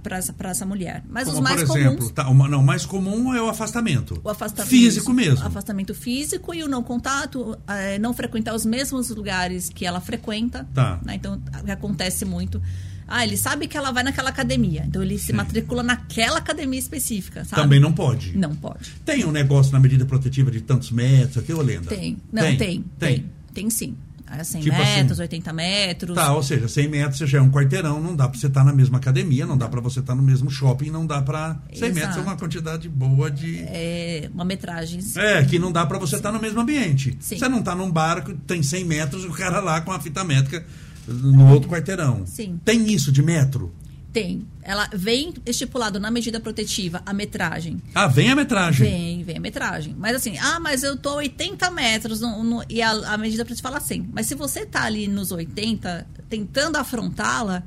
essa 0.50 0.66
mulher. 0.66 1.02
Mas 1.08 1.24
Como, 1.24 1.38
os 1.38 1.42
mais 1.42 1.62
por 1.62 1.78
exemplo, 1.78 1.96
comuns. 1.98 2.12
tá, 2.12 2.28
uma- 2.28 2.48
não, 2.48 2.60
o 2.60 2.64
mais 2.64 2.84
comum 2.84 3.32
é 3.34 3.40
o 3.40 3.48
afastamento. 3.48 4.20
O 4.22 4.28
afastamento 4.28 4.68
Físico 4.68 5.12
mesmo. 5.12 5.42
O 5.42 5.46
afastamento 5.48 5.94
físico 5.94 6.54
e 6.54 6.62
o 6.62 6.68
não 6.68 6.82
contato, 6.82 7.56
é, 7.66 7.98
não 7.98 8.12
frequentar 8.12 8.54
os 8.54 8.66
mesmos 8.66 9.08
lugares 9.10 9.68
que 9.70 9.86
ela 9.86 10.00
frequenta. 10.00 10.66
Tá. 10.74 11.00
né? 11.04 11.14
Então, 11.14 11.40
acontece 11.68 12.24
muito. 12.26 12.60
Ah, 13.06 13.24
ele 13.24 13.36
sabe 13.36 13.68
que 13.68 13.76
ela 13.76 13.90
vai 13.92 14.02
naquela 14.02 14.30
academia. 14.30 14.84
Então, 14.86 15.02
ele 15.02 15.18
se 15.18 15.26
Sim. 15.26 15.32
matricula 15.34 15.82
naquela 15.82 16.38
academia 16.38 16.78
específica, 16.78 17.44
sabe? 17.44 17.62
Também 17.62 17.80
não 17.80 17.92
pode. 17.92 18.36
Não 18.36 18.54
pode. 18.54 18.90
Tem 19.04 19.24
um 19.24 19.30
negócio 19.30 19.72
na 19.72 19.80
medida 19.80 20.04
protetiva 20.04 20.50
de 20.50 20.60
tantos 20.60 20.90
metros 20.90 21.38
aqui, 21.38 21.52
Olenda? 21.52 21.88
Tem. 21.88 22.16
Não, 22.32 22.56
tem. 22.56 22.84
Tem, 22.98 23.30
tem, 23.52 23.70
sim. 23.70 23.96
Ah, 24.26 24.42
100 24.42 24.62
Tipo 24.62 24.76
metros, 24.76 25.12
assim. 25.12 25.22
80 25.22 25.52
metros. 25.52 26.14
Tá, 26.14 26.34
ou 26.34 26.42
seja, 26.42 26.66
100 26.66 26.88
metros 26.88 27.18
você 27.18 27.26
já 27.26 27.38
é 27.38 27.40
um 27.42 27.50
quarteirão, 27.50 28.00
não 28.00 28.16
dá 28.16 28.26
pra 28.26 28.38
você 28.38 28.46
estar 28.46 28.64
na 28.64 28.72
mesma 28.72 28.96
academia, 28.98 29.44
não 29.46 29.56
dá 29.56 29.68
pra 29.68 29.80
você 29.80 30.00
estar 30.00 30.14
no 30.14 30.22
mesmo 30.22 30.50
shopping, 30.50 30.90
não 30.90 31.06
dá 31.06 31.20
pra. 31.20 31.60
100 31.72 31.80
metros 31.92 31.96
é 31.96 32.08
Exato. 32.08 32.20
uma 32.22 32.36
quantidade 32.36 32.88
boa 32.88 33.30
de. 33.30 33.58
É 33.60 34.30
uma 34.32 34.44
metragem. 34.44 35.00
É, 35.16 35.44
que 35.44 35.58
não 35.58 35.70
dá 35.70 35.84
pra 35.84 35.98
você 35.98 36.16
estar 36.16 36.32
no 36.32 36.40
mesmo 36.40 36.58
ambiente. 36.60 37.16
Sim. 37.20 37.38
Você 37.38 37.48
não 37.48 37.62
tá 37.62 37.74
num 37.74 37.90
barco, 37.90 38.34
tem 38.46 38.62
100 38.62 38.84
metros, 38.86 39.24
o 39.24 39.30
cara 39.30 39.60
lá 39.60 39.82
com 39.82 39.92
a 39.92 40.00
fita 40.00 40.24
métrica 40.24 40.64
no 41.06 41.52
outro 41.52 41.68
quarteirão. 41.68 42.26
Sim. 42.26 42.60
Tem 42.64 42.90
isso 42.92 43.10
de 43.12 43.22
metro? 43.22 43.72
Tem. 44.12 44.46
Ela 44.62 44.88
vem 44.94 45.34
estipulado 45.44 45.98
na 45.98 46.08
medida 46.10 46.38
protetiva 46.38 47.02
a 47.04 47.12
metragem. 47.12 47.82
Ah, 47.94 48.06
vem 48.06 48.30
a 48.30 48.36
metragem. 48.36 48.88
Vem, 48.88 49.22
vem 49.24 49.36
a 49.38 49.40
metragem. 49.40 49.94
Mas 49.98 50.14
assim, 50.16 50.38
ah, 50.38 50.60
mas 50.60 50.84
eu 50.84 50.96
tô 50.96 51.08
a 51.10 51.14
80 51.16 51.68
metros 51.72 52.20
no- 52.20 52.44
no- 52.44 52.64
e 52.68 52.80
a, 52.80 52.90
a 52.92 53.18
medida 53.18 53.44
protetiva 53.44 53.68
fala 53.68 53.78
assim. 53.78 54.08
Mas 54.12 54.26
se 54.26 54.36
você 54.36 54.64
tá 54.64 54.84
ali 54.84 55.08
nos 55.08 55.32
80, 55.32 56.06
tentando 56.28 56.76
afrontá-la, 56.76 57.64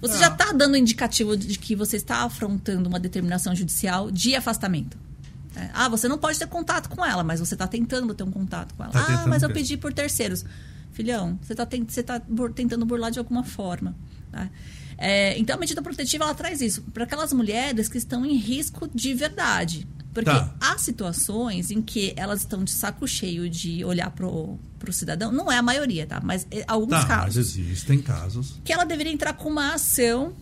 você 0.00 0.14
Ah. 0.14 0.18
já 0.20 0.30
tá 0.30 0.52
dando 0.52 0.74
indicativo 0.78 1.36
de 1.36 1.58
que 1.58 1.76
você 1.76 1.96
está 1.98 2.22
afrontando 2.24 2.88
uma 2.88 2.98
determinação 2.98 3.54
judicial 3.54 4.10
de 4.10 4.34
afastamento. 4.34 4.96
É, 5.54 5.68
Ah, 5.74 5.88
você 5.90 6.08
não 6.08 6.16
pode 6.16 6.38
ter 6.38 6.46
contato 6.46 6.88
com 6.88 7.04
ela, 7.04 7.22
mas 7.22 7.40
você 7.40 7.54
está 7.54 7.66
tentando 7.66 8.14
ter 8.14 8.22
um 8.22 8.30
contato 8.30 8.72
com 8.74 8.84
ela. 8.84 8.92
Tá 8.92 9.04
ah, 9.06 9.26
mas 9.26 9.42
eu 9.42 9.50
pedi 9.50 9.76
por 9.76 9.92
terceiros. 9.92 10.46
Filhão, 11.00 11.38
você 11.42 11.52
está 11.54 12.18
tá 12.18 12.24
bur- 12.28 12.52
tentando 12.52 12.84
burlar 12.84 13.10
de 13.10 13.18
alguma 13.18 13.42
forma. 13.44 13.96
tá? 14.30 14.50
É, 14.98 15.38
então, 15.38 15.56
a 15.56 15.58
medida 15.58 15.80
protetiva 15.80 16.24
ela 16.24 16.34
traz 16.34 16.60
isso 16.60 16.82
para 16.92 17.04
aquelas 17.04 17.32
mulheres 17.32 17.88
que 17.88 17.96
estão 17.96 18.24
em 18.26 18.36
risco 18.36 18.88
de 18.94 19.14
verdade. 19.14 19.88
Porque 20.12 20.28
Tá. 20.30 20.52
há 20.60 20.76
situações 20.76 21.70
em 21.70 21.80
que 21.80 22.12
elas 22.16 22.40
estão 22.40 22.62
de 22.64 22.72
saco 22.72 23.06
cheio 23.08 23.48
de 23.48 23.82
olhar 23.84 24.10
pro, 24.10 24.58
pro 24.78 24.92
cidadão. 24.92 25.30
Não 25.32 25.50
é 25.50 25.56
a 25.56 25.62
maioria, 25.62 26.04
tá? 26.06 26.20
Mas 26.22 26.46
é, 26.50 26.64
alguns 26.66 26.90
Tá, 27.00 27.06
casos 27.06 27.36
mas 27.36 27.56
existem 27.58 28.02
casos. 28.02 28.60
que 28.64 28.72
ela 28.72 28.84
deveria 28.84 29.12
entrar 29.12 29.32
com 29.32 29.48
uma 29.48 29.72
ação 29.74 30.34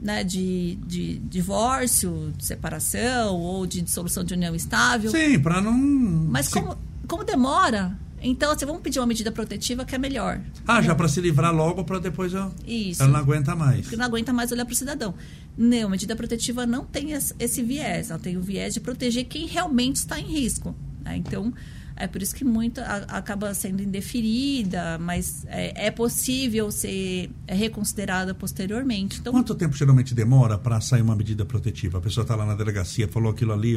né, 0.00 0.22
de, 0.24 0.76
de 0.86 1.18
divórcio, 1.18 2.32
de 2.36 2.46
separação 2.46 3.36
ou 3.36 3.66
de 3.66 3.82
dissolução 3.82 4.22
de 4.24 4.32
união 4.34 4.54
estável. 4.54 5.10
Sim, 5.10 5.38
pra 5.40 5.60
não. 5.60 5.72
Mas 5.72 6.48
como, 6.48 6.78
como 7.08 7.24
demora, 7.24 7.98
então 8.22 8.50
assim, 8.52 8.66
vamos 8.66 8.82
pedir 8.82 8.98
uma 8.98 9.06
medida 9.06 9.30
protetiva 9.32 9.84
que 9.84 9.94
é 9.94 9.98
melhor. 9.98 10.40
Ah, 10.66 10.80
já 10.82 10.94
pra 10.94 11.08
se 11.08 11.20
livrar 11.20 11.54
logo, 11.54 11.84
pra 11.84 11.98
depois 11.98 12.32
eu. 12.32 12.52
Isso. 12.66 13.02
Ela 13.02 13.12
não 13.12 13.20
aguenta 13.20 13.54
mais. 13.56 13.82
Porque 13.82 13.96
não 13.96 14.04
aguenta 14.04 14.32
mais 14.32 14.50
olhar 14.52 14.64
para 14.64 14.72
o 14.72 14.76
cidadão. 14.76 15.14
Não, 15.56 15.88
medida 15.90 16.14
protetiva 16.16 16.66
não 16.66 16.84
tem 16.84 17.12
esse, 17.12 17.34
viés. 17.62 18.10
Ela 18.10 18.18
tem 18.18 18.36
o 18.36 18.40
viés 18.42 18.74
de 18.74 18.80
proteger 18.80 19.24
quem 19.26 19.46
realmente 19.46 19.96
está 19.96 20.18
em 20.20 20.26
risco. 20.26 20.74
né? 21.04 21.16
Então, 21.16 21.52
é 21.96 22.06
por 22.06 22.22
isso 22.22 22.32
que 22.34 22.44
muita 22.44 22.82
a- 22.84 23.18
acaba 23.18 23.52
sendo 23.54 23.82
indeferida, 23.82 24.98
mas 25.00 25.44
é, 25.48 25.86
é 25.86 25.90
possível 25.90 26.70
ser 26.70 27.30
reconsiderada 27.48 28.34
posteriormente. 28.34 29.18
Então, 29.20 29.32
Quanto 29.32 29.54
tempo 29.54 29.76
geralmente 29.76 30.14
demora 30.14 30.56
para 30.58 30.80
sair 30.80 31.02
uma 31.02 31.16
medida 31.16 31.44
protetiva? 31.44 31.98
A 31.98 32.00
pessoa 32.00 32.22
está 32.22 32.36
lá 32.36 32.46
na 32.46 32.54
delegacia, 32.54 33.08
falou 33.08 33.32
aquilo 33.32 33.52
ali, 33.52 33.76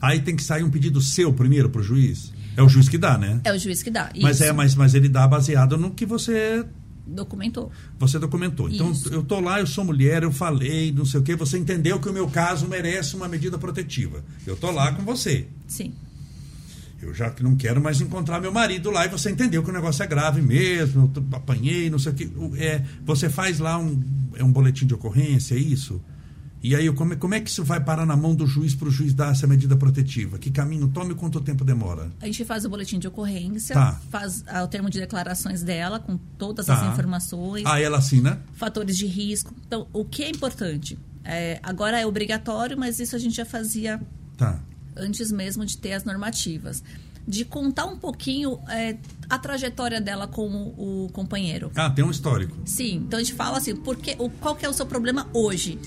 aí 0.00 0.20
tem 0.20 0.36
que 0.36 0.42
sair 0.42 0.62
um 0.64 0.70
pedido 0.70 1.00
seu 1.00 1.32
primeiro 1.32 1.70
para 1.70 1.80
o 1.80 1.84
juiz? 1.84 2.32
É 2.56 2.62
o 2.62 2.68
juiz 2.68 2.88
que 2.88 2.98
dá, 2.98 3.16
né? 3.16 3.40
é 3.44 3.52
o 3.52 3.58
juiz 3.58 3.82
que 3.82 3.90
dá. 3.90 4.10
Mas 4.20 4.36
Isso. 4.36 4.44
é, 4.44 4.52
mas, 4.52 4.74
mas 4.74 4.94
ele 4.94 5.08
dá 5.08 5.26
baseado 5.26 5.76
no 5.76 5.90
que 5.92 6.04
você 6.04 6.64
Documentou. 7.06 7.72
você 7.98 8.18
documentou. 8.18 8.68
Então 8.70 8.92
Isso. 8.92 9.08
eu 9.12 9.22
tô 9.22 9.40
lá, 9.40 9.58
eu 9.60 9.66
sou 9.66 9.84
mulher, 9.84 10.22
eu 10.22 10.30
falei, 10.32 10.92
não 10.92 11.04
sei 11.04 11.20
o 11.20 11.22
quê, 11.22 11.34
você 11.34 11.58
entendeu 11.58 11.98
que 11.98 12.08
o 12.08 12.12
meu 12.12 12.28
caso 12.28 12.68
merece 12.68 13.16
uma 13.16 13.26
medida 13.28 13.58
protetiva. 13.58 14.22
Eu 14.46 14.56
tô 14.56 14.70
lá 14.70 14.92
com 14.92 15.02
você. 15.04 15.48
Sim. 15.66 15.92
eu 17.02 17.14
já 17.14 17.30
que 17.30 17.42
não 17.42 17.56
quero 17.56 17.80
mais 17.82 18.00
encontrar 18.00 18.40
meu 18.40 18.52
marido 18.52 18.90
lá 18.90 19.06
e 19.06 19.08
você 19.08 19.30
entendeu 19.30 19.62
que 19.62 19.70
o 19.70 19.72
negócio 19.72 20.02
é 20.02 20.06
grave 20.06 20.42
mesmo, 20.42 21.10
eu 21.16 21.24
apanhei, 21.32 21.88
não 21.88 21.98
sei 21.98 22.12
o 22.12 22.14
que. 22.14 22.24
O- 22.36 22.54
É, 22.56 22.84
você 23.04 23.28
faz 23.30 23.58
lá 23.58 23.78
um, 23.78 24.00
é 24.36 24.44
um 24.44 24.52
boletim 24.52 24.86
de 24.86 24.92
ocorrência, 24.94 25.54
é 25.54 25.58
isso? 25.58 26.00
E 26.62 26.74
aí, 26.76 26.92
como, 26.92 27.14
é- 27.14 27.16
como 27.16 27.34
é 27.34 27.40
que 27.40 27.48
isso 27.48 27.64
vai 27.64 27.82
parar 27.82 28.04
na 28.04 28.14
mão 28.16 28.34
do 28.34 28.46
juiz 28.46 28.74
para 28.74 28.86
o 28.88 28.90
juiz 28.90 29.14
dar 29.14 29.32
essa 29.32 29.46
medida 29.46 29.76
protetiva? 29.76 30.38
Que 30.38 30.50
caminho 30.50 30.88
toma 30.88 31.12
e 31.12 31.14
quanto 31.14 31.40
tempo 31.40 31.64
demora? 31.64 32.10
A 32.20 32.26
gente 32.26 32.44
faz 32.44 32.66
o 32.66 32.68
boletim 32.68 32.98
de 32.98 33.08
ocorrência, 33.08 33.74
Tá. 33.74 33.98
faz 34.10 34.44
ah, 34.46 34.62
o 34.62 34.68
termo 34.68 34.90
de 34.90 35.00
declarações 35.00 35.62
dela, 35.62 35.98
com 35.98 36.18
todas 36.36 36.66
Tá. 36.66 36.74
as 36.78 36.92
informações, 36.92 37.64
Ah, 37.64 37.80
ela 37.80 37.96
assina? 37.98 38.42
fatores 38.52 38.98
de 38.98 39.06
risco. 39.06 39.54
Então, 39.66 39.86
o 39.92 40.04
que 40.04 40.22
é 40.22 40.28
importante? 40.28 40.98
É, 41.24 41.58
agora 41.62 41.98
é 41.98 42.06
obrigatório, 42.06 42.76
mas 42.78 43.00
isso 43.00 43.16
a 43.16 43.18
gente 43.18 43.36
já 43.36 43.44
fazia 43.46 43.98
Tá. 44.36 44.60
antes 44.96 45.32
mesmo 45.32 45.64
de 45.64 45.78
ter 45.78 45.94
as 45.94 46.04
normativas. 46.04 46.82
De 47.26 47.44
contar 47.44 47.86
um 47.86 47.96
pouquinho 47.96 48.58
é, 48.68 48.96
a 49.30 49.38
trajetória 49.38 50.00
dela 50.00 50.26
com 50.26 50.46
o, 50.76 51.08
companheiro. 51.12 51.70
Ah, 51.74 51.88
tem 51.88 52.04
um 52.04 52.10
histórico. 52.10 52.54
Sim, 52.66 52.96
então 53.06 53.18
a 53.18 53.22
gente 53.22 53.34
fala 53.34 53.56
assim, 53.58 53.76
porque, 53.76 54.14
o, 54.18 54.28
qual 54.28 54.54
que 54.56 54.66
é 54.66 54.68
o 54.68 54.72
seu 54.74 54.84
problema 54.86 55.26
hoje? 55.32 55.78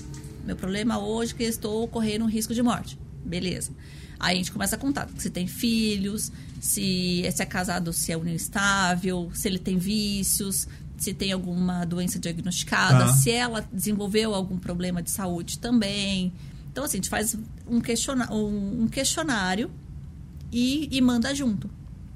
Meu 0.44 0.56
problema 0.56 0.98
hoje 0.98 1.32
é 1.32 1.36
que 1.36 1.42
estou 1.44 1.86
correndo 1.88 2.24
um 2.24 2.28
risco 2.28 2.54
de 2.54 2.62
morte. 2.62 2.98
Beleza. 3.24 3.72
Aí 4.18 4.34
a 4.34 4.38
gente 4.38 4.52
começa 4.52 4.76
a 4.76 4.78
contar 4.78 5.08
se 5.18 5.28
tem 5.30 5.46
filhos, 5.46 6.30
se, 6.60 7.24
se 7.30 7.42
é 7.42 7.46
casado, 7.46 7.92
se 7.92 8.12
é 8.12 8.16
união 8.16 8.34
estável, 8.34 9.30
se 9.34 9.48
ele 9.48 9.58
tem 9.58 9.76
vícios, 9.76 10.68
se 10.96 11.12
tem 11.12 11.32
alguma 11.32 11.84
doença 11.84 12.18
diagnosticada, 12.18 13.06
Tá. 13.06 13.12
se 13.12 13.30
ela 13.30 13.66
desenvolveu 13.72 14.34
algum 14.34 14.58
problema 14.58 15.02
de 15.02 15.10
saúde 15.10 15.58
também. 15.58 16.32
Então, 16.70 16.84
assim, 16.84 16.98
a 16.98 16.98
gente 16.98 17.08
faz 17.10 17.36
um, 17.68 17.80
questiona 17.80 18.32
um 18.32 18.86
questionário 18.88 19.70
e, 20.52 20.88
e 20.90 21.00
manda 21.00 21.34
junto. 21.34 21.68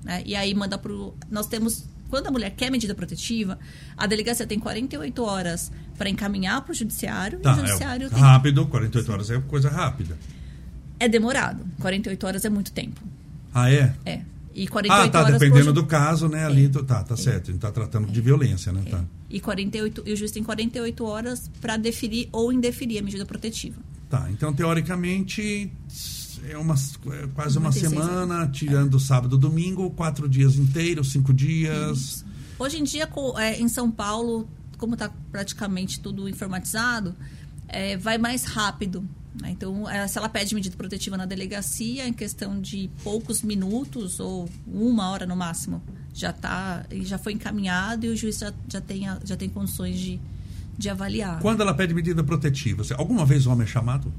né? 0.05 0.23
E 0.25 0.35
aí 0.37 0.55
manda 0.55 0.79
pro. 0.79 1.15
Nós 1.31 1.47
temos. 1.47 1.85
Quando 2.09 2.27
a 2.29 2.31
mulher 2.31 2.51
quer 2.57 2.71
medida 2.71 2.95
protetiva, 2.95 3.59
a 3.97 4.07
delegacia 4.07 4.47
tem 4.47 4.59
48 4.59 5.23
horas 5.23 5.71
para 5.97 6.09
encaminhar 6.09 6.61
para 6.63 6.73
o 6.73 6.75
judiciário. 6.75 7.39
Tá, 7.41 7.51
e 7.51 7.55
o 7.55 7.57
judiciário 7.67 8.07
é 8.07 8.11
tem. 8.11 8.19
rápido, 8.19 8.67
48 8.67 9.13
horas 9.13 9.31
é 9.31 9.39
coisa 9.41 9.69
rápida. 9.69 10.17
É 10.99 11.09
demorado. 11.09 11.65
48 11.81 12.27
horas 12.27 12.45
é 12.45 12.49
muito 12.51 12.73
tempo. 12.73 13.01
Ah, 13.55 13.71
é? 13.71 13.95
É. 14.05 14.21
E 14.55 14.67
48 14.67 15.07
Ah, 15.09 15.11
tá, 15.11 15.21
horas. 15.27 15.39
dependendo 15.39 15.67
ju- 15.67 15.73
do 15.73 15.87
caso, 15.87 16.29
né? 16.29 16.45
Ali, 16.45 16.69
tu- 16.69 16.83
tá, 16.83 17.05
tá 17.05 17.17
certo. 17.17 17.51
A 17.51 17.53
gente 17.53 17.61
tá 17.61 17.71
tratando 17.71 18.11
de 18.11 18.21
violência, 18.21 18.73
né? 18.73 18.83
Tá. 18.91 19.05
E, 19.31 19.39
48, 19.39 20.03
e 20.07 20.13
o 20.13 20.17
juiz 20.17 20.33
tem 20.33 20.43
48 20.43 21.05
horas 21.05 21.49
para 21.61 21.77
deferir 21.77 22.29
ou 22.33 22.53
indeferir 22.53 22.99
a 22.99 23.03
medida 23.03 23.25
protetiva. 23.25 23.77
Tá, 24.11 24.27
então 24.31 24.53
teoricamente 24.55 25.71
é, 26.49 26.57
uma, 26.57 26.75
é 26.75 27.27
quase 27.35 27.59
uma 27.59 27.69
96 27.69 27.91
semana, 27.91 28.49
tirando 28.49 28.99
sábado 28.99 29.37
e 29.37 29.39
domingo, 29.39 29.91
quatro 29.91 30.29
dias 30.29 30.57
inteiros, 30.57 31.13
cinco 31.13 31.33
dias. 31.33 32.25
Hoje 32.59 32.79
em 32.79 32.83
dia, 32.83 33.09
é, 33.39 33.61
em 33.61 33.69
São 33.69 33.91
Paulo, 33.91 34.49
como 34.79 34.95
está 34.95 35.11
praticamente 35.31 36.01
tudo 36.01 36.29
informatizado, 36.29 37.15
é, 37.69 37.97
vai 37.97 38.17
mais 38.17 38.45
rápido. 38.45 39.05
né? 39.41 39.51
Então, 39.51 39.89
é, 39.89 40.09
se 40.09 40.17
ela 40.17 40.29
pede 40.29 40.55
medida 40.55 40.77
protetiva 40.77 41.17
na 41.17 41.27
delegacia, 41.27 42.09
em 42.09 42.13
questão 42.13 42.61
de 42.61 42.91
poucos 43.05 43.43
minutos 43.43 44.19
ou 44.19 44.49
uma 44.67 45.11
hora 45.11 45.27
no 45.27 45.37
máximo, 45.37 45.83
já 46.15 46.33
tá, 46.33 46.85
e 46.91 47.05
já 47.05 47.19
foi 47.19 47.35
encaminhado 47.35 48.07
e 48.07 48.09
o 48.09 48.17
juiz 48.17 48.39
já, 48.39 48.53
já, 48.69 48.81
tem, 48.81 49.05
já 49.25 49.37
tem 49.37 49.49
condições 49.49 49.99
de, 49.99 50.19
de 50.77 50.89
avaliar. 50.89 51.41
Quando 51.41 51.61
ela 51.61 51.75
pede 51.75 51.93
medida 51.93 52.25
protetiva, 52.25 52.83
alguma 52.97 53.27
vez 53.27 53.47
o 53.47 53.51
homem 53.51 53.65
é 53.65 53.71
chamado? 53.71 54.13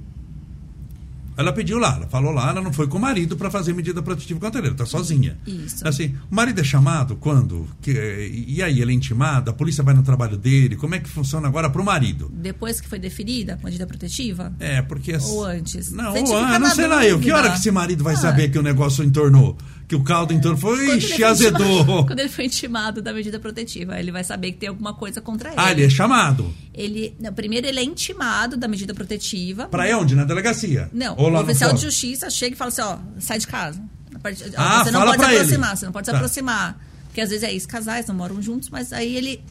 Ela 1.39 1.53
pediu 1.53 1.79
lá, 1.79 1.95
ela 1.95 2.07
falou 2.07 2.33
lá, 2.33 2.49
ela 2.49 2.59
não 2.61 2.73
foi 2.73 2.85
com 2.85 2.97
o 2.97 3.01
marido 3.01 3.37
para 3.37 3.49
fazer 3.49 3.71
medida 3.73 4.01
protetiva 4.01 4.39
contra 4.41 4.59
ele, 4.59 4.67
ela 4.67 4.75
tá 4.75 4.85
sozinha. 4.85 5.37
Isso. 5.47 5.87
Assim, 5.87 6.13
o 6.29 6.35
marido 6.35 6.59
é 6.59 6.63
chamado 6.65 7.15
quando? 7.15 7.65
Que- 7.81 8.45
e 8.47 8.61
aí, 8.61 8.81
ele 8.81 8.91
é 8.91 8.93
intimado? 8.93 9.49
A 9.49 9.53
polícia 9.53 9.81
vai 9.81 9.93
no 9.93 10.03
trabalho 10.03 10.35
dele? 10.37 10.75
Como 10.75 10.95
é 10.95 10.99
que 10.99 11.07
funciona 11.09 11.47
agora 11.47 11.69
pro 11.69 11.81
marido? 11.83 12.29
Depois 12.33 12.81
que 12.81 12.89
foi 12.89 12.99
deferida 12.99 13.57
a 13.61 13.65
medida 13.65 13.87
protetiva? 13.87 14.51
É, 14.59 14.81
porque. 14.81 15.13
as- 15.13 15.23
Ou 15.25 15.45
antes? 15.45 15.91
Não, 15.93 16.13
ou 16.13 16.37
ah, 16.37 16.59
não 16.59 16.69
sei 16.71 16.87
lá 16.87 17.05
eu. 17.05 17.17
Que 17.19 17.31
hora 17.31 17.49
que 17.51 17.57
esse 17.57 17.71
marido 17.71 18.03
vai 18.03 18.15
Ah. 18.15 18.17
saber 18.17 18.49
que 18.49 18.59
o 18.59 18.61
negócio 18.61 19.01
entornou? 19.03 19.57
Que 19.89 19.95
o 19.95 20.03
caldo 20.03 20.31
entornou? 20.33 20.59
Foi, 20.61 20.97
ixi, 20.97 21.23
azedou. 21.23 21.65
intimado- 21.81 22.05
Quando 22.07 22.19
ele 22.19 22.29
foi 22.29 22.45
intimado 22.45 23.01
da 23.01 23.11
medida 23.11 23.39
protetiva, 23.39 23.99
ele 23.99 24.11
vai 24.11 24.23
saber 24.23 24.51
que 24.51 24.59
tem 24.59 24.69
alguma 24.69 24.93
coisa 24.93 25.19
contra 25.19 25.49
ele. 25.49 25.57
Ah, 25.59 25.71
ele 25.71 25.83
é 25.83 25.89
chamado. 25.89 26.53
Ele, 26.73 27.15
não, 27.19 27.33
primeiro 27.33 27.65
ele 27.65 27.79
é 27.79 27.83
intimado 27.83 28.55
da 28.55 28.67
medida 28.67 28.93
protetiva. 28.93 29.65
Pra 29.67 29.89
ir 29.89 29.95
onde? 29.95 30.15
Na 30.15 30.23
delegacia? 30.25 30.87
Não, 30.93 31.15
Ou 31.17 31.31
o 31.31 31.41
oficial 31.41 31.73
de 31.73 31.81
justiça 31.81 32.29
chega 32.29 32.53
e 32.53 32.57
fala 32.57 32.69
assim, 32.69 32.81
ó, 32.83 32.97
sai 33.19 33.39
de 33.39 33.47
casa. 33.47 33.81
Ó, 34.13 34.19
Ah, 34.57 34.83
você 34.83 34.91
não 34.91 35.01
pode 35.05 35.23
se 35.23 35.27
ele. 35.29 35.35
aproximar, 35.37 35.77
você 35.77 35.85
não 35.85 35.91
pode 35.91 36.05
se 36.05 36.11
Tá. 36.11 36.17
aproximar. 36.17 36.85
Porque 37.07 37.21
às 37.21 37.29
vezes 37.31 37.43
é 37.43 37.51
isso, 37.51 37.67
casais 37.67 38.05
não 38.05 38.13
moram 38.13 38.39
juntos, 38.39 38.69
mas 38.69 38.93
aí 38.93 39.15
ele, 39.17 39.41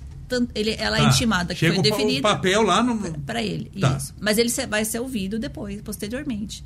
ele 0.55 0.76
ela 0.78 0.99
é 0.99 1.03
Tá. 1.03 1.09
intimada 1.09 1.53
que 1.53 1.59
Chega 1.59 1.74
foi 1.74 1.82
pa- 1.82 1.89
o 1.89 1.91
definida 1.99 2.22
papel 2.22 2.62
lá 2.62 2.80
no. 2.80 2.97
para 3.22 3.43
ele. 3.43 3.72
Tá. 3.80 3.97
Isso. 3.97 4.14
Mas 4.20 4.39
ele 4.39 4.51
vai 4.68 4.84
ser 4.84 5.01
ouvido 5.01 5.36
depois, 5.39 5.80
posteriormente. 5.82 6.62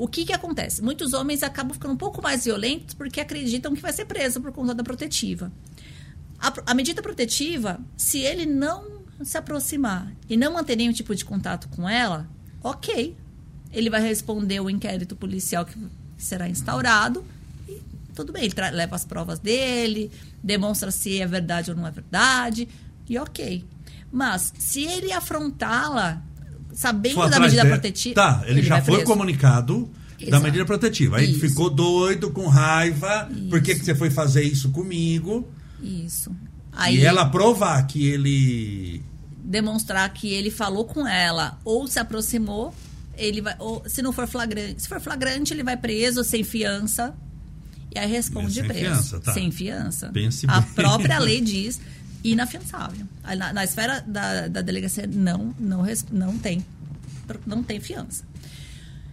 O 0.00 0.08
que 0.08 0.24
que 0.24 0.32
acontece? 0.32 0.80
Muitos 0.80 1.12
homens 1.12 1.42
acabam 1.42 1.74
ficando 1.74 1.92
um 1.92 1.96
pouco 1.98 2.22
mais 2.22 2.46
violentos 2.46 2.94
porque 2.94 3.20
acreditam 3.20 3.74
que 3.74 3.82
vai 3.82 3.92
ser 3.92 4.06
preso 4.06 4.40
por 4.40 4.50
conta 4.50 4.74
da 4.74 4.82
protetiva. 4.82 5.52
A, 6.38 6.70
a 6.70 6.74
medida 6.74 7.02
protetiva, 7.02 7.78
se 7.98 8.20
ele 8.20 8.46
não 8.46 9.02
se 9.22 9.36
aproximar 9.36 10.10
e 10.26 10.38
não 10.38 10.54
manter 10.54 10.76
nenhum 10.76 10.94
tipo 10.94 11.14
de 11.14 11.22
contato 11.22 11.68
com 11.68 11.86
ela, 11.86 12.26
ok. 12.62 13.14
Ele 13.70 13.90
vai 13.90 14.00
responder 14.00 14.58
o 14.60 14.70
inquérito 14.70 15.14
policial 15.14 15.66
que 15.66 15.76
será 16.16 16.48
instaurado 16.48 17.22
e 17.68 17.82
tudo 18.14 18.32
bem. 18.32 18.44
Ele 18.44 18.70
leva 18.70 18.96
as 18.96 19.04
provas 19.04 19.38
dele, 19.38 20.10
demonstra 20.42 20.90
se 20.90 21.20
é 21.20 21.26
verdade 21.26 21.72
ou 21.72 21.76
não 21.76 21.86
é 21.86 21.90
verdade 21.90 22.66
e 23.06 23.18
ok. 23.18 23.66
Mas 24.10 24.50
se 24.58 24.82
ele 24.82 25.12
afrontá-la 25.12 26.22
sabendo 26.80 27.28
da 27.28 27.38
medida 27.40 27.62
dele. 27.62 27.74
protetiva, 27.74 28.14
Tá, 28.14 28.42
ele, 28.46 28.62
já 28.62 28.76
vai 28.76 28.84
foi 28.84 28.94
preso. 28.96 29.06
comunicado 29.10 29.90
da 30.18 30.26
Exato. 30.26 30.42
medida 30.44 30.64
protetiva. 30.64 31.16
Aí 31.18 31.24
ele 31.24 31.32
Isso. 31.32 31.40
ficou 31.40 31.68
doido, 31.70 32.30
com 32.30 32.46
raiva. 32.46 33.28
Por 33.48 33.60
que, 33.62 33.70
Isso. 33.72 33.80
que 33.80 33.86
você 33.86 33.94
foi 33.94 34.10
fazer 34.10 34.42
isso 34.42 34.70
comigo? 34.70 35.46
Isso. 35.82 36.30
e 36.90 37.00
ela 37.04 37.26
provar 37.28 37.86
que 37.86 38.06
ele. 38.06 39.02
demonstrar 39.44 40.08
que 40.12 40.32
ele 40.32 40.50
falou 40.50 40.84
com 40.84 41.06
ela 41.06 41.58
ou 41.64 41.86
se 41.86 41.98
aproximou, 41.98 42.74
ele 43.16 43.40
vai. 43.40 43.54
Ou, 43.58 43.82
se 43.86 44.00
não 44.02 44.12
for 44.12 44.26
flagrante, 44.26 44.82
se 44.82 44.88
for 44.88 45.00
flagrante, 45.00 45.52
ele 45.52 45.62
vai 45.62 45.76
preso 45.76 46.22
sem 46.24 46.42
fiança. 46.44 47.14
E 47.94 47.98
aí 47.98 48.08
responde 48.08 48.52
Sem 48.54 48.64
preso. 48.64 48.80
fiança, 48.84 49.20
tá. 49.20 49.32
Sem 49.34 49.50
fiança. 49.50 50.10
Pense 50.12 50.46
A 50.48 50.60
bem. 50.60 50.70
própria 50.74 51.18
lei 51.18 51.40
diz 51.42 51.80
inafiançável. 52.22 53.06
Na, 53.36 53.52
na 53.52 53.64
esfera 53.64 54.00
da, 54.00 54.48
da 54.48 54.60
delegacia 54.60 55.06
não, 55.06 55.54
não, 55.58 55.84
não 56.10 56.38
tem. 56.38 56.64
Não 57.46 57.62
tem 57.62 57.80
fiança. 57.80 58.24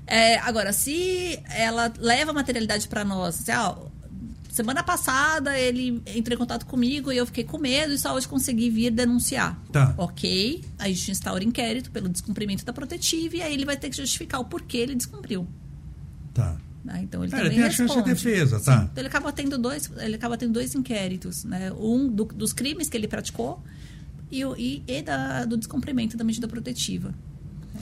É, 0.06 0.38
agora, 0.40 0.72
se 0.72 1.40
ela 1.50 1.92
leva 1.98 2.32
a 2.32 2.34
materialidade 2.34 2.88
para 2.88 3.04
nós, 3.04 3.42
assim, 3.42 3.52
ah, 3.52 3.76
semana 4.50 4.82
passada 4.82 5.60
ele 5.60 6.02
entrou 6.08 6.34
em 6.34 6.38
contato 6.38 6.66
comigo 6.66 7.12
e 7.12 7.18
eu 7.18 7.26
fiquei 7.26 7.44
com 7.44 7.58
medo 7.58 7.94
e 7.94 7.98
só 7.98 8.16
hoje 8.16 8.28
consegui 8.28 8.70
vir 8.70 8.90
denunciar. 8.90 9.60
Tá. 9.72 9.94
Ok, 9.98 10.64
a 10.80 10.88
gente 10.88 11.12
instaura 11.12 11.44
inquérito 11.44 11.92
pelo 11.92 12.10
descumprimento 12.10 12.66
da 12.66 12.74
protetiva 12.74 13.36
e 13.36 13.42
aí 13.42 13.54
ele 13.54 13.66
vai 13.66 13.78
ter 13.78 13.90
que 13.90 13.98
justificar 13.98 14.40
o 14.40 14.46
porquê 14.46 14.78
ele 14.78 14.96
descumpriu. 14.96 15.48
Tá. 16.34 16.58
Né? 16.88 17.02
Então 17.04 17.24
ele 17.24 17.34
É, 17.34 17.38
também 17.38 17.52
tem 17.58 17.64
a 17.64 17.70
chance 17.70 17.94
de 17.94 18.00
responde. 18.00 18.10
defesa, 18.16 18.58
Sim, 18.60 18.66
tá. 18.66 18.90
Então 18.92 19.02
ele 19.02 19.08
acaba 19.08 19.32
tendo 19.32 19.58
dois, 19.58 19.92
ele 19.98 20.16
acaba 20.16 20.38
tendo 20.38 20.54
dois 20.54 20.74
inquéritos, 20.74 21.44
né? 21.44 21.72
Um 21.74 22.08
do- 22.08 22.26
dos 22.26 22.54
crimes 22.54 22.90
que 22.90 22.98
ele 22.98 23.08
praticou 23.08 23.62
e, 24.32 24.42
e, 24.58 24.84
e 24.88 25.02
da- 25.04 25.46
do 25.46 25.56
descumprimento 25.58 26.16
da 26.18 26.24
medida 26.24 26.48
protetiva. 26.48 27.14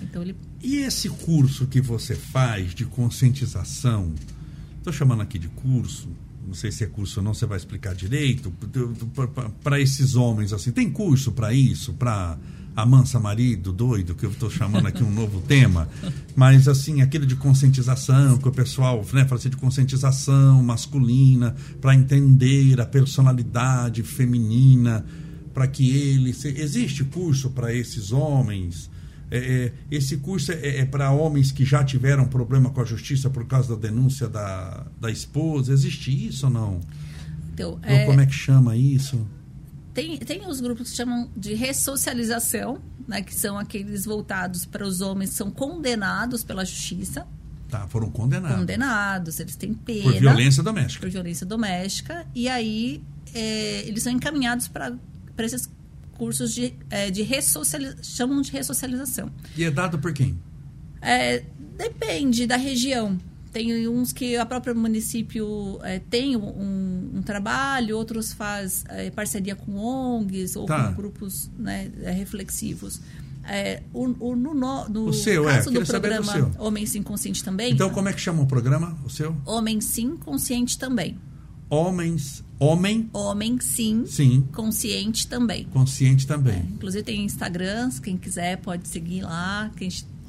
Então 0.02 0.22
ele 0.22 0.36
E 0.62 0.78
esse 0.78 1.08
curso 1.10 1.68
que 1.68 1.80
você 1.80 2.16
faz 2.16 2.74
de 2.76 2.86
conscientização, 2.86 4.14
estou 4.78 4.92
chamando 4.92 5.22
aqui 5.22 5.38
de 5.40 5.48
curso, 5.48 6.10
não 6.46 6.54
sei 6.54 6.72
se 6.72 6.84
é 6.84 6.88
curso 6.88 7.20
ou 7.20 7.24
não, 7.24 7.34
você 7.34 7.46
vai 7.46 7.58
explicar 7.58 7.96
direito, 7.96 8.52
para 9.64 9.80
esses 9.80 10.16
homens 10.16 10.54
assim, 10.54 10.72
tem 10.72 10.92
curso 10.92 11.32
para 11.32 11.54
isso, 11.54 11.94
para 11.94 12.38
amansa 12.76 13.20
marido 13.20 13.72
doido, 13.72 14.14
que 14.16 14.26
eu 14.26 14.32
estou 14.32 14.50
chamando 14.50 14.88
aqui 14.88 15.04
um 15.04 15.12
novo 15.12 15.40
tema, 15.48 15.88
mas 16.36 16.68
assim, 16.68 17.02
aquele 17.02 17.26
de 17.26 17.36
conscientização, 17.36 18.38
que 18.38 18.48
o 18.48 18.52
pessoal 18.52 18.98
né, 19.14 19.24
fala 19.26 19.40
assim, 19.40 19.50
de 19.50 19.58
conscientização 19.58 20.62
masculina, 20.62 21.56
para 21.80 21.96
entender 21.96 22.80
a 22.82 22.86
personalidade 22.86 24.04
feminina, 24.04 25.06
para 25.54 25.68
que 25.68 25.90
ele. 25.90 26.34
se- 26.34 26.50
Existe 26.60 27.04
curso 27.06 27.50
para 27.52 27.74
esses 27.74 28.12
homens? 28.12 28.90
É, 29.32 29.38
é, 29.38 29.74
esse 29.90 30.18
curso 30.18 30.52
é, 30.52 30.86
para 30.86 31.10
homens 31.12 31.52
que 31.52 31.66
já 31.66 31.84
tiveram 31.84 32.26
problema 32.28 32.70
com 32.70 32.82
a 32.82 32.86
justiça 32.86 33.30
por 33.30 33.46
causa 33.46 33.76
da 33.76 33.88
denúncia 33.88 34.28
da, 34.28 34.86
da 35.02 35.10
esposa? 35.10 35.74
Existe 35.74 36.28
isso 36.28 36.46
ou 36.46 36.52
não? 36.52 36.80
então, 37.54 37.72
Ou 37.72 37.80
é, 37.84 38.06
como 38.06 38.20
é 38.22 38.26
que 38.26 38.34
chama 38.36 38.76
isso? 38.78 39.26
Tem, 39.96 40.18
tem 40.18 40.46
os 40.46 40.60
grupos 40.60 40.92
que 40.92 40.98
chamam 40.98 41.32
de 41.38 41.54
ressocialização, 41.54 42.82
né, 43.08 43.22
que 43.22 43.34
são 43.34 43.58
aqueles 43.58 44.04
voltados 44.04 44.66
para 44.66 44.86
os 44.86 45.00
homens 45.00 45.30
que 45.30 45.38
são 45.38 45.50
condenados 45.50 46.44
pela 46.44 46.66
justiça. 46.66 47.26
tá. 47.70 47.88
Foram 47.88 48.12
condenados. 48.12 48.58
condenados, 48.58 49.40
eles 49.40 49.56
têm 49.56 49.74
pena. 49.74 50.12
Por 50.12 50.20
violência 50.20 50.62
doméstica. 50.62 51.00
por 51.06 51.10
violência 51.10 51.46
doméstica. 51.46 52.28
E 52.36 52.50
aí 52.50 53.02
é, 53.34 53.88
eles 53.88 54.04
são 54.04 54.12
encaminhados 54.12 54.68
para 54.68 54.98
esses 55.40 55.70
cursos 56.18 56.54
de, 56.54 56.74
é, 56.90 57.10
de 57.10 57.22
ressocialização, 57.22 58.04
chamam 58.04 58.42
de 58.42 58.52
ressocialização. 58.52 59.32
E 59.56 59.64
é 59.64 59.72
dado 59.72 59.98
por 59.98 60.12
quem? 60.12 60.38
É, 61.02 61.42
depende 61.78 62.46
da 62.46 62.58
região. 62.58 63.18
Tem 63.56 63.88
uns 63.88 64.12
que 64.12 64.36
a 64.36 64.46
própria 64.46 64.74
município 64.74 65.80
é, 65.82 65.98
tem 65.98 66.36
um, 66.36 67.12
um 67.16 67.22
trabalho, 67.22 67.96
outros 67.96 68.34
faz 68.34 68.84
é, 68.90 69.10
parceria 69.10 69.56
com 69.56 69.78
ONGs 69.78 70.58
ou 70.58 70.66
Tá. 70.66 70.90
com 70.90 70.96
grupos 70.96 71.50
né, 71.58 71.90
é, 72.04 72.12
reflexivos. 72.12 73.00
É, 73.48 73.82
o, 73.94 74.14
o- 74.32 74.36
no, 74.36 74.54
no, 74.54 75.06
O 75.08 75.14
seu, 75.14 75.48
é, 75.48 75.54
caso 75.56 75.72
do 75.72 75.86
saber 75.86 76.10
do 76.18 76.24
programa 76.26 76.34
seu. 76.52 76.62
Homem 76.66 76.86
Sim 76.86 77.02
Consciente 77.02 77.42
também, 77.46 77.72
Então, 77.72 77.90
como 77.92 78.10
é 78.10 78.14
que 78.14 78.20
chama 78.20 78.42
o 78.44 78.46
programa? 78.46 78.98
O 79.06 79.10
seu? 79.10 79.34
Homem 79.46 79.80
Sim 79.80 80.18
Consciente 80.18 80.78
também. 80.78 81.18
Homens. 81.70 82.44
Homem, 82.60 83.10
Homem 83.14 83.58
Sim 83.62 84.06
sim. 84.06 84.48
Consciente 84.54 85.28
também. 85.28 85.64
Consciente 85.72 86.28
também. 86.28 86.60
Inclusive 86.74 87.04
tem 87.06 87.24
Instagrams, 87.24 88.00
quem 88.00 88.18
quiser 88.18 88.58
pode 88.58 88.88
seguir 88.90 89.22
lá, 89.24 89.72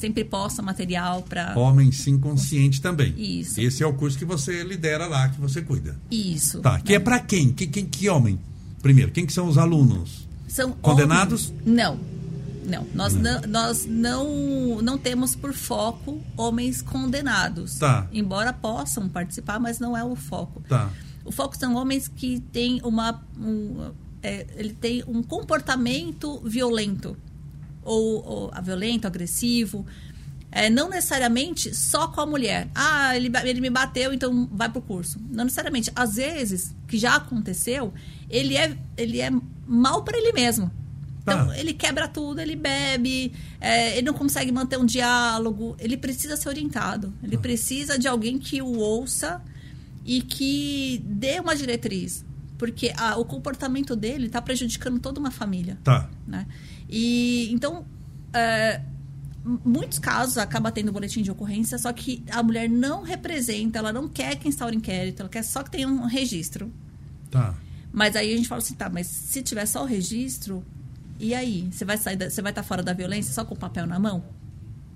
sempre 0.06 0.24
posta 0.24 0.62
material 0.62 1.22
para 1.22 1.58
Homem, 1.58 1.90
sim, 1.90 2.18
consciente 2.18 2.80
também. 2.80 3.12
Isso. 3.16 3.60
Esse 3.60 3.82
é 3.82 3.86
o 3.86 3.92
curso 3.94 4.16
que 4.16 4.24
você 4.24 4.62
lidera 4.62 5.06
lá, 5.06 5.28
que 5.28 5.40
você 5.40 5.60
cuida. 5.62 5.96
isso. 6.10 6.60
Tá. 6.60 6.78
Que 6.80 6.94
é 6.94 6.98
pra 6.98 7.18
quem? 7.18 7.52
Que, 7.52 7.66
quem? 7.66 7.84
que 7.86 8.08
homem? 8.08 8.38
Primeiro, 8.80 9.10
quem 9.10 9.26
que 9.26 9.32
são 9.32 9.48
os 9.48 9.58
alunos? 9.58 10.26
São 10.48 10.70
Condenados? 10.72 11.50
homens- 11.50 11.62
Não. 11.66 12.16
Não, 12.66 12.84
nós 12.94 13.14
não, 13.14 13.40
nós 13.42 13.86
não, 13.86 14.82
não 14.82 14.98
temos 14.98 15.36
por 15.36 15.52
foco 15.52 16.20
homens 16.36 16.82
condenados. 16.82 17.76
Tá. 17.78 18.08
Embora 18.12 18.52
possam 18.52 19.08
participar, 19.08 19.60
mas 19.60 19.78
não 19.78 19.96
é 19.96 20.02
o 20.02 20.16
foco. 20.16 20.60
Tá. 20.68 20.90
O 21.24 21.30
foco 21.30 21.56
são 21.56 21.76
homens 21.76 22.08
que 22.08 22.40
têm 22.52 22.80
uma 22.82 23.22
um, 23.38 23.92
é, 24.20 24.46
ele 24.56 24.72
tem 24.72 25.04
um 25.06 25.22
comportamento 25.22 26.40
violento 26.44 27.16
ou, 27.86 28.24
ou 28.26 28.50
a 28.52 28.60
violento, 28.60 29.06
agressivo. 29.06 29.86
É, 30.50 30.70
não 30.70 30.88
necessariamente 30.88 31.74
só 31.74 32.08
com 32.08 32.20
a 32.20 32.26
mulher. 32.26 32.68
Ah, 32.74 33.14
ele, 33.16 33.30
ele 33.44 33.60
me 33.60 33.68
bateu, 33.68 34.12
então 34.14 34.48
vai 34.52 34.70
pro 34.70 34.80
curso. 34.80 35.20
Não 35.30 35.44
necessariamente. 35.44 35.90
Às 35.94 36.14
vezes, 36.16 36.74
que 36.88 36.96
já 36.96 37.16
aconteceu, 37.16 37.92
ele 38.30 38.56
é, 38.56 38.76
ele 38.96 39.20
é 39.20 39.30
mal 39.66 40.02
para 40.02 40.16
ele 40.16 40.32
mesmo. 40.32 40.70
Então, 41.22 41.48
Tá. 41.48 41.58
ele 41.58 41.74
quebra 41.74 42.06
tudo, 42.06 42.40
ele 42.40 42.54
bebe, 42.56 43.32
é, 43.60 43.98
ele 43.98 44.06
não 44.06 44.14
consegue 44.14 44.50
manter 44.52 44.78
um 44.78 44.86
diálogo, 44.86 45.74
ele 45.78 45.96
precisa 45.96 46.36
ser 46.36 46.48
orientado. 46.48 47.12
Ele 47.22 47.36
precisa 47.36 47.98
de 47.98 48.06
alguém 48.08 48.38
que 48.38 48.62
o 48.62 48.78
ouça 48.78 49.42
e 50.06 50.22
que 50.22 51.02
dê 51.04 51.40
uma 51.40 51.54
diretriz. 51.56 52.24
Porque 52.56 52.92
a- 52.96 53.18
o 53.18 53.24
comportamento 53.24 53.94
dele 53.96 54.26
está 54.28 54.40
prejudicando 54.40 54.98
toda 55.00 55.20
uma 55.20 55.30
família 55.32 55.76
Tá. 55.84 56.08
né? 56.26 56.46
E 56.88 57.48
então, 57.52 57.84
é, 58.32 58.80
muitos 59.64 59.98
casos 59.98 60.38
acaba 60.38 60.70
tendo 60.72 60.92
boletim 60.92 61.22
de 61.22 61.30
ocorrência, 61.30 61.78
só 61.78 61.92
que 61.92 62.22
a 62.30 62.42
mulher 62.42 62.68
não 62.68 63.02
representa, 63.02 63.78
ela 63.78 63.92
não 63.92 64.08
quer 64.08 64.36
que 64.36 64.48
instaure 64.48 64.76
inquérito, 64.76 65.20
ela 65.20 65.28
quer 65.28 65.42
só 65.42 65.62
que 65.62 65.70
tenha 65.70 65.88
um 65.88 66.06
registro. 66.06 66.72
Tá. 67.30 67.54
Mas 67.92 68.14
aí 68.16 68.32
a 68.32 68.36
gente 68.36 68.48
fala 68.48 68.60
assim, 68.60 68.74
tá, 68.74 68.88
mas 68.90 69.06
se 69.06 69.42
tiver 69.42 69.66
só 69.66 69.82
o 69.82 69.86
registro, 69.86 70.64
e 71.18 71.34
aí? 71.34 71.68
Você 71.72 71.84
vai 71.84 71.96
sair, 71.96 72.16
da- 72.16 72.28
você 72.28 72.42
vai 72.42 72.52
estar 72.52 72.62
fora 72.62 72.82
da 72.82 72.92
violência 72.92 73.32
só 73.32 73.44
com 73.44 73.54
o 73.54 73.58
papel 73.58 73.86
na 73.86 73.98
mão? 73.98 74.22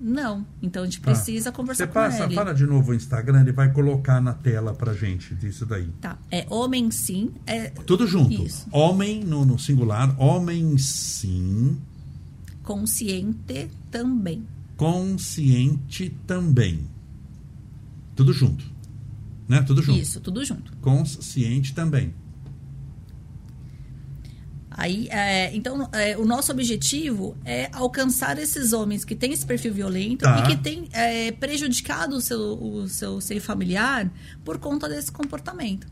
Não. 0.00 0.46
Então 0.62 0.82
a 0.82 0.86
gente 0.86 0.98
Tá. 1.00 1.10
precisa 1.10 1.52
conversar 1.52 1.84
Você 1.84 1.86
com 1.88 1.92
passa, 1.92 2.24
ele. 2.24 2.34
fala 2.34 2.54
de 2.54 2.64
novo 2.64 2.92
o 2.92 2.94
Instagram, 2.94 3.42
ele 3.42 3.52
vai 3.52 3.70
colocar 3.70 4.18
na 4.20 4.32
tela 4.32 4.72
pra 4.72 4.94
gente 4.94 5.34
disso 5.34 5.66
daí. 5.66 5.88
Tá. 6.00 6.16
É 6.30 6.46
homem 6.48 6.90
sim, 6.90 7.32
é 7.46 7.68
Tudo 7.68 8.06
junto. 8.06 8.42
Isso. 8.42 8.66
Homem 8.72 9.22
no, 9.22 9.44
no 9.44 9.58
singular, 9.58 10.14
homem 10.18 10.78
sim, 10.78 11.76
consciente 12.62 13.70
também. 13.90 14.46
consciente 14.76 16.16
também. 16.26 16.80
Tudo 18.16 18.32
junto. 18.32 18.64
Né? 19.48 19.60
Tudo 19.62 19.82
junto. 19.82 19.98
Isso, 19.98 20.20
tudo 20.20 20.44
junto. 20.44 20.72
Consciente 20.78 21.74
também. 21.74 22.14
Aí, 24.80 25.08
é, 25.10 25.54
então, 25.54 25.90
é, 25.92 26.16
o 26.16 26.24
nosso 26.24 26.50
objetivo 26.50 27.36
é 27.44 27.68
alcançar 27.70 28.38
esses 28.38 28.72
homens 28.72 29.04
que 29.04 29.14
têm 29.14 29.30
esse 29.30 29.44
perfil 29.44 29.74
violento 29.74 30.22
Tá. 30.22 30.38
e 30.38 30.46
que 30.48 30.56
têm 30.56 30.88
é, 30.92 31.30
prejudicado 31.32 32.16
o 32.16 32.20
seu, 32.22 32.40
o 32.40 32.88
seu 32.88 33.20
seio 33.20 33.42
familiar 33.42 34.10
por 34.42 34.56
conta 34.56 34.88
desse 34.88 35.12
comportamento. 35.12 35.86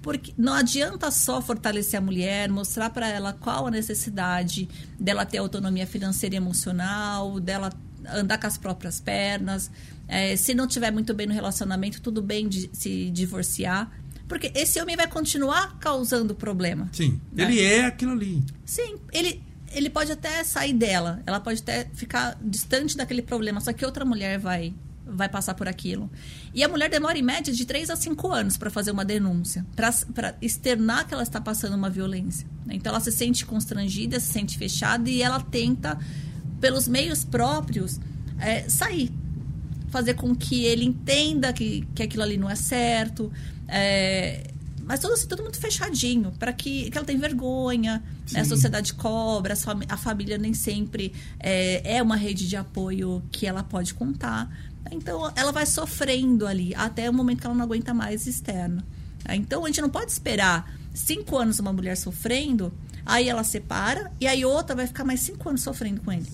Porque 0.00 0.32
não 0.38 0.52
adianta 0.52 1.10
só 1.10 1.42
fortalecer 1.42 1.98
a 1.98 2.00
mulher, 2.00 2.48
mostrar 2.48 2.90
para 2.90 3.08
ela 3.08 3.32
qual 3.32 3.66
a 3.66 3.72
necessidade 3.72 4.68
dela 5.00 5.26
ter 5.26 5.38
autonomia 5.38 5.84
financeira 5.84 6.36
e 6.36 6.38
emocional, 6.38 7.40
dela 7.40 7.72
andar 8.06 8.38
com 8.38 8.46
as 8.46 8.56
próprias 8.56 9.00
pernas. 9.00 9.68
É, 10.06 10.36
se 10.36 10.54
não 10.54 10.68
tiver 10.68 10.92
muito 10.92 11.12
bem 11.12 11.26
no 11.26 11.34
relacionamento, 11.34 12.00
tudo 12.00 12.22
bem 12.22 12.48
de 12.48 12.70
se 12.72 13.10
divorciar. 13.10 13.90
Porque 14.28 14.52
esse 14.54 14.80
homem 14.80 14.94
vai 14.94 15.06
continuar 15.06 15.78
causando 15.78 16.34
problema. 16.34 16.88
Sim. 16.92 17.20
Né? 17.32 17.44
Ele 17.44 17.60
é 17.60 17.86
aquilo 17.86 18.12
ali. 18.12 18.44
Sim, 18.64 18.96
ele, 19.10 19.42
ele 19.72 19.88
pode 19.88 20.12
até 20.12 20.44
sair 20.44 20.74
dela, 20.74 21.22
ela 21.26 21.40
pode 21.40 21.62
até 21.62 21.88
ficar 21.94 22.38
distante 22.42 22.96
daquele 22.96 23.22
problema, 23.22 23.60
só 23.60 23.72
que 23.72 23.84
outra 23.84 24.04
mulher 24.04 24.38
vai 24.38 24.74
vai 25.10 25.28
passar 25.28 25.54
por 25.54 25.66
aquilo. 25.66 26.10
E 26.52 26.62
a 26.62 26.68
mulher 26.68 26.90
demora 26.90 27.16
em 27.18 27.22
média 27.22 27.52
de 27.52 27.64
3 27.64 27.88
a 27.88 27.96
5 27.96 28.28
anos 28.30 28.56
para 28.56 28.68
fazer 28.68 28.90
uma 28.90 29.04
denúncia, 29.06 29.64
para 29.74 30.36
externar 30.42 31.06
que 31.06 31.14
ela 31.14 31.22
está 31.22 31.40
passando 31.40 31.74
uma 31.74 31.88
violência. 31.88 32.46
Então 32.68 32.90
ela 32.90 33.00
se 33.00 33.10
sente 33.10 33.46
constrangida, 33.46 34.20
se 34.20 34.30
sente 34.30 34.58
fechada 34.58 35.08
e 35.08 35.22
ela 35.22 35.40
tenta, 35.40 35.98
pelos 36.60 36.86
meios 36.86 37.24
próprios, 37.24 37.98
é, 38.38 38.68
sair 38.68 39.10
fazer 39.90 40.14
com 40.14 40.34
que 40.34 40.64
ele 40.64 40.84
entenda 40.84 41.52
que, 41.52 41.86
que 41.94 42.02
aquilo 42.02 42.22
ali 42.22 42.36
não 42.36 42.48
é 42.48 42.54
certo. 42.54 43.32
é, 43.66 44.50
mas 44.88 45.00
todo, 45.00 45.12
assim, 45.12 45.26
todo 45.28 45.42
mundo 45.42 45.54
fechadinho, 45.54 46.32
para 46.38 46.50
que, 46.50 46.90
que 46.90 46.96
ela 46.96 47.06
tem 47.06 47.18
vergonha. 47.18 48.02
né? 48.32 48.40
A 48.40 48.44
Sim. 48.44 48.48
sociedade 48.48 48.94
cobra, 48.94 49.52
a 49.86 49.96
família 49.98 50.38
nem 50.38 50.54
sempre 50.54 51.12
é, 51.38 51.96
é 51.96 52.02
uma 52.02 52.16
rede 52.16 52.48
de 52.48 52.56
apoio 52.56 53.22
que 53.30 53.46
ela 53.46 53.62
pode 53.62 53.92
contar. 53.92 54.50
Então, 54.90 55.30
ela 55.36 55.52
vai 55.52 55.66
sofrendo 55.66 56.46
ali 56.46 56.74
até 56.74 57.10
o 57.10 57.12
momento 57.12 57.40
que 57.40 57.46
ela 57.46 57.54
não 57.54 57.64
aguenta 57.64 57.92
mais 57.92 58.26
externo. 58.26 58.82
É, 59.26 59.36
Então, 59.36 59.64
a 59.64 59.66
gente 59.68 59.82
não 59.82 59.90
pode 59.90 60.10
esperar 60.10 60.72
cinco 60.94 61.36
anos 61.36 61.58
uma 61.58 61.72
mulher 61.72 61.94
sofrendo, 61.94 62.72
aí 63.04 63.28
ela 63.28 63.44
separa, 63.44 64.10
e 64.18 64.26
aí 64.26 64.42
outra 64.46 64.74
vai 64.74 64.86
ficar 64.86 65.04
mais 65.04 65.20
cinco 65.20 65.50
anos 65.50 65.60
sofrendo 65.60 66.00
com 66.00 66.10
ele. 66.10 66.26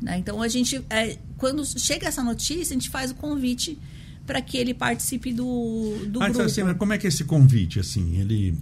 Né? 0.00 0.18
Então 0.18 0.40
a 0.40 0.48
gente, 0.48 0.82
é, 0.88 1.18
quando 1.36 1.64
chega 1.78 2.08
essa 2.08 2.22
notícia, 2.22 2.72
a 2.74 2.78
gente 2.78 2.88
faz 2.90 3.10
o 3.10 3.14
convite 3.14 3.78
para 4.26 4.40
que 4.40 4.56
ele 4.56 4.72
participe 4.72 5.32
do, 5.32 5.96
do 6.06 6.20
Ah, 6.22 6.28
então, 6.28 6.32
grupo. 6.34 6.42
assim, 6.42 6.62
mas 6.62 6.76
como 6.76 6.92
é 6.92 6.98
que 6.98 7.06
é 7.06 7.08
esse 7.08 7.24
convite, 7.24 7.80
assim? 7.80 8.16
Ele. 8.18 8.56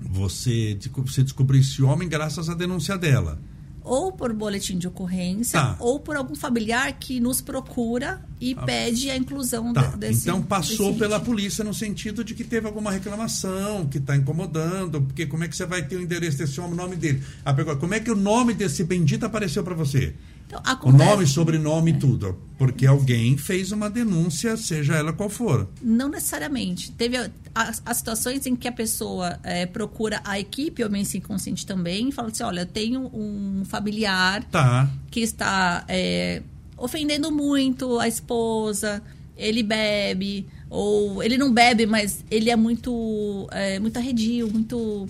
Você, 0.00 0.78
você 0.96 1.22
descobriu 1.22 1.60
esse 1.60 1.82
homem 1.82 2.08
graças 2.08 2.48
à 2.48 2.54
denúncia 2.54 2.96
dela. 2.96 3.40
Ou 3.82 4.12
por 4.12 4.32
boletim 4.34 4.76
de 4.78 4.86
ocorrência, 4.86 5.58
Tá. 5.58 5.76
ou 5.80 5.98
por 5.98 6.14
algum 6.14 6.34
familiar 6.34 6.92
que 6.98 7.18
nos 7.20 7.40
procura 7.40 8.22
e 8.40 8.54
pede 8.54 9.10
a 9.10 9.16
inclusão 9.16 9.72
Tá. 9.72 9.82
de- 9.86 9.96
desse. 9.96 10.20
então 10.28 10.42
passou 10.42 10.88
desse 10.88 10.98
pela 10.98 11.18
polícia 11.18 11.64
no 11.64 11.72
sentido 11.72 12.22
de 12.22 12.34
que 12.34 12.44
teve 12.44 12.66
alguma 12.66 12.92
reclamação, 12.92 13.86
que 13.86 13.96
está 13.98 14.14
incomodando, 14.14 15.00
porque 15.00 15.24
como 15.26 15.42
é 15.44 15.48
que 15.48 15.56
você 15.56 15.64
vai 15.64 15.82
ter 15.82 15.96
o 15.96 16.02
endereço 16.02 16.36
desse 16.38 16.60
homem, 16.60 16.74
o 16.74 16.76
nome 16.76 16.96
dele? 16.96 17.22
Ah, 17.44 17.52
pergunta, 17.54 17.78
como 17.78 17.94
é 17.94 17.98
que 18.00 18.10
o 18.10 18.16
nome 18.16 18.52
desse 18.52 18.84
bendito 18.84 19.24
apareceu 19.24 19.64
para 19.64 19.74
você? 19.74 20.14
Então, 20.48 20.60
O 20.64 20.68
acontece- 20.68 21.04
nome, 21.04 21.26
sobrenome 21.26 21.90
e 21.92 21.94
tudo. 21.98 22.36
Porque 22.56 22.86
alguém 22.86 23.36
fez 23.36 23.70
uma 23.70 23.88
denúncia, 23.88 24.56
seja 24.56 24.96
ela 24.96 25.12
qual 25.12 25.28
for. 25.28 25.68
Não 25.80 26.08
necessariamente. 26.08 26.90
Teve 26.92 27.18
as, 27.54 27.80
as 27.86 27.96
situações 27.98 28.46
em 28.46 28.56
que 28.56 28.66
a 28.66 28.72
pessoa 28.72 29.38
é, 29.44 29.66
procura 29.66 30.20
a 30.24 30.40
equipe 30.40 30.82
Homem 30.82 31.04
Sem 31.04 31.20
Consciente 31.20 31.64
também 31.66 32.08
e 32.08 32.12
fala 32.12 32.28
assim: 32.28 32.42
olha, 32.42 32.62
eu 32.62 32.66
tenho 32.66 33.10
um 33.14 33.62
familiar 33.66 34.42
Tá. 34.44 34.88
que 35.10 35.20
está 35.20 35.84
é, 35.86 36.42
ofendendo 36.76 37.30
muito 37.30 37.98
a 38.00 38.08
esposa, 38.08 39.02
ele 39.36 39.62
bebe, 39.62 40.46
ou 40.70 41.22
ele 41.22 41.36
não 41.38 41.52
bebe, 41.52 41.84
mas 41.86 42.24
ele 42.30 42.48
é 42.50 42.56
muito, 42.56 43.46
é, 43.52 43.78
muito 43.78 43.98
arredio, 43.98 44.50
muito. 44.50 45.06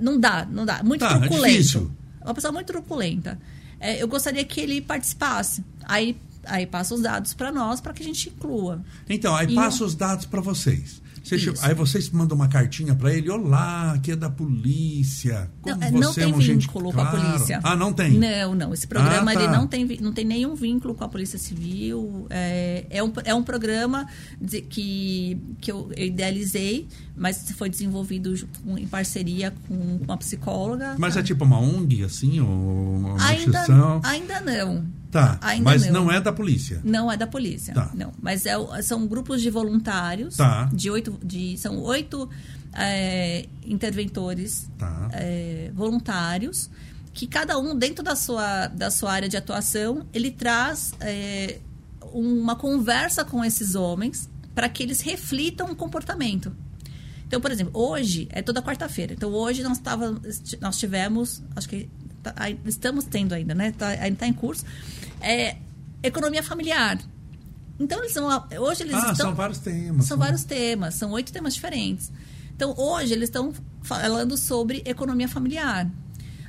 Não 0.00 0.18
dá, 0.18 0.44
não 0.50 0.64
dá. 0.64 0.82
Muito 0.82 1.00
Tá, 1.02 1.16
é 1.16 1.18
truculento. 1.20 1.56
difícil. 1.56 1.90
uma 2.24 2.34
pessoa 2.34 2.52
muito 2.52 2.66
truculenta. 2.66 3.38
É, 3.80 4.00
eu 4.02 4.06
gostaria 4.06 4.44
que 4.44 4.60
ele 4.60 4.80
participasse. 4.80 5.64
Aí 5.84 6.16
Aí 6.46 6.66
passa 6.66 6.94
os 6.94 7.02
dados 7.02 7.34
para 7.34 7.52
nós 7.52 7.82
para 7.82 7.92
que 7.92 8.02
a 8.02 8.04
gente 8.04 8.30
inclua. 8.30 8.82
Então, 9.08 9.36
aí 9.36 9.46
E 9.52 9.54
passa 9.54 9.84
um- 9.84 9.86
os 9.86 9.94
dados 9.94 10.24
para 10.24 10.40
vocês. 10.40 11.00
Você 11.30 11.38
chega- 11.38 11.58
aí 11.66 11.74
vocês 11.74 12.10
mandam 12.10 12.36
uma 12.36 12.48
cartinha 12.48 12.94
para 12.94 13.12
ele, 13.14 13.30
olá, 13.30 13.92
aqui 13.92 14.12
é 14.12 14.16
da 14.16 14.28
polícia. 14.30 15.50
Como 15.62 15.76
Não, 15.76 15.86
é, 15.86 15.90
não 15.90 16.12
você 16.12 16.20
é 16.22 16.24
tem 16.24 16.34
um 16.34 16.40
gente 16.40 16.62
vínculo 16.66 16.92
com 16.92 17.00
a 17.00 17.06
claro." 17.06 17.30
polícia. 17.32 17.60
Ah, 17.62 17.76
não 17.76 17.92
tem. 17.92 18.18
Não, 18.18 18.54
não. 18.54 18.74
Esse 18.74 18.86
programa 18.86 19.30
Ah, 19.30 19.34
tá. 19.34 19.42
ele 19.42 19.52
não 19.52 19.66
tem, 19.66 19.86
não 20.00 20.12
tem 20.12 20.24
nenhum 20.24 20.54
vínculo 20.54 20.94
com 20.94 21.04
a 21.04 21.08
Polícia 21.08 21.38
Civil. 21.38 22.26
É, 22.30 22.84
é, 22.90 23.02
um, 23.02 23.12
é 23.24 23.34
um 23.34 23.42
programa 23.42 24.06
de- 24.40 24.62
que, 24.62 25.38
que 25.60 25.70
eu 25.70 25.90
idealizei, 25.96 26.88
mas 27.16 27.50
foi 27.52 27.68
desenvolvido 27.70 28.34
em 28.78 28.86
parceria 28.86 29.52
com, 29.68 29.98
uma 30.02 30.16
psicóloga. 30.16 30.94
Mas 30.98 31.16
é 31.16 31.22
tipo 31.22 31.44
uma 31.44 31.58
ONG, 31.60 32.04
assim, 32.04 32.40
ou 32.40 32.48
uma 32.48 33.22
ainda, 33.22 33.34
instituição? 33.60 34.00
ainda 34.04 34.40
não. 34.40 34.84
Tá, 35.10 35.38
ainda 35.40 35.64
mas 35.64 35.86
não. 35.86 36.04
não 36.04 36.12
é 36.12 36.20
da 36.20 36.32
polícia. 36.32 36.80
Não 36.84 37.10
é 37.10 37.16
da 37.16 37.26
polícia. 37.26 37.74
Tá. 37.74 37.90
Não. 37.94 38.12
Mas 38.22 38.46
é 38.46 38.54
são 38.82 39.06
grupos 39.06 39.42
de 39.42 39.50
voluntários. 39.50 40.36
Tá. 40.36 40.70
De 40.72 40.88
oito, 40.90 41.18
de, 41.24 41.58
são 41.58 41.78
oito 41.80 42.28
é, 42.72 43.46
interventores 43.66 44.68
Tá. 44.78 45.08
é, 45.12 45.70
voluntários 45.74 46.70
que 47.12 47.26
cada 47.26 47.58
um 47.58 47.76
dentro 47.76 48.04
da 48.04 48.14
sua, 48.14 48.68
da 48.68 48.90
sua 48.90 49.12
área 49.12 49.28
de 49.28 49.36
atuação 49.36 50.06
ele 50.12 50.30
traz 50.30 50.92
é, 51.00 51.58
uma 52.12 52.54
conversa 52.54 53.24
com 53.24 53.44
esses 53.44 53.74
homens 53.74 54.30
para 54.54 54.68
que 54.68 54.82
eles 54.82 55.00
reflitam 55.00 55.70
o 55.70 55.76
comportamento. 55.76 56.54
Então, 57.26 57.40
por 57.40 57.50
exemplo, 57.50 57.72
hoje 57.80 58.28
é 58.32 58.42
toda 58.42 58.60
quarta-feira. 58.60 59.12
Então, 59.12 59.30
hoje 59.32 59.62
nós, 59.62 59.78
tava, 59.78 60.20
nós 60.60 60.78
tivemos, 60.78 61.42
acho 61.54 61.68
que 61.68 61.88
tá- 62.22 62.34
estamos 62.64 63.04
tendo 63.04 63.34
ainda, 63.34 63.54
né? 63.54 63.72
Tá, 63.72 63.88
ainda 63.88 64.08
está 64.08 64.26
em 64.26 64.32
curso, 64.32 64.64
é, 65.20 65.56
economia 66.02 66.42
familiar. 66.42 66.98
Então, 67.78 67.98
eles 68.00 68.12
são, 68.12 68.28
hoje 68.58 68.82
eles 68.82 68.94
ah, 68.94 68.98
estão... 68.98 69.14
são 69.14 69.34
vários 69.34 69.58
temas. 69.58 70.04
São 70.06 70.18
vários 70.18 70.44
temas, 70.44 70.94
são 70.94 71.10
oito 71.12 71.32
temas 71.32 71.54
diferentes. 71.54 72.12
Então, 72.54 72.74
hoje, 72.76 73.14
eles 73.14 73.30
estão 73.30 73.54
falando 73.82 74.36
sobre 74.36 74.82
economia 74.84 75.26
familiar. 75.26 75.90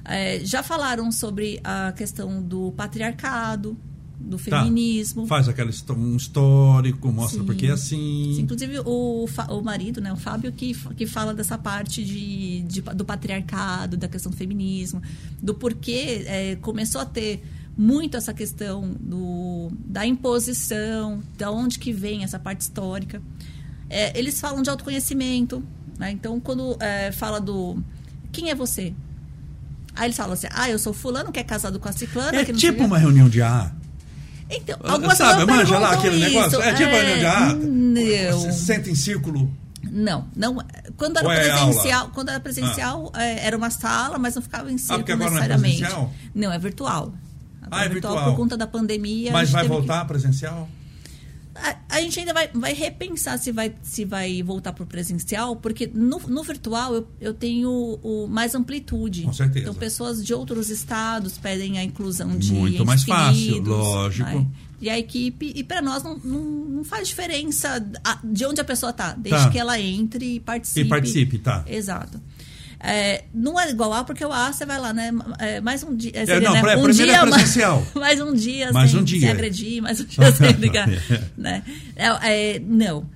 É, 0.04 0.40
já 0.44 0.62
falaram 0.62 1.10
sobre 1.12 1.62
a 1.64 1.94
questão 1.94 2.42
do 2.42 2.74
patriarcado, 2.74 3.78
do 4.22 4.38
Tá. 4.38 4.64
feminismo. 4.64 5.26
Faz 5.28 5.48
aquele 5.50 5.72
um 5.98 6.16
histórico, 6.16 7.12
mostra 7.12 7.40
Sim. 7.40 7.46
porque 7.46 7.66
é 7.68 7.72
assim. 7.72 8.34
Sim, 8.36 8.42
inclusive, 8.42 8.80
o, 8.86 9.26
o 9.50 9.62
marido, 9.62 10.00
né, 10.02 10.12
o 10.14 10.16
Fábio, 10.16 10.52
que, 10.52 10.74
que 10.96 11.06
fala 11.06 11.34
dessa 11.34 11.58
parte 11.58 12.04
de, 12.04 12.62
de- 12.62 12.82
do 12.82 13.04
patriarcado, 13.06 13.98
da 13.98 14.08
questão 14.08 14.32
do 14.32 14.38
feminismo, 14.38 15.02
do 15.42 15.54
porquê 15.54 16.24
é, 16.26 16.56
começou 16.58 17.02
a 17.02 17.06
ter 17.06 17.44
muito 17.78 18.18
essa 18.18 18.34
questão 18.34 18.96
do, 19.00 19.72
da 19.86 20.06
imposição, 20.06 21.22
da 21.38 21.50
onde 21.52 21.80
que 21.80 21.92
vem 21.92 22.24
essa 22.24 22.38
parte 22.40 22.62
histórica. 22.62 23.22
É, 23.90 24.18
eles 24.18 24.40
falam 24.40 24.62
de 24.62 24.70
autoconhecimento, 24.70 25.64
né? 25.98 26.12
então 26.12 26.40
quando 26.40 26.78
é, 26.80 27.12
fala 27.12 27.40
do 27.40 27.82
quem 28.32 28.50
é 28.50 28.56
você? 28.56 28.94
Aí 29.94 30.06
eles 30.08 30.16
falam 30.16 30.34
assim, 30.34 30.48
ah, 30.52 30.70
eu 30.70 30.80
sou 30.80 30.94
fulano 30.94 31.32
que 31.32 31.40
é 31.40 31.44
casado 31.44 31.78
com 31.80 31.90
a 31.90 31.92
ciclana. 31.92 32.38
É 32.40 32.46
tipo 32.46 32.78
quê." 32.78 32.84
uma 32.84 32.98
reunião 32.98 33.28
de 33.28 33.42
AA. 33.42 33.76
Então, 34.52 34.78
Ah, 34.84 34.92
algumas 34.94 35.18
sabe, 35.18 35.46
manja 35.46 35.80
lá 35.80 35.92
aquele 35.94 36.18
isso. 36.18 36.30
negócio? 36.30 36.62
É 36.62 36.74
tipo 36.74 36.90
reunião 36.92 37.60
de. 37.60 37.66
Não. 37.68 38.40
Você 38.40 38.52
se 38.52 38.66
senta 38.66 38.90
em 38.90 38.96
círculo. 38.96 39.52
Não, 39.90 40.28
não. 40.36 40.58
Quando 40.98 41.18
era 41.18 41.26
Ou 41.28 41.32
é 41.34 41.40
presencial, 41.50 42.10
quando 42.14 42.30
era 42.30 42.40
presencial, 42.40 43.12
é, 43.16 43.46
era 43.48 43.58
uma 43.58 43.70
sala, 43.70 44.18
mas 44.20 44.36
não 44.36 44.42
ficava 44.42 44.72
em 44.72 44.78
círculo 44.78 45.00
porque 45.00 45.12
agora 45.14 45.32
não 45.32 45.38
é 45.38 45.48
necessariamente. 45.58 46.10
Não, 46.36 46.52
é 46.52 46.60
virtual. 46.60 47.14
Ah, 47.70 47.86
é 47.86 47.90
virtual. 47.90 48.26
por 48.26 48.36
conta 48.36 48.58
da 48.58 48.68
pandemia. 48.68 49.32
Mas 49.32 49.50
vai 49.50 49.64
teve 49.64 49.74
que- 49.74 49.80
voltar 49.80 50.06
presencial? 50.06 50.68
A, 51.54 51.76
a 51.98 52.02
gente 52.02 52.18
ainda 52.20 52.34
vai, 52.34 52.48
vai 52.54 52.74
repensar 52.74 53.38
se 53.38 53.52
vai, 53.52 53.74
se 53.84 54.06
vai 54.06 54.42
voltar 54.42 54.72
para 54.74 54.84
o 54.84 54.88
presencial, 54.88 55.56
porque 55.58 55.90
no, 55.94 56.20
no 56.28 56.44
virtual 56.44 56.94
eu, 56.96 57.08
eu 57.20 57.34
tenho 57.34 57.70
o, 58.02 58.28
mais 58.28 58.56
amplitude. 58.56 59.24
Com 59.24 59.34
certeza. 59.34 59.60
Então, 59.66 59.74
pessoas 59.74 60.24
de 60.26 60.34
outros 60.34 60.70
estados 60.70 61.38
pedem 61.38 61.78
a 61.78 61.84
inclusão 61.84 62.38
de 62.38 62.54
Muito 62.54 62.86
mais 62.86 63.04
fácil, 63.04 63.62
lógico. 63.64 64.30
né? 64.30 64.48
E 64.80 64.90
a 64.90 64.98
equipe, 64.98 65.52
e 65.56 65.64
para 65.64 65.80
nós 65.80 66.02
não, 66.02 66.18
não, 66.18 66.42
não 66.42 66.84
faz 66.84 67.08
diferença 67.08 67.86
de 68.24 68.46
onde 68.46 68.60
a 68.60 68.64
pessoa 68.64 68.90
está, 68.90 69.14
desde 69.14 69.44
Tá. 69.44 69.50
que 69.52 69.60
ela 69.60 69.80
entre 69.80 70.36
e 70.36 70.40
participe. 70.40 70.80
E 70.88 70.90
participe, 70.90 71.38
tá. 71.38 71.64
Exato. 71.68 72.20
É, 72.84 73.26
não 73.34 73.60
é 73.60 73.70
igual 73.70 73.94
A, 73.94 74.04
porque 74.04 74.26
o 74.26 74.32
A 74.34 74.52
você 74.52 74.66
vai 74.66 74.80
lá, 74.80 74.92
né? 74.92 75.12
É, 75.38 75.62
mais 75.62 75.84
um 75.84 75.96
dia. 75.96 76.12
É, 76.16 76.40
não, 76.40 76.52
né? 76.54 76.76
um 76.76 76.90
é 76.90 76.92
dia, 76.92 77.06
mais- 77.26 77.30
presencial. 77.36 77.86
Mais, 77.94 78.20
um 78.20 78.34
dia 78.34 78.72
Mais 78.74 78.90
sem, 78.92 79.00
um 79.00 79.04
dia. 79.04 79.20
sem 79.20 79.30
agredir, 79.30 79.82
mais 79.84 80.00
um 80.02 80.06
dia 80.06 80.32
sem 80.32 80.52
ligar. 80.54 80.88
né? 81.38 81.64
É, 81.96 82.56
é, 82.56 82.60
não. 82.60 83.08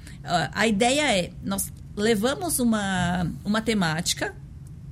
A 0.53 0.67
ideia 0.67 1.17
é, 1.17 1.31
nós 1.43 1.71
levamos 1.95 2.59
uma, 2.59 3.25
uma 3.43 3.61
temática 3.61 4.35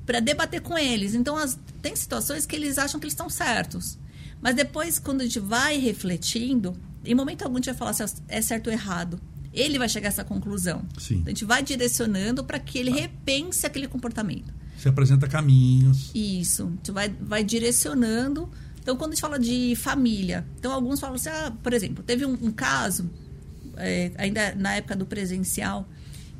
para 0.06 0.20
debater 0.20 0.62
com 0.62 0.76
eles. 0.78 1.14
Então, 1.14 1.38
as- 1.38 1.58
tem 1.82 1.96
situações 1.96 2.46
que 2.46 2.56
eles 2.56 2.78
acham 2.80 3.00
que 3.00 3.06
eles 3.06 3.14
estão 3.14 3.30
certos. 3.30 3.98
Mas 4.42 4.56
depois, 4.56 4.98
quando 5.00 5.22
a 5.22 5.24
gente 5.24 5.40
vai 5.40 5.78
refletindo, 5.78 6.76
em 7.06 7.14
momento 7.14 7.44
algum 7.44 7.56
a 7.56 7.60
gente 7.60 7.66
vai 7.66 7.76
falar 7.76 7.94
se 7.94 8.04
é 8.28 8.42
certo 8.42 8.68
ou 8.68 8.74
errado. 8.74 9.20
Ele 9.54 9.78
vai 9.78 9.88
chegar 9.88 10.08
a 10.08 10.10
essa 10.10 10.24
conclusão. 10.24 10.84
Sim. 10.98 11.22
A 11.26 11.30
gente 11.30 11.46
vai 11.46 11.62
direcionando 11.62 12.44
para 12.44 12.58
que 12.58 12.80
ele 12.80 12.90
repense 12.90 13.68
aquele 13.68 13.88
comportamento. 13.88 14.52
Você 14.78 14.90
apresenta 14.90 15.28
caminhos. 15.28 16.12
Isso. 16.14 16.66
Gente 16.68 16.92
vai, 16.92 17.10
vai 17.10 17.44
direcionando. 17.44 18.50
Então, 18.82 18.98
quando 18.98 19.12
a 19.12 19.16
gente 19.16 19.22
fala 19.22 19.40
de 19.40 19.76
família, 19.78 20.46
então 20.60 20.72
alguns 20.74 21.00
falam 21.00 21.16
assim, 21.16 21.30
ah, 21.30 21.54
por 21.64 21.72
exemplo, 21.72 22.04
teve 22.04 22.26
um, 22.26 22.34
um 22.34 22.52
caso, 22.52 23.10
é, 23.78 24.12
ainda 24.18 24.54
na 24.56 24.76
época 24.76 24.94
do 24.94 25.06
presencial, 25.06 25.88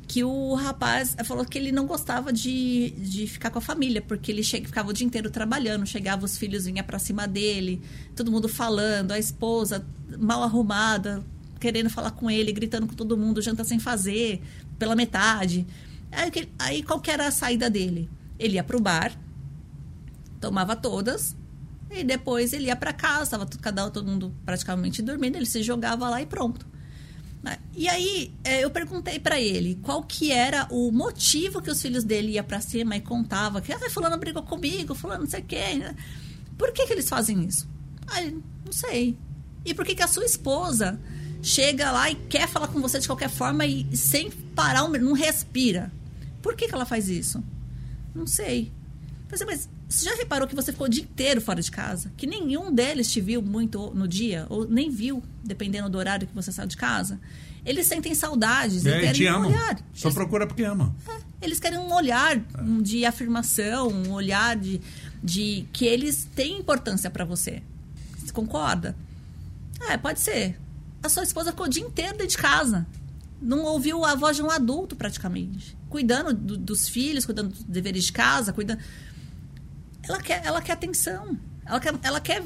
que 0.06 0.22
o 0.22 0.52
rapaz 0.54 1.16
falou 1.24 1.42
que 1.46 1.56
ele 1.56 1.72
não 1.72 1.86
gostava 1.86 2.30
de, 2.30 2.90
de 2.98 3.26
ficar 3.26 3.48
com 3.48 3.58
a 3.58 3.62
família, 3.62 4.02
porque 4.02 4.30
ele 4.30 4.42
che- 4.42 4.62
ficava 4.62 4.90
o 4.90 4.92
dia 4.92 5.06
inteiro 5.06 5.30
trabalhando, 5.30 5.86
chegava, 5.86 6.26
os 6.26 6.36
filhos 6.36 6.66
vinham 6.66 6.84
para 6.84 6.98
cima 6.98 7.26
dele, 7.26 7.80
todo 8.14 8.30
mundo 8.30 8.46
falando, 8.46 9.12
a 9.12 9.18
esposa 9.18 9.82
mal 10.18 10.42
arrumada, 10.42 11.24
querendo 11.58 11.88
falar 11.88 12.10
com 12.10 12.30
ele, 12.30 12.52
gritando 12.52 12.86
com 12.86 12.92
todo 12.94 13.16
mundo, 13.16 13.40
janta 13.40 13.64
sem 13.64 13.78
fazer, 13.78 14.42
pela 14.78 14.94
metade. 14.94 15.66
Aí, 16.12 16.30
aí 16.58 16.82
qual 16.82 17.00
que 17.00 17.10
era 17.10 17.26
a 17.26 17.30
saída 17.30 17.70
dele? 17.70 18.10
Ele 18.38 18.54
ia 18.54 18.64
pro 18.64 18.80
bar, 18.80 19.12
tomava 20.40 20.74
todas, 20.76 21.36
e 21.90 22.02
depois 22.02 22.52
ele 22.52 22.66
ia 22.66 22.76
para 22.76 22.92
casa, 22.92 23.32
tava 23.32 23.46
tudo- 23.46 23.60
cada 23.60 23.88
todo 23.90 24.06
mundo 24.06 24.34
praticamente 24.44 25.00
dormindo, 25.02 25.36
ele 25.36 25.46
se 25.46 25.62
jogava 25.62 26.08
lá 26.08 26.20
e 26.20 26.26
pronto. 26.26 26.66
Né? 27.42 27.58
E 27.76 27.88
aí 27.88 28.32
é, 28.42 28.64
eu 28.64 28.70
perguntei 28.70 29.18
para 29.18 29.38
ele 29.38 29.78
qual 29.82 30.02
que 30.02 30.32
era 30.32 30.66
o 30.70 30.90
motivo 30.90 31.60
que 31.60 31.70
os 31.70 31.80
filhos 31.80 32.02
dele 32.02 32.32
iam 32.32 32.44
para 32.44 32.60
cima 32.60 32.96
e 32.96 33.00
contava 33.00 33.60
que 33.60 33.72
ah, 33.72 33.78
fulano 33.90 34.16
brigou 34.16 34.42
comigo, 34.42 34.94
fulano 34.94 35.24
não 35.24 35.30
sei 35.30 35.40
o 35.40 35.78
né? 35.78 35.94
Por 36.56 36.72
que, 36.72 36.86
que 36.86 36.92
eles 36.92 37.08
fazem 37.08 37.44
isso? 37.44 37.68
Não 38.64 38.72
sei. 38.72 39.16
E 39.64 39.74
por 39.74 39.84
que, 39.84 39.94
que 39.94 40.02
a 40.02 40.08
sua 40.08 40.24
esposa 40.24 40.98
chega 41.42 41.90
lá 41.90 42.10
e 42.10 42.14
quer 42.14 42.48
falar 42.48 42.68
com 42.68 42.80
você 42.80 42.98
de 42.98 43.06
qualquer 43.06 43.28
forma 43.28 43.66
e 43.66 43.94
sem 43.96 44.30
parar, 44.30 44.88
não 44.88 45.12
respira? 45.12 45.92
Por 46.40 46.56
que, 46.56 46.66
que 46.66 46.74
ela 46.74 46.86
faz 46.86 47.08
isso? 47.08 47.42
Não 48.14 48.26
sei. 48.26 48.70
Falei 49.28 49.46
mas 49.46 49.68
você 49.88 50.04
já 50.04 50.14
reparou 50.16 50.46
que 50.46 50.54
você 50.54 50.70
ficou 50.72 50.86
o 50.86 50.90
dia 50.90 51.02
inteiro 51.02 51.40
fora 51.40 51.60
de 51.60 51.70
casa? 51.70 52.12
Que 52.16 52.26
nenhum 52.26 52.72
deles 52.72 53.10
te 53.10 53.20
viu 53.20 53.42
muito 53.42 53.90
no 53.94 54.06
dia, 54.06 54.46
ou 54.48 54.66
nem 54.68 54.90
viu, 54.90 55.22
dependendo 55.42 55.88
do 55.88 55.98
horário 55.98 56.26
que 56.26 56.34
você 56.34 56.52
saiu 56.52 56.68
de 56.68 56.76
casa? 56.76 57.18
Eles 57.64 57.86
sentem 57.86 58.14
saudades, 58.14 58.84
É, 58.84 58.90
eles 58.90 58.98
e 58.98 59.00
querem 59.06 59.12
te 59.12 59.28
um 59.38 59.46
olhar. 59.48 59.78
Só 59.94 60.08
Eles- 60.08 60.14
procura 60.14 60.46
porque 60.46 60.62
ama. 60.62 60.94
é, 61.08 61.18
eles 61.42 61.58
querem 61.58 61.78
um 61.78 61.92
olhar 61.92 62.36
de 62.82 63.04
afirmação, 63.06 63.88
um 63.88 64.12
olhar 64.12 64.54
de, 64.56 64.80
de 65.22 65.66
que 65.72 65.84
eles 65.86 66.28
têm 66.36 66.58
importância 66.58 67.10
para 67.10 67.24
você. 67.24 67.62
Você 68.18 68.32
concorda? 68.32 68.94
É, 69.88 69.96
pode 69.96 70.20
ser. 70.20 70.58
A 71.02 71.08
sua 71.08 71.22
esposa 71.22 71.50
ficou 71.52 71.66
o 71.66 71.68
dia 71.68 71.82
inteiro 71.82 72.12
dentro 72.12 72.28
de 72.28 72.36
casa. 72.36 72.86
Não 73.40 73.62
ouviu 73.64 74.04
a 74.04 74.14
voz 74.14 74.36
de 74.36 74.42
um 74.42 74.50
adulto, 74.50 74.94
praticamente. 74.96 75.76
Cuidando 75.94 76.32
do- 76.34 76.56
dos 76.56 76.88
filhos, 76.88 77.24
cuidando 77.24 77.50
dos 77.50 77.62
deveres 77.62 78.02
de 78.06 78.12
casa, 78.12 78.52
cuidando. 78.52 78.80
Ela 80.02 80.20
quer, 80.20 80.44
ela 80.44 80.60
quer 80.60 80.72
atenção. 80.72 81.38
Ela 81.64 81.78
quer, 81.78 81.94
ela 82.02 82.20
quer 82.20 82.42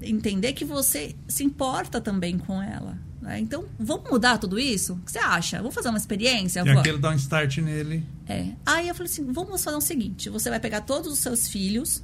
entender 0.00 0.54
que 0.54 0.64
você 0.64 1.14
se 1.28 1.44
importa 1.44 2.00
também 2.00 2.38
com 2.38 2.62
ela. 2.62 2.96
né? 3.20 3.38
Então, 3.38 3.66
vamos 3.78 4.10
mudar 4.10 4.38
tudo 4.38 4.58
isso? 4.58 4.94
O 4.94 4.96
que 5.00 5.12
você 5.12 5.18
acha? 5.18 5.58
Vamos 5.58 5.74
fazer 5.74 5.90
uma 5.90 5.98
experiência? 5.98 6.60
E 6.60 6.64
aquele 6.80 6.96
dá 6.96 7.10
um 7.10 7.14
start 7.16 7.58
nele. 7.58 8.02
É. 8.26 8.48
Aí 8.64 8.88
eu 8.88 8.94
falei 8.94 9.12
assim: 9.12 9.30
vamos 9.30 9.62
fazer 9.62 9.76
o 9.76 9.80
seguinte: 9.82 10.30
você 10.30 10.48
vai 10.48 10.58
pegar 10.58 10.80
todos 10.80 11.12
os 11.12 11.18
seus 11.18 11.46
filhos, 11.48 12.02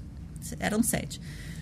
eram 0.60 0.82
sete, 0.82 1.20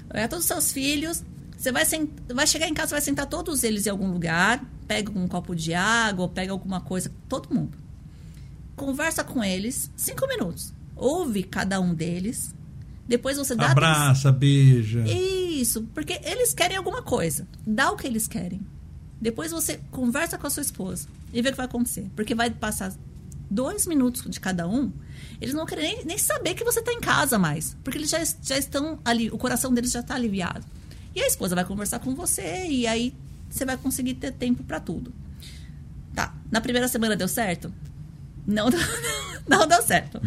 vai 0.09 0.15
pegar 0.15 0.29
todos 0.29 0.45
os 0.45 0.49
seus 0.49 0.73
filhos, 0.73 1.23
você 1.57 1.71
vai, 1.71 1.85
sen- 1.85 2.11
vai 2.35 2.49
chegar 2.49 2.67
em 2.69 2.75
casa, 2.75 2.91
vai 2.91 3.01
sentar 3.01 3.27
todos 3.27 3.63
eles 3.63 3.87
em 3.87 3.91
algum 3.91 4.11
lugar, 4.11 4.65
pega 4.89 5.09
um 5.17 5.29
copo 5.29 5.55
de 5.55 5.73
água, 5.73 6.29
pega 6.29 6.51
alguma 6.51 6.81
coisa, 6.81 7.13
todo 7.29 7.55
mundo. 7.55 7.79
Conversa 8.81 9.23
com 9.23 9.45
eles, 9.45 9.91
cinco 9.95 10.27
minutos. 10.27 10.73
Ouve 10.97 11.43
cada 11.43 11.79
um 11.79 11.93
deles. 11.95 12.55
Depois 13.07 13.37
você 13.37 13.55
dá 13.55 13.67
atenção- 13.73 13.91
Abraça, 13.91 14.33
beija. 14.33 15.05
isso, 15.07 15.83
porque 15.95 16.19
eles 16.25 16.55
querem 16.55 16.79
alguma 16.79 17.03
coisa. 17.03 17.47
Dá 17.67 17.91
o 17.91 17.97
que 17.97 18.07
eles 18.07 18.27
querem. 18.27 18.63
Depois 19.21 19.51
você 19.53 19.79
conversa 19.91 20.39
com 20.39 20.47
a 20.47 20.51
sua 20.51 20.63
esposa 20.63 21.09
e 21.31 21.43
vê 21.43 21.51
o 21.51 21.53
que 21.53 21.59
vai 21.59 21.67
acontecer. 21.67 22.09
Porque 22.17 22.35
vai 22.35 22.49
passar 22.49 22.95
dois 23.51 23.87
minutos 23.87 24.23
de 24.31 24.41
cada 24.41 24.67
um, 24.67 24.91
eles 25.43 25.53
não 25.53 25.67
querem 25.67 25.97
nem, 25.97 26.05
nem 26.07 26.19
saber 26.19 26.55
que 26.55 26.65
você 26.65 26.81
está 26.81 26.91
em 26.91 27.01
casa 27.01 27.39
mais. 27.39 27.77
Porque 27.85 27.99
eles 27.99 28.09
já, 28.09 28.25
já 28.43 28.57
estão 28.57 28.99
ali, 29.05 29.29
o 29.31 29.37
coração 29.37 29.75
deles 29.75 29.91
já 29.91 30.01
está 30.01 30.15
aliviado. 30.15 30.65
E 31.15 31.21
a 31.21 31.27
esposa 31.27 31.55
vai 31.55 31.67
conversar 31.67 31.99
com 31.99 32.15
você 32.15 32.67
e 32.67 32.87
aí 32.87 33.13
você 33.51 33.67
vai 33.67 33.77
conseguir 33.77 34.15
ter 34.15 34.33
tempo 34.33 34.65
para 34.65 34.81
tudo. 34.81 35.13
Tá. 36.15 36.35
Na 36.51 36.63
primeira 36.63 36.89
semana 36.89 37.15
deu 37.15 37.29
certo? 37.29 37.71
Não, 38.51 38.69
não 39.49 39.67
deu 39.67 39.83
certo. 39.83 40.21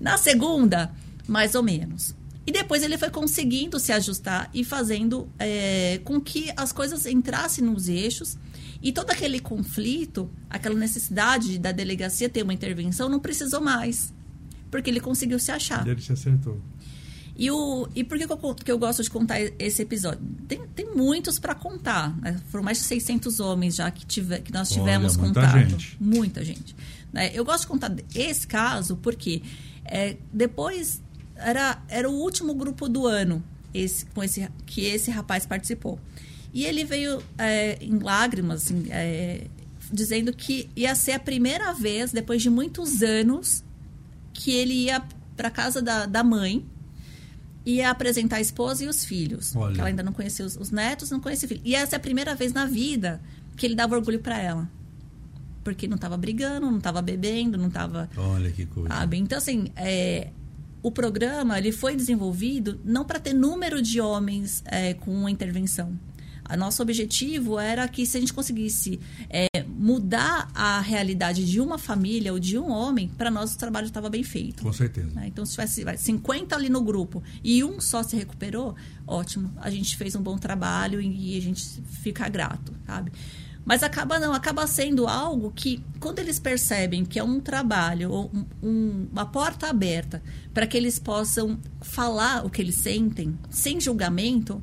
Na 0.00 0.16
segunda, 0.16 0.90
mais 1.26 1.54
ou 1.54 1.62
menos. 1.62 2.14
E 2.46 2.50
depois 2.50 2.82
ele 2.82 2.96
foi 2.96 3.10
conseguindo 3.10 3.78
se 3.78 3.92
ajustar 3.92 4.48
e 4.54 4.64
fazendo 4.64 5.28
é, 5.38 6.00
com 6.04 6.20
que 6.20 6.50
as 6.56 6.72
coisas 6.72 7.04
entrassem 7.04 7.62
nos 7.62 7.88
eixos 7.88 8.38
e 8.82 8.92
todo 8.92 9.10
aquele 9.10 9.40
conflito, 9.40 10.30
aquela 10.48 10.74
necessidade 10.74 11.58
da 11.58 11.72
delegacia 11.72 12.28
ter 12.28 12.42
uma 12.42 12.54
intervenção, 12.54 13.08
não 13.08 13.20
precisou 13.20 13.60
mais. 13.60 14.14
Porque 14.70 14.88
ele 14.88 15.00
conseguiu 15.00 15.38
se 15.38 15.50
achar. 15.50 15.86
Ele 15.86 16.00
se 16.00 16.12
acertou. 16.12 16.60
E, 17.36 17.50
o, 17.50 17.88
e 17.94 18.02
por 18.02 18.18
que, 18.18 18.26
que, 18.26 18.32
eu, 18.32 18.54
que 18.54 18.72
eu 18.72 18.78
gosto 18.78 19.02
de 19.02 19.10
contar 19.10 19.40
esse 19.40 19.80
episódio? 19.82 20.20
Tem, 20.48 20.66
tem 20.74 20.92
muitos 20.94 21.38
para 21.38 21.54
contar. 21.54 22.16
Né? 22.20 22.36
Foram 22.48 22.64
mais 22.64 22.78
de 22.78 22.84
600 22.84 23.38
homens 23.38 23.76
já 23.76 23.88
que, 23.90 24.04
tive, 24.04 24.40
que 24.40 24.52
nós 24.52 24.68
tivemos 24.68 25.16
Olha, 25.16 25.24
muita 25.24 25.40
contato. 25.42 25.70
Gente. 25.70 25.96
Muita 26.00 26.44
gente. 26.44 26.74
Né? 27.12 27.30
Eu 27.34 27.44
gosto 27.44 27.62
de 27.62 27.66
contar 27.68 27.94
esse 28.14 28.46
caso 28.46 28.96
porque 28.96 29.42
é, 29.84 30.16
depois 30.32 31.02
era, 31.36 31.82
era 31.88 32.08
o 32.08 32.14
último 32.14 32.54
grupo 32.54 32.88
do 32.88 33.06
ano 33.06 33.42
esse, 33.72 34.06
com 34.06 34.22
esse, 34.22 34.48
que 34.66 34.84
esse 34.84 35.10
rapaz 35.10 35.46
participou. 35.46 35.98
E 36.52 36.64
ele 36.64 36.84
veio 36.84 37.22
é, 37.36 37.78
em 37.80 37.98
lágrimas, 37.98 38.64
assim, 38.64 38.86
é, 38.90 39.46
dizendo 39.92 40.32
que 40.32 40.68
ia 40.74 40.94
ser 40.94 41.12
a 41.12 41.18
primeira 41.18 41.72
vez, 41.72 42.10
depois 42.12 42.42
de 42.42 42.50
muitos 42.50 43.02
anos, 43.02 43.62
que 44.32 44.52
ele 44.52 44.74
ia 44.74 45.02
para 45.36 45.50
casa 45.50 45.80
da, 45.80 46.06
da 46.06 46.24
mãe 46.24 46.66
ia 47.64 47.90
apresentar 47.90 48.36
a 48.36 48.40
esposa 48.40 48.84
e 48.84 48.88
os 48.88 49.04
filhos. 49.04 49.54
Olha. 49.54 49.74
Que 49.74 49.80
ela 49.80 49.88
ainda 49.90 50.02
não 50.02 50.12
conhecia 50.12 50.44
os, 50.44 50.56
os 50.56 50.70
netos, 50.70 51.10
não 51.10 51.20
conhecia 51.20 51.46
filhos. 51.46 51.62
E 51.66 51.74
essa 51.74 51.96
é 51.96 51.98
a 51.98 52.00
primeira 52.00 52.34
vez 52.34 52.52
na 52.52 52.64
vida 52.64 53.20
que 53.56 53.66
ele 53.66 53.74
dava 53.74 53.94
orgulho 53.94 54.20
para 54.20 54.38
ela. 54.38 54.70
Porque 55.74 55.86
não 55.86 55.96
estava 55.96 56.16
brigando, 56.16 56.70
não 56.70 56.78
estava 56.78 57.02
bebendo, 57.02 57.58
não 57.58 57.68
estava. 57.68 58.08
Olha 58.16 58.50
que 58.50 58.66
coisa. 58.66 58.88
Sabe? 58.88 59.18
Então, 59.18 59.38
assim, 59.38 59.68
é, 59.76 60.28
o 60.82 60.90
programa 60.90 61.58
ele 61.58 61.72
foi 61.72 61.94
desenvolvido 61.94 62.80
não 62.84 63.04
para 63.04 63.18
ter 63.18 63.34
número 63.34 63.82
de 63.82 64.00
homens 64.00 64.62
é, 64.66 64.94
com 64.94 65.12
uma 65.12 65.30
intervenção. 65.30 65.98
A 66.48 66.56
nosso 66.56 66.80
objetivo 66.80 67.58
era 67.58 67.86
que 67.86 68.06
se 68.06 68.16
a 68.16 68.20
gente 68.20 68.32
conseguisse 68.32 68.98
é, 69.28 69.46
mudar 69.66 70.50
a 70.54 70.80
realidade 70.80 71.44
de 71.44 71.60
uma 71.60 71.76
família 71.76 72.32
ou 72.32 72.38
de 72.38 72.58
um 72.58 72.70
homem, 72.70 73.08
para 73.18 73.30
nós 73.30 73.54
o 73.54 73.58
trabalho 73.58 73.86
estava 73.86 74.08
bem 74.08 74.22
feito. 74.22 74.62
Com 74.62 74.72
certeza. 74.72 75.10
Né? 75.14 75.26
Então, 75.26 75.44
se 75.44 75.52
tivesse 75.52 75.84
vai, 75.84 75.98
50 75.98 76.56
ali 76.56 76.70
no 76.70 76.80
grupo 76.80 77.22
e 77.44 77.62
um 77.62 77.78
só 77.82 78.02
se 78.02 78.16
recuperou, 78.16 78.74
ótimo. 79.06 79.52
A 79.58 79.68
gente 79.68 79.94
fez 79.94 80.16
um 80.16 80.22
bom 80.22 80.38
trabalho 80.38 81.02
e, 81.02 81.34
e 81.34 81.38
a 81.38 81.42
gente 81.42 81.62
fica 82.00 82.26
grato, 82.30 82.72
sabe? 82.86 83.12
Mas 83.68 83.82
acaba 83.82 84.18
não, 84.18 84.32
acaba 84.32 84.66
sendo 84.66 85.06
algo 85.06 85.52
que, 85.54 85.84
quando 86.00 86.20
eles 86.20 86.38
percebem 86.38 87.04
que 87.04 87.18
é 87.18 87.22
um 87.22 87.38
trabalho, 87.38 88.30
um, 88.32 88.46
um, 88.62 89.08
uma 89.12 89.26
porta 89.26 89.68
aberta 89.68 90.22
para 90.54 90.66
que 90.66 90.74
eles 90.74 90.98
possam 90.98 91.60
falar 91.82 92.46
o 92.46 92.48
que 92.48 92.62
eles 92.62 92.76
sentem, 92.76 93.38
sem 93.50 93.78
julgamento, 93.78 94.62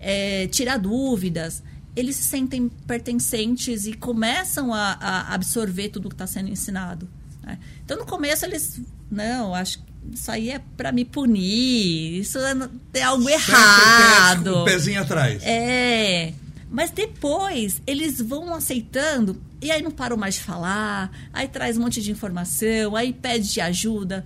é, 0.00 0.46
tirar 0.46 0.78
dúvidas, 0.78 1.62
eles 1.94 2.16
se 2.16 2.22
sentem 2.22 2.70
pertencentes 2.86 3.84
e 3.84 3.92
começam 3.92 4.72
a, 4.72 4.92
a 4.98 5.34
absorver 5.34 5.90
tudo 5.90 6.08
que 6.08 6.14
está 6.14 6.26
sendo 6.26 6.48
ensinado. 6.48 7.06
Né? 7.42 7.58
Então, 7.84 7.98
no 7.98 8.06
começo, 8.06 8.46
eles. 8.46 8.80
Não, 9.10 9.54
acho 9.54 9.78
que 9.80 9.84
isso 10.14 10.30
aí 10.30 10.48
é 10.48 10.60
para 10.74 10.90
me 10.90 11.04
punir, 11.04 12.20
isso 12.20 12.38
é, 12.38 12.54
é 12.94 13.02
algo 13.02 13.24
Sempre 13.24 13.52
errado. 13.52 14.62
um 14.62 14.64
pezinho 14.64 15.02
atrás. 15.02 15.42
É. 15.44 16.32
Mas 16.70 16.90
depois 16.90 17.80
eles 17.86 18.20
vão 18.20 18.54
aceitando 18.54 19.40
e 19.60 19.70
aí 19.70 19.82
não 19.82 19.90
param 19.90 20.16
mais 20.16 20.34
de 20.36 20.42
falar, 20.42 21.10
aí 21.32 21.48
traz 21.48 21.76
um 21.76 21.82
monte 21.82 22.00
de 22.00 22.10
informação, 22.10 22.94
aí 22.94 23.12
pede 23.12 23.60
ajuda. 23.60 24.24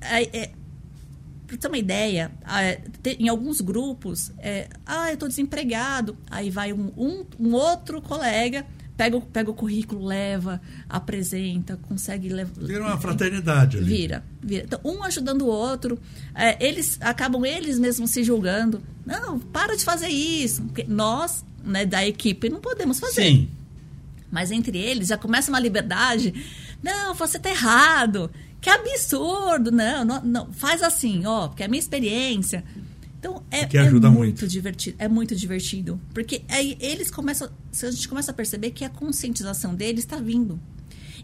Aí, 0.00 0.28
é, 0.32 0.50
para 1.50 1.56
ter 1.56 1.66
uma 1.66 1.78
ideia, 1.78 2.30
em 3.18 3.28
alguns 3.28 3.60
grupos, 3.60 4.30
é, 4.38 4.68
ah, 4.86 5.08
eu 5.08 5.14
estou 5.14 5.28
desempregado. 5.28 6.16
Aí 6.30 6.48
vai 6.48 6.72
um, 6.72 6.92
um, 6.96 7.26
um, 7.40 7.54
outro 7.54 8.00
colega, 8.00 8.64
pega, 8.96 9.16
o, 9.16 9.20
pega 9.20 9.50
o 9.50 9.54
currículo, 9.54 10.06
leva, 10.06 10.60
apresenta, 10.88 11.76
consegue 11.76 12.28
levar. 12.28 12.52
Vira 12.62 12.84
uma 12.84 12.96
fraternidade 12.98 13.78
ali. 13.78 13.86
Vira, 13.86 14.24
vira. 14.40 14.64
Então, 14.64 14.80
um 14.84 15.02
ajudando 15.02 15.42
o 15.42 15.48
outro. 15.48 15.98
É, 16.36 16.64
eles 16.64 16.96
acabam 17.00 17.44
eles 17.44 17.80
mesmos 17.80 18.10
se 18.10 18.22
julgando. 18.22 18.80
Não, 19.04 19.40
para 19.40 19.76
de 19.76 19.84
fazer 19.84 20.08
isso. 20.08 20.62
Porque 20.62 20.84
nós, 20.84 21.44
né, 21.64 21.84
da 21.84 22.06
equipe, 22.06 22.48
não 22.48 22.60
podemos 22.60 22.98
fazer. 22.98 23.22
Sim. 23.22 23.48
Mas 24.30 24.50
entre 24.50 24.78
eles 24.78 25.08
já 25.08 25.16
começa 25.16 25.50
uma 25.50 25.60
liberdade. 25.60 26.32
Não, 26.82 27.14
você 27.14 27.36
está 27.36 27.50
errado. 27.50 28.30
Que 28.60 28.70
absurdo! 28.70 29.72
Não, 29.72 30.04
não, 30.04 30.22
não, 30.22 30.52
faz 30.52 30.82
assim, 30.82 31.24
ó, 31.24 31.48
porque 31.48 31.62
é 31.62 31.66
a 31.66 31.68
minha 31.68 31.80
experiência. 31.80 32.62
Então 33.18 33.42
é, 33.50 33.66
que 33.66 33.76
ajuda 33.76 34.08
é 34.08 34.10
muito, 34.10 34.40
muito, 34.40 34.48
divertido, 34.48 34.96
é 34.98 35.06
muito 35.06 35.36
divertido, 35.36 36.00
porque 36.14 36.42
aí 36.48 36.76
eles 36.80 37.10
começam, 37.10 37.50
a 37.82 37.90
gente 37.90 38.08
começa 38.08 38.30
a 38.30 38.34
perceber 38.34 38.70
que 38.70 38.82
a 38.82 38.88
conscientização 38.88 39.74
deles 39.74 40.04
está 40.04 40.16
vindo 40.16 40.58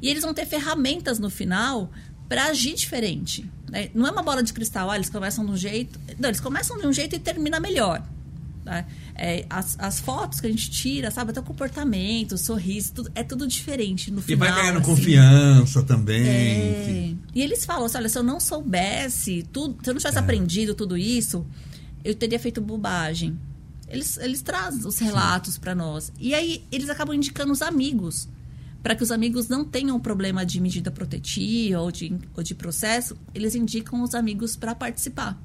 e 0.03 0.11
eles 0.11 0.23
vão 0.23 0.35
ter 0.35 0.45
ferramentas 0.45 1.19
no 1.19 1.31
final 1.31 1.91
para 2.29 2.47
agir 2.47 2.75
diferente. 2.75 3.51
Né? 3.71 3.91
Não 3.95 4.07
é 4.07 4.11
uma 4.11 4.23
bola 4.23 4.43
de 4.43 4.53
cristal, 4.53 4.91
ah, 4.91 4.97
eles 4.97 5.09
começam 5.09 5.45
de 5.47 5.53
um 5.53 5.57
jeito, 5.57 5.99
não, 6.19 6.29
eles 6.29 6.41
começam 6.41 6.77
de 6.77 6.87
um 6.87 6.93
jeito 6.93 7.17
e 7.17 7.19
termina 7.19 7.59
melhor. 7.59 8.07
Né? 8.63 8.85
É, 9.19 9.47
as, 9.49 9.77
as, 9.79 9.99
fotos 9.99 10.41
que 10.41 10.47
a 10.47 10.51
gente 10.51 10.71
tira, 10.71 11.11
sabe? 11.11 11.31
Até 11.31 11.41
o 11.41 11.43
comportamento, 11.43 12.33
o 12.33 12.39
sorriso, 12.39 12.93
tudo, 12.93 13.11
é 13.15 13.23
tudo 13.23 13.49
diferente 13.49 14.11
no 14.11 14.21
final. 14.21 14.47
E 14.47 14.51
vai 14.51 14.61
ganhando 14.61 14.79
assim. 14.79 14.91
confiança 14.91 15.83
também. 15.83 16.27
É. 16.27 16.85
Que... 16.85 17.19
E 17.35 17.43
eles 17.43 17.65
falam 17.65 17.87
assim, 17.87 17.97
olha, 17.97 18.09
se 18.11 18.19
eu 18.19 18.23
não 18.23 18.39
soubesse, 18.39 19.43
tudo, 19.51 19.79
se 19.83 19.89
eu 19.89 19.95
não 19.95 20.01
tivesse 20.01 20.19
é. 20.19 20.21
aprendido 20.21 20.75
tudo 20.75 20.99
isso, 20.99 21.47
eu 22.05 22.15
teria 22.15 22.39
feito 22.39 22.61
bobagem. 22.61 23.39
Eles, 23.89 24.17
eles 24.19 24.43
trazem 24.43 24.87
os 24.87 24.99
relatos 24.99 25.57
para 25.57 25.75
nós. 25.75 26.13
E 26.19 26.35
aí 26.35 26.65
eles 26.71 26.91
acabam 26.91 27.15
indicando 27.15 27.53
os 27.53 27.63
amigos. 27.63 28.29
Para 28.83 28.95
que 28.95 29.03
os 29.03 29.11
amigos 29.11 29.49
não 29.49 29.65
tenham 29.65 29.99
problema 29.99 30.47
de 30.47 30.61
medida 30.61 30.91
protetiva 30.91 31.81
ou 31.81 31.91
de, 31.91 32.17
ou 32.37 32.43
de 32.43 32.55
processo, 32.55 33.17
eles 33.35 33.55
indicam 33.55 34.03
os 34.03 34.15
amigos 34.15 34.55
para 34.55 34.75
participar. 34.75 35.41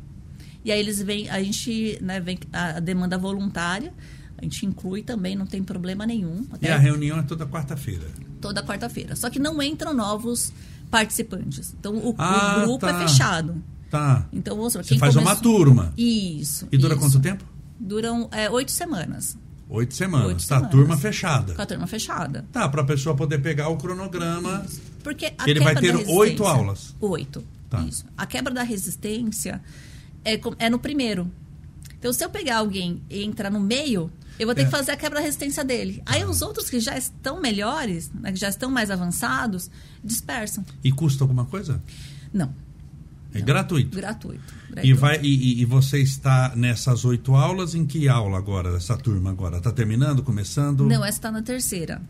E 0.63 0.71
aí 0.71 0.79
eles 0.79 1.01
vêm, 1.01 1.29
a 1.29 1.41
gente 1.41 1.97
né, 2.01 2.19
vem 2.19 2.37
a 2.53 2.79
demanda 2.79 3.17
voluntária, 3.17 3.93
a 4.37 4.43
gente 4.43 4.65
inclui 4.65 5.03
também, 5.03 5.35
não 5.35 5.45
tem 5.45 5.63
problema 5.63 6.05
nenhum. 6.05 6.45
E 6.61 6.67
a 6.67 6.77
reunião 6.77 7.19
é 7.19 7.23
toda 7.23 7.45
quarta-feira? 7.45 8.07
Toda 8.39 8.63
quarta-feira. 8.63 9.15
Só 9.15 9.29
que 9.29 9.39
não 9.39 9.61
entram 9.61 9.93
novos 9.93 10.51
participantes. 10.89 11.73
Então 11.79 11.95
o, 11.95 12.15
ah, 12.17 12.57
o 12.57 12.65
grupo 12.65 12.85
tá. 12.85 13.01
é 13.01 13.07
fechado. 13.07 13.63
Tá. 13.89 14.25
Então, 14.31 14.55
Você 14.57 14.83
faz 14.97 15.13
começou... 15.13 15.21
uma 15.21 15.35
turma. 15.35 15.93
Isso. 15.97 16.67
E 16.71 16.77
dura 16.77 16.93
isso. 16.93 17.03
quanto 17.03 17.19
tempo? 17.19 17.43
Duram 17.79 18.29
é, 18.31 18.49
oito 18.49 18.71
semanas. 18.71 19.37
Oito 19.69 19.93
semanas. 19.93 20.27
Oito 20.27 20.47
tá, 20.47 20.55
semanas. 20.55 20.71
turma 20.71 20.97
fechada. 20.97 21.53
Com 21.53 21.61
a 21.61 21.65
turma 21.65 21.87
fechada. 21.87 22.45
Tá, 22.51 22.69
para 22.69 22.81
a 22.81 22.85
pessoa 22.85 23.15
poder 23.15 23.39
pegar 23.39 23.69
o 23.69 23.77
cronograma. 23.77 24.63
Isso. 24.65 24.81
Porque 25.03 25.33
a 25.37 25.49
ele 25.49 25.59
vai 25.59 25.75
ter 25.75 25.95
oito 26.09 26.45
aulas. 26.45 26.95
Oito. 26.99 27.43
Tá. 27.69 27.81
Isso. 27.81 28.05
A 28.17 28.25
quebra 28.25 28.53
da 28.53 28.63
resistência 28.63 29.61
é, 30.25 30.39
é 30.59 30.69
no 30.69 30.79
primeiro. 30.79 31.31
Então, 31.97 32.11
se 32.11 32.23
eu 32.23 32.29
pegar 32.29 32.57
alguém 32.57 33.01
e 33.09 33.23
entrar 33.23 33.51
no 33.51 33.59
meio, 33.59 34.11
eu 34.39 34.47
vou 34.47 34.55
ter 34.55 34.61
É. 34.61 34.65
que 34.65 34.71
fazer 34.71 34.91
a 34.91 34.97
quebra 34.97 35.19
da 35.19 35.25
resistência 35.25 35.63
dele. 35.63 36.01
Aí 36.05 36.23
os 36.25 36.41
outros 36.41 36.69
que 36.69 36.79
já 36.79 36.97
estão 36.97 37.39
melhores, 37.39 38.09
né, 38.11 38.31
que 38.31 38.39
já 38.39 38.49
estão 38.49 38.71
mais 38.71 38.89
avançados, 38.89 39.69
dispersam. 40.03 40.65
E 40.83 40.91
custa 40.91 41.23
alguma 41.23 41.45
coisa? 41.45 41.81
Não. 42.33 42.53
É 43.33 43.39
gratuito. 43.39 43.95
Gratuito. 43.95 44.43
E, 44.69 44.71
gratuito. 44.73 44.99
vai, 44.99 45.19
e, 45.21 45.27
e- 45.27 45.61
e 45.61 45.65
você 45.65 45.99
está 46.01 46.53
nessas 46.55 47.05
oito 47.05 47.33
aulas, 47.35 47.75
em 47.75 47.85
que 47.85 48.09
aula 48.09 48.37
agora, 48.37 48.75
essa 48.75 48.97
turma 48.97 49.29
agora? 49.29 49.57
Está 49.57 49.71
terminando, 49.71 50.21
começando? 50.23 50.85
Não, 50.85 51.05
essa 51.05 51.17
está 51.17 51.31
na 51.31 51.41
terceira. 51.41 52.01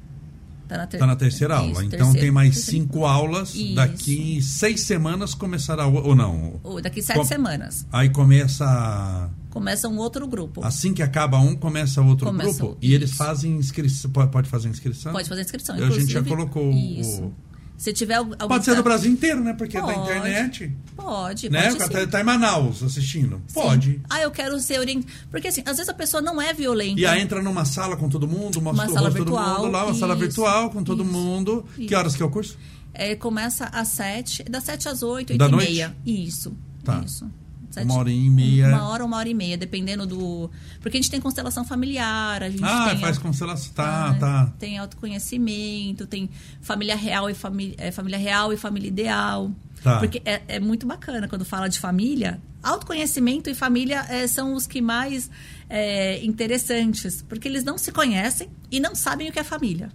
Está 0.72 0.78
na, 0.78 0.88
ter... 0.88 0.96
Está 0.98 1.08
na 1.08 1.16
terceira 1.18 1.56
Isso, 1.56 1.64
aula. 1.66 1.84
Então 1.84 2.14
tem 2.14 2.32
mais 2.32 2.56
terceira. 2.56 2.84
cinco 2.86 3.06
aulas. 3.06 3.54
Isso. 3.54 3.76
Daqui 3.76 4.42
seis 4.42 4.82
semanas 4.82 5.34
começará. 5.34 5.86
Ou 5.86 6.16
não? 6.16 6.62
Ou 6.64 6.82
daqui 6.82 7.02
sete 7.02 7.18
Com- 7.20 7.26
semanas. 7.26 7.86
Aí 7.92 8.10
começa. 8.10 9.30
Começa 9.50 9.90
um 9.90 9.98
outro 9.98 10.26
grupo. 10.28 10.64
Assim 10.64 10.94
que 10.94 11.04
acaba 11.04 11.38
um, 11.40 11.56
começa 11.58 12.02
outro 12.02 12.28
Começa 12.28 12.58
grupo. 12.58 12.78
E 12.82 12.94
eles 12.94 13.12
fazem 13.12 13.58
inscrição. 13.58 14.10
Pode, 14.12 14.48
fazer 14.48 14.70
inscrição? 14.70 15.12
Pode 15.12 15.28
fazer 15.28 15.42
inscrição. 15.42 15.76
A 15.76 15.80
gente 15.90 16.10
já 16.12 16.20
inclusive- 16.22 16.30
colocou 16.30 16.72
Isso. 16.72 17.24
o. 17.26 17.34
Se 17.82 17.92
tiver 17.92 18.24
Pode 18.24 18.64
ser 18.64 18.72
que 18.72 18.78
do 18.78 18.84
Brasil 18.84 19.12
inteiro, 19.12 19.44
né? 19.44 19.54
Porque 19.54 19.76
é 19.76 19.82
da 19.82 19.88
Pode. 19.88 20.00
internet. 20.02 20.72
Pode, 20.96 21.50
Né? 21.50 21.74
pode 21.74 22.00
sim. 22.02 22.08
tá, 22.08 22.22
em 22.22 22.24
Manaus 22.24 22.84
assistindo. 22.84 23.42
Sim. 23.48 23.54
Pode. 23.56 24.02
Ah, 24.08 24.22
eu 24.22 24.30
quero 24.30 24.60
ser 24.60 24.80
orientado. 24.80 25.12
Porque 25.32 25.48
assim, 25.48 25.62
às 25.66 25.78
vezes 25.78 25.90
a 25.90 25.94
pessoa 25.96 26.22
não 26.22 26.40
é 26.40 26.54
violenta. 26.54 27.02
E 27.02 27.08
aí 27.08 27.20
entra 27.20 27.42
numa 27.42 27.66
sala 27.66 27.98
com 27.98 28.08
todo 28.08 28.28
mundo, 28.28 28.62
mostra 28.62 28.84
Uma 28.84 28.86
o 28.86 28.94
sala 28.94 29.08
rosto 29.08 29.12
de 29.14 29.26
todo 29.26 29.36
virtual, 29.36 29.62
mundo 29.64 29.72
lá, 29.72 29.86
uma 29.86 29.96
sala 29.96 30.14
isso, 30.14 30.22
virtual 30.22 30.70
com 30.70 30.84
todo 30.84 31.02
isso, 31.04 31.12
mundo. 31.12 31.66
Que 31.76 31.86
isso. 31.86 31.96
horas 31.98 32.16
que 32.16 32.22
é 32.22 32.26
o 32.28 32.30
curso? 32.30 32.56
É, 32.94 33.16
começa 33.16 33.66
às 33.66 33.88
sete, 33.88 34.44
das 34.44 34.64
sete 34.64 34.88
às 34.88 35.02
oito, 35.02 35.32
oito 35.32 35.40
Da 35.40 35.48
e 35.48 35.52
noite? 35.52 35.72
meia. 35.72 35.96
Isso. 36.06 36.56
Tá. 36.84 37.02
Isso. 37.04 37.28
Sete- 37.72 37.86
Uma 37.86 37.96
hora 38.00 38.12
e 38.12 38.30
meia. 38.30 38.68
Uma 38.68 38.90
hora, 38.90 39.06
uma 39.06 39.18
hora 39.18 39.30
e 39.30 39.34
meia, 39.34 39.58
dependendo 39.58 40.06
do. 40.06 40.52
Porque 40.82 40.98
a 40.98 41.02
gente 41.02 41.10
tem 41.10 41.20
constelação 41.22 41.64
familiar, 41.66 42.44
a 42.44 42.50
gente 42.50 42.62
Ah, 42.64 42.90
tem. 42.92 43.00
faz 43.00 43.18
constelação. 43.18 43.72
Tá, 43.74 44.10
ah, 44.10 44.14
tá. 44.16 44.54
Tem 44.60 44.78
autoconhecimento, 44.78 46.06
tem 46.06 46.30
família 46.62 46.96
real 46.96 47.30
e 47.30 47.34
família, 47.34 47.76
é, 47.78 47.92
família 47.92 48.20
real 48.20 48.52
e 48.54 48.58
família 48.58 48.88
ideal. 48.88 49.52
Tá. 49.84 49.98
Porque 50.00 50.22
é, 50.26 50.42
é 50.48 50.60
muito 50.60 50.86
bacana 50.86 51.28
quando 51.28 51.46
fala 51.46 51.68
de 51.68 51.80
família. 51.80 52.40
Autoconhecimento 52.62 53.50
e 53.50 53.56
família 53.56 54.06
é, 54.10 54.28
são 54.28 54.54
os 54.54 54.68
que 54.68 54.82
mais 54.82 55.30
é, 55.70 56.24
interessantes, 56.24 57.24
porque 57.28 57.48
eles 57.48 57.64
não 57.64 57.78
se 57.78 57.92
conhecem 57.92 58.50
e 58.70 58.80
não 58.80 58.94
sabem 58.94 59.30
o 59.30 59.32
que 59.32 59.40
é 59.40 59.44
família. 59.44 59.92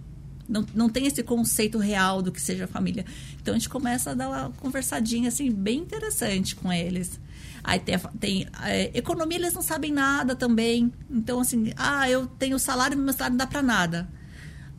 Não, 0.49 0.65
não 0.73 0.89
tem 0.89 1.05
esse 1.05 1.21
conceito 1.23 1.77
real 1.77 2.21
do 2.21 2.31
que 2.31 2.41
seja 2.41 2.67
família. 2.67 3.05
Então 3.41 3.53
a 3.53 3.57
gente 3.57 3.69
começa 3.69 4.11
a 4.11 4.13
dar 4.13 4.29
uma 4.29 4.49
conversadinha 4.61 5.27
assim, 5.29 5.51
bem 5.51 5.79
interessante 5.79 6.55
com 6.55 6.71
eles. 6.71 7.19
Aí 7.67 7.79
tem, 7.81 7.95
a 7.95 7.99
tem 7.99 8.47
é, 8.63 8.97
economia, 8.97 9.37
eles 9.37 9.53
não 9.53 9.61
sabem 9.61 9.91
nada 9.91 10.37
também. 10.37 10.89
Então, 11.11 11.41
assim, 11.41 11.73
ah, 11.75 12.09
eu 12.09 12.25
tenho 12.25 12.57
salário, 12.57 12.97
meu 12.97 13.11
salário 13.11 13.33
não 13.33 13.37
dá 13.39 13.45
pra 13.45 13.61
nada. 13.61 14.07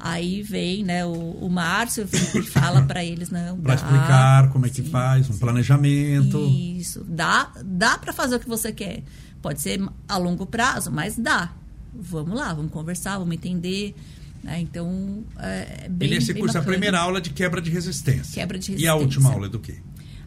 Aí 0.01 0.43
vem, 0.43 0.83
né, 0.85 1.05
o, 1.05 1.13
o 1.13 1.51
Márcio 1.51 2.09
e 2.35 2.43
fala 2.45 2.81
para 2.83 3.05
eles, 3.05 3.29
não, 3.31 3.59
dá. 3.61 3.75
explicar 3.75 4.49
como 4.51 4.65
é 4.65 4.71
que 4.71 4.83
Sim, 4.83 4.91
faz, 4.91 5.29
um 5.29 5.37
planejamento. 5.37 6.39
Isso. 6.49 7.05
Dá, 7.07 7.51
dá 7.63 7.99
para 7.99 8.13
fazer 8.15 8.37
o 8.37 8.41
que 8.41 8.49
você 8.49 8.73
quer. 8.73 9.03
Pode 9.43 9.61
ser 9.61 9.79
a 10.09 10.17
longo 10.17 10.47
prazo, 10.47 10.91
mas 10.91 11.19
dá. 11.19 11.53
Vamos 11.93 12.39
lá, 12.39 12.55
vamos 12.55 12.73
conversar, 12.73 13.19
vamos 13.19 13.35
entender. 13.35 13.95
né? 14.43 14.61
Então, 14.61 15.25
é 15.39 15.89
bem 15.91 16.09
e 16.09 16.15
nesse 16.15 16.33
bem 16.33 16.41
curso, 16.41 16.57
a 16.57 16.61
bacana. 16.61 16.73
primeira 16.75 17.01
aula 17.01 17.19
é 17.19 17.21
de 17.21 17.31
quebra 17.31 17.61
de 17.61 17.69
resistência. 17.71 18.33
Quebra 18.33 18.59
de 18.59 18.73
E 18.77 18.87
a 18.87 18.95
última 18.95 19.29
resistência. 19.31 19.35
aula 19.35 19.47
é 19.47 19.51
do 19.51 19.59
quê? 19.59 19.77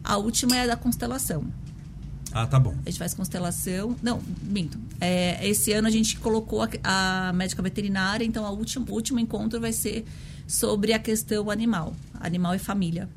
A 0.04 0.16
última 0.16 0.56
é 0.56 0.66
da 0.66 0.76
constelação. 0.76 1.44
Ah, 2.32 2.46
tá 2.46 2.58
bom. 2.58 2.74
A 2.84 2.88
gente 2.90 2.98
faz 2.98 3.14
constelação. 3.14 3.96
Não, 4.02 4.20
minto. 4.42 4.78
É, 5.00 5.46
esse 5.46 5.72
ano 5.72 5.86
a 5.88 5.90
gente 5.90 6.16
colocou 6.18 6.62
a, 6.62 6.68
a 7.28 7.32
médica 7.32 7.62
veterinária, 7.62 8.24
então 8.24 8.46
a 8.46 8.50
última, 8.50 8.86
o 8.88 8.92
último 8.94 9.18
encontro 9.20 9.60
vai 9.60 9.72
ser 9.72 10.04
sobre 10.46 10.92
a 10.92 10.98
questão 10.98 11.50
animal. 11.50 11.94
Animal 12.20 12.54
e 12.54 12.58
família. 12.58 13.08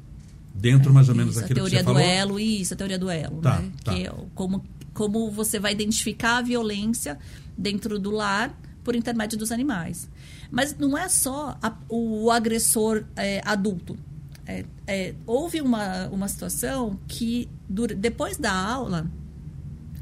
Dentro 0.54 0.94
mais 0.94 1.10
ou 1.10 1.16
menos 1.16 1.32
Isso, 1.36 1.40
a 1.40 1.42
daquilo 1.48 1.66
que 1.66 1.72
teoria 1.72 1.80
você 1.80 1.86
do 1.86 1.94
falou. 1.94 2.02
elo, 2.10 2.40
isso, 2.40 2.74
a 2.74 2.78
teoria 2.78 2.98
do 3.00 3.10
elo, 3.10 3.42
Tá, 3.42 3.60
né? 3.60 3.72
tá. 3.84 3.94
Que 3.94 4.08
é 4.08 4.14
como, 4.34 4.64
como 4.94 5.30
você 5.32 5.60
vai 5.60 5.72
identificar 5.74 6.38
a 6.38 6.42
violência 6.42 7.18
dentro 7.58 8.00
do 8.00 8.12
lar 8.12 8.58
por 8.84 8.96
intermédio 8.96 9.38
dos 9.38 9.52
animais. 9.52 10.10
Mas 10.52 10.78
não 10.78 10.98
é 10.98 11.10
só 11.10 11.58
a- 11.62 11.74
o 11.90 12.32
agressor 12.32 13.04
é, 13.16 13.42
adulto. 13.46 13.98
É, 14.48 14.66
é, 14.86 15.16
houve 15.26 15.60
uma, 15.60 16.08
uma 16.10 16.28
situação 16.28 17.00
que, 17.08 17.50
dura- 17.68 17.96
depois 17.96 18.38
da 18.38 18.54
aula, 18.54 19.10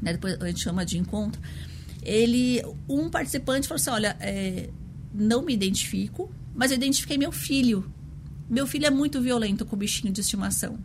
né, 0.02 0.12
depois 0.12 0.40
a 0.40 0.46
gente 0.46 0.60
chama 0.60 0.84
de 0.84 0.98
encontro, 0.98 1.40
ele, 2.02 2.62
um 2.88 3.08
participante 3.08 3.66
falou 3.66 3.80
assim, 3.80 3.90
olha, 3.90 4.16
é, 4.20 4.68
não 5.14 5.42
me 5.42 5.54
identifico, 5.54 6.30
mas 6.54 6.70
eu 6.70 6.76
identifiquei 6.76 7.16
meu 7.16 7.32
filho. 7.32 7.90
Meu 8.48 8.66
filho 8.66 8.86
é 8.86 8.90
muito 8.90 9.20
violento 9.20 9.64
com 9.64 9.74
o 9.74 9.78
bichinho 9.78 10.12
de 10.12 10.20
estimação. 10.20 10.78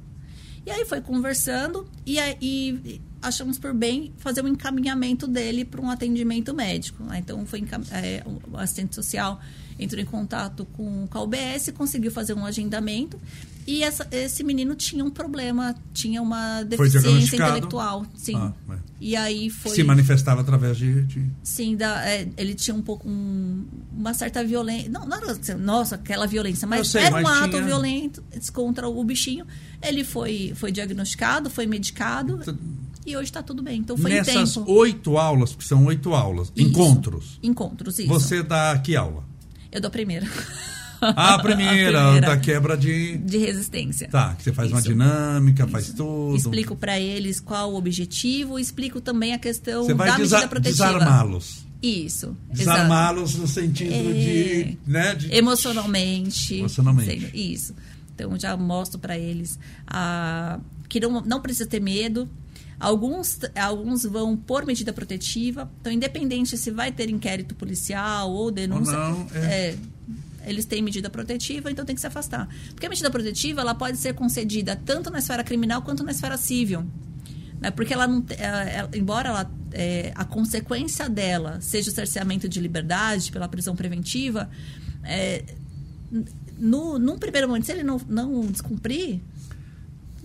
E 0.66 0.72
aí 0.72 0.86
foi 0.86 1.02
conversando 1.02 1.86
e, 2.06 2.18
e 2.42 3.02
achamos 3.22 3.58
por 3.58 3.74
bem 3.74 4.14
fazer 4.18 4.44
um 4.44 4.48
encaminhamento 4.48 5.28
dele 5.28 5.66
para 5.66 5.82
um 5.82 5.90
atendimento 5.90 6.54
médico. 6.54 7.04
né? 7.04 7.20
Então 7.20 7.46
foi 7.46 7.64
é, 7.92 8.24
o 8.50 8.58
assistente 8.58 8.96
social 8.96 9.42
entrou 9.80 10.02
em 10.02 10.06
contato 10.06 10.66
com, 10.74 11.08
com 11.08 11.18
a 11.18 11.22
UBS, 11.24 11.72
conseguiu 11.76 12.12
fazer 12.12 12.34
um 12.34 12.46
agendamento 12.46 13.18
e 13.66 13.84
essa- 13.84 14.08
esse 14.12 14.44
menino 14.44 14.76
tinha 14.76 15.04
um 15.06 15.10
problema, 15.10 15.76
tinha 15.94 16.22
uma 16.22 16.64
deficiência 16.64 17.36
intelectual, 17.36 18.06
sim. 18.16 18.36
Ah, 18.36 18.52
é. 18.72 18.78
E 19.02 19.16
aí 19.16 19.50
foi 19.50 19.72
Se 19.74 19.84
manifestava 19.84 20.42
através 20.42 20.76
de. 20.78 21.04
de- 21.06 21.26
Sim, 21.42 21.78
da, 21.78 22.04
é, 22.10 22.28
ele 22.36 22.54
tinha 22.54 22.76
um 22.76 22.82
pouco 22.82 23.08
um- 23.08 23.64
uma 23.96 24.14
certa 24.14 24.44
violência. 24.44 24.90
Não, 24.90 25.06
não 25.06 25.16
era 25.18 25.32
assim, 25.32 25.54
nossa, 25.54 25.96
aquela 25.96 26.28
violência, 26.28 26.68
mas 26.68 26.88
sei, 26.90 27.04
era 27.04 27.18
um 27.18 27.22
mas 27.22 27.38
ato 27.44 27.50
tinha- 27.52 27.64
violento 27.64 28.22
contra 28.52 28.90
o 28.90 29.04
bichinho. 29.04 29.46
Ele 29.82 30.04
foi, 30.04 30.52
foi 30.56 30.72
diagnosticado, 30.72 31.50
foi 31.50 31.66
medicado 31.66 32.42
e 33.06 33.16
hoje 33.16 33.26
está 33.26 33.42
tudo 33.42 33.62
bem. 33.64 33.80
Então 33.80 33.96
foi 33.96 34.12
Nessas 34.12 34.58
oito 34.58 35.18
aulas, 35.18 35.52
porque 35.54 35.66
são 35.68 35.86
oito 35.86 36.14
aulas, 36.14 36.52
Isso. 36.56 36.68
encontros, 36.68 37.40
Encontros, 37.42 38.00
isso. 38.00 38.08
você 38.10 38.44
dá 38.44 38.78
que 38.80 38.96
aula? 38.98 39.24
Eu 39.72 39.80
dou 39.82 39.88
a 39.88 39.92
primeira. 39.92 40.28
Ah, 41.02 41.36
a 41.36 41.40
primeira, 41.40 42.02
A 42.02 42.04
primeira. 42.12 42.28
da 42.28 42.38
quebra 42.38 42.76
de. 42.78 43.18
De 43.18 43.38
resistência. 43.38 44.10
Tá, 44.10 44.36
que 44.36 44.44
você 44.44 44.52
faz 44.52 44.70
uma 44.72 44.80
Isso. 44.80 44.90
dinâmica, 44.90 45.68
faz 45.68 45.94
tudo. 45.94 46.36
Explico 46.36 46.76
para 46.76 47.00
eles 47.00 47.40
qual 47.40 47.72
o 47.72 47.78
objetivo, 47.78 48.60
explico 48.60 49.00
também 49.00 49.34
a 49.34 49.40
questão 49.40 49.84
Você 49.86 49.94
vai 49.94 50.10
da 50.10 50.18
medida 50.18 50.48
protetiva. 50.48 50.86
desarmá-los. 50.94 51.66
Isso. 51.82 52.36
Desarmá-los 52.52 53.36
no 53.36 53.48
sentido 53.48 53.94
É. 53.94 54.14
de, 54.14 54.78
né, 54.86 55.16
de. 55.16 55.34
emocionalmente. 55.34 56.56
Emocionalmente. 56.56 57.32
Isso. 57.34 57.74
Então 58.14 58.38
já 58.38 58.58
mostro 58.58 59.00
para 59.00 59.18
eles 59.18 59.58
a, 59.88 60.60
que 60.90 61.00
não, 61.00 61.22
não 61.22 61.40
precisa 61.42 61.66
ter 61.70 61.80
medo. 61.80 62.28
Alguns, 62.80 63.40
alguns 63.56 64.04
vão 64.04 64.38
por 64.38 64.66
medida 64.66 64.94
protetiva. 64.94 65.70
Então, 65.82 65.92
independente 65.92 66.58
se 66.58 66.72
vai 66.72 66.92
ter 66.92 67.10
inquérito 67.10 67.54
policial 67.56 68.32
ou 68.32 68.50
denúncia, 68.50 68.98
Ou 68.98 69.04
não, 69.16 69.28
é. 69.36 69.72
é, 69.72 69.78
eles 70.46 70.64
têm 70.66 70.82
medida 70.82 71.10
protetiva, 71.10 71.70
então 71.70 71.84
tem 71.84 71.94
que 71.94 72.00
se 72.02 72.08
afastar. 72.08 72.48
Porque 72.70 72.86
a 72.86 72.90
medida 72.90 73.10
protetiva 73.12 73.60
ela 73.62 73.76
pode 73.76 73.98
ser 73.98 74.14
concedida 74.14 74.76
tanto 74.86 75.10
na 75.10 75.20
esfera 75.20 75.44
criminal 75.44 75.82
quanto 75.82 76.04
na 76.04 76.12
esfera 76.12 76.38
civil. 76.38 76.86
Né? 77.60 77.70
Porque 77.72 77.94
ela 77.94 78.08
não, 78.08 78.24
ela- 78.38 78.64
ela- 78.64 78.90
embora 78.96 79.28
ela, 79.30 79.52
é, 79.74 80.14
a 80.16 80.24
consequência 80.24 81.10
dela 81.10 81.60
seja 81.60 81.92
o 81.92 81.94
cerceamento 81.94 82.48
de 82.48 82.62
liberdade 82.62 83.30
pela 83.32 83.50
prisão 83.50 83.76
preventiva, 83.76 84.50
é, 85.04 85.44
no, 86.58 86.98
num 86.98 87.18
primeiro 87.18 87.48
momento, 87.48 87.66
se 87.66 87.72
ele 87.74 87.84
não, 87.84 88.00
não 88.08 88.42
descumprir, 88.48 89.20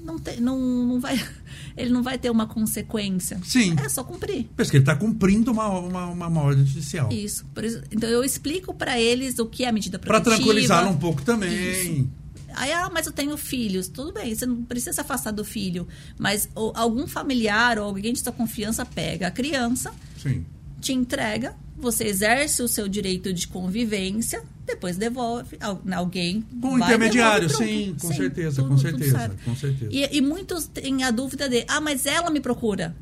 não, 0.05 0.19
tem, 0.19 0.41
não, 0.41 0.59
não 0.59 1.01
vai, 1.01 1.19
ele 1.77 1.91
não 1.91 2.03
vai 2.03 2.19
ter 2.19 2.31
uma 2.31 2.47
consequência. 2.47 3.41
Sim. 3.45 3.75
É 3.83 3.89
só 3.89 4.05
cumprir. 4.05 4.47
Parece 4.57 4.71
que 4.71 4.77
ele 4.77 4.83
está 4.83 4.95
cumprindo 4.95 5.51
uma, 5.51 5.67
uma, 5.69 6.07
uma, 6.07 6.27
uma 6.29 6.43
ordem 6.43 6.65
judicial. 6.67 7.11
Isso. 7.13 7.45
Isso- 7.63 7.83
então 7.91 8.09
eu 8.09 8.23
explico 8.23 8.75
para 8.75 9.01
eles 9.01 9.39
o 9.39 9.47
que 9.47 9.65
é 9.65 9.69
a 9.69 9.73
medida 9.73 9.99
Para 9.99 10.21
protetiva. 10.21 10.37
tranquilizá-lo 10.37 10.91
um 10.91 10.99
pouco 10.99 11.23
também. 11.23 11.53
Isso. 11.55 12.09
Aí, 12.57 12.71
ah, 12.73 12.89
mas 12.93 13.07
eu 13.07 13.13
tenho 13.13 13.37
filhos. 13.37 13.89
Tudo 13.89 14.13
bem, 14.13 14.33
você 14.33 14.47
não 14.47 14.63
precisa 14.63 14.93
se 14.93 15.01
afastar 15.01 15.33
do 15.33 15.45
filho. 15.45 15.89
Mas 16.17 16.49
ou, 16.55 16.73
algum 16.77 17.07
familiar 17.07 17.79
ou 17.81 17.87
alguém 17.87 18.13
de 18.13 18.21
sua 18.21 18.33
confiança 18.33 18.85
pega 18.87 19.27
a 19.27 19.31
criança, 19.31 19.93
Sim. 20.23 20.45
te 20.81 20.93
entrega, 20.93 21.57
você 21.77 22.05
exerce 22.05 22.63
o 22.63 22.69
seu 22.69 22.87
direito 22.89 23.33
de 23.33 23.49
convivência, 23.49 24.43
depois 24.66 24.97
devolve 24.97 25.57
al- 25.61 25.81
alguém. 25.95 26.43
Com 26.61 26.78
intermediário, 26.78 27.49
sim, 27.51 27.95
com 28.01 28.12
certeza, 28.12 28.62
tudo- 28.62 28.69
com 28.70 28.78
certeza, 28.78 29.36
com 29.45 29.55
certeza. 29.57 29.91
E, 29.93 30.16
e 30.16 30.20
muitos 30.20 30.66
têm 30.66 31.03
a 31.05 31.11
dúvida 31.11 31.49
de, 31.49 31.65
ah, 31.69 31.81
mas 31.81 32.07
ela 32.07 32.31
me 32.31 32.41
procura. 32.41 32.95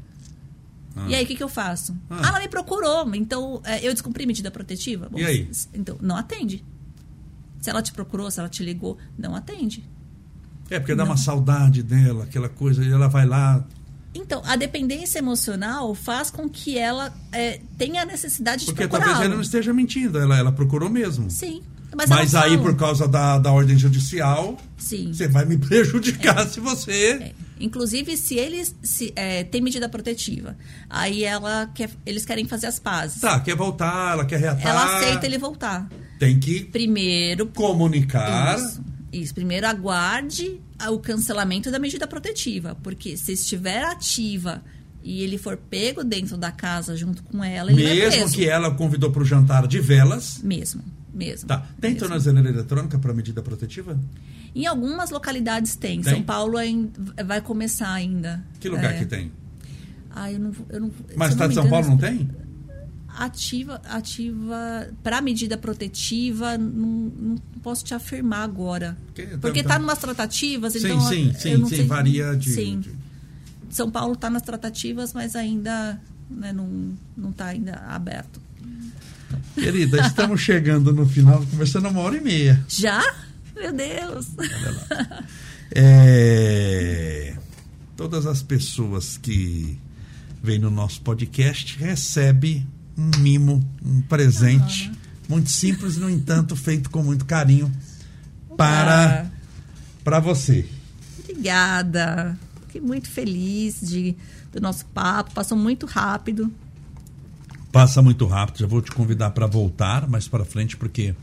Ah. 0.97 1.07
E 1.09 1.15
aí, 1.15 1.25
o 1.25 1.27
que, 1.27 1.37
que 1.37 1.43
eu 1.43 1.49
faço? 1.49 1.97
Ah. 2.11 2.21
Ah, 2.25 2.29
ela 2.29 2.41
me 2.41 2.49
procurou, 2.49 3.15
então 3.15 3.61
é, 3.65 3.87
eu 3.87 3.93
descumpri 3.93 4.27
medida 4.27 4.51
protetiva? 4.51 5.09
Bom, 5.11 5.19
E 5.19 5.25
aí? 5.25 5.49
Então, 5.73 5.97
não 6.03 6.17
atende. 6.17 6.65
Se 7.61 7.71
ela 7.71 7.81
te 7.81 7.93
procurou, 7.93 8.31
se 8.31 8.41
ela 8.41 8.49
te 8.49 8.63
ligou, 8.65 8.99
não 9.17 9.35
atende. 9.37 9.85
É, 10.69 10.79
porque 10.81 10.95
dá 10.95 11.05
uma 11.05 11.17
saudade 11.17 11.83
dela, 11.83 12.25
aquela 12.25 12.49
coisa, 12.49 12.85
e 12.85 12.91
ela 12.91 13.07
vai 13.09 13.25
lá. 13.27 13.65
Então, 14.15 14.43
a 14.45 14.57
dependência 14.57 15.19
emocional 15.19 15.95
faz 15.95 16.31
com 16.31 16.49
que 16.49 16.77
ela 16.79 17.15
é, 17.33 17.61
tenha 17.79 18.03
a 18.03 18.05
necessidade 18.05 18.67
Porque 18.67 18.83
de 18.83 18.89
talvez 18.89 19.05
procurá-lo. 19.05 19.25
ela 19.27 19.35
não 19.37 19.43
esteja 19.43 19.73
mentindo, 19.73 20.19
ela, 20.19 20.37
ela 20.39 20.53
procurou 20.53 20.91
mesmo. 20.91 21.31
Sim. 21.31 21.63
Mas, 21.95 22.09
Mas, 22.09 22.35
aí, 22.35 22.51
fala. 22.53 22.63
por 22.63 22.77
causa 22.77 23.07
da, 23.07 23.39
da 23.39 23.53
ordem 23.53 23.77
judicial, 23.79 24.57
Sim. 24.79 25.13
você 25.13 25.29
vai 25.29 25.45
me 25.45 25.57
prejudicar 25.59 26.47
se 26.49 26.59
você. 26.61 27.19
É. 27.21 27.33
Inclusive, 27.61 28.17
se 28.17 28.35
eles 28.37 28.75
se, 28.83 29.13
é, 29.15 29.45
têm 29.45 29.61
medida 29.61 29.89
protetiva, 29.89 30.57
aí 30.91 31.23
ela 31.23 31.71
quer, 31.75 31.91
eles 32.05 32.25
querem 32.25 32.47
fazer 32.47 32.67
as 32.67 32.79
pazes. 32.79 33.21
Tá, 33.21 33.39
quer 33.41 33.55
voltar, 33.55 34.13
ela 34.13 34.25
quer 34.25 34.41
reatar. 34.41 34.67
Ela 34.67 34.99
aceita 34.99 35.27
ele 35.27 35.39
voltar. 35.39 35.89
Tem 36.19 36.41
que 36.41 36.65
Primeiro, 36.65 37.47
comunicar. 37.47 38.59
Isso. 38.59 38.83
Isso. 39.13 39.35
Primeiro, 39.35 39.67
aguarde 39.67 40.61
o 40.91 40.99
cancelamento 40.99 41.71
da 41.71 41.79
medida 41.79 42.07
protetiva. 42.07 42.77
Porque 42.83 43.17
se 43.17 43.33
estiver 43.33 43.85
ativa 43.85 44.63
e 45.03 45.23
ele 45.23 45.37
for 45.39 45.57
pego 45.57 46.05
dentro 46.05 46.37
da 46.37 46.51
casa 46.53 46.97
junto 46.97 47.23
com 47.25 47.43
ela, 47.43 47.71
ele 47.73 47.83
vai 47.83 47.95
Mesmo 47.95 48.31
que 48.31 48.49
ela 48.49 48.69
o 48.69 48.77
convidou 48.77 49.11
para 49.11 49.23
o 49.23 49.25
jantar 49.25 49.67
de 49.67 49.81
velas. 49.81 50.39
Mesmo. 50.43 50.83
mesmo. 51.13 51.47
Tá. 51.49 51.67
Tem 51.81 51.91
mesmo. 51.93 52.07
tornozeleira 52.07 52.49
eletrônica 52.49 52.99
para 52.99 53.13
medida 53.13 53.43
protetiva? 53.43 53.99
Em 54.55 54.67
algumas 54.67 55.11
localidades 55.11 55.77
tem. 55.77 56.01
Tem? 56.03 56.15
São 56.15 56.23
Paulo 56.23 56.57
ain- 56.59 56.91
vai 57.27 57.41
começar 57.41 57.93
ainda. 57.93 58.43
Que 58.61 58.69
lugar 58.69 58.95
É. 58.95 58.99
que 58.99 59.07
tem? 59.07 59.33
Ah, 60.15 60.31
eu 60.31 60.39
não, 60.39 60.53
eu 60.69 60.81
não, 60.81 60.91
Mas 61.17 61.31
estado 61.33 61.51
de 61.51 61.57
me 61.57 61.63
São 61.63 61.71
Paulo 61.71 61.89
não 61.89 61.97
tem? 61.97 62.29
Ativa, 63.19 63.81
ativa 63.85 64.89
para 65.03 65.21
medida 65.21 65.57
protetiva, 65.59 66.57
não, 66.57 67.13
não 67.15 67.37
posso 67.63 67.85
te 67.85 67.93
afirmar 67.95 68.43
agora. 68.43 68.97
Porque 69.07 69.27
Porque 69.37 69.63
tá- 69.63 69.69
está 69.69 69.75
tá- 69.75 69.79
numas 69.79 69.99
tratativas, 69.99 70.73
Sim, 70.73 70.79
então 70.79 71.01
sim, 71.03 71.29
eu 71.29 71.35
sim, 71.41 71.57
não 71.57 71.69
sim, 71.69 71.77
sei- 71.77 71.87
varia 71.87 72.35
de. 72.37 72.51
Sim. 72.51 72.81
de- 72.81 72.91
São 73.71 73.91
Paulo 73.91 74.15
está 74.15 74.31
nas 74.31 74.43
tratativas, 74.43 75.13
mas 75.13 75.37
ainda 75.37 76.01
né, 76.31 76.53
não 76.53 76.97
não 77.17 77.31
está 77.31 77.47
ainda 77.47 77.75
aberto. 77.89 78.41
Querida, 79.55 80.01
estamos 80.07 80.41
chegando 80.41 80.93
no 80.93 81.07
final, 81.07 81.45
conversando 81.47 81.89
uma 81.89 82.01
hora 82.01 82.17
e 82.17 82.21
meia. 82.21 82.65
Já? 82.69 83.03
Meu 83.55 83.73
Deus! 83.73 84.27
É, 85.75 87.35
Todas 87.97 88.27
as 88.27 88.43
pessoas 88.43 89.17
que 89.19 89.79
vêm 90.43 90.59
no 90.59 90.71
nosso 90.71 91.01
podcast 91.03 91.79
recebem 91.79 92.67
um 92.97 93.19
mimo, 93.19 93.65
um 93.85 94.01
presente, 94.03 94.93
muito 95.29 95.51
simples, 95.51 95.97
no 95.97 96.11
entanto, 96.11 96.55
feito 96.57 96.91
com 96.91 97.03
muito 97.03 97.25
carinho 97.25 97.73
para, 98.57 99.31
para 100.05 100.21
você. 100.21 100.69
obrigada. 101.19 102.39
Fiquei 102.67 102.81
muito 102.81 103.11
feliz 103.11 103.81
de, 103.81 104.17
do 104.53 104.61
nosso 104.61 104.85
papo. 104.87 105.33
Passou 105.35 105.57
muito 105.57 105.87
rápido. 105.87 106.53
Passa 107.71 108.03
muito 108.03 108.27
rápido, 108.27 108.59
já 108.59 108.67
vou 108.67 108.83
te 108.83 108.91
convidar 108.91 109.31
para 109.31 109.47
voltar 109.47 110.07
mais 110.07 110.29
para 110.29 110.45
frente, 110.45 110.77
porque 110.77 111.15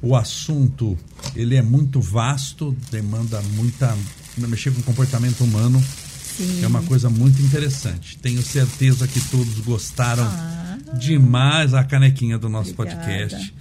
o 0.00 0.14
assunto 0.14 0.96
ele 1.34 1.56
é 1.56 1.62
muito 1.62 2.00
vasto, 2.00 2.76
demanda 2.90 3.42
muita. 3.54 3.96
mexer 4.36 4.72
com 4.72 4.80
o 4.80 4.84
comportamento 4.84 5.42
humano. 5.42 5.82
Sim. 6.38 6.62
É 6.64 6.66
uma 6.66 6.82
coisa 6.82 7.10
muito 7.10 7.42
interessante. 7.42 8.16
Tenho 8.18 8.40
certeza 8.42 9.06
que 9.06 9.20
todos 9.28 9.58
gostaram 9.60 10.24
Ah. 10.24 10.78
demais 10.98 11.74
a 11.74 11.82
canequinha 11.84 12.38
do 12.38 12.48
nosso 12.48 12.70
Obrigada. 12.72 13.00
podcast. 13.04 13.54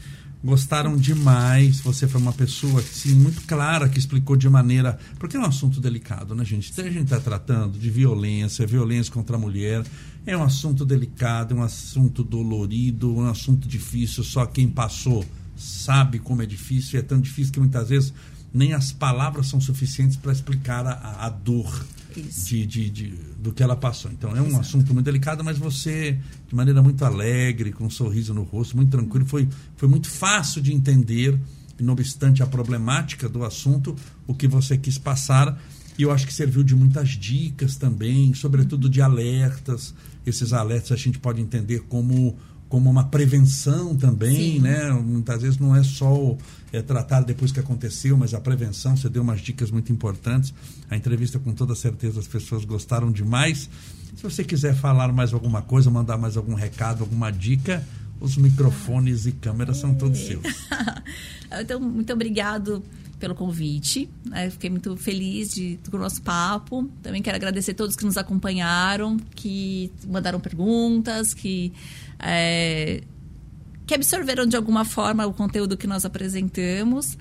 Gostaram 0.43 0.95
demais. 0.95 1.79
Você 1.81 2.07
foi 2.07 2.21
uma 2.21 2.31
pessoa 2.31 2.81
sim, 2.81 3.15
muito 3.15 3.41
clara 3.41 3.89
que 3.89 3.97
explicou 3.97 4.35
de 4.37 4.47
maneira. 4.47 4.97
Porque 5.19 5.35
é 5.35 5.39
um 5.39 5.45
assunto 5.45 5.81
delicado, 5.81 6.35
né, 6.35 6.45
gente? 6.45 6.71
A 6.79 6.83
gente 6.83 7.03
está 7.05 7.19
tratando 7.19 7.77
de 7.79 7.89
violência, 7.89 8.65
violência 8.67 9.11
contra 9.11 9.35
a 9.35 9.39
mulher. 9.39 9.83
É 10.25 10.37
um 10.37 10.43
assunto 10.43 10.85
delicado, 10.85 11.55
é 11.55 11.57
um 11.57 11.63
assunto 11.63 12.23
dolorido, 12.23 13.13
um 13.15 13.27
assunto 13.27 13.67
difícil. 13.67 14.23
Só 14.23 14.45
quem 14.45 14.67
passou 14.69 15.25
sabe 15.57 16.19
como 16.19 16.43
é 16.43 16.45
difícil. 16.45 16.97
E 16.97 16.99
é 16.99 17.03
tão 17.03 17.19
difícil 17.19 17.51
que 17.53 17.59
muitas 17.59 17.89
vezes 17.89 18.13
nem 18.53 18.73
as 18.73 18.91
palavras 18.91 19.47
são 19.47 19.59
suficientes 19.59 20.15
para 20.15 20.31
explicar 20.31 20.85
a, 20.85 21.25
a 21.25 21.29
dor. 21.29 21.83
De, 22.21 22.65
de, 22.65 22.89
de- 22.89 23.13
do 23.39 23.51
que 23.51 23.61
ela 23.63 23.75
passou. 23.75 24.11
Então 24.11 24.35
é 24.35 24.41
um 24.41 24.59
assunto 24.59 24.93
muito 24.93 25.05
delicado, 25.05 25.43
mas 25.43 25.57
você, 25.57 26.19
de 26.47 26.55
maneira 26.55 26.81
muito 26.81 27.03
alegre, 27.05 27.71
com 27.71 27.85
um 27.85 27.89
sorriso 27.89 28.33
no 28.33 28.43
rosto, 28.43 28.75
muito 28.75 28.89
tranquilo, 28.91 29.25
foi, 29.25 29.47
foi 29.75 29.87
muito 29.87 30.09
fácil 30.09 30.61
de 30.61 30.73
entender, 30.73 31.37
não 31.79 31.93
obstante 31.93 32.41
a 32.41 32.47
problemática 32.47 33.29
do 33.29 33.43
assunto, 33.43 33.95
o 34.25 34.33
que 34.33 34.47
você 34.47 34.77
quis 34.77 34.97
passar. 34.97 35.59
E 35.97 36.03
eu 36.03 36.11
acho 36.11 36.27
que 36.27 36.33
serviu 36.33 36.63
de 36.63 36.75
muitas 36.75 37.09
dicas 37.09 37.75
também, 37.75 38.33
sobretudo 38.33 38.87
de 38.89 39.01
alertas. 39.01 39.93
Esses 40.25 40.53
alertas 40.53 40.91
a 40.91 40.95
gente 40.95 41.17
pode 41.17 41.41
entender 41.41 41.79
como 41.87 42.37
como 42.69 42.89
uma 42.89 43.05
prevenção 43.05 43.95
também, 43.95 44.53
Sim. 44.53 44.59
né? 44.59 44.91
Muitas 44.91 45.41
vezes 45.41 45.57
não 45.57 45.75
é 45.75 45.83
só 45.83 46.37
é, 46.71 46.81
tratar 46.81 47.21
depois 47.21 47.51
que 47.51 47.59
aconteceu, 47.59 48.17
mas 48.17 48.33
a 48.33 48.41
prevenção, 48.41 48.95
você 48.95 49.09
deu 49.09 49.21
umas 49.21 49.41
dicas 49.41 49.71
muito 49.71 49.91
importantes. 49.91 50.53
A 50.89 50.95
entrevista, 50.97 51.39
com 51.39 51.53
toda 51.53 51.75
certeza, 51.75 52.19
as 52.19 52.27
pessoas 52.27 52.65
gostaram 52.65 53.11
demais. 53.11 53.69
Se 54.15 54.23
você 54.23 54.43
quiser 54.43 54.75
falar 54.75 55.11
mais 55.13 55.33
alguma 55.33 55.61
coisa, 55.61 55.89
mandar 55.89 56.17
mais 56.17 56.35
algum 56.35 56.55
recado, 56.55 57.03
alguma 57.03 57.31
dica, 57.31 57.85
os 58.19 58.35
microfones 58.35 59.25
e 59.25 59.31
câmeras 59.31 59.77
são 59.77 59.93
todos 59.93 60.19
seus. 60.19 60.43
Então, 61.49 61.79
muito 61.79 62.11
obrigado 62.11 62.83
pelo 63.19 63.35
convite. 63.35 64.09
né? 64.25 64.49
Fiquei 64.49 64.69
muito 64.69 64.95
feliz 64.97 65.49
de, 65.53 65.79
com 65.89 65.97
o 65.97 65.99
nosso 65.99 66.21
papo. 66.21 66.89
Também 67.01 67.21
quero 67.21 67.35
agradecer 67.35 67.71
a 67.71 67.75
todos 67.75 67.95
que 67.95 68.05
nos 68.05 68.17
acompanharam, 68.17 69.17
que 69.35 69.91
mandaram 70.07 70.39
perguntas, 70.39 71.33
que, 71.33 71.71
é, 72.19 73.01
que 73.85 73.93
absorveram 73.93 74.45
de 74.45 74.55
alguma 74.55 74.83
forma 74.83 75.25
o 75.25 75.33
conteúdo 75.33 75.77
que 75.77 75.87
nós 75.87 76.05
apresentamos. 76.05 77.17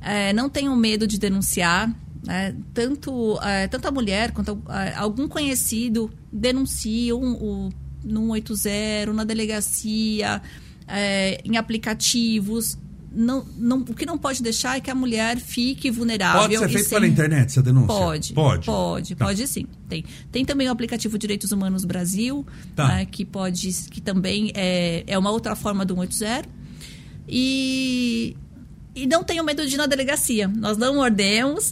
É, 0.00 0.32
não 0.32 0.48
tenham 0.48 0.76
medo 0.76 1.06
de 1.06 1.18
denunciar. 1.18 1.94
né? 2.24 2.54
Tanto, 2.74 3.38
é, 3.42 3.66
tanto 3.68 3.88
a 3.88 3.90
mulher 3.90 4.32
quanto 4.32 4.62
é, 4.68 4.94
algum 4.94 5.26
conhecido 5.26 6.10
denunciam 6.32 7.20
o, 7.20 7.70
no 8.04 8.32
180, 8.34 9.12
na 9.12 9.24
delegacia, 9.24 10.42
é, 10.86 11.40
em 11.44 11.56
aplicativos. 11.56 12.78
Não, 13.12 13.44
não, 13.58 13.78
o 13.78 13.94
que 13.94 14.06
não 14.06 14.16
pode 14.16 14.40
deixar 14.42 14.76
é 14.76 14.80
que 14.80 14.88
a 14.90 14.94
mulher 14.94 15.36
fique 15.38 15.90
vulnerável. 15.90 16.42
Pode 16.42 16.58
ser 16.58 16.68
feito 16.68 16.88
sem- 16.88 16.96
pela 16.96 17.06
internet 17.08 17.48
essa 17.48 17.60
denúncia? 17.62 17.88
Pode, 17.88 18.32
Pode. 18.32 18.66
pode, 18.66 19.14
Tá. 19.16 19.24
pode 19.24 19.46
sim. 19.48 19.66
Tem, 19.88 20.04
tem 20.30 20.44
também 20.44 20.68
o 20.68 20.70
aplicativo 20.70 21.18
Direitos 21.18 21.50
Humanos 21.50 21.84
Brasil, 21.84 22.46
Tá. 22.76 22.86
né, 22.86 23.04
que 23.06 23.24
pode, 23.24 23.68
que 23.90 24.00
também 24.00 24.52
é, 24.54 25.02
é 25.08 25.18
uma 25.18 25.30
outra 25.30 25.56
forma 25.56 25.84
do 25.84 25.94
180. 25.94 26.48
E, 27.28 28.36
e 28.94 29.06
não 29.06 29.22
tenham 29.24 29.44
medo 29.44 29.66
de 29.66 29.74
ir 29.74 29.78
na 29.78 29.86
delegacia. 29.86 30.48
Nós 30.48 30.76
não 30.76 30.94
mordemos. 30.94 31.70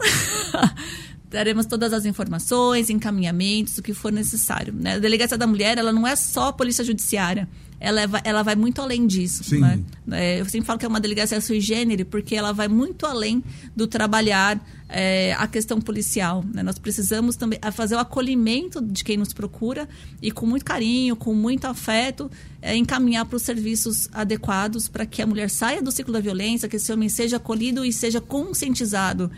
Daremos 1.30 1.66
todas 1.70 1.92
as 1.92 2.04
informações, 2.04 2.90
encaminhamentos, 2.90 3.78
o 3.78 3.82
que 3.82 3.92
for 3.94 4.12
necessário. 4.12 4.72
né? 4.72 4.94
A 4.94 4.98
delegacia 4.98 5.36
da 5.38 5.46
mulher, 5.46 5.78
ela 5.78 5.92
não 5.92 6.06
é 6.06 6.14
só 6.16 6.48
a 6.48 6.52
polícia 6.52 6.84
judiciária. 6.84 7.48
Ela, 7.80 8.00
é- 8.02 8.06
vai- 8.08 8.22
ela 8.24 8.42
vai 8.42 8.56
muito 8.56 8.80
além 8.82 9.06
disso. 9.06 9.44
Né? 9.60 9.80
É, 10.10 10.40
eu 10.40 10.44
sempre 10.46 10.66
falo 10.66 10.78
que 10.78 10.84
é 10.84 10.88
uma 10.88 11.00
delegacia 11.00 11.40
sui 11.40 11.60
generis, 11.60 12.06
porque 12.10 12.34
ela 12.34 12.52
vai 12.52 12.66
muito 12.66 13.06
além 13.06 13.42
do 13.76 13.86
trabalhar 13.86 14.60
é, 14.90 15.34
a 15.34 15.46
questão 15.46 15.80
policial. 15.80 16.42
né? 16.52 16.62
Nós 16.62 16.78
precisamos 16.78 17.36
também 17.36 17.58
a 17.62 17.70
fazer 17.70 17.94
o 17.94 17.98
acolhimento 17.98 18.80
de 18.82 19.04
quem 19.04 19.16
nos 19.18 19.32
procura 19.32 19.86
e, 20.20 20.30
com 20.32 20.46
muito 20.46 20.64
carinho, 20.64 21.14
com 21.14 21.34
muito 21.34 21.66
afeto, 21.66 22.30
é, 22.62 22.74
encaminhar 22.74 23.24
para 23.26 23.36
os 23.36 23.42
serviços 23.42 24.08
adequados 24.12 24.88
para 24.88 25.04
que 25.06 25.20
a 25.22 25.26
mulher 25.26 25.50
saia 25.50 25.80
do 25.82 25.92
ciclo 25.92 26.12
da 26.12 26.20
violência, 26.20 26.68
que 26.68 26.76
esse 26.76 26.90
homem 26.92 27.08
seja 27.08 27.36
acolhido 27.36 27.84
e 27.84 27.92
seja 27.92 28.20
conscientizado 28.20 29.30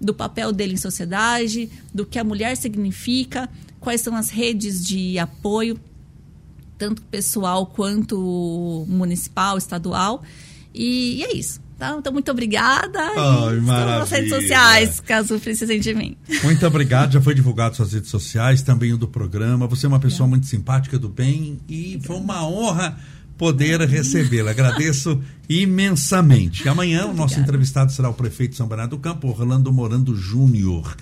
do 0.00 0.14
papel 0.14 0.52
dele 0.52 0.74
em 0.74 0.76
sociedade, 0.76 1.68
do 1.92 2.06
que 2.06 2.18
a 2.18 2.22
mulher 2.24 2.56
significa, 2.56 3.48
quais 3.80 4.00
são 4.02 4.14
as 4.14 4.28
redes 4.30 4.86
de 4.86 5.18
apoio 5.18 5.80
tanto 6.78 7.02
pessoal 7.02 7.66
quanto 7.66 8.86
municipal, 8.88 9.58
estadual. 9.58 10.22
E, 10.72 11.16
e 11.18 11.24
é 11.24 11.36
isso. 11.36 11.60
Tá? 11.78 11.94
Então, 11.96 12.12
muito 12.12 12.30
obrigada. 12.30 12.98
E 13.52 13.58
estou 13.58 13.86
nas 13.86 14.10
redes 14.10 14.30
sociais, 14.30 15.00
caso 15.00 15.38
precisem 15.38 15.78
de 15.78 15.94
mim. 15.94 16.16
Muito 16.42 16.66
obrigado, 16.66 17.12
já 17.12 17.20
foi 17.20 17.34
divulgado 17.34 17.76
suas 17.76 17.92
redes 17.92 18.10
sociais, 18.10 18.62
também 18.62 18.92
o 18.92 18.98
do 18.98 19.06
programa. 19.06 19.66
Você 19.68 19.86
é 19.86 19.88
uma 19.88 20.00
pessoa 20.00 20.26
muito 20.26 20.46
simpática, 20.46 20.98
do 20.98 21.08
bem, 21.08 21.60
e 21.68 22.00
foi 22.02 22.16
uma 22.16 22.44
honra 22.44 22.98
poder 23.36 23.80
recebê-la. 23.82 24.50
Agradeço 24.50 25.22
imensamente. 25.48 26.68
Amanhã 26.68 27.04
o 27.04 27.08
nosso 27.08 27.34
Obrigada. 27.34 27.42
entrevistado 27.42 27.92
será 27.92 28.08
o 28.08 28.14
prefeito 28.14 28.50
de 28.50 28.56
São 28.56 28.66
Bernardo 28.66 28.96
do 28.96 28.98
Campo, 28.98 29.28
Orlando 29.28 29.72
Morando 29.72 30.16
Júnior. 30.16 30.96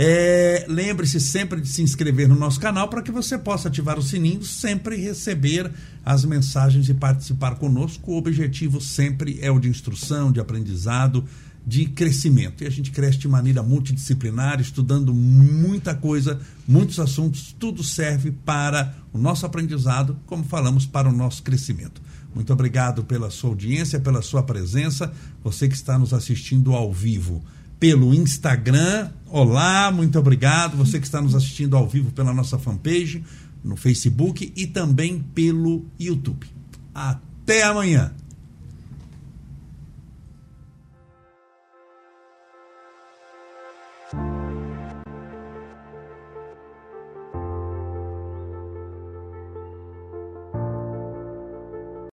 É, 0.00 0.64
Lembre-se 0.68 1.18
sempre 1.18 1.60
de 1.60 1.66
se 1.66 1.82
inscrever 1.82 2.28
no 2.28 2.36
nosso 2.36 2.60
canal 2.60 2.86
para 2.86 3.02
que 3.02 3.10
você 3.10 3.36
possa 3.36 3.66
ativar 3.66 3.98
o 3.98 4.02
sininho, 4.02 4.44
sempre 4.44 4.94
receber 4.94 5.72
as 6.04 6.24
mensagens 6.24 6.88
e 6.88 6.94
participar 6.94 7.56
conosco. 7.56 8.12
O 8.12 8.16
objetivo 8.16 8.80
sempre 8.80 9.40
é 9.42 9.50
o 9.50 9.58
de 9.58 9.68
instrução, 9.68 10.30
de 10.30 10.38
aprendizado, 10.38 11.24
de 11.66 11.86
crescimento. 11.86 12.62
E 12.62 12.66
a 12.68 12.70
gente 12.70 12.92
cresce 12.92 13.18
de 13.18 13.26
maneira 13.26 13.60
multidisciplinar, 13.60 14.60
estudando 14.60 15.12
muita 15.12 15.96
coisa, 15.96 16.38
muitos 16.64 17.00
assuntos, 17.00 17.52
tudo 17.58 17.82
serve 17.82 18.30
para 18.30 18.94
o 19.12 19.18
nosso 19.18 19.46
aprendizado, 19.46 20.16
como 20.26 20.44
falamos, 20.44 20.86
para 20.86 21.08
o 21.08 21.12
nosso 21.12 21.42
crescimento. 21.42 22.00
Muito 22.32 22.52
obrigado 22.52 23.02
pela 23.02 23.30
sua 23.30 23.50
audiência, 23.50 23.98
pela 23.98 24.22
sua 24.22 24.44
presença, 24.44 25.12
você 25.42 25.66
que 25.66 25.74
está 25.74 25.98
nos 25.98 26.14
assistindo 26.14 26.72
ao 26.72 26.92
vivo 26.92 27.42
pelo 27.78 28.14
Instagram. 28.14 29.10
Olá, 29.26 29.90
muito 29.90 30.18
obrigado. 30.18 30.76
Você 30.76 30.98
que 30.98 31.06
está 31.06 31.20
nos 31.20 31.34
assistindo 31.34 31.76
ao 31.76 31.88
vivo 31.88 32.10
pela 32.12 32.32
nossa 32.32 32.58
fanpage, 32.58 33.24
no 33.62 33.76
Facebook 33.76 34.52
e 34.56 34.66
também 34.66 35.20
pelo 35.34 35.86
YouTube. 35.98 36.46
Até 36.94 37.62
amanhã. 37.62 38.12